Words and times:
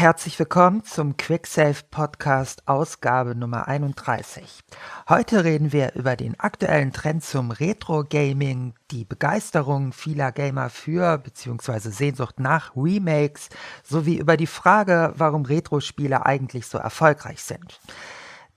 Herzlich 0.00 0.38
willkommen 0.38 0.82
zum 0.82 1.18
QuickSave 1.18 1.82
Podcast 1.90 2.66
Ausgabe 2.66 3.34
Nummer 3.34 3.68
31. 3.68 4.62
Heute 5.10 5.44
reden 5.44 5.74
wir 5.74 5.92
über 5.92 6.16
den 6.16 6.40
aktuellen 6.40 6.94
Trend 6.94 7.22
zum 7.22 7.50
Retro 7.50 8.04
Gaming, 8.08 8.72
die 8.90 9.04
Begeisterung 9.04 9.92
vieler 9.92 10.32
Gamer 10.32 10.70
für 10.70 11.18
bzw. 11.18 11.90
Sehnsucht 11.90 12.40
nach 12.40 12.74
Remakes 12.74 13.50
sowie 13.84 14.16
über 14.16 14.38
die 14.38 14.46
Frage, 14.46 15.12
warum 15.18 15.44
Retro-Spiele 15.44 16.24
eigentlich 16.24 16.66
so 16.66 16.78
erfolgreich 16.78 17.42
sind. 17.42 17.78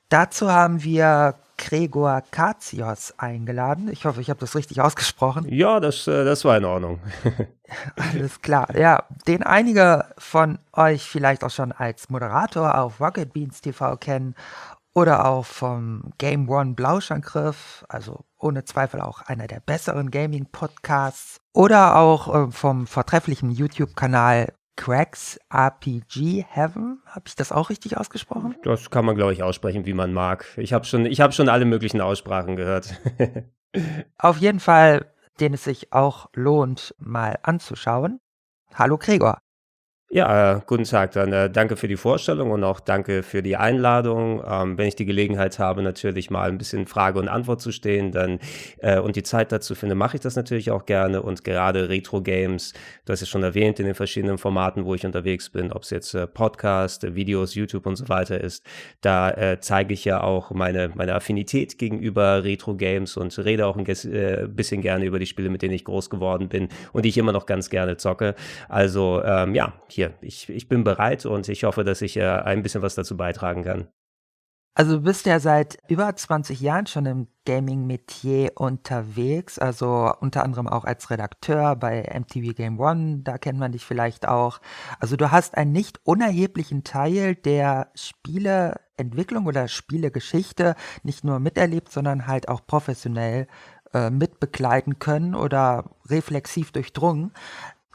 Dazu 0.07 0.49
haben 0.49 0.81
wir 0.81 1.35
Gregor 1.57 2.21
Katsios 2.31 3.13
eingeladen. 3.17 3.89
Ich 3.91 4.05
hoffe, 4.05 4.21
ich 4.21 4.29
habe 4.29 4.39
das 4.39 4.55
richtig 4.55 4.81
ausgesprochen. 4.81 5.47
Ja, 5.49 5.79
das, 5.79 6.07
äh, 6.07 6.25
das 6.25 6.45
war 6.45 6.57
in 6.57 6.65
Ordnung. 6.65 6.99
Alles 7.95 8.41
klar. 8.41 8.75
Ja, 8.77 9.03
den 9.27 9.43
einige 9.43 10.05
von 10.17 10.59
euch 10.73 11.03
vielleicht 11.03 11.43
auch 11.43 11.49
schon 11.49 11.71
als 11.71 12.09
Moderator 12.09 12.77
auf 12.77 12.99
Rocket 12.99 13.33
Beans 13.33 13.61
TV 13.61 13.97
kennen 13.97 14.35
oder 14.93 15.25
auch 15.25 15.45
vom 15.45 16.13
Game 16.17 16.49
One 16.49 16.73
Blauschangriff, 16.73 17.83
also 17.89 18.25
ohne 18.37 18.63
Zweifel 18.65 19.01
auch 19.01 19.21
einer 19.21 19.47
der 19.47 19.59
besseren 19.59 20.11
Gaming-Podcasts 20.11 21.39
oder 21.53 21.97
auch 21.97 22.33
äh, 22.33 22.51
vom 22.51 22.87
vortrefflichen 22.87 23.51
YouTube-Kanal 23.51 24.53
Cracks 24.75 25.39
RPG 25.49 26.45
Heaven. 26.49 27.01
Habe 27.05 27.25
ich 27.27 27.35
das 27.35 27.51
auch 27.51 27.69
richtig 27.69 27.97
ausgesprochen? 27.97 28.55
Das 28.63 28.89
kann 28.89 29.05
man, 29.05 29.15
glaube 29.15 29.33
ich, 29.33 29.43
aussprechen, 29.43 29.85
wie 29.85 29.93
man 29.93 30.13
mag. 30.13 30.45
Ich 30.57 30.73
habe 30.73 30.85
schon, 30.85 31.05
hab 31.05 31.33
schon 31.33 31.49
alle 31.49 31.65
möglichen 31.65 32.01
Aussprachen 32.01 32.55
gehört. 32.55 32.99
Auf 34.17 34.37
jeden 34.37 34.59
Fall, 34.59 35.11
den 35.39 35.53
es 35.53 35.63
sich 35.63 35.93
auch 35.93 36.29
lohnt, 36.33 36.95
mal 36.97 37.39
anzuschauen. 37.43 38.19
Hallo 38.73 38.97
Gregor. 38.97 39.42
Ja, 40.15 40.61
guten 40.67 40.83
Tag. 40.83 41.13
Dann 41.13 41.33
äh, 41.33 41.49
danke 41.49 41.75
für 41.75 41.87
die 41.87 41.95
Vorstellung 41.97 42.51
und 42.51 42.63
auch 42.63 42.79
danke 42.79 43.23
für 43.23 43.41
die 43.41 43.57
Einladung. 43.57 44.43
Ähm, 44.47 44.77
wenn 44.77 44.87
ich 44.87 44.95
die 44.95 45.05
Gelegenheit 45.05 45.57
habe, 45.57 45.81
natürlich 45.81 46.29
mal 46.29 46.49
ein 46.49 46.59
bisschen 46.59 46.85
Frage 46.85 47.17
und 47.17 47.27
Antwort 47.27 47.61
zu 47.61 47.71
stehen, 47.71 48.11
dann 48.11 48.37
äh, 48.77 48.99
und 48.99 49.15
die 49.15 49.23
Zeit 49.23 49.51
dazu 49.51 49.73
finde, 49.73 49.95
mache 49.95 50.17
ich 50.17 50.21
das 50.21 50.35
natürlich 50.35 50.69
auch 50.69 50.85
gerne. 50.85 51.23
Und 51.23 51.43
gerade 51.43 51.89
Retro-Games, 51.89 52.73
du 53.05 53.11
hast 53.11 53.23
es 53.23 53.29
schon 53.29 53.41
erwähnt, 53.41 53.79
in 53.79 53.87
den 53.87 53.95
verschiedenen 53.95 54.37
Formaten, 54.37 54.85
wo 54.85 54.93
ich 54.93 55.03
unterwegs 55.03 55.49
bin, 55.49 55.71
ob 55.71 55.81
es 55.81 55.89
jetzt 55.89 56.13
äh, 56.13 56.27
Podcast, 56.27 57.03
äh, 57.03 57.15
Videos, 57.15 57.55
YouTube 57.55 57.87
und 57.87 57.95
so 57.95 58.07
weiter 58.07 58.39
ist, 58.39 58.63
da 59.01 59.31
äh, 59.31 59.61
zeige 59.61 59.95
ich 59.95 60.05
ja 60.05 60.21
auch 60.21 60.51
meine, 60.51 60.91
meine 60.93 61.15
Affinität 61.15 61.79
gegenüber 61.79 62.43
Retro-Games 62.43 63.17
und 63.17 63.35
rede 63.39 63.65
auch 63.65 63.77
ein 63.77 63.87
äh, 63.87 64.47
bisschen 64.47 64.83
gerne 64.83 65.05
über 65.05 65.17
die 65.17 65.25
Spiele, 65.25 65.49
mit 65.49 65.63
denen 65.63 65.73
ich 65.73 65.85
groß 65.85 66.11
geworden 66.11 66.49
bin 66.49 66.69
und 66.91 67.03
die 67.03 67.09
ich 67.09 67.17
immer 67.17 67.31
noch 67.31 67.47
ganz 67.47 67.71
gerne 67.71 67.97
zocke. 67.97 68.35
Also 68.69 69.23
ähm, 69.25 69.55
ja, 69.55 69.73
hier 69.87 70.02
hier, 70.03 70.17
ich, 70.21 70.49
ich 70.49 70.67
bin 70.67 70.83
bereit 70.83 71.25
und 71.25 71.47
ich 71.49 71.63
hoffe, 71.63 71.83
dass 71.83 72.01
ich 72.01 72.17
äh, 72.17 72.23
ein 72.23 72.63
bisschen 72.63 72.81
was 72.81 72.95
dazu 72.95 73.17
beitragen 73.17 73.63
kann. 73.63 73.87
Also 74.75 74.95
du 74.95 75.01
bist 75.03 75.27
ja 75.27 75.39
seit 75.39 75.77
über 75.87 76.15
20 76.15 76.59
Jahren 76.59 76.87
schon 76.87 77.05
im 77.05 77.27
Gaming-Metier 77.45 78.53
unterwegs, 78.55 79.59
also 79.59 80.11
unter 80.19 80.43
anderem 80.43 80.67
auch 80.67 80.83
als 80.83 81.11
Redakteur 81.11 81.75
bei 81.75 82.09
MTV 82.11 82.55
Game 82.55 82.79
One, 82.79 83.19
da 83.19 83.37
kennt 83.37 83.59
man 83.59 83.71
dich 83.71 83.85
vielleicht 83.85 84.27
auch. 84.27 84.61
Also 84.99 85.15
du 85.15 85.29
hast 85.29 85.55
einen 85.55 85.73
nicht 85.73 85.99
unerheblichen 86.05 86.83
Teil 86.83 87.35
der 87.35 87.91
Spieleentwicklung 87.93 89.45
oder 89.45 89.67
Spielegeschichte 89.67 90.73
nicht 91.03 91.23
nur 91.23 91.39
miterlebt, 91.39 91.91
sondern 91.91 92.25
halt 92.25 92.49
auch 92.49 92.65
professionell 92.65 93.45
äh, 93.93 94.09
mitbegleiten 94.09 94.97
können 94.97 95.35
oder 95.35 95.91
reflexiv 96.09 96.71
durchdrungen. 96.71 97.31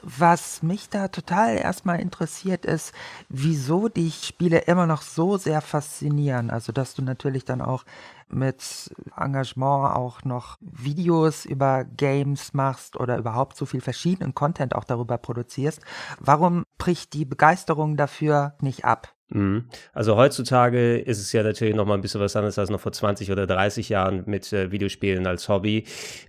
Was 0.03 0.63
mich 0.63 0.89
da 0.89 1.09
total 1.09 1.57
erstmal 1.57 2.01
interessiert 2.01 2.65
ist, 2.65 2.93
wieso 3.29 3.89
dich 3.89 4.25
Spiele 4.25 4.59
immer 4.61 4.87
noch 4.87 5.03
so 5.03 5.37
sehr 5.39 5.61
faszinieren. 5.61 6.51
Also, 6.51 6.71
dass 6.73 6.95
du 6.95 7.03
natürlich 7.03 7.45
dann 7.45 7.61
auch 7.61 7.85
mit 8.29 8.95
Engagement 9.17 9.97
auch 9.97 10.25
noch 10.25 10.57
Videos 10.61 11.45
über 11.45 11.85
Games 11.85 12.55
machst 12.55 12.99
oder 12.99 13.19
überhaupt 13.19 13.57
so 13.57 13.67
viel 13.67 13.81
verschiedenen 13.81 14.35
Content 14.35 14.75
auch 14.75 14.85
darüber 14.85 15.19
produzierst. 15.19 15.81
Warum 16.21 16.65
bricht 16.79 17.13
die 17.15 17.25
Begeisterung 17.25 17.97
dafür 17.97 18.55
nicht 18.61 18.85
ab? 18.85 19.18
Mhm. 19.31 19.65
Also 19.93 20.17
heutzutage 20.17 20.99
ist 20.99 21.19
es 21.19 21.33
ja 21.33 21.43
natürlich 21.43 21.75
noch 21.75 21.85
mal 21.85 21.95
ein 21.95 22.01
bisschen 22.01 22.21
was 22.21 22.35
anderes 22.35 22.59
als 22.59 22.71
noch 22.71 22.81
vor 22.81 22.93
20 22.93 23.31
oder 23.31 23.47
30 23.47 23.91
Jahren 23.91 24.23
mit 24.25 24.51
äh, 24.55 24.71
Videospielen 24.73 25.27
als 25.27 25.51
Hobby. 25.51 25.85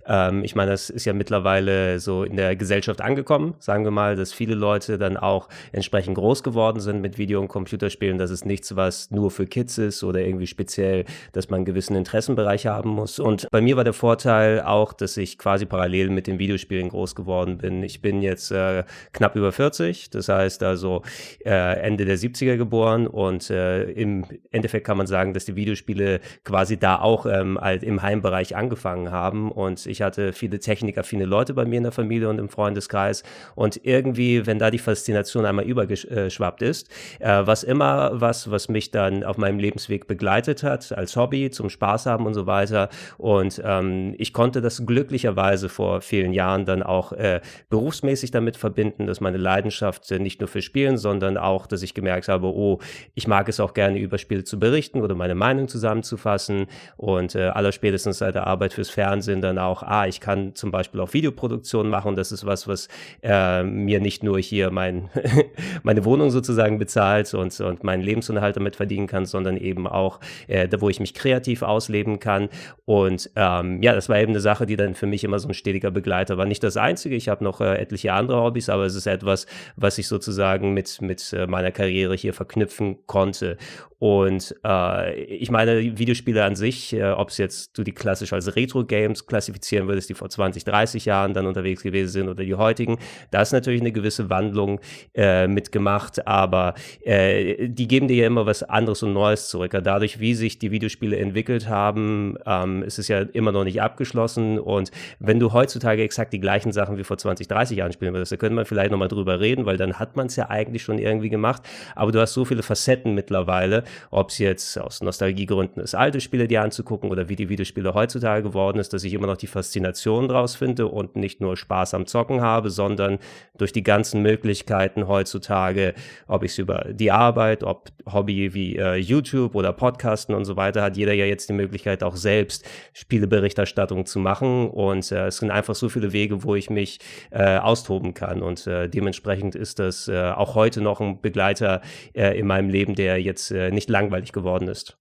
Ähm, 0.06 0.44
ich 0.44 0.54
meine, 0.54 0.72
das 0.72 0.90
ist 0.90 1.06
ja 1.06 1.14
mittlerweile 1.14 1.98
so 1.98 2.24
in 2.24 2.36
der 2.36 2.56
Gesellschaft 2.56 3.00
angekommen, 3.00 3.54
sagen 3.58 3.84
wir 3.84 3.90
mal, 3.90 4.16
dass 4.16 4.34
viele 4.34 4.54
Leute 4.54 4.98
dann 4.98 5.16
auch 5.16 5.48
entsprechend 5.72 6.16
groß 6.16 6.42
geworden 6.42 6.80
sind 6.80 7.00
mit 7.00 7.16
Video- 7.16 7.40
und 7.40 7.48
Computerspielen. 7.48 8.18
Das 8.18 8.30
ist 8.30 8.44
nichts, 8.44 8.76
was 8.76 9.10
nur 9.10 9.30
für 9.30 9.46
Kids 9.46 9.78
ist 9.78 10.04
oder 10.04 10.20
irgendwie 10.20 10.46
speziell, 10.46 11.06
dass 11.32 11.48
man 11.48 11.58
einen 11.58 11.64
gewissen 11.64 11.96
Interessenbereich 11.96 12.66
haben 12.66 12.90
muss. 12.90 13.18
Und 13.18 13.48
bei 13.50 13.62
mir 13.62 13.78
war 13.78 13.84
der 13.84 13.94
Vorteil 13.94 14.60
auch, 14.60 14.92
dass 14.92 15.16
ich 15.16 15.38
quasi 15.38 15.64
parallel 15.64 16.10
mit 16.10 16.26
den 16.26 16.38
Videospielen 16.38 16.90
groß 16.90 17.14
geworden 17.14 17.56
bin. 17.56 17.82
Ich 17.82 18.02
bin 18.02 18.20
jetzt 18.20 18.50
äh, 18.50 18.84
knapp 19.12 19.36
über 19.36 19.52
40, 19.52 20.10
das 20.10 20.28
heißt 20.28 20.62
also 20.62 21.02
äh, 21.46 21.80
Ende 21.80 22.04
der 22.04 22.18
70er 22.18 22.58
geboren 22.58 22.89
Faktoren 22.90 23.06
und 23.06 23.50
äh, 23.50 23.84
im 23.90 24.24
Endeffekt 24.50 24.86
kann 24.86 24.96
man 24.96 25.06
sagen, 25.06 25.34
dass 25.34 25.44
die 25.44 25.56
Videospiele 25.56 26.20
quasi 26.44 26.78
da 26.78 27.00
auch 27.00 27.26
ähm, 27.26 27.58
halt 27.60 27.82
im 27.82 28.02
Heimbereich 28.02 28.56
angefangen 28.56 29.10
haben. 29.10 29.50
Und 29.50 29.86
ich 29.86 30.02
hatte 30.02 30.32
viele 30.32 30.58
technikaffine 30.58 31.24
Leute 31.24 31.54
bei 31.54 31.64
mir 31.64 31.78
in 31.78 31.84
der 31.84 31.92
Familie 31.92 32.28
und 32.28 32.38
im 32.38 32.48
Freundeskreis. 32.48 33.22
Und 33.54 33.80
irgendwie, 33.84 34.46
wenn 34.46 34.58
da 34.58 34.70
die 34.70 34.78
Faszination 34.78 35.44
einmal 35.44 35.64
übergeschwappt 35.64 36.62
ist, 36.62 36.88
äh, 37.20 37.42
was 37.44 37.62
immer 37.62 38.20
was, 38.20 38.50
was 38.50 38.68
mich 38.68 38.90
dann 38.90 39.24
auf 39.24 39.38
meinem 39.38 39.58
Lebensweg 39.58 40.06
begleitet 40.06 40.62
hat, 40.62 40.92
als 40.92 41.16
Hobby, 41.16 41.50
zum 41.50 41.70
Spaß 41.70 42.06
haben 42.06 42.26
und 42.26 42.34
so 42.34 42.46
weiter. 42.46 42.88
Und 43.18 43.60
ähm, 43.64 44.14
ich 44.18 44.32
konnte 44.32 44.60
das 44.60 44.84
glücklicherweise 44.86 45.68
vor 45.68 46.00
vielen 46.00 46.32
Jahren 46.32 46.64
dann 46.64 46.82
auch 46.82 47.12
äh, 47.12 47.40
berufsmäßig 47.68 48.30
damit 48.30 48.56
verbinden, 48.56 49.06
dass 49.06 49.20
meine 49.20 49.38
Leidenschaft 49.38 50.10
äh, 50.10 50.18
nicht 50.18 50.40
nur 50.40 50.48
für 50.48 50.62
Spielen, 50.62 50.98
sondern 50.98 51.36
auch, 51.36 51.66
dass 51.66 51.82
ich 51.82 51.94
gemerkt 51.94 52.28
habe, 52.28 52.46
oh, 52.46 52.79
ich 53.14 53.26
mag 53.26 53.48
es 53.48 53.60
auch 53.60 53.74
gerne 53.74 53.98
über 53.98 54.18
Spiele 54.18 54.44
zu 54.44 54.58
berichten 54.58 55.00
oder 55.00 55.14
meine 55.14 55.34
Meinung 55.34 55.68
zusammenzufassen 55.68 56.66
und 56.96 57.34
äh, 57.34 57.44
allerspätestens 57.44 58.18
seit 58.18 58.34
der 58.34 58.46
Arbeit 58.46 58.72
fürs 58.72 58.90
Fernsehen 58.90 59.40
dann 59.40 59.58
auch, 59.58 59.82
ah, 59.82 60.06
ich 60.06 60.20
kann 60.20 60.54
zum 60.54 60.70
Beispiel 60.70 61.00
auch 61.00 61.12
Videoproduktionen 61.12 61.90
machen. 61.90 62.16
Das 62.16 62.32
ist 62.32 62.46
was, 62.46 62.68
was 62.68 62.88
äh, 63.22 63.62
mir 63.62 64.00
nicht 64.00 64.22
nur 64.22 64.38
hier 64.38 64.70
mein, 64.70 65.08
meine 65.82 66.04
Wohnung 66.04 66.30
sozusagen 66.30 66.78
bezahlt 66.78 67.32
und, 67.34 67.58
und 67.60 67.84
meinen 67.84 68.02
Lebensunterhalt 68.02 68.56
damit 68.56 68.76
verdienen 68.76 69.06
kann, 69.06 69.26
sondern 69.26 69.56
eben 69.56 69.86
auch, 69.86 70.20
äh, 70.48 70.68
da, 70.68 70.80
wo 70.80 70.88
ich 70.88 71.00
mich 71.00 71.14
kreativ 71.14 71.62
ausleben 71.62 72.20
kann. 72.20 72.48
Und 72.84 73.30
ähm, 73.36 73.82
ja, 73.82 73.94
das 73.94 74.08
war 74.08 74.18
eben 74.18 74.32
eine 74.32 74.40
Sache, 74.40 74.66
die 74.66 74.76
dann 74.76 74.94
für 74.94 75.06
mich 75.06 75.24
immer 75.24 75.38
so 75.38 75.48
ein 75.48 75.54
stetiger 75.54 75.90
Begleiter 75.90 76.38
war. 76.38 76.46
Nicht 76.46 76.62
das 76.62 76.76
Einzige, 76.76 77.16
ich 77.16 77.28
habe 77.28 77.44
noch 77.44 77.60
äh, 77.60 77.76
etliche 77.76 78.12
andere 78.12 78.42
Hobbys, 78.42 78.68
aber 78.68 78.84
es 78.84 78.94
ist 78.94 79.06
etwas, 79.06 79.46
was 79.76 79.98
ich 79.98 80.08
sozusagen 80.08 80.72
mit, 80.74 81.00
mit 81.00 81.32
äh, 81.32 81.46
meiner 81.46 81.70
Karriere 81.70 82.14
hier 82.14 82.34
verknüpft 82.34 82.69
knüpfen 82.70 83.06
konnte. 83.06 83.56
Und 84.00 84.56
äh, 84.64 85.24
ich 85.24 85.50
meine, 85.50 85.98
Videospiele 85.98 86.42
an 86.42 86.56
sich, 86.56 86.94
äh, 86.94 87.10
ob 87.10 87.28
es 87.28 87.36
jetzt 87.36 87.76
du 87.76 87.84
die 87.84 87.92
klassisch 87.92 88.32
als 88.32 88.56
Retro-Games 88.56 89.26
klassifizieren 89.26 89.88
würdest, 89.88 90.08
die 90.08 90.14
vor 90.14 90.30
20, 90.30 90.64
30 90.64 91.04
Jahren 91.04 91.34
dann 91.34 91.46
unterwegs 91.46 91.82
gewesen 91.82 92.08
sind 92.08 92.28
oder 92.30 92.42
die 92.42 92.54
heutigen, 92.54 92.98
da 93.30 93.42
ist 93.42 93.52
natürlich 93.52 93.82
eine 93.82 93.92
gewisse 93.92 94.30
Wandlung 94.30 94.80
äh, 95.14 95.46
mitgemacht, 95.46 96.26
aber 96.26 96.72
äh, 97.02 97.68
die 97.68 97.86
geben 97.88 98.08
dir 98.08 98.16
ja 98.16 98.26
immer 98.26 98.46
was 98.46 98.62
anderes 98.62 99.02
und 99.02 99.12
Neues 99.12 99.50
zurück. 99.50 99.78
Dadurch, 99.84 100.18
wie 100.18 100.32
sich 100.32 100.58
die 100.58 100.70
Videospiele 100.70 101.18
entwickelt 101.18 101.68
haben, 101.68 102.38
ähm, 102.46 102.82
ist 102.82 102.98
es 102.98 103.08
ja 103.08 103.20
immer 103.20 103.52
noch 103.52 103.64
nicht 103.64 103.82
abgeschlossen. 103.82 104.58
Und 104.58 104.90
wenn 105.18 105.38
du 105.38 105.52
heutzutage 105.52 106.02
exakt 106.02 106.32
die 106.32 106.40
gleichen 106.40 106.72
Sachen 106.72 106.96
wie 106.96 107.04
vor 107.04 107.18
20, 107.18 107.48
30 107.48 107.76
Jahren 107.76 107.92
spielen 107.92 108.14
würdest, 108.14 108.32
da 108.32 108.36
könnte 108.36 108.54
man 108.54 108.64
vielleicht 108.64 108.92
nochmal 108.92 109.08
drüber 109.08 109.40
reden, 109.40 109.66
weil 109.66 109.76
dann 109.76 109.98
hat 109.98 110.16
man 110.16 110.28
es 110.28 110.36
ja 110.36 110.48
eigentlich 110.48 110.82
schon 110.82 110.98
irgendwie 110.98 111.28
gemacht. 111.28 111.62
Aber 111.94 112.12
du 112.12 112.18
hast 112.18 112.32
so 112.32 112.46
viele 112.46 112.62
Facetten 112.62 113.14
mittlerweile, 113.14 113.84
ob 114.10 114.30
es 114.30 114.38
jetzt 114.38 114.78
aus 114.78 115.02
Nostalgiegründen 115.02 115.82
ist, 115.82 115.94
alte 115.94 116.20
Spiele 116.20 116.48
dir 116.48 116.62
anzugucken 116.62 117.10
oder 117.10 117.28
wie 117.28 117.36
die 117.36 117.48
Videospiele 117.48 117.94
heutzutage 117.94 118.42
geworden 118.42 118.78
ist, 118.78 118.92
dass 118.92 119.04
ich 119.04 119.14
immer 119.14 119.26
noch 119.26 119.36
die 119.36 119.46
Faszination 119.46 120.28
draus 120.28 120.56
finde 120.56 120.86
und 120.86 121.16
nicht 121.16 121.40
nur 121.40 121.56
Spaß 121.56 121.94
am 121.94 122.06
Zocken 122.06 122.40
habe, 122.40 122.70
sondern 122.70 123.18
durch 123.58 123.72
die 123.72 123.82
ganzen 123.82 124.22
Möglichkeiten 124.22 125.06
heutzutage, 125.08 125.94
ob 126.26 126.42
ich 126.42 126.52
es 126.52 126.58
über 126.58 126.86
die 126.90 127.10
Arbeit, 127.10 127.62
ob 127.62 127.88
Hobby 128.10 128.54
wie 128.54 128.76
äh, 128.76 128.96
YouTube 128.96 129.54
oder 129.54 129.72
Podcasten 129.72 130.34
und 130.34 130.44
so 130.44 130.56
weiter, 130.56 130.82
hat 130.82 130.96
jeder 130.96 131.12
ja 131.12 131.24
jetzt 131.24 131.48
die 131.48 131.52
Möglichkeit 131.52 132.02
auch 132.02 132.16
selbst 132.16 132.68
Spieleberichterstattung 132.92 134.06
zu 134.06 134.18
machen. 134.18 134.68
Und 134.68 135.10
äh, 135.12 135.26
es 135.26 135.38
sind 135.38 135.50
einfach 135.50 135.74
so 135.74 135.88
viele 135.88 136.12
Wege, 136.12 136.42
wo 136.44 136.54
ich 136.54 136.70
mich 136.70 136.98
äh, 137.30 137.58
austoben 137.58 138.14
kann. 138.14 138.42
Und 138.42 138.66
äh, 138.66 138.88
dementsprechend 138.88 139.54
ist 139.54 139.78
das 139.78 140.08
äh, 140.08 140.30
auch 140.30 140.54
heute 140.54 140.80
noch 140.80 141.00
ein 141.00 141.20
Begleiter 141.20 141.80
äh, 142.14 142.38
in 142.38 142.46
meinem 142.46 142.70
Leben, 142.70 142.94
der 142.94 143.20
jetzt 143.20 143.50
äh, 143.50 143.70
nicht 143.80 143.90
langweilig 143.90 144.32
geworden 144.32 144.68
ist. 144.68 144.98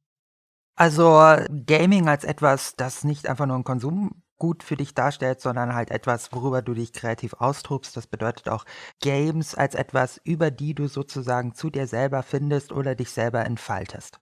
Also 0.75 1.21
Gaming 1.65 2.07
als 2.07 2.23
etwas, 2.23 2.75
das 2.77 3.03
nicht 3.03 3.27
einfach 3.27 3.45
nur 3.45 3.57
ein 3.57 3.65
Konsum 3.65 4.23
gut 4.37 4.63
für 4.63 4.77
dich 4.77 4.93
darstellt, 4.93 5.41
sondern 5.41 5.75
halt 5.75 5.91
etwas, 5.91 6.31
worüber 6.31 6.61
du 6.61 6.73
dich 6.73 6.93
kreativ 6.93 7.33
austobst. 7.33 7.97
Das 7.97 8.07
bedeutet 8.07 8.47
auch 8.47 8.63
Games 9.01 9.53
als 9.53 9.75
etwas, 9.75 10.21
über 10.23 10.49
die 10.49 10.73
du 10.73 10.87
sozusagen 10.87 11.53
zu 11.53 11.69
dir 11.69 11.85
selber 11.85 12.23
findest 12.23 12.71
oder 12.71 12.95
dich 12.95 13.11
selber 13.11 13.45
entfaltest. 13.45 14.21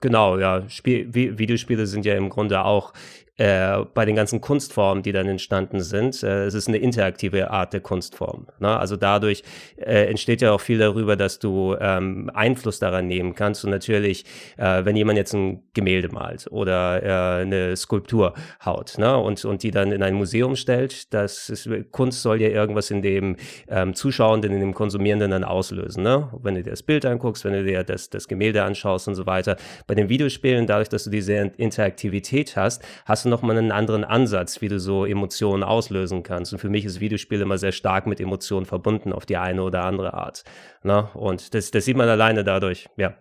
Genau, 0.00 0.38
ja. 0.38 0.68
Spiel, 0.68 1.14
Videospiele 1.14 1.86
sind 1.86 2.04
ja 2.04 2.14
im 2.14 2.28
Grunde 2.28 2.62
auch 2.66 2.92
äh, 3.36 3.84
bei 3.94 4.04
den 4.04 4.14
ganzen 4.14 4.40
Kunstformen, 4.40 5.02
die 5.02 5.10
dann 5.10 5.26
entstanden 5.28 5.80
sind, 5.80 6.22
äh, 6.22 6.44
es 6.44 6.54
ist 6.54 6.68
eine 6.68 6.78
interaktive 6.78 7.50
Art 7.50 7.72
der 7.72 7.80
Kunstform. 7.80 8.46
Ne? 8.60 8.78
Also 8.78 8.96
dadurch 8.96 9.42
äh, 9.76 10.06
entsteht 10.06 10.40
ja 10.40 10.52
auch 10.52 10.60
viel 10.60 10.78
darüber, 10.78 11.16
dass 11.16 11.40
du 11.40 11.76
ähm, 11.80 12.30
Einfluss 12.32 12.78
daran 12.78 13.08
nehmen 13.08 13.34
kannst. 13.34 13.64
Und 13.64 13.70
natürlich, 13.70 14.24
äh, 14.56 14.84
wenn 14.84 14.94
jemand 14.94 15.18
jetzt 15.18 15.34
ein 15.34 15.64
Gemälde 15.74 16.10
malt 16.10 16.46
oder 16.50 17.02
äh, 17.02 17.42
eine 17.42 17.76
Skulptur 17.76 18.34
haut 18.64 18.98
ne? 18.98 19.16
und, 19.18 19.44
und 19.44 19.64
die 19.64 19.72
dann 19.72 19.90
in 19.90 20.04
ein 20.04 20.14
Museum 20.14 20.54
stellt, 20.54 21.12
das 21.12 21.48
ist, 21.48 21.68
Kunst 21.90 22.22
soll 22.22 22.40
ja 22.40 22.48
irgendwas 22.48 22.92
in 22.92 23.02
dem 23.02 23.36
ähm, 23.66 23.94
Zuschauenden, 23.94 24.52
in 24.52 24.60
dem 24.60 24.74
Konsumierenden 24.74 25.32
dann 25.32 25.42
auslösen. 25.42 26.04
Ne? 26.04 26.30
Wenn 26.40 26.54
du 26.54 26.62
dir 26.62 26.70
das 26.70 26.84
Bild 26.84 27.04
anguckst, 27.04 27.44
wenn 27.44 27.54
du 27.54 27.64
dir 27.64 27.82
das, 27.82 28.10
das 28.10 28.28
Gemälde 28.28 28.62
anschaust 28.62 29.08
und 29.08 29.16
so 29.16 29.26
weiter. 29.26 29.56
Bei 29.88 29.96
den 29.96 30.08
Videospielen, 30.08 30.68
dadurch, 30.68 30.88
dass 30.88 31.02
du 31.02 31.10
diese 31.10 31.34
Interaktivität 31.56 32.56
hast, 32.56 32.84
hast 33.04 33.23
du 33.24 33.28
nochmal 33.28 33.56
einen 33.58 33.72
anderen 33.72 34.04
Ansatz, 34.04 34.60
wie 34.60 34.68
du 34.68 34.78
so 34.78 35.04
Emotionen 35.04 35.62
auslösen 35.62 36.22
kannst. 36.22 36.52
Und 36.52 36.58
für 36.58 36.68
mich 36.68 36.84
ist 36.84 37.00
Videospiel 37.00 37.40
immer 37.40 37.58
sehr 37.58 37.72
stark 37.72 38.06
mit 38.06 38.20
Emotionen 38.20 38.66
verbunden 38.66 39.12
auf 39.12 39.26
die 39.26 39.36
eine 39.36 39.62
oder 39.62 39.84
andere 39.84 40.14
Art. 40.14 40.44
Na? 40.82 41.02
Ne? 41.02 41.08
Und 41.14 41.54
das, 41.54 41.70
das 41.70 41.84
sieht 41.84 41.96
man 41.96 42.08
alleine 42.08 42.44
dadurch, 42.44 42.88
ja. 42.96 43.14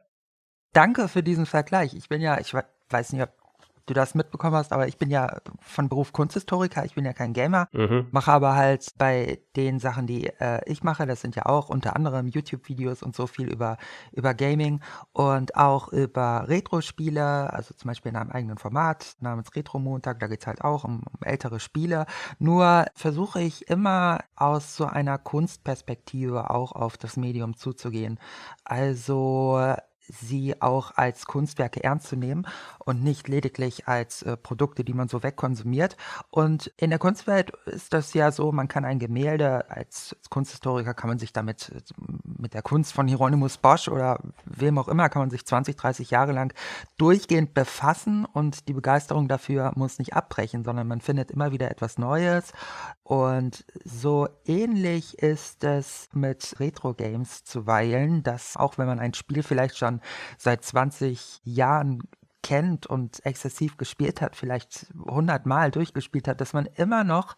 Danke 0.74 1.08
für 1.08 1.22
diesen 1.22 1.46
Vergleich. 1.46 1.94
Ich 1.94 2.10
bin 2.10 2.22
ja, 2.22 2.40
ich 2.40 2.54
weiß 2.54 3.14
nicht, 3.14 3.22
ob 3.22 3.43
du 3.86 3.94
das 3.94 4.16
mitbekommen 4.16 4.56
hast, 4.56 4.72
aber 4.72 4.88
ich 4.88 4.98
bin 4.98 5.10
ja 5.10 5.38
von 5.60 5.90
Beruf 5.90 6.14
Kunsthistoriker, 6.14 6.86
ich 6.86 6.96
bin 6.96 7.06
ja 7.06 7.14
kein 7.14 7.34
Gamer, 7.34 7.68
mhm. 7.74 8.08
mache 8.12 8.32
aber 8.32 8.56
halt 8.56 8.88
bei 8.98 9.40
den 9.56 9.80
Sachen, 9.80 10.08
die 10.08 10.28
äh, 10.28 10.62
ich 10.66 10.84
mache, 10.84 11.06
das 11.06 11.22
sind 11.22 11.36
ja 11.36 11.46
auch 11.46 11.70
unter 11.70 11.96
anderem 11.96 12.28
YouTube-Videos 12.28 13.04
und 13.04 13.16
so 13.16 13.28
viel 13.28 13.52
über, 13.52 13.78
über 14.12 14.34
Gaming 14.34 14.82
und 15.12 15.56
auch 15.56 15.90
über 15.90 16.46
Retro-Spiele, 16.48 17.52
also 17.52 17.74
zum 17.74 17.90
Beispiel 17.90 18.12
in 18.12 18.16
einem 18.16 18.32
eigenen 18.32 18.58
Format 18.58 19.16
namens 19.20 19.56
Retro-Montag, 19.56 20.20
da 20.20 20.28
geht 20.28 20.42
es 20.42 20.48
halt 20.48 20.64
auch 20.64 20.84
um, 20.84 21.02
um 21.12 21.24
ältere 21.24 21.60
Spiele. 21.60 22.06
Nur 22.40 22.86
versuche 22.96 23.42
ich 23.42 23.70
immer 23.70 24.20
aus 24.36 24.76
so 24.76 24.86
einer 24.86 25.18
Kunstperspektive 25.18 26.50
auch 26.50 26.72
auf 26.72 26.98
das 26.98 27.18
Medium 27.18 27.56
zuzugehen. 27.56 28.20
Also 28.64 29.76
sie 30.08 30.62
auch 30.62 30.92
als 30.96 31.26
Kunstwerke 31.26 31.84
ernst 31.84 32.08
zu 32.08 32.16
nehmen 32.16 32.46
und 32.80 33.04
nicht 33.04 33.28
lediglich 33.28 33.88
als 33.88 34.22
äh, 34.24 34.38
Produkte, 34.38 34.84
die 34.84 34.94
man 34.94 35.08
so 35.08 35.24
wegkonsumiert. 35.24 35.98
Und 36.30 36.72
in 36.78 36.90
der 36.90 37.00
Kunstwelt 37.00 37.52
ist 37.66 37.94
das 37.94 38.14
ja 38.14 38.32
so, 38.32 38.52
man 38.52 38.68
kann 38.68 38.86
ein 38.86 39.00
Gemälde, 39.00 39.70
als, 39.70 40.16
als 40.20 40.30
Kunsthistoriker 40.30 40.94
kann 40.94 41.10
man 41.10 41.20
sich 41.20 41.34
damit, 41.34 41.72
mit 42.24 42.54
der 42.54 42.62
Kunst 42.62 42.94
von 42.94 43.08
Hieronymus 43.08 43.58
Bosch 43.58 43.88
oder 43.88 44.20
wem 44.46 44.78
auch 44.78 44.88
immer, 44.88 45.10
kann 45.10 45.22
man 45.22 45.30
sich 45.30 45.46
20, 45.46 45.76
30 45.76 46.12
Jahre 46.12 46.32
lang 46.34 46.54
durchgehend 46.98 47.54
befassen 47.54 48.26
und 48.26 48.68
die 48.68 48.74
Begeisterung 48.74 49.28
dafür 49.28 49.72
muss 49.76 50.00
nicht 50.00 50.14
abbrechen, 50.14 50.64
sondern 50.64 50.88
man 50.88 51.02
findet 51.02 51.32
immer 51.32 51.52
wieder 51.52 51.72
etwas 51.72 51.98
Neues. 51.98 52.54
Und 53.04 53.66
so 53.84 54.30
ähnlich 54.46 55.20
ist 55.20 55.64
es 55.66 56.08
mit 56.14 56.56
Retro-Games 56.60 57.44
zuweilen, 57.44 58.24
dass 58.24 58.56
auch 58.56 58.78
wenn 58.78 58.88
man 58.88 59.00
ein 59.00 59.14
Spiel 59.14 59.44
vielleicht 59.44 59.78
schon 59.78 60.00
seit 60.38 60.64
20 60.64 61.42
Jahren 61.44 62.04
kennt 62.44 62.88
und 62.88 63.26
exzessiv 63.26 63.78
gespielt 63.78 64.22
hat, 64.22 64.36
vielleicht 64.36 64.88
100 65.08 65.46
Mal 65.46 65.72
durchgespielt 65.72 66.28
hat, 66.28 66.40
dass 66.40 66.54
man 66.54 66.66
immer 66.76 67.04
noch 67.04 67.36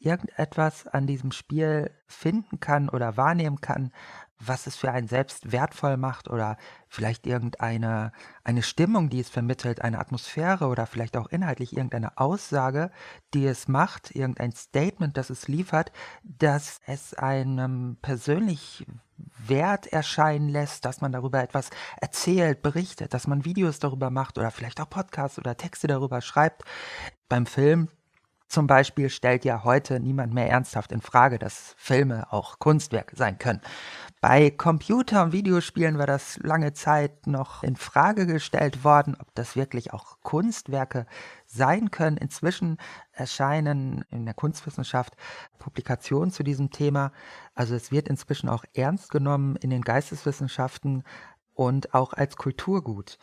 irgendetwas 0.00 0.86
an 0.86 1.06
diesem 1.06 1.32
Spiel 1.32 1.90
finden 2.06 2.60
kann 2.60 2.88
oder 2.88 3.16
wahrnehmen 3.16 3.60
kann, 3.60 3.92
was 4.38 4.66
es 4.66 4.76
für 4.76 4.90
einen 4.90 5.08
selbst 5.08 5.52
wertvoll 5.52 5.96
macht 5.96 6.28
oder 6.28 6.56
vielleicht 6.88 7.26
irgendeine 7.26 8.12
eine 8.44 8.62
Stimmung, 8.62 9.10
die 9.10 9.20
es 9.20 9.28
vermittelt, 9.28 9.82
eine 9.82 9.98
Atmosphäre 9.98 10.66
oder 10.66 10.86
vielleicht 10.86 11.16
auch 11.16 11.28
inhaltlich 11.28 11.76
irgendeine 11.76 12.16
Aussage, 12.18 12.90
die 13.34 13.46
es 13.46 13.68
macht, 13.68 14.14
irgendein 14.14 14.52
Statement, 14.52 15.16
das 15.16 15.30
es 15.30 15.48
liefert, 15.48 15.92
dass 16.22 16.80
es 16.86 17.14
einem 17.14 17.98
persönlich 18.00 18.86
Wert 19.46 19.86
erscheinen 19.88 20.48
lässt, 20.48 20.84
dass 20.84 21.00
man 21.00 21.12
darüber 21.12 21.42
etwas 21.42 21.70
erzählt, 22.00 22.62
berichtet, 22.62 23.14
dass 23.14 23.26
man 23.26 23.44
Videos 23.44 23.80
darüber 23.80 24.10
macht 24.10 24.38
oder 24.38 24.50
vielleicht 24.50 24.80
auch 24.80 24.88
Podcasts 24.88 25.38
oder 25.38 25.56
Texte 25.56 25.88
darüber 25.88 26.20
schreibt. 26.20 26.62
Beim 27.28 27.46
Film 27.46 27.88
zum 28.48 28.66
Beispiel 28.66 29.10
stellt 29.10 29.44
ja 29.44 29.62
heute 29.64 30.00
niemand 30.00 30.32
mehr 30.32 30.48
ernsthaft 30.48 30.90
in 30.92 31.02
Frage, 31.02 31.38
dass 31.38 31.74
Filme 31.76 32.32
auch 32.32 32.58
Kunstwerke 32.58 33.14
sein 33.14 33.38
können. 33.38 33.60
Bei 34.20 34.50
Computer- 34.50 35.22
und 35.22 35.32
Videospielen 35.32 35.98
war 35.98 36.06
das 36.06 36.38
lange 36.38 36.72
Zeit 36.72 37.26
noch 37.26 37.62
in 37.62 37.76
Frage 37.76 38.26
gestellt 38.26 38.82
worden, 38.82 39.16
ob 39.20 39.32
das 39.34 39.54
wirklich 39.54 39.92
auch 39.92 40.18
Kunstwerke 40.22 41.06
sein 41.46 41.90
können. 41.90 42.16
Inzwischen 42.16 42.78
erscheinen 43.12 44.04
in 44.10 44.24
der 44.24 44.34
Kunstwissenschaft 44.34 45.14
Publikationen 45.58 46.30
zu 46.32 46.42
diesem 46.42 46.70
Thema. 46.70 47.12
Also 47.54 47.74
es 47.74 47.92
wird 47.92 48.08
inzwischen 48.08 48.48
auch 48.48 48.64
ernst 48.74 49.10
genommen 49.10 49.56
in 49.56 49.70
den 49.70 49.82
Geisteswissenschaften 49.82 51.04
und 51.54 51.92
auch 51.94 52.12
als 52.14 52.36
Kulturgut. 52.36 53.18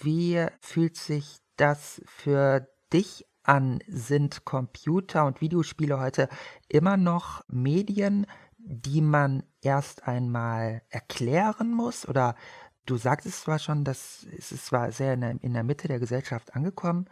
Wie 0.00 0.46
fühlt 0.60 0.96
sich 0.96 1.38
das 1.56 2.02
für 2.06 2.68
dich 2.92 3.24
an? 3.44 3.80
Sind 3.86 4.44
Computer- 4.44 5.26
und 5.26 5.40
Videospiele 5.40 5.98
heute 5.98 6.28
immer 6.68 6.96
noch 6.96 7.44
Medien, 7.48 8.26
die 8.58 9.00
man 9.00 9.42
erst 9.60 10.06
einmal 10.08 10.82
erklären 10.90 11.72
muss? 11.72 12.08
Oder 12.08 12.34
du 12.86 12.96
sagtest 12.96 13.42
zwar 13.42 13.58
schon, 13.58 13.84
dass 13.84 14.26
es 14.36 14.52
ist 14.52 14.66
zwar 14.66 14.92
sehr 14.92 15.14
in 15.14 15.20
der, 15.20 15.42
in 15.42 15.54
der 15.54 15.64
Mitte 15.64 15.88
der 15.88 16.00
Gesellschaft 16.00 16.54
angekommen, 16.54 17.06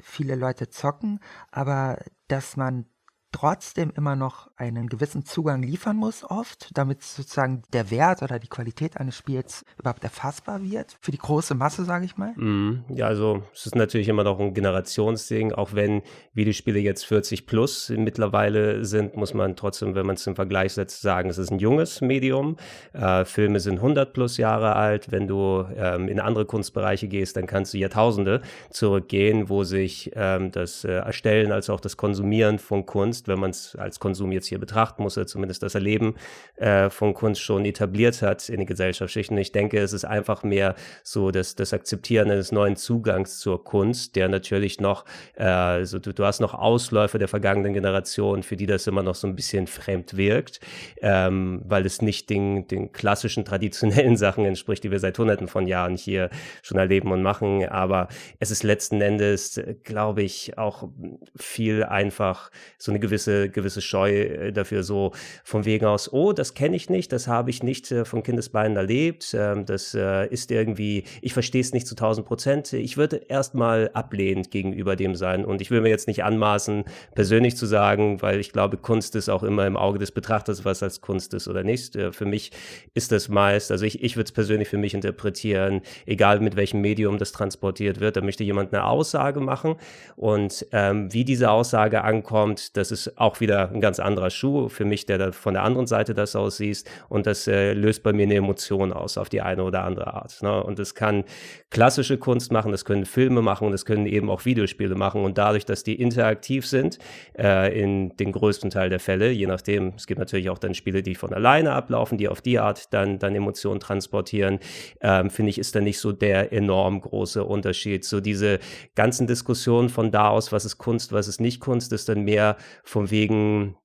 viele 0.00 0.36
Leute 0.36 0.70
zocken, 0.70 1.20
aber 1.50 1.98
dass 2.28 2.56
man 2.56 2.86
trotzdem 3.36 3.92
immer 3.94 4.16
noch 4.16 4.48
einen 4.56 4.88
gewissen 4.88 5.26
Zugang 5.26 5.62
liefern 5.62 5.96
muss, 5.96 6.24
oft, 6.24 6.70
damit 6.72 7.02
sozusagen 7.02 7.62
der 7.74 7.90
Wert 7.90 8.22
oder 8.22 8.38
die 8.38 8.48
Qualität 8.48 8.96
eines 8.96 9.14
Spiels 9.14 9.62
überhaupt 9.78 10.02
erfassbar 10.04 10.62
wird, 10.62 10.96
für 11.02 11.10
die 11.10 11.18
große 11.18 11.54
Masse, 11.54 11.84
sage 11.84 12.06
ich 12.06 12.16
mal? 12.16 12.32
Mm, 12.36 12.84
ja, 12.88 13.06
also 13.06 13.42
es 13.52 13.66
ist 13.66 13.74
natürlich 13.74 14.08
immer 14.08 14.24
noch 14.24 14.40
ein 14.40 14.54
Generationsding, 14.54 15.52
auch 15.52 15.74
wenn 15.74 16.00
Videospiele 16.32 16.78
jetzt 16.78 17.04
40 17.04 17.46
plus 17.46 17.92
mittlerweile 17.94 18.86
sind, 18.86 19.16
muss 19.16 19.34
man 19.34 19.54
trotzdem, 19.54 19.94
wenn 19.94 20.06
man 20.06 20.16
es 20.16 20.26
im 20.26 20.34
Vergleich 20.34 20.72
setzt, 20.72 21.02
sagen, 21.02 21.28
es 21.28 21.36
ist 21.36 21.50
ein 21.50 21.58
junges 21.58 22.00
Medium. 22.00 22.56
Äh, 22.94 23.26
Filme 23.26 23.60
sind 23.60 23.76
100 23.76 24.14
plus 24.14 24.38
Jahre 24.38 24.76
alt. 24.76 25.12
Wenn 25.12 25.28
du 25.28 25.66
ähm, 25.76 26.08
in 26.08 26.20
andere 26.20 26.46
Kunstbereiche 26.46 27.06
gehst, 27.06 27.36
dann 27.36 27.46
kannst 27.46 27.74
du 27.74 27.78
Jahrtausende 27.78 28.40
zurückgehen, 28.70 29.50
wo 29.50 29.62
sich 29.62 30.12
ähm, 30.14 30.52
das 30.52 30.84
äh, 30.84 30.92
Erstellen 30.92 31.52
als 31.52 31.68
auch 31.68 31.80
das 31.80 31.98
Konsumieren 31.98 32.58
von 32.58 32.86
Kunst 32.86 33.25
wenn 33.28 33.38
man 33.38 33.50
es 33.50 33.76
als 33.76 34.00
Konsum 34.00 34.32
jetzt 34.32 34.46
hier 34.46 34.58
betrachten 34.58 35.02
muss, 35.02 35.16
oder 35.16 35.26
zumindest 35.26 35.62
das 35.62 35.74
Erleben 35.74 36.14
äh, 36.56 36.90
von 36.90 37.14
Kunst 37.14 37.42
schon 37.42 37.64
etabliert 37.64 38.22
hat 38.22 38.48
in 38.48 38.58
den 38.58 38.66
Gesellschaftsschichten. 38.66 39.36
Ich 39.38 39.52
denke, 39.52 39.78
es 39.78 39.92
ist 39.92 40.04
einfach 40.04 40.42
mehr 40.42 40.74
so 41.02 41.30
das, 41.30 41.54
das 41.54 41.72
Akzeptieren 41.72 42.30
eines 42.30 42.52
neuen 42.52 42.76
Zugangs 42.76 43.38
zur 43.38 43.64
Kunst, 43.64 44.16
der 44.16 44.28
natürlich 44.28 44.80
noch, 44.80 45.04
äh, 45.34 45.44
also 45.44 45.98
du, 45.98 46.12
du 46.12 46.24
hast 46.24 46.40
noch 46.40 46.54
Ausläufer 46.54 47.18
der 47.18 47.28
vergangenen 47.28 47.74
Generation, 47.74 48.42
für 48.42 48.56
die 48.56 48.66
das 48.66 48.86
immer 48.86 49.02
noch 49.02 49.14
so 49.14 49.26
ein 49.26 49.36
bisschen 49.36 49.66
fremd 49.66 50.16
wirkt, 50.16 50.60
ähm, 51.00 51.62
weil 51.64 51.86
es 51.86 52.02
nicht 52.02 52.30
den, 52.30 52.66
den 52.68 52.92
klassischen 52.92 53.44
traditionellen 53.44 54.16
Sachen 54.26 54.44
entspricht, 54.44 54.84
die 54.84 54.90
wir 54.90 54.98
seit 54.98 55.18
hunderten 55.18 55.48
von 55.48 55.66
Jahren 55.66 55.96
hier 55.96 56.30
schon 56.62 56.78
erleben 56.78 57.12
und 57.12 57.22
machen. 57.22 57.66
Aber 57.68 58.08
es 58.38 58.50
ist 58.50 58.62
letzten 58.62 59.00
Endes, 59.00 59.60
glaube 59.82 60.22
ich, 60.22 60.58
auch 60.58 60.88
viel 61.36 61.84
einfach 61.84 62.50
so 62.78 62.92
eine 62.92 63.00
gewisse 63.00 63.15
gewisse, 63.16 63.48
gewisse 63.48 63.80
Scheu 63.80 64.12
äh, 64.12 64.52
dafür, 64.52 64.82
so 64.82 65.12
von 65.44 65.64
wegen 65.64 65.86
aus, 65.86 66.12
oh, 66.12 66.32
das 66.32 66.54
kenne 66.54 66.76
ich 66.76 66.90
nicht, 66.90 67.12
das 67.12 67.28
habe 67.28 67.50
ich 67.50 67.62
nicht 67.62 67.90
äh, 67.90 68.04
von 68.04 68.22
Kindesbeinen 68.22 68.76
erlebt, 68.76 69.34
ähm, 69.38 69.64
das 69.64 69.94
äh, 69.94 70.26
ist 70.28 70.50
irgendwie, 70.50 71.04
ich 71.22 71.32
verstehe 71.32 71.60
es 71.60 71.72
nicht 71.72 71.86
zu 71.86 71.94
1000 71.94 72.26
Prozent. 72.26 72.72
Ich 72.72 72.96
würde 72.96 73.16
erstmal 73.28 73.90
ablehnend 73.94 74.50
gegenüber 74.50 74.96
dem 74.96 75.14
sein 75.14 75.44
und 75.44 75.60
ich 75.60 75.70
will 75.70 75.80
mir 75.80 75.88
jetzt 75.88 76.08
nicht 76.08 76.24
anmaßen, 76.24 76.84
persönlich 77.14 77.56
zu 77.56 77.66
sagen, 77.66 78.20
weil 78.22 78.38
ich 78.40 78.52
glaube, 78.52 78.76
Kunst 78.76 79.16
ist 79.16 79.28
auch 79.28 79.42
immer 79.42 79.66
im 79.66 79.76
Auge 79.76 79.98
des 79.98 80.12
Betrachters, 80.12 80.64
was 80.64 80.82
als 80.82 81.00
Kunst 81.00 81.32
ist 81.34 81.48
oder 81.48 81.62
nicht. 81.62 81.96
Für 82.10 82.26
mich 82.26 82.50
ist 82.94 83.12
das 83.12 83.28
meist, 83.28 83.70
also 83.70 83.84
ich, 83.86 84.02
ich 84.02 84.16
würde 84.16 84.26
es 84.26 84.32
persönlich 84.32 84.68
für 84.68 84.78
mich 84.78 84.94
interpretieren, 84.94 85.80
egal 86.04 86.40
mit 86.40 86.56
welchem 86.56 86.80
Medium 86.80 87.18
das 87.18 87.32
transportiert 87.32 88.00
wird, 88.00 88.16
da 88.16 88.20
möchte 88.20 88.44
jemand 88.44 88.72
eine 88.72 88.84
Aussage 88.84 89.40
machen 89.40 89.76
und 90.16 90.66
ähm, 90.72 91.12
wie 91.12 91.24
diese 91.24 91.50
Aussage 91.50 92.02
ankommt, 92.04 92.76
das 92.76 92.90
ist 92.90 92.95
ist 92.96 93.18
auch 93.18 93.40
wieder 93.40 93.70
ein 93.70 93.80
ganz 93.80 94.00
anderer 94.00 94.30
Schuh 94.30 94.68
für 94.68 94.84
mich, 94.84 95.06
der 95.06 95.18
da 95.18 95.32
von 95.32 95.54
der 95.54 95.62
anderen 95.62 95.86
Seite 95.86 96.14
das 96.14 96.34
aussieht. 96.34 96.84
Und 97.08 97.26
das 97.26 97.46
äh, 97.46 97.72
löst 97.72 98.02
bei 98.02 98.12
mir 98.12 98.24
eine 98.24 98.34
Emotion 98.34 98.92
aus, 98.92 99.18
auf 99.18 99.28
die 99.28 99.40
eine 99.40 99.62
oder 99.62 99.84
andere 99.84 100.14
Art. 100.14 100.42
Ne? 100.42 100.62
Und 100.62 100.78
das 100.78 100.94
kann 100.94 101.24
klassische 101.70 102.18
Kunst 102.18 102.52
machen, 102.52 102.72
das 102.72 102.84
können 102.84 103.04
Filme 103.04 103.42
machen, 103.42 103.70
das 103.70 103.84
können 103.84 104.06
eben 104.06 104.30
auch 104.30 104.44
Videospiele 104.44 104.94
machen. 104.94 105.22
Und 105.22 105.38
dadurch, 105.38 105.64
dass 105.64 105.82
die 105.82 105.94
interaktiv 106.00 106.66
sind, 106.66 106.98
äh, 107.38 107.78
in 107.80 108.16
den 108.16 108.32
größten 108.32 108.70
Teil 108.70 108.88
der 108.88 109.00
Fälle, 109.00 109.30
je 109.30 109.46
nachdem, 109.46 109.92
es 109.96 110.06
gibt 110.06 110.18
natürlich 110.18 110.50
auch 110.50 110.58
dann 110.58 110.74
Spiele, 110.74 111.02
die 111.02 111.14
von 111.14 111.32
alleine 111.32 111.72
ablaufen, 111.72 112.18
die 112.18 112.28
auf 112.28 112.40
die 112.40 112.58
Art 112.58 112.92
dann, 112.92 113.18
dann 113.18 113.34
Emotionen 113.34 113.80
transportieren, 113.80 114.58
ähm, 115.00 115.30
finde 115.30 115.50
ich, 115.50 115.58
ist 115.58 115.74
da 115.74 115.80
nicht 115.80 115.98
so 115.98 116.12
der 116.12 116.52
enorm 116.52 117.00
große 117.00 117.44
Unterschied. 117.44 118.04
So 118.04 118.20
diese 118.20 118.58
ganzen 118.94 119.26
Diskussionen 119.26 119.88
von 119.88 120.10
da 120.10 120.28
aus, 120.28 120.52
was 120.52 120.64
ist 120.64 120.78
Kunst, 120.78 121.12
was 121.12 121.28
ist 121.28 121.40
nicht 121.40 121.60
Kunst, 121.60 121.92
ist 121.92 122.08
dann 122.08 122.22
mehr 122.22 122.56
von 122.86 123.10
wegen, 123.10 123.76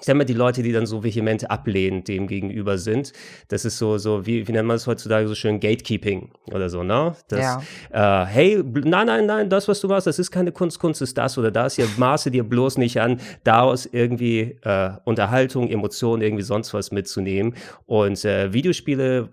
ich 0.00 0.06
sag 0.06 0.16
mal, 0.16 0.24
die 0.24 0.32
Leute, 0.34 0.62
die 0.62 0.72
dann 0.72 0.86
so 0.86 1.04
vehement 1.04 1.50
ablehnen, 1.50 2.04
dem 2.04 2.26
gegenüber 2.26 2.78
sind, 2.78 3.12
das 3.48 3.64
ist 3.64 3.78
so, 3.78 3.98
so 3.98 4.26
wie, 4.26 4.48
wie 4.48 4.52
nennt 4.52 4.66
man 4.66 4.76
es 4.76 4.86
heutzutage 4.86 5.28
so 5.28 5.34
schön, 5.34 5.60
Gatekeeping 5.60 6.30
oder 6.52 6.70
so, 6.70 6.82
ne? 6.82 7.14
Das, 7.28 7.60
ja. 7.92 8.22
äh, 8.22 8.26
hey, 8.26 8.64
nein, 8.64 9.06
nein, 9.06 9.26
nein, 9.26 9.50
das, 9.50 9.68
was 9.68 9.80
du 9.80 9.88
machst, 9.88 10.06
das 10.06 10.18
ist 10.18 10.30
keine 10.30 10.52
Kunst, 10.52 10.78
Kunst 10.78 11.02
ist 11.02 11.18
das 11.18 11.36
oder 11.36 11.50
das, 11.50 11.76
hier 11.76 11.86
maße 11.98 12.30
dir 12.30 12.44
bloß 12.44 12.78
nicht 12.78 13.00
an, 13.00 13.20
daraus 13.44 13.86
irgendwie 13.86 14.58
äh, 14.62 14.90
Unterhaltung, 15.04 15.68
Emotionen, 15.68 16.22
irgendwie 16.22 16.44
sonst 16.44 16.72
was 16.72 16.92
mitzunehmen. 16.92 17.54
Und 17.86 18.24
äh, 18.24 18.52
Videospiele, 18.52 19.28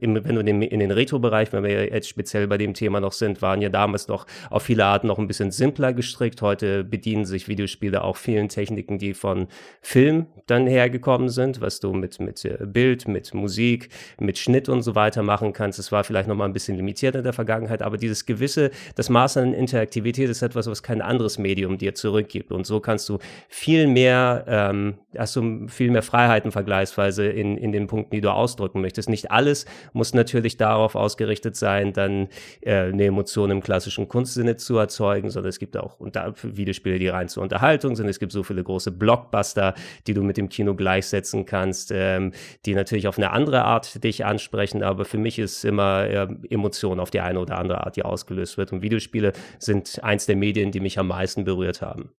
im, 0.00 0.14
wenn 0.24 0.34
du 0.34 0.40
in 0.40 0.46
den, 0.46 0.62
in 0.62 0.80
den 0.80 0.90
Retro-Bereich, 0.90 1.52
wenn 1.52 1.62
wir 1.62 1.92
jetzt 1.92 2.08
speziell 2.08 2.48
bei 2.48 2.58
dem 2.58 2.74
Thema 2.74 2.98
noch 3.00 3.12
sind, 3.12 3.40
waren 3.40 3.62
ja 3.62 3.68
damals 3.68 4.08
noch 4.08 4.26
auf 4.50 4.64
viele 4.64 4.84
Arten 4.84 5.06
noch 5.06 5.18
ein 5.18 5.28
bisschen 5.28 5.52
simpler 5.52 5.92
gestrickt. 5.92 6.42
Heute 6.42 6.82
bedienen 6.82 7.24
sich 7.24 7.46
Videospiele 7.46 8.02
auch 8.02 8.16
vielen 8.16 8.48
Techniken, 8.48 8.98
die 8.98 9.14
von 9.14 9.46
Film 9.80 10.07
Film 10.08 10.26
dann 10.46 10.66
hergekommen 10.66 11.28
sind, 11.28 11.60
was 11.60 11.80
du 11.80 11.92
mit, 11.92 12.20
mit 12.20 12.42
äh, 12.44 12.58
Bild, 12.64 13.06
mit 13.06 13.34
Musik, 13.34 13.90
mit 14.18 14.38
Schnitt 14.38 14.70
und 14.70 14.80
so 14.80 14.94
weiter 14.94 15.22
machen 15.22 15.52
kannst. 15.52 15.78
Es 15.78 15.92
war 15.92 16.04
vielleicht 16.04 16.26
noch 16.26 16.36
mal 16.36 16.46
ein 16.46 16.54
bisschen 16.54 16.76
limitiert 16.76 17.14
in 17.14 17.22
der 17.22 17.34
Vergangenheit, 17.34 17.82
aber 17.82 17.98
dieses 17.98 18.24
gewisse, 18.24 18.70
das 18.94 19.10
Maß 19.10 19.36
an 19.36 19.52
Interaktivität 19.52 20.30
ist 20.30 20.40
etwas, 20.40 20.66
was 20.66 20.82
kein 20.82 21.02
anderes 21.02 21.36
Medium 21.36 21.76
dir 21.76 21.94
zurückgibt. 21.94 22.50
Und 22.50 22.66
so 22.66 22.80
kannst 22.80 23.08
du 23.10 23.18
viel 23.48 23.86
mehr, 23.86 24.44
ähm, 24.48 24.94
hast 25.18 25.36
du 25.36 25.68
viel 25.68 25.90
mehr 25.90 26.02
Freiheiten 26.02 26.50
vergleichsweise 26.50 27.26
in, 27.26 27.58
in 27.58 27.72
den 27.72 27.86
Punkten, 27.86 28.14
die 28.14 28.22
du 28.22 28.32
ausdrücken 28.32 28.80
möchtest. 28.80 29.10
Nicht 29.10 29.30
alles 29.30 29.66
muss 29.92 30.14
natürlich 30.14 30.56
darauf 30.56 30.94
ausgerichtet 30.94 31.56
sein, 31.56 31.92
dann 31.92 32.28
äh, 32.62 32.84
eine 32.84 33.04
Emotion 33.04 33.50
im 33.50 33.62
klassischen 33.62 34.08
Kunstsinne 34.08 34.56
zu 34.56 34.78
erzeugen, 34.78 35.28
sondern 35.28 35.50
es 35.50 35.58
gibt 35.58 35.76
auch 35.76 36.00
unter 36.00 36.32
Videospiele, 36.42 36.98
die 36.98 37.08
rein 37.08 37.28
zur 37.28 37.42
Unterhaltung 37.42 37.96
sind. 37.96 38.08
Es 38.08 38.18
gibt 38.18 38.32
so 38.32 38.42
viele 38.42 38.64
große 38.64 38.92
Blockbuster, 38.92 39.74
die 40.06 40.14
du 40.14 40.22
mit 40.22 40.36
dem 40.36 40.48
Kino 40.48 40.74
gleichsetzen 40.74 41.46
kannst, 41.46 41.90
ähm, 41.94 42.32
die 42.66 42.74
natürlich 42.74 43.08
auf 43.08 43.18
eine 43.18 43.30
andere 43.30 43.64
Art 43.64 44.02
dich 44.04 44.24
ansprechen, 44.24 44.82
aber 44.82 45.04
für 45.04 45.18
mich 45.18 45.38
ist 45.38 45.64
immer 45.64 46.04
äh, 46.04 46.28
Emotion 46.50 47.00
auf 47.00 47.10
die 47.10 47.20
eine 47.20 47.40
oder 47.40 47.58
andere 47.58 47.84
Art, 47.84 47.96
die 47.96 48.02
ausgelöst 48.02 48.58
wird. 48.58 48.72
Und 48.72 48.82
Videospiele 48.82 49.32
sind 49.58 50.02
eins 50.02 50.26
der 50.26 50.36
Medien, 50.36 50.72
die 50.72 50.80
mich 50.80 50.98
am 50.98 51.08
meisten 51.08 51.44
berührt 51.44 51.82
haben. 51.82 52.12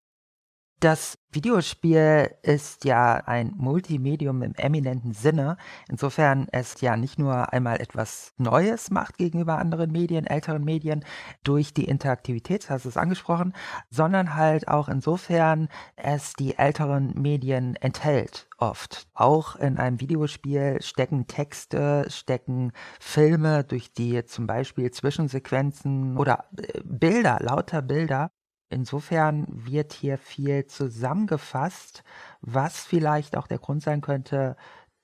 Das 0.81 1.19
Videospiel 1.33 2.31
ist 2.43 2.85
ja 2.85 3.15
ein 3.27 3.53
Multimedium 3.57 4.43
im 4.43 4.55
eminenten 4.55 5.13
Sinne, 5.13 5.57
insofern 5.89 6.47
es 6.53 6.81
ja 6.81 6.97
nicht 6.97 7.19
nur 7.19 7.53
einmal 7.53 7.81
etwas 7.81 8.33
Neues 8.37 8.93
macht 8.93 9.19
gegenüber 9.19 9.59
anderen 9.59 9.91
Medien, 9.91 10.25
älteren 10.25 10.63
Medien, 10.63 11.05
durch 11.43 11.75
die 11.75 11.87
Interaktivität, 11.87 12.71
hast 12.71 12.85
du 12.85 12.91
es 12.91 12.97
angesprochen, 12.97 13.55
sondern 13.91 14.37
halt 14.37 14.69
auch 14.69 14.89
insofern 14.89 15.69
es 15.97 16.35
die 16.35 16.57
älteren 16.57 17.13
Medien 17.21 17.75
enthält 17.75 18.47
oft. 18.57 19.09
Auch 19.15 19.57
in 19.57 19.79
einem 19.79 20.01
Videospiel 20.01 20.81
stecken 20.81 21.27
Texte, 21.27 22.07
stecken 22.09 22.71
Filme, 23.01 23.65
durch 23.65 23.93
die 23.93 24.25
zum 24.27 24.47
Beispiel 24.47 24.93
Zwischensequenzen 24.93 26.17
oder 26.17 26.45
äh, 26.57 26.81
Bilder, 26.85 27.39
lauter 27.41 27.83
Bilder 27.83 28.31
Insofern 28.71 29.47
wird 29.49 29.93
hier 29.93 30.19
viel 30.19 30.67
zusammengefasst, 30.67 32.03
was 32.41 32.85
vielleicht 32.85 33.37
auch 33.37 33.47
der 33.47 33.59
Grund 33.59 33.83
sein 33.83 34.01
könnte, 34.01 34.57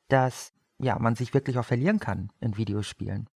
dass 0.09 0.53
ja, 0.79 0.99
man 0.99 1.15
sich 1.17 1.33
wirklich 1.35 1.59
auch 1.59 1.65
verlieren 1.65 1.99
kann 1.99 2.31
in 2.41 2.57
Videospielen. 2.57 3.29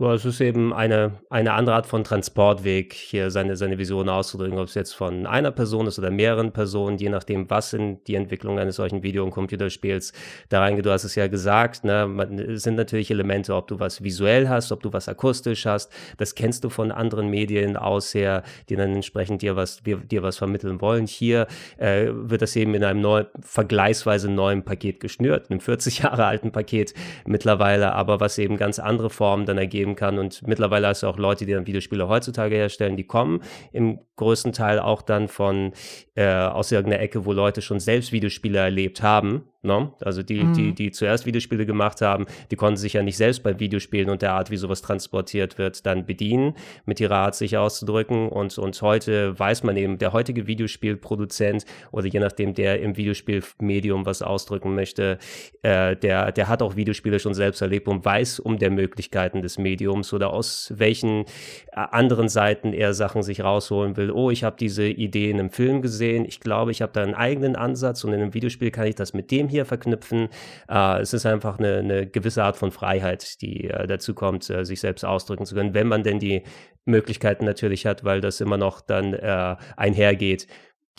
Ja, 0.00 0.14
es 0.14 0.24
ist 0.24 0.40
eben 0.40 0.72
eine, 0.72 1.18
eine 1.28 1.52
andere 1.52 1.76
Art 1.76 1.86
von 1.86 2.04
Transportweg, 2.04 2.94
hier 2.94 3.30
seine, 3.30 3.54
seine 3.58 3.76
Vision 3.76 4.08
auszudrücken, 4.08 4.58
ob 4.58 4.68
es 4.68 4.74
jetzt 4.74 4.94
von 4.94 5.26
einer 5.26 5.50
Person 5.50 5.86
ist 5.86 5.98
oder 5.98 6.10
mehreren 6.10 6.52
Personen, 6.52 6.96
je 6.96 7.10
nachdem, 7.10 7.50
was 7.50 7.74
in 7.74 8.02
die 8.04 8.14
Entwicklung 8.14 8.58
eines 8.58 8.76
solchen 8.76 9.02
Video- 9.02 9.22
und 9.24 9.30
Computerspiels 9.30 10.14
da 10.48 10.60
reingeht. 10.60 10.86
Du 10.86 10.90
hast 10.90 11.04
es 11.04 11.16
ja 11.16 11.26
gesagt, 11.26 11.84
ne, 11.84 12.06
man, 12.06 12.38
es 12.38 12.62
sind 12.62 12.76
natürlich 12.76 13.10
Elemente, 13.10 13.54
ob 13.54 13.68
du 13.68 13.78
was 13.78 14.02
visuell 14.02 14.48
hast, 14.48 14.72
ob 14.72 14.82
du 14.82 14.90
was 14.90 15.06
akustisch 15.06 15.66
hast. 15.66 15.92
Das 16.16 16.34
kennst 16.34 16.64
du 16.64 16.70
von 16.70 16.92
anderen 16.92 17.28
Medien 17.28 17.76
aus 17.76 18.14
her, 18.14 18.42
die 18.70 18.76
dann 18.76 18.94
entsprechend 18.94 19.42
dir 19.42 19.54
was, 19.54 19.82
dir 19.82 20.22
was 20.22 20.38
vermitteln 20.38 20.80
wollen. 20.80 21.06
Hier 21.06 21.46
äh, 21.76 22.06
wird 22.10 22.40
das 22.40 22.56
eben 22.56 22.72
in 22.72 22.84
einem 22.84 23.02
neu, 23.02 23.26
vergleichsweise 23.42 24.30
neuen 24.30 24.64
Paket 24.64 24.98
geschnürt, 24.98 25.50
einem 25.50 25.60
40 25.60 25.98
Jahre 25.98 26.24
alten 26.24 26.52
Paket 26.52 26.94
mittlerweile, 27.26 27.92
aber 27.92 28.18
was 28.18 28.38
eben 28.38 28.56
ganz 28.56 28.78
andere 28.78 29.10
Formen 29.10 29.44
dann 29.44 29.58
ergeben 29.58 29.89
geben 29.90 29.96
kann. 29.96 30.18
Und 30.18 30.46
mittlerweile 30.46 30.88
hast 30.88 31.02
du 31.02 31.06
auch 31.06 31.18
Leute, 31.18 31.46
die 31.46 31.52
dann 31.52 31.66
Videospiele 31.66 32.08
heutzutage 32.08 32.54
herstellen, 32.54 32.96
die 32.96 33.06
kommen 33.06 33.42
im 33.72 33.98
größten 34.16 34.52
Teil 34.52 34.78
auch 34.78 35.02
dann 35.02 35.28
von 35.28 35.72
äh, 36.14 36.26
aus 36.26 36.72
irgendeiner 36.72 37.02
Ecke, 37.02 37.24
wo 37.24 37.32
Leute 37.32 37.62
schon 37.62 37.80
selbst 37.80 38.12
Videospiele 38.12 38.58
erlebt 38.58 39.02
haben 39.02 39.44
No? 39.62 39.80
Ne? 39.80 39.92
Also 40.00 40.22
die, 40.22 40.42
mhm. 40.42 40.54
die, 40.54 40.72
die 40.72 40.90
zuerst 40.90 41.26
Videospiele 41.26 41.66
gemacht 41.66 42.00
haben, 42.00 42.24
die 42.50 42.56
konnten 42.56 42.78
sich 42.78 42.94
ja 42.94 43.02
nicht 43.02 43.18
selbst 43.18 43.42
bei 43.42 43.60
Videospielen 43.60 44.08
und 44.08 44.22
der 44.22 44.32
Art, 44.32 44.50
wie 44.50 44.56
sowas 44.56 44.80
transportiert 44.80 45.58
wird, 45.58 45.84
dann 45.84 46.06
bedienen, 46.06 46.54
mit 46.86 46.98
ihrer 46.98 47.16
Art 47.16 47.34
sich 47.34 47.58
auszudrücken. 47.58 48.30
Und, 48.30 48.56
und 48.56 48.80
heute 48.80 49.38
weiß 49.38 49.62
man 49.64 49.76
eben, 49.76 49.98
der 49.98 50.14
heutige 50.14 50.46
Videospielproduzent 50.46 51.66
oder 51.92 52.06
je 52.06 52.20
nachdem, 52.20 52.54
der 52.54 52.80
im 52.80 52.96
Videospielmedium 52.96 54.06
was 54.06 54.22
ausdrücken 54.22 54.74
möchte, 54.74 55.18
äh, 55.62 55.94
der, 55.94 56.32
der 56.32 56.48
hat 56.48 56.62
auch 56.62 56.76
Videospiele 56.76 57.18
schon 57.18 57.34
selbst 57.34 57.60
erlebt 57.60 57.86
und 57.86 58.02
weiß 58.02 58.40
um 58.40 58.58
der 58.58 58.70
Möglichkeiten 58.70 59.42
des 59.42 59.58
Mediums 59.58 60.14
oder 60.14 60.32
aus 60.32 60.72
welchen 60.74 61.24
äh, 61.24 61.24
anderen 61.72 62.30
Seiten 62.30 62.72
er 62.72 62.94
Sachen 62.94 63.22
sich 63.22 63.42
rausholen 63.42 63.98
will. 63.98 64.10
Oh, 64.10 64.30
ich 64.30 64.42
habe 64.42 64.56
diese 64.58 64.86
Idee 64.86 65.30
in 65.30 65.38
einem 65.38 65.50
Film 65.50 65.82
gesehen, 65.82 66.24
ich 66.24 66.40
glaube, 66.40 66.70
ich 66.70 66.80
habe 66.80 66.92
da 66.94 67.02
einen 67.02 67.14
eigenen 67.14 67.56
Ansatz 67.56 68.04
und 68.04 68.14
in 68.14 68.22
einem 68.22 68.32
Videospiel 68.32 68.70
kann 68.70 68.86
ich 68.86 68.94
das 68.94 69.12
mit 69.12 69.30
dem 69.30 69.49
hier 69.50 69.66
verknüpfen. 69.66 70.28
Äh, 70.68 71.00
es 71.00 71.12
ist 71.12 71.26
einfach 71.26 71.58
eine, 71.58 71.78
eine, 71.78 72.06
gewisse 72.06 72.42
Art 72.42 72.56
von 72.56 72.70
Freiheit, 72.70 73.40
die 73.42 73.68
äh, 73.68 73.86
dazu 73.86 74.14
kommt, 74.14 74.48
äh, 74.48 74.64
sich 74.64 74.80
selbst 74.80 75.04
ausdrücken 75.04 75.44
zu 75.44 75.54
können, 75.54 75.74
wenn 75.74 75.88
man 75.88 76.02
denn 76.02 76.18
die 76.18 76.44
Möglichkeiten 76.86 77.44
natürlich 77.44 77.86
hat, 77.86 78.04
weil 78.04 78.20
das 78.20 78.40
immer 78.40 78.56
noch 78.56 78.80
dann 78.80 79.12
äh, 79.12 79.56
einhergeht 79.76 80.46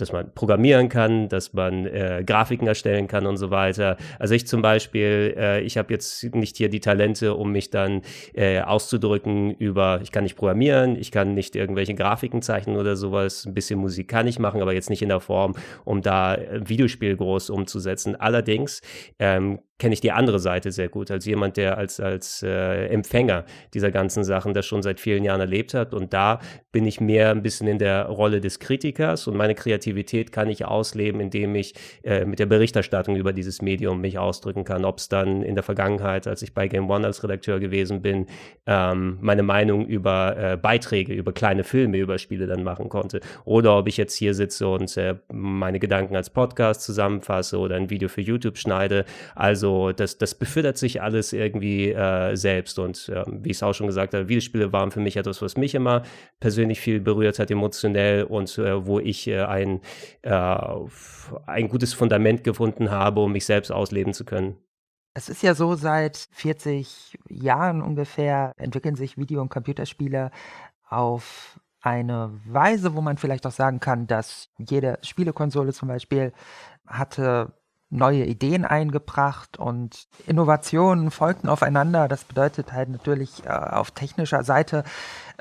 dass 0.02 0.12
man 0.12 0.34
programmieren 0.34 0.90
kann, 0.90 1.30
dass 1.30 1.54
man 1.54 1.86
äh, 1.86 2.24
Grafiken 2.26 2.68
erstellen 2.68 3.08
kann 3.08 3.26
und 3.26 3.38
so 3.38 3.52
weiter. 3.52 3.98
Also 4.20 4.34
ich 4.34 4.48
zum 4.48 4.62
Beispiel, 4.62 5.36
äh, 5.38 5.62
ich 5.62 5.78
habe 5.78 5.94
jetzt 5.94 6.24
nicht 6.36 6.58
hier 6.58 6.70
die 6.70 6.80
Talente, 6.80 7.36
um 7.36 7.52
mich 7.52 7.70
dann 7.70 8.02
äh, 8.34 8.62
auszudrücken 8.62 9.52
über, 9.52 10.00
ich 10.02 10.12
kann 10.12 10.24
nicht 10.24 10.36
programmieren, 10.36 10.96
ich 10.96 11.12
kann 11.12 11.34
nicht 11.34 11.56
irgendwelche 11.56 11.94
Grafiken 11.94 12.42
zeichnen 12.42 12.78
oder 12.78 12.96
sowas. 12.96 13.46
Ein 13.46 13.54
bisschen 13.54 13.80
Musik 13.80 14.08
kann 14.08 14.28
ich 14.28 14.40
machen, 14.40 14.62
aber 14.62 14.74
jetzt 14.74 14.90
nicht 14.90 15.02
in 15.02 15.10
der 15.10 15.20
Form, 15.20 15.56
um 15.86 16.02
da 16.02 16.32
ein 16.32 16.68
Videospiel 16.68 17.16
groß 17.16 17.50
umzusetzen. 17.50 18.16
Allerdings 18.16 18.82
ähm, 19.20 19.60
kenne 19.82 19.96
ich 19.96 20.02
die 20.02 20.12
andere 20.12 20.38
Seite 20.38 20.72
sehr 20.72 20.90
gut, 20.90 21.10
als 21.10 21.26
jemand, 21.26 21.58
der 21.58 21.76
als, 21.80 22.00
als 22.00 22.44
äh, 22.44 22.86
Empfänger 22.90 23.46
dieser 23.74 23.90
ganzen 23.90 24.24
Sachen 24.24 24.54
das 24.54 24.68
schon 24.68 24.84
seit 24.84 25.00
vielen 25.00 25.24
Jahren 25.24 25.42
erlebt 25.42 25.74
hat. 25.74 25.96
Und 25.96 26.14
da 26.14 26.40
bin 26.72 26.86
ich 26.86 27.02
mehr 27.02 27.32
ein 27.32 27.42
bisschen 27.42 27.66
in 27.66 27.80
der 27.80 28.06
Rolle 28.06 28.42
des 28.42 28.60
Kritikers 28.60 29.26
und 29.26 29.36
meine 29.36 29.56
Kreativität 29.56 30.32
kann 30.32 30.50
ich 30.50 30.66
ausleben, 30.66 31.20
indem 31.20 31.56
ich 31.56 31.74
äh, 32.04 32.26
mit 32.26 32.38
der 32.38 32.46
Berichterstattung 32.46 33.16
über 33.16 33.34
dieses 33.34 33.64
Medium 33.64 34.02
mich 34.02 34.20
ausdrücken 34.20 34.66
kann. 34.66 34.86
Ob 34.86 35.00
es 35.00 35.10
dann 35.10 35.42
in 35.42 35.56
der 35.56 35.64
Vergangenheit, 35.64 36.28
als 36.28 36.44
ich 36.44 36.54
bei 36.54 36.68
Game 36.68 36.88
One 36.88 37.08
als 37.08 37.24
Redakteur 37.24 37.60
gewesen 37.60 38.04
bin, 38.04 38.28
ähm, 38.68 39.18
meine 39.20 39.42
Meinung 39.42 39.88
über 39.88 40.38
äh, 40.38 40.58
Beiträge, 40.58 41.12
über 41.14 41.34
kleine 41.34 41.64
Filme, 41.64 41.98
über 41.98 42.20
Spiele 42.20 42.46
dann 42.46 42.64
machen 42.64 42.88
konnte. 42.88 43.20
Oder 43.46 43.80
ob 43.80 43.88
ich 43.88 43.98
jetzt 43.98 44.14
hier 44.14 44.36
sitze 44.36 44.68
und 44.68 44.96
äh, 44.96 45.16
meine 45.34 45.80
Gedanken 45.80 46.16
als 46.16 46.30
Podcast 46.30 46.84
zusammenfasse 46.84 47.58
oder 47.58 47.78
ein 47.78 47.90
Video 47.90 48.10
für 48.10 48.22
YouTube 48.22 48.60
schneide. 48.60 49.06
Also 49.34 49.71
das, 49.96 50.18
das 50.18 50.36
befüttert 50.36 50.78
sich 50.78 51.02
alles 51.02 51.34
irgendwie 51.34 51.92
äh, 51.92 52.36
selbst. 52.36 52.80
Und 52.80 53.10
äh, 53.10 53.24
wie 53.28 53.52
ich 53.52 53.58
es 53.58 53.64
auch 53.64 53.74
schon 53.74 53.88
gesagt 53.88 54.14
habe, 54.14 54.30
Videospiele 54.30 54.72
waren 54.72 54.92
für 54.92 55.00
mich 55.00 55.18
etwas, 55.18 55.42
was 55.42 55.58
mich 55.58 55.76
immer 55.76 56.04
persönlich 56.40 56.80
viel 56.80 57.00
berührt 57.00 57.40
hat, 57.40 57.52
emotionell 57.52 58.24
und 58.24 58.58
äh, 58.58 58.86
wo 58.86 59.00
ich 59.00 59.28
äh, 59.28 59.42
ein, 59.42 59.82
äh, 60.22 60.66
ein 61.46 61.68
gutes 61.70 61.94
Fundament 61.94 62.44
gefunden 62.44 62.92
habe, 62.92 63.22
um 63.22 63.32
mich 63.32 63.46
selbst 63.46 63.72
ausleben 63.72 64.14
zu 64.14 64.26
können. 64.26 64.58
Es 65.14 65.28
ist 65.28 65.44
ja 65.44 65.54
so, 65.56 65.76
seit 65.76 66.30
40 66.32 67.18
Jahren 67.28 67.82
ungefähr 67.82 68.54
entwickeln 68.58 68.96
sich 68.96 69.18
Video- 69.18 69.42
und 69.42 69.50
Computerspiele 69.50 70.32
auf 70.88 71.60
eine 71.82 72.40
Weise, 72.46 72.96
wo 72.96 73.02
man 73.02 73.18
vielleicht 73.18 73.46
auch 73.46 73.52
sagen 73.52 73.80
kann, 73.80 74.08
dass 74.08 74.50
jede 74.58 75.00
Spielekonsole 75.02 75.74
zum 75.74 75.88
Beispiel 75.88 76.32
hatte 76.86 77.54
neue 77.92 78.26
Ideen 78.26 78.66
eingebracht 78.66 79.58
und 79.58 80.08
Innovationen 80.26 81.12
folgten 81.12 81.50
aufeinander. 81.50 82.08
Das 82.08 82.24
bedeutet 82.24 82.74
halt 82.74 82.90
natürlich 82.90 83.46
äh, 83.46 83.50
auf 83.50 83.92
technischer 83.92 84.44
Seite 84.44 84.84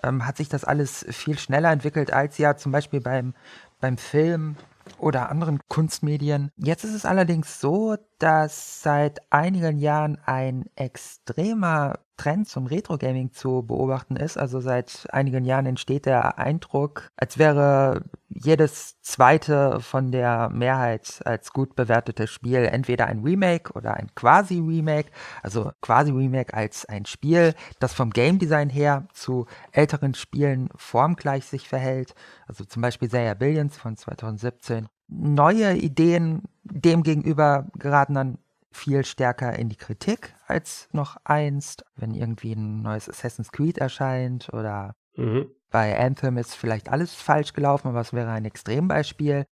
ähm, 0.03 0.27
hat 0.27 0.37
sich 0.37 0.49
das 0.49 0.65
alles 0.65 1.07
viel 1.11 1.39
schneller 1.39 1.71
entwickelt 1.71 2.13
als 2.13 2.39
ja 2.39 2.57
zum 2.57 2.73
Beispiel 2.73 3.01
beim, 3.01 3.35
beim 3.81 3.97
Film 3.97 4.57
oder 4.99 5.31
anderen 5.31 5.61
Kunstmedien. 5.69 6.51
Jetzt 6.57 6.85
ist 6.85 6.95
es 6.95 7.05
allerdings 7.05 7.61
so, 7.61 7.97
dass 8.21 8.83
seit 8.83 9.21
einigen 9.33 9.79
Jahren 9.79 10.19
ein 10.25 10.67
extremer 10.77 11.99
Trend 12.19 12.49
zum 12.49 12.67
Retro-Gaming 12.67 13.33
zu 13.33 13.63
beobachten 13.63 14.17
ist. 14.17 14.37
Also 14.37 14.61
seit 14.61 15.09
einigen 15.11 15.47
Jahren 15.47 15.65
entsteht 15.65 16.05
der 16.05 16.39
Eindruck, 16.39 17.11
als 17.17 17.39
wäre 17.39 18.05
jedes 18.29 19.01
zweite 19.01 19.81
von 19.81 20.13
der 20.13 20.51
Mehrheit 20.51 21.23
als 21.25 21.51
gut 21.53 21.75
bewertetes 21.75 22.31
Spiel 22.31 22.67
entweder 22.67 23.07
ein 23.07 23.21
Remake 23.21 23.73
oder 23.73 23.95
ein 23.95 24.15
Quasi-Remake. 24.15 25.11
Also 25.43 25.73
Quasi-Remake 25.81 26.53
als 26.53 26.85
ein 26.85 27.07
Spiel, 27.07 27.55
das 27.79 27.95
vom 27.95 28.11
Game 28.11 28.39
Design 28.39 28.69
her 28.69 29.09
zu 29.15 29.47
älteren 29.73 30.13
Spielen 30.13 30.69
formgleich 30.77 31.47
sich 31.47 31.69
verhält. 31.69 32.15
Also 32.47 32.67
zum 32.67 32.83
Beispiel 32.83 33.09
Saya 33.09 33.33
Billions 33.33 33.79
von 33.79 33.97
2017. 33.97 34.89
Neue 35.11 35.75
Ideen 35.75 36.43
demgegenüber 36.63 37.67
geraten 37.79 38.15
dann 38.15 38.39
viel 38.73 39.05
stärker 39.05 39.59
in 39.59 39.69
die 39.69 39.77
Kritik 39.77 40.35
als 40.47 40.89
noch 40.93 41.17
einst, 41.25 41.85
wenn 41.97 42.15
irgendwie 42.15 42.53
ein 42.53 42.83
neues 42.83 43.09
Assassin's 43.09 43.53
Creed 43.53 43.79
erscheint 43.79 44.53
oder 44.53 44.95
mhm. 45.17 45.51
bei 45.71 45.99
Anthem 45.99 46.37
ist 46.37 46.55
vielleicht 46.55 46.89
alles 46.89 47.15
falsch 47.15 47.53
gelaufen, 47.53 47.89
aber 47.89 48.01
es 48.01 48.13
wäre 48.13 48.31
ein 48.31 48.45
Extrembeispiel. 48.45 49.47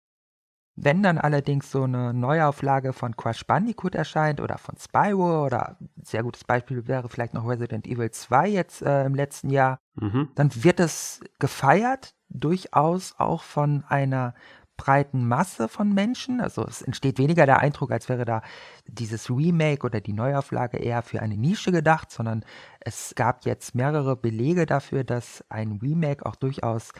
Wenn 0.80 1.02
dann 1.02 1.18
allerdings 1.18 1.72
so 1.72 1.82
eine 1.82 2.14
Neuauflage 2.14 2.92
von 2.92 3.16
Crash 3.16 3.44
Bandicoot 3.44 3.96
erscheint 3.96 4.40
oder 4.40 4.58
von 4.58 4.76
Spyro 4.76 5.44
oder 5.44 5.76
ein 5.80 5.90
sehr 6.04 6.22
gutes 6.22 6.44
Beispiel 6.44 6.86
wäre 6.86 7.08
vielleicht 7.08 7.34
noch 7.34 7.48
Resident 7.48 7.84
Evil 7.88 8.12
2 8.12 8.48
jetzt 8.48 8.82
äh, 8.82 9.04
im 9.04 9.16
letzten 9.16 9.50
Jahr, 9.50 9.80
mhm. 9.96 10.28
dann 10.36 10.50
wird 10.62 10.78
es 10.78 11.20
gefeiert, 11.40 12.14
durchaus 12.28 13.16
auch 13.18 13.42
von 13.42 13.82
einer 13.88 14.34
breiten 14.78 15.28
Masse 15.28 15.68
von 15.68 15.92
Menschen. 15.92 16.40
Also 16.40 16.64
es 16.64 16.80
entsteht 16.80 17.18
weniger 17.18 17.44
der 17.44 17.58
Eindruck, 17.58 17.92
als 17.92 18.08
wäre 18.08 18.24
da 18.24 18.40
dieses 18.86 19.28
Remake 19.28 19.84
oder 19.84 20.00
die 20.00 20.14
Neuauflage 20.14 20.78
eher 20.78 21.02
für 21.02 21.20
eine 21.20 21.36
Nische 21.36 21.70
gedacht, 21.70 22.10
sondern 22.10 22.42
es 22.80 23.12
gab 23.14 23.44
jetzt 23.44 23.74
mehrere 23.74 24.16
Belege 24.16 24.64
dafür, 24.64 25.04
dass 25.04 25.44
ein 25.50 25.72
Remake 25.82 26.24
auch 26.24 26.36
durchaus 26.36 26.92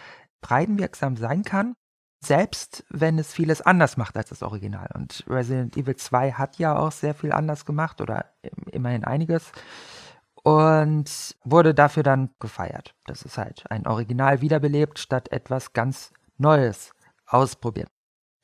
breitenwirksam 0.43 1.17
sein 1.17 1.45
kann. 1.45 1.75
Selbst 2.21 2.85
wenn 2.91 3.17
es 3.17 3.33
vieles 3.33 3.63
anders 3.63 3.97
macht 3.97 4.17
als 4.17 4.31
das 4.31 4.43
Original. 4.43 4.91
Und 4.95 5.25
Resident 5.29 5.77
Evil 5.77 5.95
2 5.95 6.33
hat 6.33 6.59
ja 6.59 6.77
auch 6.77 6.91
sehr 6.91 7.15
viel 7.15 7.33
anders 7.33 7.65
gemacht 7.65 8.01
oder 8.01 8.27
immerhin 8.73 9.05
einiges 9.05 9.53
und 10.43 11.37
wurde 11.45 11.75
dafür 11.75 12.03
dann 12.03 12.31
gefeiert. 12.41 12.97
Das 13.07 13.23
ist 13.23 13.39
halt 13.39 13.71
ein 13.71 13.87
Original 13.87 14.41
wiederbelebt 14.41 14.99
statt 14.99 15.31
etwas 15.31 15.73
ganz 15.73 16.13
Neues 16.39 16.93
ausprobieren. 17.29 17.89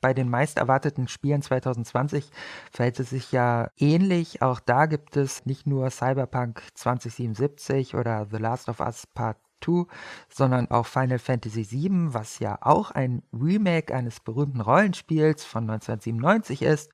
Bei 0.05 0.13
den 0.13 0.29
meist 0.29 0.59
erwarteten 0.59 1.09
Spielen 1.09 1.41
2020 1.41 2.31
verhält 2.71 3.01
es 3.01 3.09
sich 3.09 3.33
ja 3.33 3.71
ähnlich. 3.79 4.43
Auch 4.43 4.61
da 4.61 4.85
gibt 4.85 5.17
es 5.17 5.47
nicht 5.47 5.67
nur 5.67 5.89
Cyberpunk 5.89 6.63
2077 6.75 7.95
oder 7.95 8.27
The 8.31 8.37
Last 8.37 8.69
of 8.69 8.81
Us 8.81 9.07
Part 9.07 9.39
2, 9.65 9.87
sondern 10.29 10.71
auch 10.71 10.85
Final 10.85 11.19
Fantasy 11.19 11.67
VII, 11.71 12.13
was 12.13 12.39
ja 12.39 12.59
auch 12.61 12.91
ein 12.91 13.23
Remake 13.33 13.95
eines 13.95 14.21
berühmten 14.21 14.61
Rollenspiels 14.61 15.43
von 15.47 15.63
1997 15.71 16.61
ist. 16.61 16.91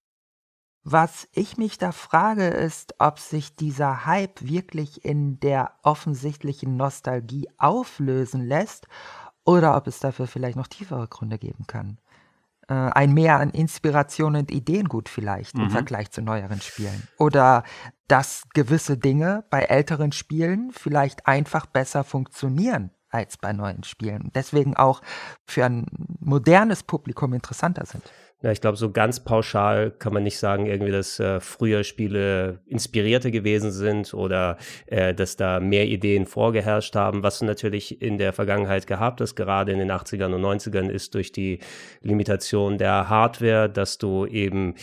Was 0.84 1.26
ich 1.32 1.58
mich 1.58 1.78
da 1.78 1.90
frage, 1.90 2.46
ist, 2.46 2.94
ob 3.00 3.18
sich 3.18 3.56
dieser 3.56 4.06
Hype 4.06 4.40
wirklich 4.40 5.04
in 5.04 5.40
der 5.40 5.72
offensichtlichen 5.82 6.76
Nostalgie 6.76 7.48
auflösen 7.58 8.46
lässt 8.46 8.86
oder 9.44 9.76
ob 9.76 9.86
es 9.86 10.00
dafür 10.00 10.26
vielleicht 10.26 10.56
noch 10.56 10.66
tiefere 10.66 11.08
Gründe 11.08 11.38
geben 11.38 11.66
kann. 11.66 11.98
Äh, 12.68 12.74
ein 12.74 13.12
Mehr 13.12 13.38
an 13.38 13.50
Inspiration 13.50 14.36
und 14.36 14.50
Ideengut 14.50 15.08
vielleicht 15.08 15.56
mhm. 15.56 15.64
im 15.64 15.70
Vergleich 15.70 16.10
zu 16.10 16.22
neueren 16.22 16.60
Spielen. 16.60 17.08
Oder 17.18 17.64
dass 18.06 18.44
gewisse 18.54 18.96
Dinge 18.96 19.44
bei 19.50 19.62
älteren 19.62 20.12
Spielen 20.12 20.70
vielleicht 20.72 21.26
einfach 21.26 21.66
besser 21.66 22.04
funktionieren 22.04 22.90
als 23.08 23.36
bei 23.36 23.52
neuen 23.52 23.82
Spielen. 23.82 24.30
Deswegen 24.34 24.76
auch 24.76 25.02
für 25.44 25.64
ein 25.64 25.86
modernes 26.20 26.84
Publikum 26.84 27.32
interessanter 27.34 27.84
sind. 27.86 28.04
Ja, 28.42 28.50
ich 28.52 28.62
glaube, 28.62 28.78
so 28.78 28.90
ganz 28.90 29.20
pauschal 29.20 29.90
kann 29.90 30.14
man 30.14 30.22
nicht 30.22 30.38
sagen, 30.38 30.64
irgendwie, 30.64 30.92
dass 30.92 31.20
äh, 31.20 31.40
früher 31.40 31.84
Spiele 31.84 32.60
inspirierter 32.66 33.30
gewesen 33.30 33.70
sind 33.70 34.14
oder 34.14 34.56
äh, 34.86 35.12
dass 35.12 35.36
da 35.36 35.60
mehr 35.60 35.86
Ideen 35.86 36.24
vorgeherrscht 36.24 36.96
haben. 36.96 37.22
Was 37.22 37.40
du 37.40 37.44
natürlich 37.44 38.00
in 38.00 38.16
der 38.16 38.32
Vergangenheit 38.32 38.86
gehabt 38.86 39.20
hast, 39.20 39.34
gerade 39.34 39.72
in 39.72 39.78
den 39.78 39.92
80ern 39.92 40.34
und 40.34 40.40
90ern, 40.40 40.88
ist 40.88 41.14
durch 41.14 41.32
die 41.32 41.58
Limitation 42.00 42.78
der 42.78 43.10
Hardware, 43.10 43.68
dass 43.68 43.98
du 43.98 44.24
eben 44.24 44.74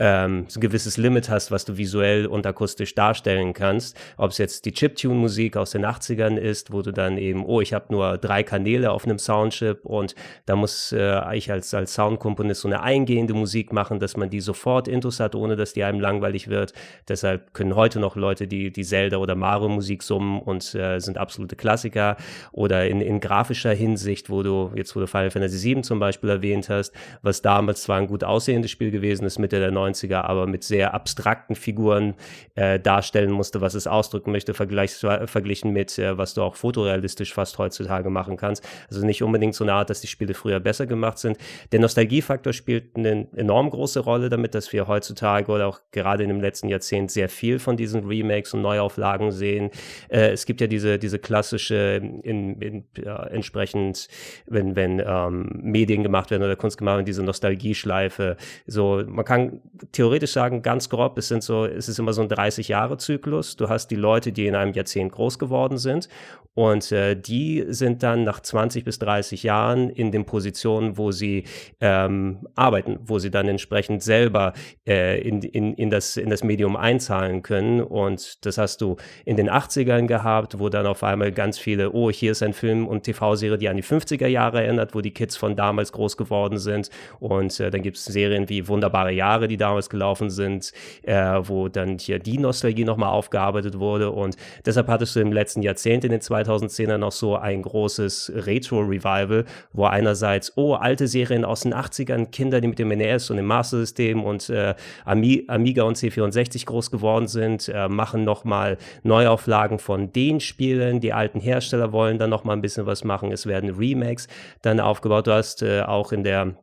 ähm, 0.00 0.46
ein 0.52 0.60
gewisses 0.60 0.96
Limit 0.96 1.28
hast, 1.28 1.50
was 1.50 1.66
du 1.66 1.76
visuell 1.76 2.26
und 2.26 2.46
akustisch 2.46 2.94
darstellen 2.94 3.52
kannst. 3.52 3.96
Ob 4.16 4.30
es 4.30 4.38
jetzt 4.38 4.64
die 4.64 4.72
Chiptune-Musik 4.72 5.58
aus 5.58 5.72
den 5.72 5.84
80ern 5.84 6.36
ist, 6.36 6.72
wo 6.72 6.80
du 6.80 6.90
dann 6.90 7.18
eben, 7.18 7.44
oh, 7.44 7.60
ich 7.60 7.74
habe 7.74 7.86
nur 7.90 8.16
drei 8.16 8.42
Kanäle 8.42 8.92
auf 8.92 9.04
einem 9.04 9.18
Soundchip 9.18 9.84
und 9.84 10.14
da 10.46 10.56
muss 10.56 10.92
äh, 10.92 11.36
ich 11.36 11.52
als, 11.52 11.74
als 11.74 11.94
Soundkomponist 11.94 12.62
so 12.62 12.68
eine 12.68 12.82
eingehende 12.82 13.34
Musik 13.34 13.72
machen, 13.74 14.00
dass 14.00 14.16
man 14.16 14.30
die 14.30 14.40
sofort 14.40 14.88
Intus 14.88 15.20
hat, 15.20 15.34
ohne 15.34 15.54
dass 15.54 15.74
die 15.74 15.84
einem 15.84 16.00
langweilig 16.00 16.48
wird. 16.48 16.72
Deshalb 17.06 17.52
können 17.52 17.76
heute 17.76 18.00
noch 18.00 18.16
Leute 18.16 18.48
die, 18.48 18.72
die 18.72 18.84
Zelda- 18.84 19.18
oder 19.18 19.34
Mario-Musik 19.34 20.02
summen 20.02 20.40
und 20.40 20.74
äh, 20.74 20.98
sind 20.98 21.18
absolute 21.18 21.56
Klassiker. 21.56 22.16
Oder 22.52 22.88
in, 22.88 23.02
in 23.02 23.20
grafischer 23.20 23.74
Hinsicht, 23.74 24.30
wo 24.30 24.42
du, 24.42 24.72
jetzt 24.74 24.96
wo 24.96 25.00
du 25.00 25.06
Final 25.06 25.30
Fantasy 25.30 25.74
VII 25.74 25.82
zum 25.82 26.00
Beispiel 26.00 26.30
erwähnt 26.30 26.70
hast, 26.70 26.94
was 27.20 27.42
damals 27.42 27.82
zwar 27.82 27.98
ein 27.98 28.06
gut 28.06 28.24
aussehendes 28.24 28.70
Spiel 28.70 28.90
gewesen 28.90 29.26
ist, 29.26 29.38
Mitte 29.38 29.58
der 29.58 29.70
90er, 29.92 30.22
aber 30.22 30.46
mit 30.46 30.64
sehr 30.64 30.94
abstrakten 30.94 31.54
Figuren 31.54 32.14
äh, 32.54 32.78
darstellen 32.78 33.30
musste, 33.30 33.60
was 33.60 33.74
es 33.74 33.86
ausdrücken 33.86 34.32
möchte, 34.32 34.54
verglichen 34.54 35.72
mit, 35.72 35.98
äh, 35.98 36.16
was 36.16 36.34
du 36.34 36.42
auch 36.42 36.56
fotorealistisch 36.56 37.34
fast 37.34 37.58
heutzutage 37.58 38.10
machen 38.10 38.36
kannst. 38.36 38.66
Also 38.88 39.04
nicht 39.04 39.22
unbedingt 39.22 39.54
so 39.54 39.64
eine 39.64 39.72
Art, 39.72 39.90
dass 39.90 40.00
die 40.00 40.06
Spiele 40.06 40.34
früher 40.34 40.60
besser 40.60 40.86
gemacht 40.86 41.18
sind. 41.18 41.38
Der 41.72 41.80
Nostalgiefaktor 41.80 42.52
spielt 42.52 42.96
eine 42.96 43.28
enorm 43.34 43.70
große 43.70 44.00
Rolle 44.00 44.28
damit, 44.28 44.54
dass 44.54 44.72
wir 44.72 44.88
heutzutage 44.88 45.50
oder 45.50 45.66
auch 45.66 45.80
gerade 45.90 46.22
in 46.22 46.28
dem 46.28 46.40
letzten 46.40 46.68
Jahrzehnt 46.68 47.10
sehr 47.10 47.28
viel 47.28 47.58
von 47.58 47.76
diesen 47.76 48.06
Remakes 48.06 48.54
und 48.54 48.62
Neuauflagen 48.62 49.32
sehen. 49.32 49.70
Äh, 50.08 50.30
es 50.30 50.46
gibt 50.46 50.60
ja 50.60 50.66
diese, 50.66 50.98
diese 50.98 51.18
klassische, 51.18 52.00
in, 52.22 52.60
in, 52.60 52.84
ja, 52.96 53.24
entsprechend, 53.24 54.08
wenn, 54.46 54.76
wenn 54.76 55.02
ähm, 55.04 55.50
Medien 55.62 56.02
gemacht 56.02 56.30
werden 56.30 56.42
oder 56.42 56.56
Kunst 56.56 56.78
gemacht 56.78 56.96
werden, 56.96 57.06
diese 57.06 57.22
Nostalgieschleife. 57.22 58.36
So, 58.66 59.02
man 59.06 59.24
kann 59.24 59.60
theoretisch 59.92 60.32
sagen, 60.32 60.62
ganz 60.62 60.88
grob, 60.88 61.18
es 61.18 61.28
sind 61.28 61.42
so, 61.42 61.64
es 61.64 61.88
ist 61.88 61.98
immer 61.98 62.12
so 62.12 62.22
ein 62.22 62.28
30-Jahre-Zyklus. 62.28 63.56
Du 63.56 63.68
hast 63.68 63.88
die 63.88 63.96
Leute, 63.96 64.32
die 64.32 64.46
in 64.46 64.54
einem 64.54 64.72
Jahrzehnt 64.72 65.12
groß 65.12 65.38
geworden 65.38 65.78
sind 65.78 66.08
und 66.54 66.90
äh, 66.90 67.14
die 67.14 67.64
sind 67.68 68.02
dann 68.02 68.24
nach 68.24 68.40
20 68.40 68.84
bis 68.84 68.98
30 68.98 69.44
Jahren 69.44 69.88
in 69.88 70.10
den 70.10 70.24
Positionen, 70.24 70.98
wo 70.98 71.12
sie 71.12 71.44
ähm, 71.80 72.46
arbeiten, 72.56 72.98
wo 73.04 73.20
sie 73.20 73.30
dann 73.30 73.46
entsprechend 73.46 74.02
selber 74.02 74.52
äh, 74.86 75.20
in, 75.20 75.42
in, 75.42 75.74
in, 75.74 75.90
das, 75.90 76.16
in 76.16 76.28
das 76.28 76.42
Medium 76.42 76.74
einzahlen 76.74 77.42
können. 77.42 77.80
Und 77.80 78.44
das 78.44 78.58
hast 78.58 78.80
du 78.80 78.96
in 79.24 79.36
den 79.36 79.48
80ern 79.48 80.06
gehabt, 80.06 80.58
wo 80.58 80.68
dann 80.68 80.86
auf 80.86 81.04
einmal 81.04 81.30
ganz 81.30 81.56
viele, 81.56 81.92
oh, 81.92 82.10
hier 82.10 82.32
ist 82.32 82.42
ein 82.42 82.52
Film 82.52 82.88
und 82.88 83.04
TV-Serie, 83.04 83.56
die 83.56 83.68
an 83.68 83.76
die 83.76 83.84
50er 83.84 84.26
Jahre 84.26 84.64
erinnert, 84.64 84.94
wo 84.94 85.00
die 85.00 85.12
Kids 85.12 85.36
von 85.36 85.54
damals 85.54 85.92
groß 85.92 86.16
geworden 86.16 86.58
sind. 86.58 86.90
Und 87.20 87.60
äh, 87.60 87.70
dann 87.70 87.82
gibt 87.82 87.96
es 87.96 88.04
Serien 88.06 88.48
wie 88.48 88.66
Wunderbare 88.66 89.12
Jahre, 89.12 89.46
die 89.46 89.56
damals 89.70 89.88
gelaufen 89.88 90.30
sind, 90.30 90.72
äh, 91.02 91.14
wo 91.42 91.68
dann 91.68 91.98
hier 91.98 92.18
die 92.18 92.38
Nostalgie 92.38 92.84
nochmal 92.84 93.10
aufgearbeitet 93.10 93.78
wurde. 93.78 94.10
Und 94.10 94.36
deshalb 94.66 94.88
hattest 94.88 95.16
du 95.16 95.20
im 95.20 95.32
letzten 95.32 95.62
Jahrzehnt 95.62 96.04
in 96.04 96.10
den 96.10 96.20
2010er 96.20 96.98
noch 96.98 97.12
so 97.12 97.36
ein 97.36 97.62
großes 97.62 98.32
Retro-Revival, 98.34 99.44
wo 99.72 99.84
einerseits, 99.84 100.56
oh, 100.56 100.74
alte 100.74 101.06
Serien 101.06 101.44
aus 101.44 101.60
den 101.60 101.74
80ern, 101.74 102.26
Kinder, 102.26 102.60
die 102.60 102.68
mit 102.68 102.78
dem 102.78 102.88
NES 102.88 103.30
und 103.30 103.36
dem 103.36 103.46
Master 103.46 103.78
System 103.78 104.24
und 104.24 104.50
äh, 104.50 104.74
Amiga 105.04 105.84
und 105.84 105.96
C64 105.96 106.66
groß 106.66 106.90
geworden 106.90 107.28
sind, 107.28 107.68
äh, 107.68 107.88
machen 107.88 108.24
nochmal 108.24 108.76
Neuauflagen 109.02 109.78
von 109.78 110.12
den 110.12 110.40
Spielen. 110.40 111.00
Die 111.00 111.12
alten 111.12 111.40
Hersteller 111.40 111.92
wollen 111.92 112.18
dann 112.18 112.30
nochmal 112.30 112.56
ein 112.56 112.62
bisschen 112.62 112.86
was 112.86 113.04
machen. 113.04 113.30
Es 113.32 113.46
werden 113.46 113.70
Remakes 113.70 114.26
dann 114.62 114.80
aufgebaut. 114.80 115.26
Du 115.26 115.32
hast 115.32 115.62
äh, 115.62 115.82
auch 115.82 116.12
in 116.12 116.24
der 116.24 116.54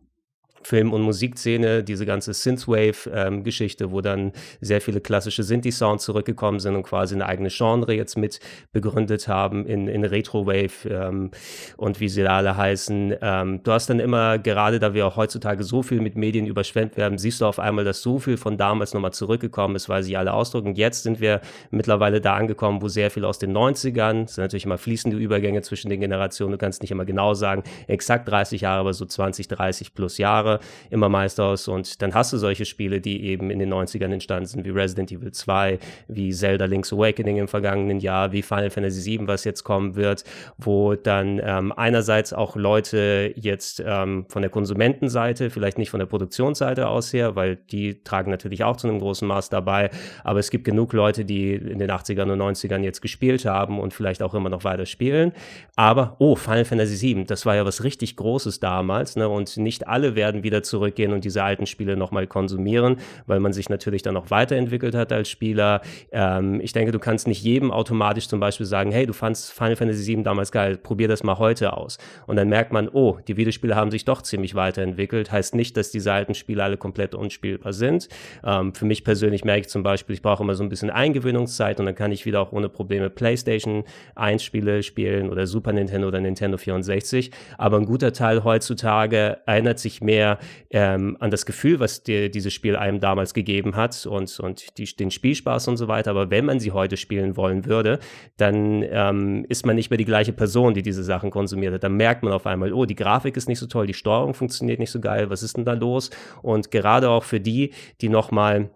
Film- 0.68 0.92
und 0.92 1.02
Musikszene, 1.02 1.82
diese 1.82 2.06
ganze 2.06 2.34
Synthwave-Geschichte, 2.34 3.86
ähm, 3.86 3.92
wo 3.92 4.02
dann 4.02 4.34
sehr 4.60 4.82
viele 4.82 5.00
klassische 5.00 5.42
Synthi-Sounds 5.44 6.04
zurückgekommen 6.04 6.60
sind 6.60 6.76
und 6.76 6.84
quasi 6.84 7.16
eine 7.16 7.26
eigene 7.26 7.48
Genre 7.48 7.94
jetzt 7.94 8.18
mit 8.18 8.42
begründet 8.74 9.30
haben 9.30 9.66
in, 9.66 9.88
in 9.88 10.04
Retrowave 10.04 10.90
ähm, 10.90 11.32
und 11.78 12.02
wie 12.02 12.10
sie 12.10 12.22
da 12.22 12.36
alle 12.36 12.58
heißen. 12.58 13.16
Ähm, 13.22 13.64
du 13.64 13.72
hast 13.72 13.90
dann 13.90 14.02
immer, 14.02 14.40
gerade 14.40 14.80
da 14.80 14.94
wir 14.94 15.08
auch 15.08 15.16
heutzutage 15.16 15.64
so 15.64 15.84
viel 15.84 16.02
mit 16.02 16.18
Medien 16.18 16.46
überschwemmt 16.46 16.98
werden, 16.98 17.18
siehst 17.18 17.40
du 17.40 17.46
auf 17.46 17.60
einmal, 17.60 17.86
dass 17.86 18.02
so 18.02 18.20
viel 18.20 18.36
von 18.36 18.58
damals 18.58 18.94
nochmal 18.94 19.14
zurückgekommen 19.14 19.78
ist, 19.78 19.88
weil 19.88 20.04
sie 20.04 20.18
alle 20.18 20.34
ausdrücken. 20.34 20.76
Jetzt 20.76 21.04
sind 21.04 21.22
wir 21.22 21.40
mittlerweile 21.72 22.20
da 22.20 22.36
angekommen, 22.36 22.82
wo 22.82 22.90
sehr 22.90 23.10
viel 23.10 23.24
aus 23.24 23.40
den 23.40 23.56
90ern, 23.56 24.26
es 24.26 24.36
sind 24.36 24.44
natürlich 24.44 24.66
immer 24.66 24.78
fließende 24.78 25.16
Übergänge 25.16 25.62
zwischen 25.62 25.90
den 25.90 26.02
Generationen, 26.02 26.52
du 26.52 26.58
kannst 26.58 26.82
nicht 26.82 26.92
immer 26.92 27.06
genau 27.06 27.36
sagen, 27.36 27.64
exakt 27.88 28.28
30 28.28 28.60
Jahre, 28.60 28.82
aber 28.82 28.94
so 28.94 29.06
20, 29.06 29.48
30 29.48 29.94
plus 29.94 30.18
Jahre 30.18 30.57
immer 30.90 31.10
meist 31.10 31.40
aus. 31.40 31.68
Und 31.68 32.02
dann 32.02 32.14
hast 32.14 32.34
du 32.34 32.38
solche 32.38 32.66
Spiele, 32.66 33.02
die 33.02 33.24
eben 33.26 33.50
in 33.50 33.60
den 33.60 33.74
90ern 33.74 34.12
entstanden 34.12 34.48
sind, 34.48 34.66
wie 34.66 34.70
Resident 34.70 35.12
Evil 35.12 35.32
2, 35.32 35.80
wie 36.08 36.32
Zelda 36.32 36.66
Link's 36.66 36.94
Awakening 36.94 37.38
im 37.38 37.48
vergangenen 37.48 38.00
Jahr, 38.00 38.32
wie 38.32 38.42
Final 38.42 38.70
Fantasy 38.70 39.18
VII, 39.18 39.28
was 39.28 39.44
jetzt 39.44 39.64
kommen 39.64 39.96
wird, 39.96 40.24
wo 40.58 40.96
dann 40.96 41.40
ähm, 41.44 41.72
einerseits 41.72 42.34
auch 42.34 42.56
Leute 42.56 43.34
jetzt 43.36 43.84
ähm, 43.86 44.26
von 44.30 44.42
der 44.42 44.52
Konsumentenseite, 44.52 45.50
vielleicht 45.50 45.78
nicht 45.78 45.90
von 45.90 46.00
der 46.00 46.08
Produktionsseite 46.08 46.88
aus 46.88 47.14
her, 47.14 47.36
weil 47.36 47.56
die 47.56 48.04
tragen 48.04 48.32
natürlich 48.32 48.64
auch 48.64 48.78
zu 48.78 48.88
einem 48.88 49.00
großen 49.00 49.28
Maß 49.28 49.50
dabei, 49.50 49.90
aber 50.24 50.40
es 50.40 50.50
gibt 50.50 50.66
genug 50.66 50.94
Leute, 50.94 51.26
die 51.26 51.54
in 51.54 51.80
den 51.80 51.92
80ern 51.92 52.32
und 52.32 52.42
90ern 52.42 52.82
jetzt 52.82 53.02
gespielt 53.02 53.46
haben 53.46 53.80
und 53.80 53.94
vielleicht 53.94 54.22
auch 54.22 54.34
immer 54.34 54.50
noch 54.50 54.64
weiter 54.64 54.86
spielen. 54.86 55.32
Aber, 55.76 56.16
oh, 56.20 56.36
Final 56.36 56.66
Fantasy 56.66 57.16
VII, 57.16 57.26
das 57.26 57.46
war 57.46 57.56
ja 57.56 57.66
was 57.66 57.84
richtig 57.84 58.16
Großes 58.16 58.60
damals, 58.60 59.16
ne? 59.16 59.30
Und 59.30 59.58
nicht 59.58 59.88
alle 59.88 60.16
werden 60.16 60.44
wieder 60.48 60.64
zurückgehen 60.64 61.12
und 61.12 61.26
diese 61.26 61.44
alten 61.44 61.66
Spiele 61.66 61.98
nochmal 61.98 62.26
konsumieren, 62.26 62.98
weil 63.26 63.40
man 63.40 63.54
sich 63.54 63.70
natürlich 63.70 64.02
dann 64.02 64.16
auch 64.16 64.32
weiterentwickelt 64.32 64.96
hat 64.96 65.12
als 65.12 65.30
Spieler. 65.30 65.82
Ähm, 66.12 66.62
ich 66.62 66.72
denke, 66.72 66.92
du 66.92 67.00
kannst 67.00 67.28
nicht 67.28 67.44
jedem 67.44 67.70
automatisch 67.70 68.28
zum 68.28 68.40
Beispiel 68.40 68.66
sagen, 68.66 68.92
hey, 68.92 69.06
du 69.06 69.14
fandst 69.14 69.52
Final 69.52 69.76
Fantasy 69.76 70.16
VII 70.16 70.24
damals 70.24 70.52
geil, 70.52 70.78
probier 70.78 71.10
das 71.10 71.24
mal 71.24 71.38
heute 71.38 71.76
aus. 71.76 71.98
Und 72.26 72.38
dann 72.38 72.48
merkt 72.48 72.72
man, 72.72 72.88
oh, 72.88 73.18
die 73.28 73.36
Videospiele 73.36 73.76
haben 73.76 73.92
sich 73.92 74.06
doch 74.06 74.22
ziemlich 74.22 74.56
weiterentwickelt. 74.56 75.32
Heißt 75.32 75.54
nicht, 75.54 75.76
dass 75.76 75.92
diese 75.92 76.14
alten 76.14 76.34
Spiele 76.34 76.64
alle 76.64 76.78
komplett 76.78 77.14
unspielbar 77.14 77.74
sind. 77.74 78.08
Ähm, 78.44 78.74
für 78.74 78.86
mich 78.86 79.04
persönlich 79.04 79.44
merke 79.44 79.62
ich 79.62 79.68
zum 79.68 79.84
Beispiel, 79.84 80.14
ich 80.16 80.22
brauche 80.22 80.44
immer 80.44 80.56
so 80.56 80.64
ein 80.64 80.70
bisschen 80.70 80.90
Eingewöhnungszeit 80.90 81.80
und 81.80 81.86
dann 81.86 81.96
kann 81.96 82.12
ich 82.12 82.26
wieder 82.26 82.42
auch 82.42 82.54
ohne 82.54 82.70
Probleme 82.70 83.10
PlayStation 83.10 83.84
1 84.16 84.44
Spiele 84.44 84.84
spielen 84.84 85.30
oder 85.30 85.46
Super 85.46 85.74
Nintendo 85.74 86.08
oder 86.08 86.22
Nintendo 86.22 86.58
64. 86.58 87.32
Aber 87.58 87.78
ein 87.78 87.86
guter 87.86 88.14
Teil 88.14 88.44
heutzutage 88.44 89.38
erinnert 89.46 89.80
sich 89.80 90.02
mehr 90.02 90.27
ähm, 90.70 91.18
an 91.20 91.32
das 91.32 91.46
Gefühl, 91.46 91.80
was 91.80 92.04
dir 92.04 92.30
dieses 92.30 92.54
Spiel 92.54 92.76
einem 92.76 93.00
damals 93.00 93.34
gegeben 93.34 93.76
hat 93.76 94.06
und, 94.06 94.40
und 94.40 94.78
die, 94.78 94.86
den 94.86 95.12
Spielspaß 95.12 95.68
und 95.68 95.78
so 95.78 95.88
weiter. 95.88 96.12
Aber 96.12 96.30
wenn 96.30 96.46
man 96.46 96.60
sie 96.60 96.72
heute 96.72 96.98
spielen 96.98 97.38
wollen 97.38 97.66
würde, 97.66 98.00
dann 98.38 98.84
ähm, 98.84 99.46
ist 99.48 99.66
man 99.66 99.76
nicht 99.76 99.90
mehr 99.90 99.98
die 99.98 100.06
gleiche 100.06 100.34
Person, 100.34 100.74
die 100.74 100.82
diese 100.82 101.04
Sachen 101.04 101.32
konsumiert 101.32 101.74
hat. 101.74 101.84
Dann 101.84 101.96
merkt 101.96 102.24
man 102.24 102.34
auf 102.34 102.46
einmal, 102.46 102.74
oh, 102.74 102.86
die 102.86 102.96
Grafik 102.96 103.38
ist 103.38 103.48
nicht 103.48 103.60
so 103.60 103.68
toll, 103.68 103.88
die 103.88 103.94
Steuerung 103.94 104.34
funktioniert 104.34 104.80
nicht 104.80 104.92
so 104.92 105.00
geil, 105.00 105.30
was 105.30 105.44
ist 105.44 105.58
denn 105.58 105.66
da 105.66 105.74
los? 105.74 106.10
Und 106.42 106.72
gerade 106.72 107.10
auch 107.10 107.24
für 107.24 107.40
die, 107.40 107.74
die 108.02 108.10
nochmal 108.10 108.70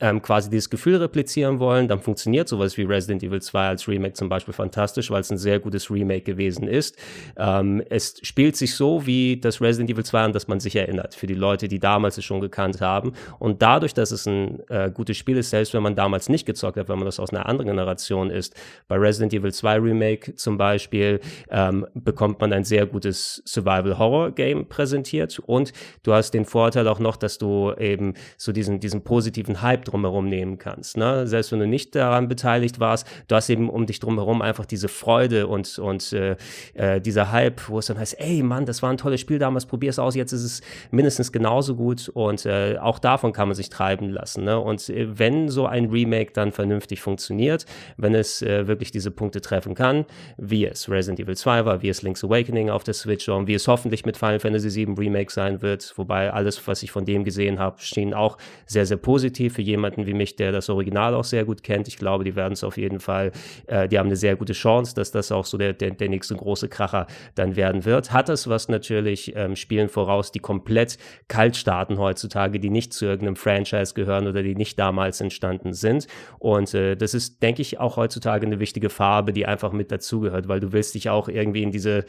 ähm, 0.00 0.20
quasi 0.20 0.50
dieses 0.50 0.70
Gefühl 0.70 0.96
replizieren 0.96 1.58
wollen, 1.58 1.88
dann 1.88 2.00
funktioniert 2.00 2.48
sowas 2.48 2.76
wie 2.76 2.82
Resident 2.82 3.22
Evil 3.22 3.40
2 3.40 3.68
als 3.68 3.88
Remake 3.88 4.14
zum 4.14 4.28
Beispiel 4.28 4.52
fantastisch, 4.52 5.10
weil 5.10 5.20
es 5.20 5.30
ein 5.30 5.38
sehr 5.38 5.58
gutes 5.58 5.90
Remake 5.90 6.22
gewesen 6.22 6.68
ist. 6.68 6.96
Ähm, 7.36 7.82
es 7.88 8.16
spielt 8.22 8.56
sich 8.56 8.74
so 8.74 9.06
wie 9.06 9.38
das 9.40 9.60
Resident 9.60 9.90
Evil 9.90 10.04
2 10.04 10.20
an 10.20 10.32
das 10.32 10.48
man 10.48 10.60
sich 10.60 10.76
erinnert, 10.76 11.14
für 11.14 11.26
die 11.26 11.34
Leute, 11.34 11.68
die 11.68 11.78
damals 11.78 12.18
es 12.18 12.24
schon 12.24 12.40
gekannt 12.40 12.80
haben. 12.80 13.12
Und 13.38 13.62
dadurch, 13.62 13.94
dass 13.94 14.10
es 14.10 14.26
ein 14.26 14.62
äh, 14.68 14.90
gutes 14.92 15.16
Spiel 15.16 15.38
ist, 15.38 15.50
selbst 15.50 15.72
wenn 15.72 15.82
man 15.82 15.94
damals 15.94 16.28
nicht 16.28 16.44
gezockt 16.44 16.76
hat, 16.76 16.88
wenn 16.88 16.98
man 16.98 17.06
das 17.06 17.18
aus 17.18 17.30
einer 17.30 17.46
anderen 17.46 17.68
Generation 17.68 18.30
ist, 18.30 18.54
bei 18.88 18.96
Resident 18.96 19.32
Evil 19.32 19.52
2 19.52 19.78
Remake 19.78 20.34
zum 20.34 20.58
Beispiel, 20.58 21.20
ähm, 21.50 21.86
bekommt 21.94 22.40
man 22.40 22.52
ein 22.52 22.64
sehr 22.64 22.84
gutes 22.86 23.42
Survival-Horror-Game 23.46 24.68
präsentiert 24.68 25.38
und 25.38 25.72
du 26.02 26.12
hast 26.12 26.32
den 26.32 26.44
Vorteil 26.44 26.86
auch 26.88 26.98
noch, 26.98 27.16
dass 27.16 27.38
du 27.38 27.72
eben 27.78 28.14
so 28.36 28.52
diesen, 28.52 28.80
diesen 28.80 29.02
positiven 29.02 29.62
Hype 29.62 29.85
drumherum 29.86 30.28
nehmen 30.28 30.58
kannst. 30.58 30.96
Ne? 30.96 31.26
Selbst 31.26 31.52
wenn 31.52 31.60
du 31.60 31.66
nicht 31.66 31.94
daran 31.94 32.28
beteiligt 32.28 32.80
warst, 32.80 33.06
du 33.28 33.34
hast 33.34 33.48
eben 33.50 33.68
um 33.70 33.86
dich 33.86 34.00
drumherum 34.00 34.42
einfach 34.42 34.66
diese 34.66 34.88
Freude 34.88 35.46
und, 35.46 35.78
und 35.78 36.12
äh, 36.12 36.36
äh, 36.74 37.00
dieser 37.00 37.32
Hype, 37.32 37.68
wo 37.68 37.78
es 37.78 37.86
dann 37.86 37.98
heißt, 37.98 38.20
ey 38.20 38.42
Mann, 38.42 38.66
das 38.66 38.82
war 38.82 38.90
ein 38.90 38.96
tolles 38.96 39.20
Spiel 39.20 39.38
damals, 39.38 39.66
probier 39.66 39.90
es 39.90 39.98
aus, 39.98 40.14
jetzt 40.14 40.32
ist 40.32 40.44
es 40.44 40.60
mindestens 40.90 41.32
genauso 41.32 41.76
gut 41.76 42.08
und 42.08 42.46
äh, 42.46 42.78
auch 42.80 42.98
davon 42.98 43.32
kann 43.32 43.48
man 43.48 43.54
sich 43.54 43.70
treiben 43.70 44.10
lassen. 44.10 44.44
Ne? 44.44 44.58
Und 44.58 44.88
äh, 44.88 45.18
wenn 45.18 45.48
so 45.48 45.66
ein 45.66 45.86
Remake 45.86 46.32
dann 46.32 46.52
vernünftig 46.52 47.00
funktioniert, 47.00 47.66
wenn 47.96 48.14
es 48.14 48.42
äh, 48.42 48.66
wirklich 48.66 48.90
diese 48.90 49.10
Punkte 49.10 49.40
treffen 49.40 49.74
kann, 49.74 50.04
wie 50.36 50.66
es 50.66 50.90
Resident 50.90 51.20
Evil 51.20 51.36
2 51.36 51.64
war, 51.64 51.82
wie 51.82 51.88
es 51.88 52.02
Link's 52.02 52.24
Awakening 52.24 52.70
auf 52.70 52.84
der 52.84 52.94
Switch 52.94 53.28
und 53.28 53.46
wie 53.46 53.54
es 53.54 53.68
hoffentlich 53.68 54.04
mit 54.04 54.16
Final 54.16 54.40
Fantasy 54.40 54.86
VII 54.86 54.94
Remake 54.98 55.32
sein 55.32 55.62
wird, 55.62 55.92
wobei 55.96 56.32
alles, 56.32 56.66
was 56.66 56.82
ich 56.82 56.90
von 56.90 57.04
dem 57.04 57.24
gesehen 57.24 57.58
habe, 57.58 57.80
schien 57.80 58.14
auch 58.14 58.38
sehr, 58.66 58.86
sehr 58.86 58.96
positiv 58.96 59.54
für 59.54 59.62
jeden 59.62 59.75
jemanden 59.76 60.06
wie 60.06 60.14
mich, 60.14 60.36
der 60.36 60.52
das 60.52 60.68
Original 60.68 61.14
auch 61.14 61.24
sehr 61.24 61.44
gut 61.44 61.62
kennt. 61.62 61.86
Ich 61.88 61.96
glaube, 61.96 62.24
die 62.24 62.34
werden 62.34 62.54
es 62.54 62.64
auf 62.64 62.76
jeden 62.76 63.00
Fall, 63.00 63.32
äh, 63.66 63.88
die 63.88 63.98
haben 63.98 64.06
eine 64.06 64.16
sehr 64.16 64.36
gute 64.36 64.54
Chance, 64.54 64.94
dass 64.94 65.10
das 65.12 65.30
auch 65.30 65.44
so 65.44 65.58
der, 65.58 65.72
der, 65.72 65.92
der 65.92 66.08
nächste 66.08 66.34
große 66.34 66.68
Kracher 66.68 67.06
dann 67.34 67.56
werden 67.56 67.84
wird. 67.84 68.12
Hat 68.12 68.28
es 68.28 68.48
was 68.48 68.68
natürlich 68.68 69.34
ähm, 69.36 69.54
Spielen 69.54 69.88
voraus, 69.88 70.32
die 70.32 70.40
komplett 70.40 70.98
kalt 71.28 71.56
starten 71.56 71.98
heutzutage, 71.98 72.58
die 72.58 72.70
nicht 72.70 72.92
zu 72.92 73.04
irgendeinem 73.04 73.36
Franchise 73.36 73.94
gehören 73.94 74.26
oder 74.26 74.42
die 74.42 74.54
nicht 74.54 74.78
damals 74.78 75.20
entstanden 75.20 75.72
sind. 75.72 76.06
Und 76.38 76.72
äh, 76.74 76.96
das 76.96 77.14
ist, 77.14 77.42
denke 77.42 77.62
ich, 77.62 77.78
auch 77.78 77.96
heutzutage 77.96 78.46
eine 78.46 78.58
wichtige 78.58 78.88
Farbe, 78.88 79.32
die 79.32 79.46
einfach 79.46 79.72
mit 79.72 79.92
dazugehört, 79.92 80.48
weil 80.48 80.60
du 80.60 80.72
willst 80.72 80.94
dich 80.94 81.10
auch 81.10 81.28
irgendwie 81.28 81.62
in 81.62 81.70
diese 81.70 82.04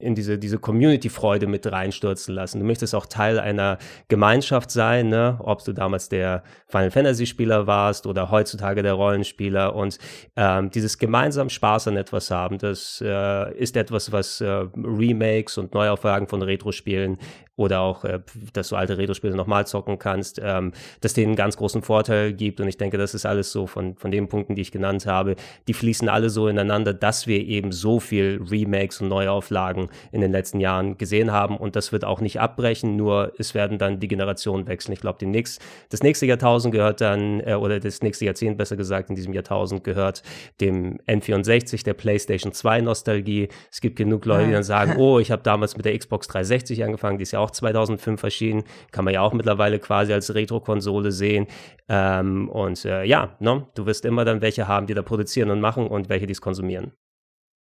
in 0.00 0.14
diese, 0.14 0.38
diese 0.38 0.58
Community-Freude 0.58 1.46
mit 1.46 1.70
reinstürzen 1.70 2.34
lassen. 2.34 2.60
Du 2.60 2.66
möchtest 2.66 2.94
auch 2.94 3.06
Teil 3.06 3.38
einer 3.38 3.78
Gemeinschaft 4.08 4.70
sein, 4.70 5.08
ne? 5.08 5.38
ob 5.40 5.64
du 5.64 5.72
damals 5.72 6.08
der 6.08 6.42
Final 6.68 6.90
Fantasy-Spieler 6.90 7.66
warst 7.66 8.06
oder 8.06 8.30
heutzutage 8.30 8.82
der 8.82 8.94
Rollenspieler. 8.94 9.74
Und 9.74 9.98
ähm, 10.36 10.70
dieses 10.70 10.98
gemeinsam 10.98 11.48
Spaß 11.48 11.88
an 11.88 11.96
etwas 11.96 12.30
haben, 12.30 12.58
das 12.58 13.02
äh, 13.04 13.54
ist 13.56 13.76
etwas, 13.76 14.12
was 14.12 14.40
äh, 14.40 14.66
Remakes 14.76 15.58
und 15.58 15.74
Neuauflagen 15.74 16.26
von 16.26 16.42
Retro-Spielen 16.42 17.18
oder 17.60 17.80
auch, 17.80 18.04
äh, 18.04 18.20
dass 18.54 18.70
du 18.70 18.76
alte 18.76 18.96
Retro-Spiele 18.96 19.36
nochmal 19.36 19.66
zocken 19.66 19.98
kannst, 19.98 20.40
ähm, 20.42 20.72
dass 21.02 21.12
denen 21.12 21.28
einen 21.28 21.36
ganz 21.36 21.58
großen 21.58 21.82
Vorteil 21.82 22.32
gibt. 22.32 22.58
Und 22.60 22.68
ich 22.68 22.78
denke, 22.78 22.96
das 22.96 23.14
ist 23.14 23.26
alles 23.26 23.52
so 23.52 23.66
von, 23.66 23.96
von 23.96 24.10
den 24.10 24.28
Punkten, 24.28 24.54
die 24.54 24.62
ich 24.62 24.72
genannt 24.72 25.04
habe, 25.04 25.36
die 25.68 25.74
fließen 25.74 26.08
alle 26.08 26.30
so 26.30 26.48
ineinander, 26.48 26.94
dass 26.94 27.26
wir 27.26 27.38
eben 27.38 27.70
so 27.70 28.00
viel 28.00 28.42
Remakes 28.50 29.02
und 29.02 29.08
Neuauflagen 29.08 29.88
in 30.10 30.22
den 30.22 30.32
letzten 30.32 30.58
Jahren 30.58 30.96
gesehen 30.96 31.32
haben. 31.32 31.58
Und 31.58 31.76
das 31.76 31.92
wird 31.92 32.04
auch 32.04 32.22
nicht 32.22 32.40
abbrechen, 32.40 32.96
nur 32.96 33.32
es 33.38 33.54
werden 33.54 33.76
dann 33.76 34.00
die 34.00 34.08
Generationen 34.08 34.66
wechseln. 34.66 34.94
Ich 34.94 35.00
glaube, 35.00 35.24
nächst, 35.26 35.60
das 35.90 36.02
nächste 36.02 36.24
Jahrtausend 36.24 36.72
gehört 36.72 37.02
dann, 37.02 37.40
äh, 37.40 37.54
oder 37.54 37.78
das 37.78 38.00
nächste 38.00 38.24
Jahrzehnt 38.24 38.56
besser 38.56 38.76
gesagt, 38.76 39.10
in 39.10 39.16
diesem 39.16 39.34
Jahrtausend 39.34 39.84
gehört 39.84 40.22
dem 40.62 40.98
N64, 41.06 41.84
der 41.84 41.92
PlayStation 41.92 42.54
2 42.54 42.80
Nostalgie. 42.80 43.48
Es 43.70 43.82
gibt 43.82 43.96
genug 43.96 44.24
Leute, 44.24 44.46
die 44.46 44.52
dann 44.52 44.62
sagen, 44.62 44.96
oh, 44.96 45.18
ich 45.18 45.30
habe 45.30 45.42
damals 45.42 45.76
mit 45.76 45.84
der 45.84 45.98
Xbox 45.98 46.26
360 46.28 46.84
angefangen, 46.84 47.18
die 47.18 47.24
ist 47.24 47.32
ja 47.32 47.38
auch 47.40 47.49
2005 47.52 48.22
erschienen, 48.22 48.64
kann 48.90 49.04
man 49.04 49.14
ja 49.14 49.22
auch 49.22 49.32
mittlerweile 49.32 49.78
quasi 49.78 50.12
als 50.12 50.34
Retro-Konsole 50.34 51.12
sehen. 51.12 51.46
Ähm, 51.88 52.48
und 52.48 52.84
äh, 52.84 53.04
ja, 53.04 53.36
ne, 53.40 53.66
du 53.74 53.86
wirst 53.86 54.04
immer 54.04 54.24
dann 54.24 54.40
welche 54.40 54.68
haben, 54.68 54.86
die 54.86 54.94
da 54.94 55.02
produzieren 55.02 55.50
und 55.50 55.60
machen 55.60 55.86
und 55.86 56.08
welche, 56.08 56.26
die 56.26 56.32
es 56.32 56.40
konsumieren. 56.40 56.92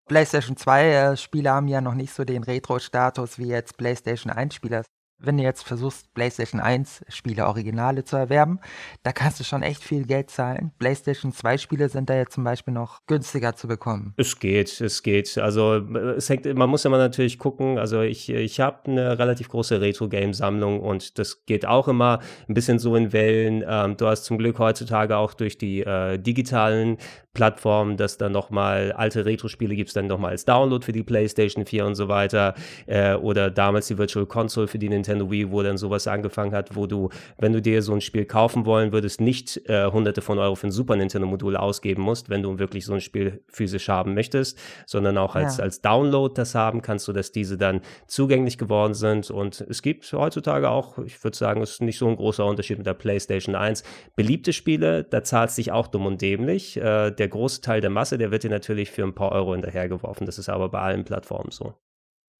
PlayStation 0.06 0.56
2 0.56 1.14
äh, 1.14 1.16
haben 1.46 1.68
ja 1.68 1.80
noch 1.80 1.94
nicht 1.94 2.12
so 2.12 2.24
den 2.24 2.42
Retro-Status 2.42 3.38
wie 3.38 3.48
jetzt 3.48 3.78
PlayStation 3.78 4.30
1 4.30 4.54
Spieler 4.54 4.82
wenn 5.26 5.36
du 5.36 5.42
jetzt 5.42 5.64
versuchst, 5.64 6.12
PlayStation 6.14 6.60
1 6.60 7.04
Spiele 7.08 7.46
Originale 7.46 8.04
zu 8.04 8.16
erwerben, 8.16 8.60
da 9.02 9.12
kannst 9.12 9.40
du 9.40 9.44
schon 9.44 9.62
echt 9.62 9.82
viel 9.82 10.04
Geld 10.04 10.30
zahlen. 10.30 10.72
PlayStation 10.78 11.32
2 11.32 11.58
Spiele 11.58 11.88
sind 11.88 12.10
da 12.10 12.16
jetzt 12.16 12.34
zum 12.34 12.44
Beispiel 12.44 12.74
noch 12.74 13.00
günstiger 13.06 13.54
zu 13.54 13.68
bekommen. 13.68 14.14
Es 14.16 14.38
geht, 14.38 14.80
es 14.80 15.02
geht. 15.02 15.38
Also 15.38 15.74
es 16.16 16.28
hängt, 16.28 16.52
man 16.54 16.68
muss 16.68 16.84
immer 16.84 16.98
natürlich 16.98 17.38
gucken. 17.38 17.78
Also 17.78 18.00
ich, 18.00 18.28
ich 18.28 18.60
habe 18.60 18.90
eine 18.90 19.18
relativ 19.18 19.48
große 19.48 19.80
Retro-Game-Sammlung 19.80 20.80
und 20.80 21.18
das 21.18 21.44
geht 21.46 21.66
auch 21.66 21.88
immer 21.88 22.20
ein 22.48 22.54
bisschen 22.54 22.78
so 22.78 22.96
in 22.96 23.12
Wellen. 23.12 23.64
Ähm, 23.66 23.96
du 23.96 24.06
hast 24.06 24.24
zum 24.24 24.38
Glück 24.38 24.58
heutzutage 24.58 25.16
auch 25.16 25.34
durch 25.34 25.58
die 25.58 25.80
äh, 25.80 26.18
digitalen 26.18 26.98
Plattformen, 27.34 27.96
dass 27.96 28.16
dann 28.16 28.32
nochmal 28.32 28.92
alte 28.92 29.26
Retro-Spiele 29.26 29.74
gibt 29.74 29.88
es 29.88 29.94
dann 29.94 30.06
nochmal 30.06 30.30
als 30.30 30.44
Download 30.44 30.84
für 30.84 30.92
die 30.92 31.02
PlayStation 31.02 31.66
4 31.66 31.84
und 31.84 31.94
so 31.96 32.08
weiter. 32.08 32.54
Äh, 32.86 33.14
oder 33.14 33.50
damals 33.50 33.88
die 33.88 33.98
Virtual 33.98 34.24
Console 34.24 34.68
für 34.68 34.78
die 34.78 34.88
Nintendo 34.88 35.13
Nintendo 35.14 35.30
Wii, 35.30 35.50
wo 35.50 35.62
dann 35.62 35.76
sowas 35.76 36.06
angefangen 36.06 36.52
hat, 36.52 36.76
wo 36.76 36.86
du, 36.86 37.08
wenn 37.38 37.52
du 37.52 37.62
dir 37.62 37.82
so 37.82 37.92
ein 37.92 38.00
Spiel 38.00 38.24
kaufen 38.24 38.66
wollen 38.66 38.92
würdest, 38.92 39.20
nicht 39.20 39.68
äh, 39.68 39.90
hunderte 39.90 40.20
von 40.22 40.38
Euro 40.38 40.54
für 40.54 40.66
ein 40.66 40.72
Super 40.72 40.96
Nintendo-Modul 40.96 41.56
ausgeben 41.56 42.02
musst, 42.02 42.30
wenn 42.30 42.42
du 42.42 42.58
wirklich 42.58 42.84
so 42.84 42.94
ein 42.94 43.00
Spiel 43.00 43.42
physisch 43.48 43.88
haben 43.88 44.14
möchtest, 44.14 44.58
sondern 44.86 45.18
auch 45.18 45.34
als, 45.34 45.58
ja. 45.58 45.64
als 45.64 45.80
Download 45.80 46.34
das 46.34 46.54
haben 46.54 46.82
kannst, 46.82 47.04
sodass 47.04 47.32
diese 47.32 47.56
dann 47.56 47.80
zugänglich 48.06 48.58
geworden 48.58 48.94
sind. 48.94 49.30
Und 49.30 49.60
es 49.60 49.82
gibt 49.82 50.10
heutzutage 50.12 50.68
auch, 50.68 50.98
ich 50.98 51.22
würde 51.22 51.36
sagen, 51.36 51.62
es 51.62 51.72
ist 51.72 51.82
nicht 51.82 51.98
so 51.98 52.08
ein 52.08 52.16
großer 52.16 52.44
Unterschied 52.44 52.78
mit 52.78 52.86
der 52.86 52.94
PlayStation 52.94 53.54
1. 53.54 53.82
Beliebte 54.16 54.52
Spiele, 54.52 55.04
da 55.04 55.22
zahlt 55.22 55.50
es 55.50 55.56
sich 55.56 55.72
auch 55.72 55.86
dumm 55.86 56.06
und 56.06 56.20
dämlich. 56.20 56.76
Äh, 56.76 57.10
der 57.10 57.28
große 57.28 57.60
Teil 57.60 57.80
der 57.80 57.90
Masse, 57.90 58.18
der 58.18 58.30
wird 58.30 58.44
dir 58.44 58.50
natürlich 58.50 58.90
für 58.90 59.02
ein 59.02 59.14
paar 59.14 59.32
Euro 59.32 59.52
hinterhergeworfen. 59.52 60.26
Das 60.26 60.38
ist 60.38 60.48
aber 60.48 60.68
bei 60.68 60.80
allen 60.80 61.04
Plattformen 61.04 61.50
so. 61.50 61.74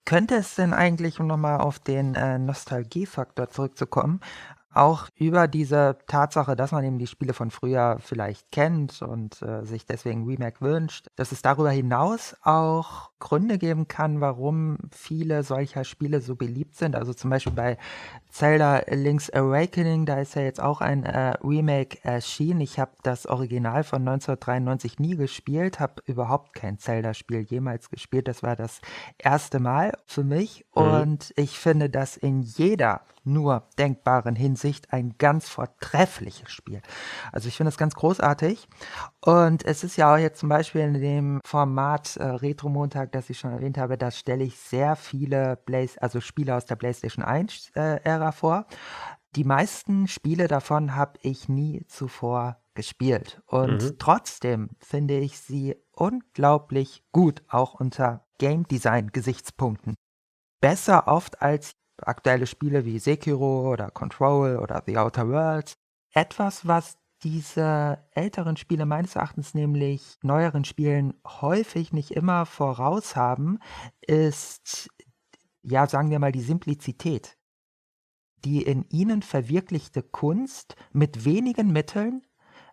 Könnte 0.04 0.36
es 0.36 0.54
denn 0.54 0.74
eigentlich, 0.74 1.18
um 1.18 1.26
nochmal 1.26 1.60
auf 1.60 1.78
den 1.78 2.14
äh, 2.14 2.38
Nostalgiefaktor 2.38 3.48
zurückzukommen, 3.48 4.20
auch 4.74 5.08
über 5.14 5.46
diese 5.48 5.98
Tatsache, 6.06 6.56
dass 6.56 6.72
man 6.72 6.84
eben 6.84 6.98
die 6.98 7.06
Spiele 7.06 7.32
von 7.32 7.50
früher 7.50 7.98
vielleicht 8.00 8.50
kennt 8.50 9.02
und 9.02 9.40
äh, 9.40 9.64
sich 9.64 9.86
deswegen 9.86 10.26
Remake 10.26 10.60
wünscht, 10.60 11.06
dass 11.16 11.32
es 11.32 11.42
darüber 11.42 11.70
hinaus 11.70 12.36
auch 12.42 13.10
Gründe 13.24 13.56
geben 13.56 13.88
kann, 13.88 14.20
warum 14.20 14.76
viele 14.92 15.42
solcher 15.44 15.84
Spiele 15.84 16.20
so 16.20 16.37
beliebt 16.37 16.76
sind. 16.76 16.94
Also 16.94 17.14
zum 17.14 17.30
Beispiel 17.30 17.54
bei 17.54 17.78
Zelda 18.30 18.82
Link's 18.90 19.30
Awakening, 19.30 20.04
da 20.04 20.20
ist 20.20 20.34
ja 20.34 20.42
jetzt 20.42 20.60
auch 20.60 20.82
ein 20.82 21.04
äh, 21.04 21.30
Remake 21.42 21.98
erschienen. 22.02 22.60
Ich 22.60 22.78
habe 22.78 22.92
das 23.02 23.24
Original 23.26 23.82
von 23.82 24.02
1993 24.02 24.98
nie 24.98 25.16
gespielt, 25.16 25.80
habe 25.80 26.02
überhaupt 26.04 26.52
kein 26.54 26.78
Zelda-Spiel 26.78 27.40
jemals 27.40 27.88
gespielt. 27.88 28.28
Das 28.28 28.42
war 28.42 28.56
das 28.56 28.82
erste 29.16 29.58
Mal 29.58 29.92
für 30.04 30.22
mich 30.22 30.66
mhm. 30.76 30.82
und 30.82 31.32
ich 31.37 31.58
finde 31.58 31.88
das 31.88 32.18
in 32.18 32.42
jeder 32.42 33.00
nur 33.24 33.64
denkbaren 33.78 34.37
Hinsicht 34.37 34.92
ein 34.92 35.14
ganz 35.18 35.48
vortreffliches 35.48 36.50
Spiel. 36.50 36.82
Also 37.32 37.48
ich 37.48 37.56
finde 37.56 37.70
es 37.70 37.78
ganz 37.78 37.94
großartig. 37.94 38.68
Und 39.20 39.64
es 39.64 39.82
ist 39.82 39.96
ja 39.96 40.12
auch 40.12 40.18
jetzt 40.18 40.40
zum 40.40 40.50
Beispiel 40.50 40.82
in 40.82 40.94
dem 40.94 41.40
Format 41.44 42.16
äh, 42.16 42.24
Retro 42.24 42.68
Montag, 42.68 43.12
das 43.14 43.31
ich 43.31 43.38
schon 43.38 43.53
erwähnt 43.53 43.79
habe, 43.79 43.96
da 43.96 44.11
stelle 44.11 44.44
ich 44.44 44.59
sehr 44.59 44.96
viele 44.96 45.57
Play 45.57 45.88
also 46.00 46.20
Spiele 46.20 46.55
aus 46.55 46.66
der 46.66 46.77
PlayStation 46.77 47.24
1 47.24 47.70
äh, 47.74 48.33
vor. 48.33 48.66
Die 49.37 49.44
meisten 49.44 50.07
Spiele 50.07 50.48
davon 50.48 50.94
habe 50.94 51.18
ich 51.22 51.48
nie 51.48 51.85
zuvor 51.87 52.61
gespielt. 52.74 53.42
Und 53.46 53.83
mhm. 53.83 53.96
trotzdem 53.98 54.70
finde 54.81 55.18
ich 55.18 55.38
sie 55.38 55.77
unglaublich 55.92 57.05
gut, 57.12 57.42
auch 57.48 57.74
unter 57.74 58.27
Game 58.38 58.66
Design 58.66 59.11
Gesichtspunkten. 59.12 59.94
Besser 60.61 61.09
oft 61.09 61.42
als 61.42 61.72
aktuelle 61.98 62.46
Spiele 62.46 62.85
wie 62.85 62.98
Sekiro 62.98 63.70
oder 63.70 63.90
Control 63.90 64.59
oder 64.59 64.83
The 64.87 64.98
Outer 64.98 65.29
Worlds. 65.29 65.74
Etwas, 66.12 66.66
was 66.66 66.96
diese 67.24 67.98
älteren 68.12 68.56
Spiele 68.56 68.84
meines 68.84 69.16
Erachtens 69.16 69.54
nämlich 69.54 70.18
neueren 70.22 70.64
Spielen 70.64 71.14
häufig 71.26 71.92
nicht 71.92 72.10
immer 72.10 72.44
voraus 72.44 73.16
haben, 73.16 73.58
ist, 74.06 74.90
ja, 75.62 75.87
sagen 75.87 76.10
wir 76.10 76.18
mal, 76.18 76.32
die 76.32 76.42
Simplizität. 76.42 77.38
Die 78.44 78.62
in 78.62 78.84
ihnen 78.90 79.22
verwirklichte 79.22 80.02
Kunst 80.02 80.76
mit 80.92 81.24
wenigen 81.24 81.72
Mitteln 81.72 82.22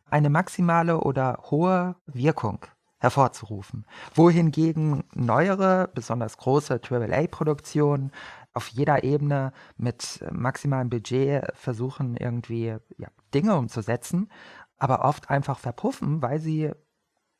eine 0.10 0.30
maximale 0.30 1.00
oder 1.00 1.40
hohe 1.50 1.96
Wirkung 2.06 2.66
hervorzurufen. 3.00 3.86
Wohingegen 4.14 5.06
neuere, 5.16 5.90
besonders 5.96 6.38
große 6.38 6.82
AAA-Produktionen 6.82 8.12
auf 8.54 8.68
jeder 8.68 9.06
Ebene 9.06 9.54
mit 9.78 10.24
maximalem 10.30 10.90
Budget 10.90 11.46
versuchen, 11.56 12.18
irgendwie 12.18 12.76
ja, 12.98 13.08
Dinge 13.34 13.56
umzusetzen, 13.56 14.30
aber 14.78 15.04
oft 15.06 15.30
einfach 15.30 15.60
verpuffen, 15.60 16.22
weil 16.22 16.40
sie 16.40 16.72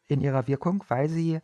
in 0.08 0.22
ihrer 0.22 0.48
Wirkung, 0.48 0.84
weil 0.90 1.10
sie 1.10 1.40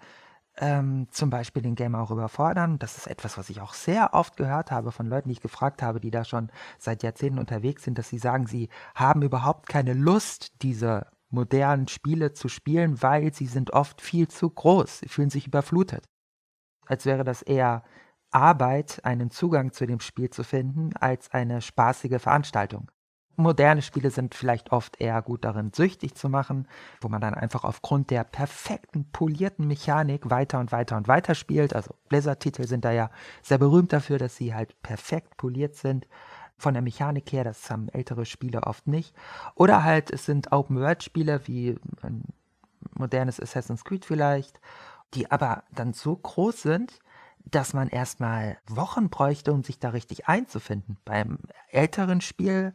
ähm, 0.57 1.07
zum 1.11 1.29
Beispiel 1.29 1.61
den 1.61 1.75
Gamer 1.75 2.01
auch 2.01 2.11
überfordern. 2.11 2.79
Das 2.79 2.97
ist 2.97 3.07
etwas, 3.07 3.37
was 3.37 3.49
ich 3.49 3.61
auch 3.61 3.73
sehr 3.73 4.13
oft 4.13 4.37
gehört 4.37 4.71
habe 4.71 4.91
von 4.91 5.07
Leuten, 5.07 5.29
die 5.29 5.33
ich 5.33 5.41
gefragt 5.41 5.81
habe, 5.81 5.99
die 5.99 6.11
da 6.11 6.23
schon 6.25 6.51
seit 6.79 7.03
Jahrzehnten 7.03 7.39
unterwegs 7.39 7.83
sind, 7.83 7.97
dass 7.97 8.09
sie 8.09 8.17
sagen, 8.17 8.47
sie 8.47 8.69
haben 8.95 9.21
überhaupt 9.21 9.69
keine 9.69 9.93
Lust, 9.93 10.61
diese 10.61 11.07
modernen 11.29 11.87
Spiele 11.87 12.33
zu 12.33 12.47
spielen, 12.47 13.01
weil 13.01 13.33
sie 13.33 13.47
sind 13.47 13.73
oft 13.73 14.01
viel 14.01 14.27
zu 14.27 14.49
groß. 14.49 14.99
Sie 14.99 15.09
fühlen 15.09 15.29
sich 15.29 15.47
überflutet. 15.47 16.05
Als 16.85 17.05
wäre 17.05 17.23
das 17.23 17.41
eher 17.41 17.83
Arbeit, 18.31 19.03
einen 19.03 19.29
Zugang 19.31 19.73
zu 19.73 19.85
dem 19.85 19.99
Spiel 19.99 20.29
zu 20.29 20.43
finden, 20.43 20.95
als 20.95 21.31
eine 21.31 21.61
spaßige 21.61 22.21
Veranstaltung. 22.21 22.89
Moderne 23.37 23.83
Spiele 23.83 24.09
sind 24.09 24.33
vielleicht 24.33 24.71
oft 24.71 24.99
eher 24.99 25.21
gut 25.21 25.45
darin, 25.45 25.71
süchtig 25.71 26.15
zu 26.15 26.27
machen, 26.27 26.67
wo 27.01 27.07
man 27.07 27.21
dann 27.21 27.35
einfach 27.35 27.63
aufgrund 27.63 28.09
der 28.09 28.23
perfekten, 28.23 29.09
polierten 29.11 29.67
Mechanik 29.67 30.29
weiter 30.31 30.59
und 30.59 30.71
weiter 30.71 30.97
und 30.97 31.07
weiter 31.07 31.35
spielt. 31.35 31.75
Also 31.75 31.93
Blizzard-Titel 32.09 32.65
sind 32.65 32.83
da 32.83 32.91
ja 32.91 33.11
sehr 33.43 33.59
berühmt 33.59 33.93
dafür, 33.93 34.17
dass 34.17 34.35
sie 34.35 34.55
halt 34.55 34.81
perfekt 34.81 35.37
poliert 35.37 35.75
sind. 35.75 36.07
Von 36.57 36.73
der 36.73 36.81
Mechanik 36.81 37.31
her, 37.31 37.43
das 37.43 37.69
haben 37.69 37.89
ältere 37.89 38.25
Spiele 38.25 38.63
oft 38.63 38.87
nicht. 38.87 39.15
Oder 39.53 39.83
halt, 39.83 40.09
es 40.09 40.25
sind 40.25 40.51
Open-World-Spiele 40.51 41.41
wie 41.45 41.77
ein 42.01 42.23
modernes 42.95 43.39
Assassin's 43.39 43.85
Creed 43.85 44.03
vielleicht, 44.03 44.59
die 45.13 45.29
aber 45.29 45.63
dann 45.71 45.93
so 45.93 46.15
groß 46.15 46.63
sind, 46.63 46.99
dass 47.45 47.73
man 47.73 47.87
erstmal 47.87 48.57
Wochen 48.67 49.09
bräuchte, 49.09 49.53
um 49.53 49.63
sich 49.63 49.77
da 49.79 49.89
richtig 49.89 50.27
einzufinden. 50.27 50.97
Beim 51.05 51.37
älteren 51.69 52.21
Spiel, 52.21 52.73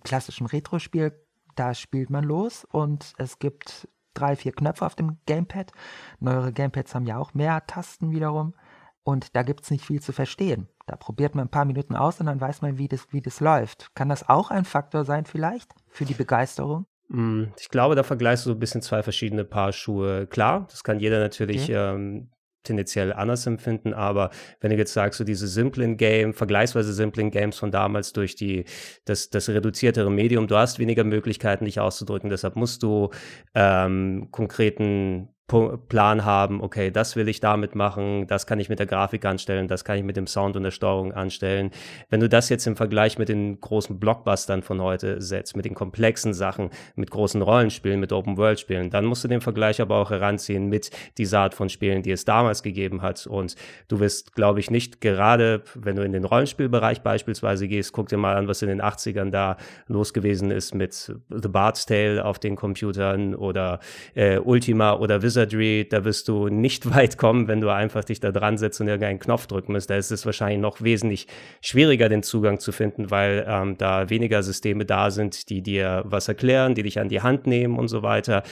klassischen 0.00 0.46
Retro-Spiel, 0.46 1.12
da 1.54 1.74
spielt 1.74 2.10
man 2.10 2.24
los 2.24 2.66
und 2.70 3.12
es 3.18 3.38
gibt 3.38 3.88
drei, 4.14 4.36
vier 4.36 4.52
Knöpfe 4.52 4.86
auf 4.86 4.94
dem 4.94 5.18
Gamepad. 5.26 5.72
Neuere 6.20 6.52
Gamepads 6.52 6.94
haben 6.94 7.06
ja 7.06 7.18
auch 7.18 7.34
mehr 7.34 7.66
Tasten 7.66 8.12
wiederum. 8.12 8.54
Und 9.02 9.36
da 9.36 9.42
gibt 9.42 9.64
es 9.64 9.70
nicht 9.70 9.84
viel 9.84 10.00
zu 10.00 10.12
verstehen. 10.12 10.68
Da 10.86 10.96
probiert 10.96 11.34
man 11.34 11.46
ein 11.46 11.50
paar 11.50 11.66
Minuten 11.66 11.94
aus 11.94 12.20
und 12.20 12.26
dann 12.26 12.40
weiß 12.40 12.62
man, 12.62 12.78
wie 12.78 12.88
das, 12.88 13.06
wie 13.10 13.20
das 13.20 13.40
läuft. 13.40 13.94
Kann 13.94 14.08
das 14.08 14.28
auch 14.28 14.50
ein 14.50 14.64
Faktor 14.64 15.04
sein 15.04 15.26
vielleicht 15.26 15.70
für 15.88 16.06
die 16.06 16.14
Begeisterung? 16.14 16.86
Mm, 17.08 17.44
ich 17.58 17.68
glaube, 17.68 17.96
da 17.96 18.02
vergleichst 18.02 18.46
du 18.46 18.50
so 18.50 18.56
ein 18.56 18.60
bisschen 18.60 18.80
zwei 18.80 19.02
verschiedene 19.02 19.44
Paar 19.44 19.72
Schuhe. 19.72 20.26
Klar, 20.26 20.66
das 20.70 20.84
kann 20.84 21.00
jeder 21.00 21.20
natürlich 21.20 21.64
okay. 21.64 21.74
ähm, 21.74 22.30
tendenziell 22.64 23.12
anders 23.12 23.46
empfinden, 23.46 23.94
aber 23.94 24.30
wenn 24.60 24.70
du 24.70 24.76
jetzt 24.76 24.92
sagst, 24.92 25.18
so 25.18 25.24
diese 25.24 25.46
simplen 25.46 25.96
Game, 25.96 26.34
vergleichsweise 26.34 26.92
simplen 26.92 27.30
Games 27.30 27.58
von 27.58 27.70
damals 27.70 28.12
durch 28.12 28.34
die, 28.34 28.64
das, 29.04 29.30
das 29.30 29.48
reduziertere 29.48 30.10
Medium, 30.10 30.46
du 30.46 30.56
hast 30.56 30.78
weniger 30.78 31.04
Möglichkeiten, 31.04 31.64
dich 31.64 31.80
auszudrücken, 31.80 32.30
deshalb 32.30 32.56
musst 32.56 32.82
du 32.82 33.10
ähm, 33.54 34.28
konkreten 34.30 35.28
Plan 35.46 36.24
haben, 36.24 36.62
okay, 36.62 36.90
das 36.90 37.16
will 37.16 37.28
ich 37.28 37.38
damit 37.38 37.74
machen, 37.74 38.26
das 38.26 38.46
kann 38.46 38.58
ich 38.60 38.70
mit 38.70 38.78
der 38.78 38.86
Grafik 38.86 39.26
anstellen, 39.26 39.68
das 39.68 39.84
kann 39.84 39.98
ich 39.98 40.02
mit 40.02 40.16
dem 40.16 40.26
Sound 40.26 40.56
und 40.56 40.62
der 40.62 40.70
Steuerung 40.70 41.12
anstellen. 41.12 41.70
Wenn 42.08 42.20
du 42.20 42.30
das 42.30 42.48
jetzt 42.48 42.66
im 42.66 42.76
Vergleich 42.76 43.18
mit 43.18 43.28
den 43.28 43.60
großen 43.60 44.00
Blockbustern 44.00 44.62
von 44.62 44.80
heute 44.80 45.20
setzt, 45.20 45.54
mit 45.54 45.66
den 45.66 45.74
komplexen 45.74 46.32
Sachen, 46.32 46.70
mit 46.96 47.10
großen 47.10 47.42
Rollenspielen, 47.42 48.00
mit 48.00 48.10
Open-World-Spielen, 48.10 48.88
dann 48.88 49.04
musst 49.04 49.22
du 49.22 49.28
den 49.28 49.42
Vergleich 49.42 49.82
aber 49.82 49.96
auch 49.96 50.10
heranziehen 50.10 50.70
mit 50.70 50.90
dieser 51.18 51.40
Art 51.40 51.52
von 51.52 51.68
Spielen, 51.68 52.02
die 52.02 52.12
es 52.12 52.24
damals 52.24 52.62
gegeben 52.62 53.02
hat. 53.02 53.26
Und 53.26 53.54
du 53.88 54.00
wirst, 54.00 54.34
glaube 54.34 54.60
ich, 54.60 54.70
nicht 54.70 55.02
gerade, 55.02 55.62
wenn 55.74 55.96
du 55.96 56.04
in 56.04 56.12
den 56.12 56.24
Rollenspielbereich 56.24 57.02
beispielsweise 57.02 57.68
gehst, 57.68 57.92
guck 57.92 58.08
dir 58.08 58.16
mal 58.16 58.34
an, 58.34 58.48
was 58.48 58.62
in 58.62 58.68
den 58.68 58.80
80ern 58.80 59.28
da 59.28 59.58
los 59.88 60.14
gewesen 60.14 60.50
ist 60.50 60.74
mit 60.74 61.14
The 61.28 61.48
Bard's 61.48 61.84
Tale 61.84 62.24
auf 62.24 62.38
den 62.38 62.56
Computern 62.56 63.34
oder 63.34 63.80
äh, 64.14 64.38
Ultima 64.38 64.94
oder 64.94 65.20
Wizard 65.20 65.33
Wizardry, 65.34 65.86
da 65.88 66.04
wirst 66.04 66.28
du 66.28 66.48
nicht 66.48 66.88
weit 66.94 67.18
kommen, 67.18 67.48
wenn 67.48 67.60
du 67.60 67.68
einfach 67.68 68.04
dich 68.04 68.20
da 68.20 68.32
dran 68.32 68.58
setzt 68.58 68.80
und 68.80 68.88
irgendeinen 68.88 69.18
Knopf 69.18 69.46
drücken 69.46 69.72
musst. 69.72 69.90
Da 69.90 69.96
ist 69.96 70.10
es 70.10 70.24
wahrscheinlich 70.26 70.60
noch 70.60 70.80
wesentlich 70.82 71.26
schwieriger, 71.60 72.08
den 72.08 72.22
Zugang 72.22 72.60
zu 72.60 72.72
finden, 72.72 73.10
weil 73.10 73.44
ähm, 73.48 73.76
da 73.78 74.10
weniger 74.10 74.42
Systeme 74.42 74.84
da 74.84 75.10
sind, 75.10 75.48
die 75.50 75.62
dir 75.62 76.02
was 76.06 76.28
erklären, 76.28 76.74
die 76.74 76.82
dich 76.82 77.00
an 77.00 77.08
die 77.08 77.20
Hand 77.20 77.46
nehmen 77.46 77.78
und 77.78 77.88
so 77.88 78.02
weiter. 78.02 78.42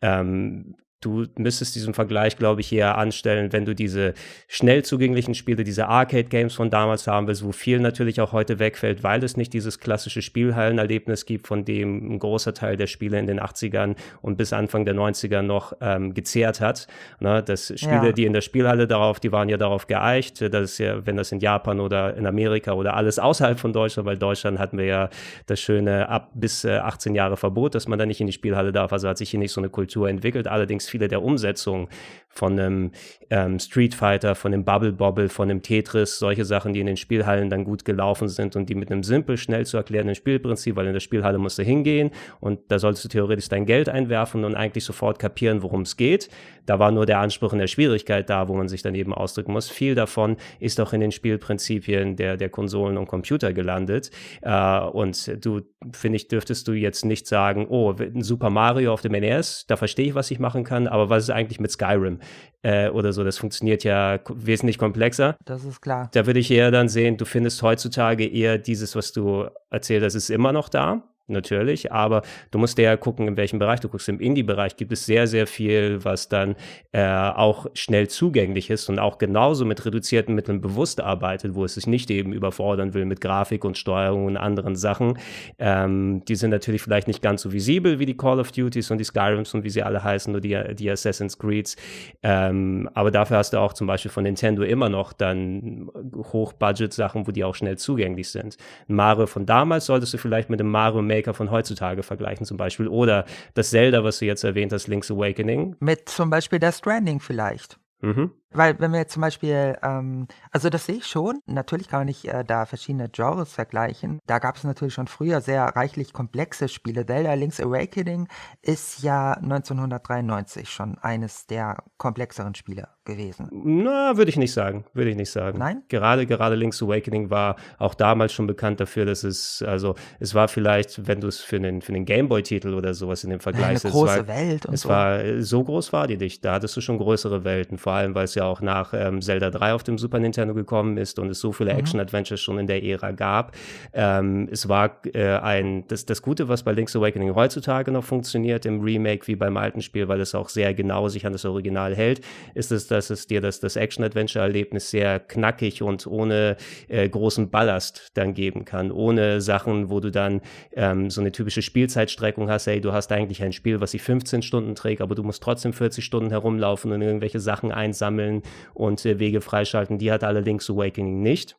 Ähm, 0.00 0.74
du 1.02 1.26
müsstest 1.36 1.74
diesen 1.74 1.94
Vergleich, 1.94 2.36
glaube 2.36 2.60
ich, 2.60 2.72
eher 2.72 2.96
anstellen, 2.96 3.52
wenn 3.52 3.64
du 3.64 3.74
diese 3.74 4.14
schnell 4.48 4.84
zugänglichen 4.84 5.34
Spiele, 5.34 5.64
diese 5.64 5.88
Arcade-Games 5.88 6.54
von 6.54 6.70
damals 6.70 7.06
haben 7.06 7.26
willst, 7.26 7.44
wo 7.44 7.52
viel 7.52 7.80
natürlich 7.80 8.20
auch 8.20 8.32
heute 8.32 8.58
wegfällt, 8.58 9.02
weil 9.02 9.22
es 9.22 9.36
nicht 9.36 9.52
dieses 9.52 9.80
klassische 9.80 10.22
Spielhallenerlebnis 10.22 11.26
gibt, 11.26 11.46
von 11.46 11.64
dem 11.64 12.14
ein 12.14 12.18
großer 12.18 12.54
Teil 12.54 12.76
der 12.76 12.86
Spiele 12.86 13.18
in 13.18 13.26
den 13.26 13.40
80ern 13.40 13.96
und 14.22 14.36
bis 14.36 14.52
Anfang 14.52 14.84
der 14.84 14.94
90er 14.94 15.42
noch 15.42 15.74
ähm, 15.80 16.14
gezehrt 16.14 16.60
hat. 16.60 16.86
Ne, 17.20 17.42
das 17.42 17.72
Spiele, 17.76 18.06
ja. 18.06 18.12
die 18.12 18.24
in 18.24 18.32
der 18.32 18.40
Spielhalle 18.40 18.86
darauf, 18.86 19.20
die 19.20 19.32
waren 19.32 19.48
ja 19.48 19.56
darauf 19.56 19.86
geeicht, 19.86 20.40
das 20.40 20.72
ist 20.72 20.78
ja, 20.78 21.04
wenn 21.04 21.16
das 21.16 21.32
in 21.32 21.40
Japan 21.40 21.80
oder 21.80 22.16
in 22.16 22.26
Amerika 22.26 22.72
oder 22.72 22.94
alles 22.94 23.18
außerhalb 23.18 23.58
von 23.58 23.72
Deutschland, 23.72 24.06
weil 24.06 24.16
Deutschland 24.16 24.58
hatten 24.58 24.78
wir 24.78 24.86
ja 24.86 25.10
das 25.46 25.60
schöne 25.60 26.08
ab 26.08 26.30
bis 26.34 26.64
äh, 26.64 26.76
18 26.76 27.14
Jahre 27.14 27.36
Verbot, 27.36 27.74
dass 27.74 27.88
man 27.88 27.98
da 27.98 28.06
nicht 28.06 28.20
in 28.20 28.26
die 28.28 28.32
Spielhalle 28.32 28.72
darf, 28.72 28.92
also 28.92 29.08
hat 29.08 29.18
sich 29.18 29.30
hier 29.30 29.40
nicht 29.40 29.52
so 29.52 29.60
eine 29.60 29.68
Kultur 29.68 30.08
entwickelt. 30.08 30.46
Allerdings 30.46 30.88
viele 30.92 31.08
der 31.08 31.22
Umsetzungen 31.22 31.88
von 32.32 32.58
einem 32.58 32.92
ähm, 33.30 33.58
Street 33.58 33.94
Fighter, 33.94 34.34
von 34.34 34.52
dem 34.52 34.64
Bubble 34.64 34.92
Bobble, 34.92 35.28
von 35.28 35.48
dem 35.48 35.62
Tetris, 35.62 36.18
solche 36.18 36.44
Sachen, 36.44 36.72
die 36.72 36.80
in 36.80 36.86
den 36.86 36.96
Spielhallen 36.96 37.50
dann 37.50 37.64
gut 37.64 37.84
gelaufen 37.84 38.28
sind 38.28 38.56
und 38.56 38.68
die 38.68 38.74
mit 38.74 38.90
einem 38.90 39.02
simpel, 39.02 39.36
schnell 39.36 39.66
zu 39.66 39.76
erklärenden 39.76 40.14
Spielprinzip, 40.14 40.76
weil 40.76 40.86
in 40.86 40.94
der 40.94 41.00
Spielhalle 41.00 41.38
musst 41.38 41.58
du 41.58 41.62
hingehen 41.62 42.10
und 42.40 42.60
da 42.68 42.78
solltest 42.78 43.04
du 43.04 43.08
theoretisch 43.08 43.48
dein 43.48 43.66
Geld 43.66 43.88
einwerfen 43.88 44.44
und 44.44 44.54
eigentlich 44.54 44.84
sofort 44.84 45.18
kapieren, 45.18 45.62
worum 45.62 45.82
es 45.82 45.96
geht. 45.96 46.30
Da 46.66 46.78
war 46.78 46.90
nur 46.90 47.06
der 47.06 47.18
Anspruch 47.18 47.52
in 47.52 47.58
der 47.58 47.66
Schwierigkeit 47.66 48.30
da, 48.30 48.48
wo 48.48 48.54
man 48.54 48.68
sich 48.68 48.82
dann 48.82 48.94
eben 48.94 49.12
ausdrücken 49.12 49.52
muss. 49.52 49.68
Viel 49.68 49.94
davon 49.94 50.36
ist 50.60 50.80
auch 50.80 50.92
in 50.92 51.00
den 51.00 51.12
Spielprinzipien 51.12 52.16
der, 52.16 52.36
der 52.36 52.48
Konsolen 52.48 52.96
und 52.96 53.06
Computer 53.06 53.52
gelandet. 53.52 54.10
Äh, 54.42 54.80
und 54.80 55.44
du, 55.44 55.62
finde 55.92 56.16
ich, 56.16 56.28
dürftest 56.28 56.68
du 56.68 56.72
jetzt 56.72 57.04
nicht 57.04 57.26
sagen, 57.26 57.66
oh, 57.68 57.94
ein 57.98 58.22
Super 58.22 58.50
Mario 58.50 58.92
auf 58.92 59.02
dem 59.02 59.12
NES, 59.12 59.66
da 59.66 59.76
verstehe 59.76 60.06
ich, 60.06 60.14
was 60.14 60.30
ich 60.30 60.38
machen 60.38 60.64
kann, 60.64 60.86
aber 60.86 61.10
was 61.10 61.24
ist 61.24 61.30
eigentlich 61.30 61.60
mit 61.60 61.70
Skyrim? 61.70 62.20
Äh, 62.62 62.90
oder 62.90 63.12
so, 63.12 63.24
das 63.24 63.38
funktioniert 63.38 63.82
ja 63.82 64.20
wesentlich 64.28 64.78
komplexer. 64.78 65.36
Das 65.44 65.64
ist 65.64 65.80
klar. 65.80 66.10
Da 66.14 66.26
würde 66.26 66.38
ich 66.38 66.50
eher 66.50 66.70
dann 66.70 66.88
sehen, 66.88 67.16
du 67.16 67.24
findest 67.24 67.60
heutzutage 67.62 68.24
eher 68.24 68.56
dieses, 68.58 68.94
was 68.94 69.12
du 69.12 69.48
erzählt 69.70 70.04
hast, 70.04 70.14
ist 70.14 70.30
immer 70.30 70.52
noch 70.52 70.68
da 70.68 71.02
natürlich, 71.32 71.92
aber 71.92 72.22
du 72.50 72.58
musst 72.58 72.78
ja 72.78 72.96
gucken, 72.96 73.28
in 73.28 73.36
welchem 73.36 73.58
Bereich 73.58 73.80
du 73.80 73.88
guckst. 73.88 74.08
Im 74.08 74.20
Indie-Bereich 74.20 74.76
gibt 74.76 74.92
es 74.92 75.06
sehr, 75.06 75.26
sehr 75.26 75.46
viel, 75.46 76.04
was 76.04 76.28
dann 76.28 76.56
äh, 76.92 77.04
auch 77.04 77.66
schnell 77.74 78.08
zugänglich 78.08 78.70
ist 78.70 78.88
und 78.88 78.98
auch 78.98 79.18
genauso 79.18 79.64
mit 79.64 79.84
reduzierten 79.84 80.34
Mitteln 80.34 80.60
bewusst 80.60 81.00
arbeitet, 81.00 81.54
wo 81.54 81.64
es 81.64 81.74
sich 81.74 81.86
nicht 81.86 82.10
eben 82.10 82.32
überfordern 82.32 82.94
will 82.94 83.04
mit 83.04 83.20
Grafik 83.20 83.64
und 83.64 83.78
Steuerung 83.78 84.26
und 84.26 84.36
anderen 84.36 84.76
Sachen. 84.76 85.18
Ähm, 85.58 86.22
die 86.26 86.34
sind 86.34 86.50
natürlich 86.50 86.82
vielleicht 86.82 87.08
nicht 87.08 87.22
ganz 87.22 87.42
so 87.42 87.52
visibel 87.52 87.98
wie 87.98 88.06
die 88.06 88.16
Call 88.16 88.40
of 88.40 88.52
Duties 88.52 88.90
und 88.90 88.98
die 88.98 89.04
Skyrims 89.04 89.54
und 89.54 89.64
wie 89.64 89.70
sie 89.70 89.82
alle 89.82 90.02
heißen, 90.02 90.32
nur 90.32 90.40
die, 90.40 90.58
die 90.74 90.90
Assassin's 90.90 91.38
Creeds. 91.38 91.76
Ähm, 92.22 92.88
aber 92.94 93.10
dafür 93.10 93.38
hast 93.38 93.52
du 93.52 93.58
auch 93.58 93.72
zum 93.72 93.86
Beispiel 93.86 94.10
von 94.10 94.24
Nintendo 94.24 94.62
immer 94.62 94.88
noch 94.88 95.12
dann 95.12 95.90
Hochbudget-Sachen, 96.14 97.26
wo 97.26 97.30
die 97.30 97.44
auch 97.44 97.54
schnell 97.54 97.78
zugänglich 97.78 98.28
sind. 98.28 98.56
Mario 98.86 99.26
von 99.26 99.46
damals 99.46 99.86
solltest 99.86 100.14
du 100.14 100.18
vielleicht 100.18 100.50
mit 100.50 100.60
dem 100.60 100.70
Mario 100.70 101.02
Maker 101.02 101.21
von 101.32 101.50
heutzutage 101.50 102.02
vergleichen 102.02 102.44
zum 102.44 102.56
Beispiel. 102.56 102.88
Oder 102.88 103.24
das 103.54 103.70
Zelda, 103.70 104.02
was 104.04 104.18
du 104.18 104.26
jetzt 104.26 104.44
erwähnt 104.44 104.72
hast, 104.72 104.88
Link's 104.88 105.10
Awakening. 105.10 105.76
Mit 105.80 106.08
zum 106.08 106.28
Beispiel 106.30 106.58
der 106.58 106.72
Stranding 106.72 107.20
vielleicht. 107.20 107.78
Mhm. 108.00 108.32
Weil 108.54 108.78
wenn 108.80 108.92
wir 108.92 108.98
jetzt 109.00 109.12
zum 109.12 109.22
Beispiel, 109.22 109.76
ähm, 109.82 110.26
also 110.50 110.68
das 110.68 110.86
sehe 110.86 110.96
ich 110.96 111.06
schon, 111.06 111.40
natürlich 111.46 111.88
kann 111.88 112.00
man 112.00 112.06
nicht 112.06 112.26
äh, 112.26 112.44
da 112.44 112.66
verschiedene 112.66 113.08
Genres 113.08 113.52
vergleichen. 113.52 114.20
Da 114.26 114.38
gab 114.38 114.56
es 114.56 114.64
natürlich 114.64 114.94
schon 114.94 115.06
früher 115.06 115.40
sehr 115.40 115.64
reichlich 115.64 116.12
komplexe 116.12 116.68
Spiele. 116.68 117.06
Zelda 117.06 117.34
Link's 117.34 117.60
Awakening 117.60 118.28
ist 118.62 119.02
ja 119.02 119.32
1993 119.34 120.68
schon 120.68 120.98
eines 120.98 121.46
der 121.46 121.82
komplexeren 121.98 122.54
Spiele 122.54 122.88
gewesen. 123.04 123.48
Na, 123.52 124.16
würde 124.16 124.30
ich 124.30 124.36
nicht 124.36 124.52
sagen. 124.52 124.84
Würde 124.92 125.10
ich 125.10 125.16
nicht 125.16 125.30
sagen. 125.30 125.58
Nein? 125.58 125.82
Gerade, 125.88 126.26
gerade 126.26 126.54
Link's 126.54 126.82
Awakening 126.82 127.30
war 127.30 127.56
auch 127.78 127.94
damals 127.94 128.32
schon 128.32 128.46
bekannt 128.46 128.80
dafür, 128.80 129.04
dass 129.04 129.24
es, 129.24 129.62
also 129.66 129.94
es 130.20 130.34
war 130.34 130.48
vielleicht, 130.48 131.06
wenn 131.06 131.20
du 131.20 131.28
es 131.28 131.40
für 131.40 131.56
einen, 131.56 131.82
für 131.82 131.92
einen 131.92 132.04
Gameboy-Titel 132.04 132.74
oder 132.74 132.94
sowas 132.94 133.24
in 133.24 133.30
dem 133.30 133.40
Vergleich 133.40 133.84
Eine 133.84 133.92
große 133.92 134.18
war, 134.18 134.28
Welt 134.28 134.66
und 134.66 134.74
es 134.74 134.82
so. 134.82 134.88
war, 134.88 135.40
so 135.40 135.64
groß 135.64 135.92
war 135.92 136.06
die 136.06 136.16
nicht. 136.16 136.44
Da 136.44 136.54
hattest 136.54 136.76
du 136.76 136.80
schon 136.80 136.98
größere 136.98 137.44
Welten, 137.44 137.78
vor 137.78 137.92
allem, 137.92 138.14
weil 138.14 138.24
es 138.24 138.34
ja 138.34 138.41
auch 138.44 138.60
nach 138.60 138.94
ähm, 138.94 139.20
Zelda 139.20 139.50
3 139.50 139.74
auf 139.74 139.82
dem 139.82 139.98
Super 139.98 140.18
Nintendo 140.18 140.54
gekommen 140.54 140.96
ist 140.96 141.18
und 141.18 141.30
es 141.30 141.40
so 141.40 141.52
viele 141.52 141.72
Mhm. 141.72 141.78
Action-Adventures 141.78 142.40
schon 142.40 142.58
in 142.58 142.66
der 142.66 142.82
Ära 142.82 143.12
gab. 143.12 143.56
Ähm, 143.92 144.48
es 144.50 144.68
war 144.68 145.00
äh, 145.12 145.36
ein, 145.36 145.84
das, 145.88 146.06
das 146.06 146.22
Gute, 146.22 146.48
was 146.48 146.62
bei 146.62 146.72
Link's 146.72 146.94
Awakening 146.96 147.34
heutzutage 147.34 147.90
noch 147.90 148.04
funktioniert 148.04 148.66
im 148.66 148.80
Remake 148.80 149.26
wie 149.26 149.36
beim 149.36 149.56
alten 149.56 149.82
Spiel, 149.82 150.08
weil 150.08 150.20
es 150.20 150.34
auch 150.34 150.48
sehr 150.48 150.74
genau 150.74 151.08
sich 151.08 151.26
an 151.26 151.32
das 151.32 151.44
Original 151.44 151.94
hält, 151.94 152.20
ist 152.54 152.72
es, 152.72 152.86
dass 152.86 153.10
es 153.10 153.26
dir 153.26 153.40
das, 153.40 153.60
das 153.60 153.76
Action-Adventure-Erlebnis 153.76 154.90
sehr 154.90 155.20
knackig 155.20 155.82
und 155.82 156.06
ohne 156.06 156.56
äh, 156.88 157.08
großen 157.08 157.50
Ballast 157.50 158.10
dann 158.14 158.34
geben 158.34 158.64
kann, 158.64 158.90
ohne 158.90 159.40
Sachen, 159.40 159.90
wo 159.90 160.00
du 160.00 160.10
dann 160.10 160.40
ähm, 160.74 161.10
so 161.10 161.20
eine 161.20 161.32
typische 161.32 161.62
Spielzeitstreckung 161.62 162.50
hast, 162.50 162.66
hey, 162.66 162.80
du 162.80 162.92
hast 162.92 163.12
eigentlich 163.12 163.42
ein 163.42 163.52
Spiel, 163.52 163.80
was 163.80 163.92
sich 163.92 164.02
15 164.02 164.42
Stunden 164.42 164.74
trägt, 164.74 165.00
aber 165.00 165.14
du 165.14 165.22
musst 165.22 165.42
trotzdem 165.42 165.72
40 165.72 166.04
Stunden 166.04 166.30
herumlaufen 166.30 166.92
und 166.92 167.02
irgendwelche 167.02 167.40
Sachen 167.40 167.72
einsammeln 167.72 168.31
und 168.72 169.04
äh, 169.04 169.18
Wege 169.18 169.42
freischalten. 169.42 169.98
Die 169.98 170.10
hat 170.10 170.24
allerdings 170.24 170.70
Awakening 170.70 171.20
nicht. 171.20 171.56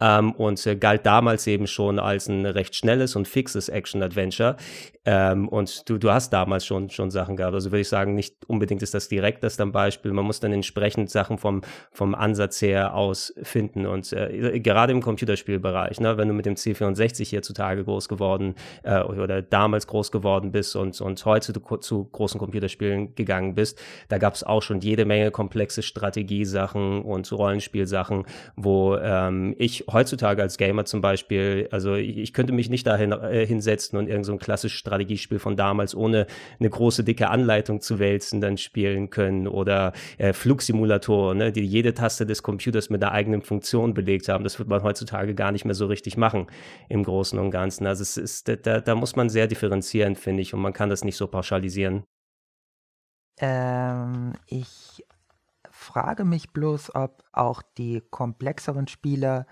Ähm, 0.00 0.32
und 0.32 0.64
äh, 0.66 0.76
galt 0.76 1.06
damals 1.06 1.46
eben 1.46 1.66
schon 1.66 1.98
als 1.98 2.28
ein 2.28 2.46
recht 2.46 2.74
schnelles 2.74 3.16
und 3.16 3.28
fixes 3.28 3.68
Action-Adventure. 3.68 4.56
Ähm, 5.06 5.48
und 5.48 5.88
du, 5.88 5.96
du 5.96 6.10
hast 6.10 6.30
damals 6.30 6.66
schon, 6.66 6.90
schon 6.90 7.10
Sachen 7.10 7.36
gehabt. 7.36 7.54
Also 7.54 7.70
würde 7.70 7.80
ich 7.80 7.88
sagen, 7.88 8.14
nicht 8.14 8.44
unbedingt 8.46 8.82
ist 8.82 8.92
das 8.92 9.08
direkt 9.08 9.42
das 9.42 9.56
dann 9.56 9.72
Beispiel. 9.72 10.12
Man 10.12 10.26
muss 10.26 10.40
dann 10.40 10.52
entsprechend 10.52 11.10
Sachen 11.10 11.38
vom, 11.38 11.62
vom 11.90 12.14
Ansatz 12.14 12.60
her 12.60 12.94
aus 12.94 13.32
finden. 13.42 13.86
Und 13.86 14.12
äh, 14.12 14.60
gerade 14.60 14.92
im 14.92 15.00
Computerspielbereich, 15.00 16.00
ne, 16.00 16.18
wenn 16.18 16.28
du 16.28 16.34
mit 16.34 16.44
dem 16.44 16.54
C64 16.54 17.26
hier 17.26 17.42
zutage 17.42 17.84
groß 17.84 18.08
geworden 18.08 18.54
äh, 18.82 19.00
oder 19.00 19.40
damals 19.40 19.86
groß 19.86 20.12
geworden 20.12 20.52
bist 20.52 20.76
und, 20.76 21.00
und 21.00 21.24
heute 21.24 21.52
zu, 21.52 21.76
zu 21.78 22.04
großen 22.04 22.38
Computerspielen 22.38 23.14
gegangen 23.14 23.54
bist, 23.54 23.80
da 24.08 24.18
gab 24.18 24.34
es 24.34 24.44
auch 24.44 24.62
schon 24.62 24.80
jede 24.80 25.06
Menge 25.06 25.30
komplexe 25.30 25.82
Strategiesachen 25.82 27.02
und 27.02 27.30
Rollenspielsachen, 27.32 28.26
wo 28.56 28.96
ähm, 28.96 29.54
ich 29.58 29.89
heutzutage 29.92 30.42
als 30.42 30.56
Gamer 30.56 30.84
zum 30.84 31.00
Beispiel, 31.00 31.68
also 31.70 31.94
ich, 31.94 32.18
ich 32.18 32.32
könnte 32.32 32.52
mich 32.52 32.70
nicht 32.70 32.86
dahin 32.86 33.12
äh, 33.12 33.46
hinsetzen 33.46 33.98
und 33.98 34.08
irgend 34.08 34.26
so 34.26 34.36
klassisches 34.36 34.78
Strategiespiel 34.78 35.38
von 35.38 35.56
damals 35.56 35.94
ohne 35.94 36.26
eine 36.58 36.70
große 36.70 37.04
dicke 37.04 37.28
Anleitung 37.28 37.80
zu 37.80 37.98
wälzen 37.98 38.40
dann 38.40 38.56
spielen 38.56 39.10
können 39.10 39.46
oder 39.46 39.92
äh, 40.18 40.32
Flugsimulatoren, 40.32 41.38
ne, 41.38 41.52
die 41.52 41.64
jede 41.64 41.94
Taste 41.94 42.26
des 42.26 42.42
Computers 42.42 42.90
mit 42.90 43.02
einer 43.02 43.12
eigenen 43.12 43.42
Funktion 43.42 43.94
belegt 43.94 44.28
haben. 44.28 44.44
Das 44.44 44.58
wird 44.58 44.68
man 44.68 44.82
heutzutage 44.82 45.34
gar 45.34 45.52
nicht 45.52 45.64
mehr 45.64 45.74
so 45.74 45.86
richtig 45.86 46.16
machen 46.16 46.46
im 46.88 47.04
Großen 47.04 47.38
und 47.38 47.50
Ganzen. 47.50 47.86
Also 47.86 48.02
es 48.02 48.16
ist, 48.16 48.48
da, 48.48 48.80
da 48.80 48.94
muss 48.94 49.16
man 49.16 49.28
sehr 49.28 49.46
differenzieren, 49.46 50.16
finde 50.16 50.42
ich, 50.42 50.54
und 50.54 50.60
man 50.60 50.72
kann 50.72 50.90
das 50.90 51.04
nicht 51.04 51.16
so 51.16 51.26
pauschalisieren. 51.26 52.04
Ähm, 53.40 54.34
ich 54.46 55.04
frage 55.70 56.24
mich 56.24 56.52
bloß, 56.52 56.94
ob 56.94 57.24
auch 57.32 57.62
die 57.78 58.02
komplexeren 58.10 58.86
Spiele 58.86 59.46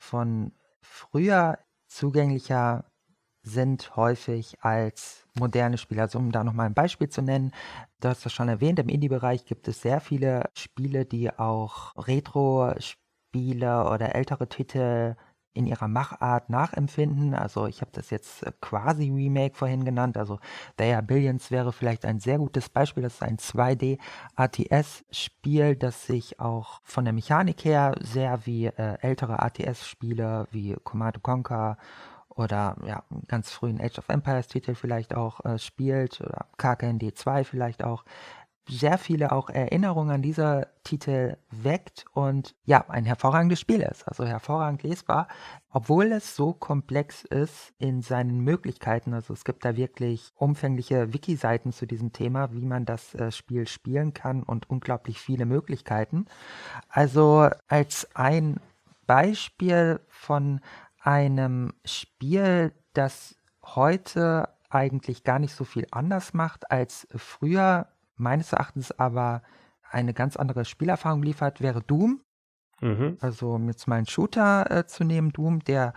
von 0.00 0.52
früher 0.80 1.58
zugänglicher 1.86 2.90
sind 3.42 3.96
häufig 3.96 4.56
als 4.62 5.26
moderne 5.34 5.78
Spiele. 5.78 6.02
Also 6.02 6.18
um 6.18 6.32
da 6.32 6.42
nochmal 6.42 6.66
ein 6.66 6.74
Beispiel 6.74 7.08
zu 7.08 7.22
nennen, 7.22 7.52
du 8.00 8.08
hast 8.08 8.24
das 8.24 8.32
schon 8.32 8.48
erwähnt, 8.48 8.78
im 8.78 8.88
Indie-Bereich 8.88 9.44
gibt 9.44 9.68
es 9.68 9.82
sehr 9.82 10.00
viele 10.00 10.50
Spiele, 10.54 11.06
die 11.06 11.30
auch 11.30 11.92
Retro-Spiele 11.96 13.84
oder 13.90 14.14
ältere 14.14 14.48
Titel 14.48 15.16
in 15.52 15.66
ihrer 15.66 15.88
Machart 15.88 16.48
nachempfinden. 16.50 17.34
Also 17.34 17.66
ich 17.66 17.80
habe 17.80 17.90
das 17.92 18.10
jetzt 18.10 18.44
äh, 18.44 18.52
quasi 18.60 19.10
Remake 19.10 19.56
vorhin 19.56 19.84
genannt. 19.84 20.16
Also 20.16 20.38
They 20.76 21.00
Billions 21.02 21.50
wäre 21.50 21.72
vielleicht 21.72 22.04
ein 22.04 22.20
sehr 22.20 22.38
gutes 22.38 22.68
Beispiel. 22.68 23.02
Das 23.02 23.14
ist 23.14 23.22
ein 23.22 23.38
2D 23.38 23.98
ATS-Spiel, 24.36 25.76
das 25.76 26.06
sich 26.06 26.40
auch 26.40 26.80
von 26.84 27.04
der 27.04 27.12
Mechanik 27.12 27.64
her 27.64 27.94
sehr 28.00 28.46
wie 28.46 28.66
äh, 28.66 28.98
ältere 29.00 29.42
ATS-Spiele 29.42 30.46
wie 30.50 30.76
Command 30.84 31.22
Conquer 31.22 31.76
oder 32.40 32.76
ja, 32.86 33.02
ganz 33.28 33.50
frühen 33.50 33.80
Age 33.80 33.98
of 33.98 34.08
Empires 34.08 34.48
Titel 34.48 34.74
vielleicht 34.74 35.14
auch 35.14 35.44
äh, 35.44 35.58
spielt 35.58 36.20
oder 36.20 36.46
KKND 36.56 37.16
2 37.16 37.44
vielleicht 37.44 37.84
auch 37.84 38.04
sehr 38.70 38.98
viele 38.98 39.32
auch 39.32 39.50
Erinnerungen 39.50 40.10
an 40.10 40.22
dieser 40.22 40.68
Titel 40.84 41.36
weckt 41.50 42.04
und 42.12 42.54
ja, 42.64 42.84
ein 42.88 43.04
hervorragendes 43.04 43.60
Spiel 43.60 43.80
ist, 43.82 44.06
also 44.06 44.24
hervorragend 44.24 44.82
lesbar, 44.82 45.28
obwohl 45.70 46.12
es 46.12 46.36
so 46.36 46.52
komplex 46.52 47.24
ist 47.24 47.72
in 47.78 48.02
seinen 48.02 48.40
Möglichkeiten. 48.40 49.14
Also 49.14 49.34
es 49.34 49.44
gibt 49.44 49.64
da 49.64 49.76
wirklich 49.76 50.32
umfängliche 50.36 51.12
Wiki-Seiten 51.12 51.72
zu 51.72 51.86
diesem 51.86 52.12
Thema, 52.12 52.52
wie 52.52 52.64
man 52.64 52.84
das 52.84 53.14
äh, 53.14 53.30
Spiel 53.32 53.66
spielen 53.66 54.14
kann 54.14 54.42
und 54.42 54.70
unglaublich 54.70 55.20
viele 55.20 55.46
Möglichkeiten. 55.46 56.26
Also 56.88 57.48
als 57.68 58.08
ein 58.14 58.60
Beispiel 59.06 60.00
von 60.08 60.60
einem 61.00 61.72
Spiel, 61.84 62.72
das 62.92 63.36
heute 63.62 64.48
eigentlich 64.68 65.24
gar 65.24 65.38
nicht 65.38 65.54
so 65.54 65.64
viel 65.64 65.86
anders 65.90 66.32
macht 66.32 66.70
als 66.70 67.06
früher, 67.16 67.88
meines 68.20 68.52
Erachtens 68.52 68.92
aber 68.92 69.42
eine 69.90 70.14
ganz 70.14 70.36
andere 70.36 70.64
Spielerfahrung 70.64 71.22
liefert, 71.22 71.60
wäre 71.60 71.82
Doom. 71.82 72.20
Mhm. 72.80 73.18
Also 73.20 73.54
um 73.54 73.68
jetzt 73.68 73.88
mal 73.88 73.96
einen 73.96 74.06
Shooter 74.06 74.70
äh, 74.70 74.86
zu 74.86 75.04
nehmen, 75.04 75.32
Doom, 75.32 75.60
der 75.60 75.92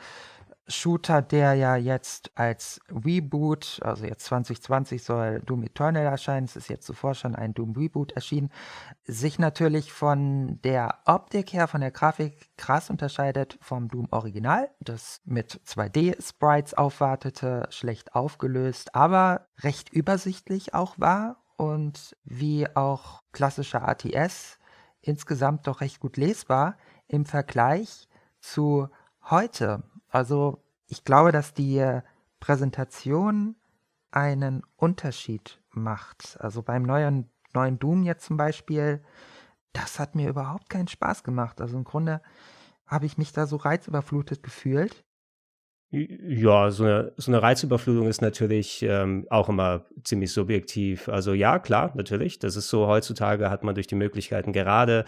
Shooter, 0.68 1.22
der 1.22 1.56
ja 1.56 1.76
jetzt 1.76 2.32
als 2.36 2.80
Reboot, 2.90 3.80
also 3.84 4.06
jetzt 4.06 4.26
2020 4.26 5.04
soll 5.04 5.42
Doom 5.46 5.64
Eternal 5.64 6.06
erscheinen, 6.06 6.46
es 6.46 6.56
ist 6.56 6.70
jetzt 6.70 6.86
zuvor 6.86 7.16
schon 7.16 7.36
ein 7.36 7.54
Doom 7.54 7.74
Reboot 7.74 8.14
erschienen, 8.14 8.50
sich 9.04 9.40
natürlich 9.40 9.92
von 9.92 10.62
der 10.64 11.00
Optik 11.06 11.52
her, 11.52 11.68
von 11.68 11.82
der 11.82 11.92
Grafik 11.92 12.50
krass 12.56 12.90
unterscheidet 12.90 13.58
vom 13.62 13.90
Doom 13.90 14.08
Original, 14.12 14.70
das 14.80 15.22
mit 15.26 15.60
2D-Sprites 15.66 16.76
aufwartete, 16.76 17.68
schlecht 17.70 18.16
aufgelöst, 18.16 18.96
aber 18.96 19.48
recht 19.60 19.90
übersichtlich 19.92 20.74
auch 20.74 20.98
war 20.98 21.43
und 21.58 22.16
wie 22.24 22.68
auch 22.76 23.22
klassische 23.32 23.82
ATS 23.82 24.60
insgesamt 25.02 25.68
doch 25.68 25.82
recht 25.82 26.00
gut 26.00 26.18
lesbar 26.18 26.78
im 27.08 27.26
Vergleich 27.26 28.08
zu 28.40 28.90
heute. 29.30 29.84
Also 30.10 30.64
ich 30.88 31.04
glaube, 31.04 31.32
dass 31.32 31.54
die 31.54 32.00
Präsentation 32.40 33.56
einen 34.12 34.64
Unterschied 34.76 35.62
macht. 35.72 36.38
Also 36.40 36.62
beim 36.62 36.84
neuen, 36.84 37.30
neuen 37.54 37.80
Doom 37.80 38.04
jetzt 38.04 38.26
zum 38.26 38.38
Beispiel, 38.38 39.04
das 39.74 40.00
hat 40.00 40.16
mir 40.16 40.30
überhaupt 40.30 40.70
keinen 40.70 40.88
Spaß 40.88 41.24
gemacht. 41.24 41.62
Also 41.62 41.78
im 41.78 41.84
Grunde 41.84 42.22
habe 42.86 43.06
ich 43.06 43.18
mich 43.18 43.34
da 43.34 43.48
so 43.48 43.58
reizüberflutet 43.58 44.44
gefühlt. 44.44 45.04
Ja, 45.96 46.72
so 46.72 46.86
eine, 46.86 47.12
so 47.18 47.32
eine 47.32 47.44
Reizüberflutung 47.44 48.08
ist 48.08 48.20
natürlich 48.20 48.82
ähm, 48.82 49.28
auch 49.30 49.48
immer 49.48 49.86
ziemlich 50.04 50.34
subjektiv. 50.34 51.08
Also 51.08 51.34
ja, 51.34 51.60
klar, 51.60 51.92
natürlich. 51.94 52.40
Das 52.40 52.56
ist 52.56 52.70
so, 52.70 52.88
heutzutage 52.88 53.52
hat 53.52 53.64
man 53.64 53.76
durch 53.76 53.86
die 53.86 53.94
Möglichkeiten 53.94 54.54
gerade, 54.54 55.06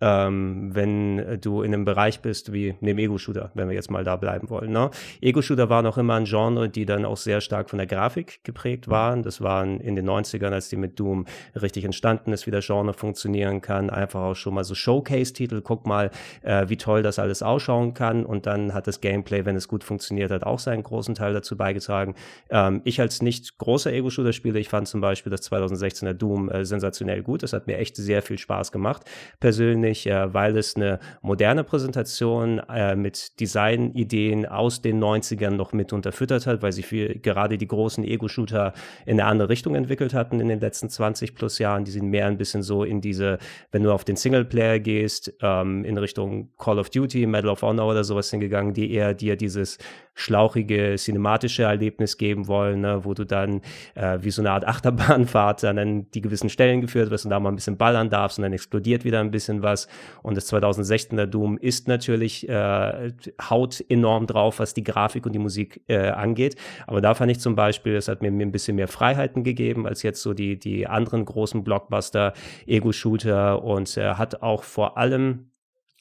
ähm, 0.00 0.74
wenn 0.74 1.40
du 1.40 1.62
in 1.62 1.74
einem 1.74 1.84
Bereich 1.84 2.20
bist 2.20 2.52
wie 2.52 2.76
neben 2.80 2.98
Ego-Shooter, 2.98 3.50
wenn 3.54 3.68
wir 3.68 3.74
jetzt 3.74 3.90
mal 3.90 4.04
da 4.04 4.16
bleiben 4.16 4.48
wollen. 4.50 4.70
Ne? 4.70 4.90
Ego-Shooter 5.20 5.68
waren 5.68 5.86
auch 5.86 5.98
immer 5.98 6.14
ein 6.14 6.24
Genre, 6.24 6.68
die 6.68 6.86
dann 6.86 7.04
auch 7.04 7.16
sehr 7.16 7.40
stark 7.40 7.70
von 7.70 7.78
der 7.78 7.86
Grafik 7.86 8.44
geprägt 8.44 8.88
waren. 8.88 9.22
Das 9.22 9.40
waren 9.40 9.80
in 9.80 9.96
den 9.96 10.08
90ern, 10.08 10.52
als 10.52 10.68
die 10.68 10.76
mit 10.76 10.98
Doom 11.00 11.26
richtig 11.60 11.84
entstanden 11.84 12.32
ist, 12.32 12.46
wie 12.46 12.50
der 12.50 12.60
Genre 12.60 12.92
funktionieren 12.92 13.60
kann. 13.60 13.90
Einfach 13.90 14.20
auch 14.20 14.34
schon 14.34 14.54
mal 14.54 14.64
so 14.64 14.74
Showcase-Titel. 14.74 15.60
Guck 15.62 15.86
mal, 15.86 16.10
äh, 16.42 16.68
wie 16.68 16.76
toll 16.76 17.02
das 17.02 17.18
alles 17.18 17.42
ausschauen 17.42 17.94
kann. 17.94 18.24
Und 18.24 18.46
dann 18.46 18.74
hat 18.74 18.86
das 18.86 19.00
Gameplay, 19.00 19.44
wenn 19.44 19.56
es 19.56 19.68
gut 19.68 19.84
funktioniert, 19.84 20.30
hat 20.30 20.44
auch 20.44 20.58
seinen 20.58 20.82
großen 20.82 21.14
Teil 21.14 21.32
dazu 21.32 21.56
beigetragen. 21.56 22.14
Ähm, 22.50 22.82
ich 22.84 23.00
als 23.00 23.22
nicht 23.22 23.58
großer 23.58 23.92
Ego-Shooter-Spieler, 23.92 24.56
ich 24.56 24.68
fand 24.68 24.86
zum 24.86 25.00
Beispiel 25.00 25.30
das 25.30 25.50
2016er 25.50 26.12
Doom 26.12 26.48
äh, 26.50 26.64
sensationell 26.64 27.22
gut. 27.22 27.42
Das 27.42 27.52
hat 27.52 27.66
mir 27.66 27.78
echt 27.78 27.96
sehr 27.96 28.22
viel 28.22 28.38
Spaß 28.38 28.72
gemacht, 28.72 29.02
persönlich, 29.40 29.87
äh, 29.88 30.32
weil 30.34 30.56
es 30.56 30.76
eine 30.76 30.98
moderne 31.22 31.64
Präsentation 31.64 32.60
äh, 32.68 32.96
mit 32.96 33.40
Designideen 33.40 34.46
aus 34.46 34.82
den 34.82 35.02
90ern 35.02 35.50
noch 35.50 35.72
mit 35.72 35.92
unterfüttert 35.92 36.46
hat, 36.46 36.62
weil 36.62 36.72
sie 36.72 36.82
für 36.82 37.14
gerade 37.14 37.58
die 37.58 37.66
großen 37.66 38.04
Ego-Shooter 38.04 38.72
in 39.06 39.20
eine 39.20 39.28
andere 39.28 39.48
Richtung 39.48 39.74
entwickelt 39.74 40.14
hatten 40.14 40.40
in 40.40 40.48
den 40.48 40.60
letzten 40.60 40.88
20 40.88 41.34
plus 41.34 41.58
Jahren. 41.58 41.84
Die 41.84 41.90
sind 41.90 42.08
mehr 42.08 42.26
ein 42.26 42.38
bisschen 42.38 42.62
so 42.62 42.84
in 42.84 43.00
diese, 43.00 43.38
wenn 43.72 43.82
du 43.82 43.92
auf 43.92 44.04
den 44.04 44.16
Singleplayer 44.16 44.78
gehst, 44.78 45.32
ähm, 45.42 45.84
in 45.84 45.98
Richtung 45.98 46.50
Call 46.58 46.78
of 46.78 46.90
Duty, 46.90 47.26
Medal 47.26 47.50
of 47.50 47.62
Honor 47.62 47.86
oder 47.88 48.04
sowas 48.04 48.30
hingegangen, 48.30 48.74
die 48.74 48.92
eher 48.92 49.14
dir 49.14 49.36
dieses 49.36 49.78
schlauchige 50.18 50.96
cinematische 50.96 51.62
Erlebnis 51.62 52.18
geben 52.18 52.48
wollen, 52.48 52.80
ne, 52.80 53.04
wo 53.04 53.14
du 53.14 53.24
dann 53.24 53.60
äh, 53.94 54.18
wie 54.20 54.32
so 54.32 54.42
eine 54.42 54.50
Art 54.50 54.66
Achterbahnfahrt 54.66 55.64
an 55.64 56.10
die 56.10 56.20
gewissen 56.20 56.50
Stellen 56.50 56.80
geführt 56.80 57.10
wirst 57.10 57.24
und 57.24 57.30
da 57.30 57.38
mal 57.38 57.50
ein 57.50 57.54
bisschen 57.54 57.76
ballern 57.76 58.10
darfst 58.10 58.36
und 58.36 58.42
dann 58.42 58.52
explodiert 58.52 59.04
wieder 59.04 59.20
ein 59.20 59.30
bisschen 59.30 59.62
was. 59.62 59.86
Und 60.22 60.36
das 60.36 60.52
2016er 60.52 61.26
Doom 61.26 61.56
ist 61.56 61.86
natürlich, 61.86 62.48
äh, 62.48 63.12
haut 63.48 63.82
enorm 63.88 64.26
drauf, 64.26 64.58
was 64.58 64.74
die 64.74 64.82
Grafik 64.82 65.24
und 65.24 65.32
die 65.32 65.38
Musik 65.38 65.82
äh, 65.86 66.08
angeht. 66.08 66.56
Aber 66.88 67.00
da 67.00 67.14
fand 67.14 67.30
ich 67.30 67.38
zum 67.38 67.54
Beispiel, 67.54 67.94
es 67.94 68.08
hat 68.08 68.20
mir, 68.20 68.32
mir 68.32 68.44
ein 68.44 68.52
bisschen 68.52 68.74
mehr 68.74 68.88
Freiheiten 68.88 69.44
gegeben 69.44 69.86
als 69.86 70.02
jetzt 70.02 70.20
so 70.20 70.34
die, 70.34 70.58
die 70.58 70.88
anderen 70.88 71.24
großen 71.24 71.62
Blockbuster, 71.62 72.32
Ego-Shooter 72.66 73.62
und 73.62 73.96
äh, 73.96 74.14
hat 74.14 74.42
auch 74.42 74.64
vor 74.64 74.98
allem 74.98 75.50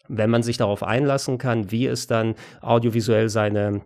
wenn 0.10 0.30
man 0.30 0.42
sich 0.42 0.56
darauf 0.56 0.84
einlassen 0.84 1.38
kann, 1.38 1.70
wie 1.70 1.86
es 1.86 2.08
dann 2.08 2.36
audiovisuell 2.62 3.28
seine 3.28 3.82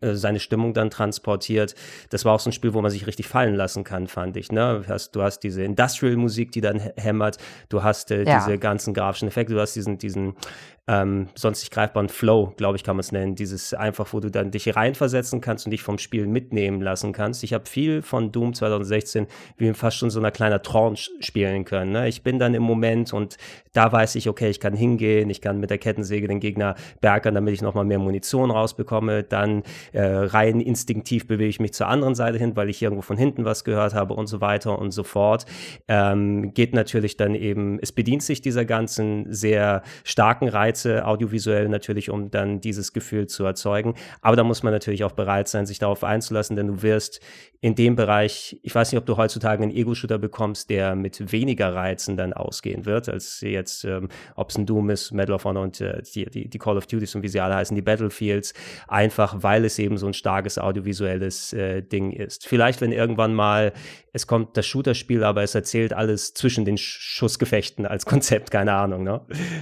äh, 0.00 0.14
seine 0.14 0.40
Stimmung 0.40 0.74
dann 0.74 0.90
transportiert. 0.90 1.74
Das 2.10 2.24
war 2.24 2.34
auch 2.34 2.40
so 2.40 2.50
ein 2.50 2.52
Spiel, 2.52 2.74
wo 2.74 2.80
man 2.80 2.90
sich 2.90 3.06
richtig 3.06 3.28
fallen 3.28 3.54
lassen 3.54 3.84
kann, 3.84 4.06
fand 4.06 4.36
ich. 4.36 4.50
Ne? 4.50 4.82
Du, 4.86 4.92
hast, 4.92 5.12
du 5.12 5.22
hast 5.22 5.40
diese 5.40 5.62
Industrial-Musik, 5.62 6.52
die 6.52 6.60
dann 6.60 6.80
hämmert, 6.96 7.38
du 7.68 7.82
hast 7.82 8.10
äh, 8.10 8.24
ja. 8.24 8.38
diese 8.38 8.58
ganzen 8.58 8.94
grafischen 8.94 9.28
Effekte, 9.28 9.54
du 9.54 9.60
hast 9.60 9.74
diesen, 9.74 9.98
diesen 9.98 10.34
ähm, 10.90 11.28
sonst 11.36 11.60
nicht 11.60 11.72
greifbaren 11.72 12.08
Flow, 12.08 12.52
glaube 12.56 12.76
ich, 12.76 12.82
kann 12.82 12.96
man 12.96 13.00
es 13.00 13.12
nennen. 13.12 13.36
Dieses 13.36 13.74
einfach, 13.74 14.12
wo 14.12 14.18
du 14.18 14.28
dann 14.28 14.50
dich 14.50 14.74
reinversetzen 14.74 15.40
kannst 15.40 15.66
und 15.66 15.70
dich 15.70 15.82
vom 15.82 15.98
Spiel 15.98 16.26
mitnehmen 16.26 16.80
lassen 16.80 17.12
kannst. 17.12 17.44
Ich 17.44 17.52
habe 17.52 17.66
viel 17.66 18.02
von 18.02 18.32
Doom 18.32 18.54
2016 18.54 19.28
wie 19.56 19.72
fast 19.72 19.98
schon 19.98 20.10
so 20.10 20.18
einer 20.18 20.32
kleiner 20.32 20.62
Tranche 20.62 21.10
spielen 21.20 21.64
können. 21.64 21.92
Ne? 21.92 22.08
Ich 22.08 22.22
bin 22.22 22.40
dann 22.40 22.54
im 22.54 22.64
Moment 22.64 23.12
und 23.12 23.36
da 23.72 23.92
weiß 23.92 24.16
ich, 24.16 24.28
okay, 24.28 24.50
ich 24.50 24.58
kann 24.58 24.74
hingehen, 24.74 25.30
ich 25.30 25.40
kann 25.40 25.60
mit 25.60 25.70
der 25.70 25.78
Kettensäge 25.78 26.26
den 26.26 26.40
Gegner 26.40 26.74
bergern, 27.00 27.36
damit 27.36 27.54
ich 27.54 27.62
nochmal 27.62 27.84
mehr 27.84 28.00
Munition 28.00 28.50
rausbekomme. 28.50 29.22
Dann 29.22 29.62
äh, 29.92 30.02
rein 30.02 30.60
instinktiv 30.60 31.28
bewege 31.28 31.50
ich 31.50 31.60
mich 31.60 31.72
zur 31.72 31.86
anderen 31.86 32.16
Seite 32.16 32.38
hin, 32.38 32.56
weil 32.56 32.68
ich 32.68 32.82
irgendwo 32.82 33.02
von 33.02 33.16
hinten 33.16 33.44
was 33.44 33.62
gehört 33.62 33.94
habe 33.94 34.14
und 34.14 34.26
so 34.26 34.40
weiter 34.40 34.76
und 34.76 34.90
so 34.90 35.04
fort. 35.04 35.46
Ähm, 35.86 36.52
geht 36.52 36.74
natürlich 36.74 37.16
dann 37.16 37.36
eben, 37.36 37.78
es 37.80 37.92
bedient 37.92 38.24
sich 38.24 38.40
dieser 38.40 38.64
ganzen 38.64 39.32
sehr 39.32 39.82
starken 40.02 40.48
Reiz 40.48 40.79
Reize 40.80 41.06
audiovisuell 41.06 41.68
natürlich, 41.68 42.10
um 42.10 42.30
dann 42.30 42.60
dieses 42.60 42.92
Gefühl 42.92 43.26
zu 43.26 43.44
erzeugen. 43.44 43.94
Aber 44.20 44.36
da 44.36 44.44
muss 44.44 44.62
man 44.62 44.72
natürlich 44.72 45.04
auch 45.04 45.12
bereit 45.12 45.48
sein, 45.48 45.66
sich 45.66 45.78
darauf 45.78 46.04
einzulassen, 46.04 46.56
denn 46.56 46.66
du 46.66 46.82
wirst 46.82 47.20
in 47.62 47.74
dem 47.74 47.94
Bereich, 47.94 48.58
ich 48.62 48.74
weiß 48.74 48.90
nicht, 48.90 48.98
ob 48.98 49.04
du 49.04 49.18
heutzutage 49.18 49.62
einen 49.62 49.72
Ego-Shooter 49.72 50.18
bekommst, 50.18 50.70
der 50.70 50.94
mit 50.94 51.30
weniger 51.30 51.74
Reizen 51.74 52.16
dann 52.16 52.32
ausgehen 52.32 52.86
wird, 52.86 53.10
als 53.10 53.42
jetzt, 53.42 53.84
ähm, 53.84 54.08
ob 54.34 54.48
es 54.48 54.56
ein 54.56 54.64
Doom 54.64 54.88
ist, 54.88 55.12
Medal 55.12 55.34
of 55.34 55.44
Honor 55.44 55.64
und 55.64 55.80
äh, 55.80 56.00
die, 56.14 56.24
die, 56.24 56.48
die, 56.48 56.58
Call 56.58 56.78
of 56.78 56.86
Duties 56.86 57.14
und 57.14 57.22
wie 57.22 57.28
sie 57.28 57.40
alle 57.40 57.56
heißen, 57.56 57.74
die 57.74 57.82
Battlefields, 57.82 58.54
einfach 58.88 59.42
weil 59.42 59.66
es 59.66 59.78
eben 59.78 59.98
so 59.98 60.06
ein 60.06 60.14
starkes 60.14 60.58
audiovisuelles 60.58 61.52
äh, 61.52 61.82
Ding 61.82 62.12
ist. 62.12 62.46
Vielleicht, 62.46 62.80
wenn 62.80 62.92
irgendwann 62.92 63.34
mal, 63.34 63.74
es 64.14 64.26
kommt 64.26 64.56
das 64.56 64.66
Shooter-Spiel, 64.66 65.22
aber 65.22 65.42
es 65.42 65.54
erzählt 65.54 65.92
alles 65.92 66.32
zwischen 66.32 66.64
den 66.64 66.78
Schussgefechten 66.78 67.84
als 67.84 68.06
Konzept, 68.06 68.50
keine 68.50 68.72
Ahnung, 68.72 69.04
ne? 69.04 69.20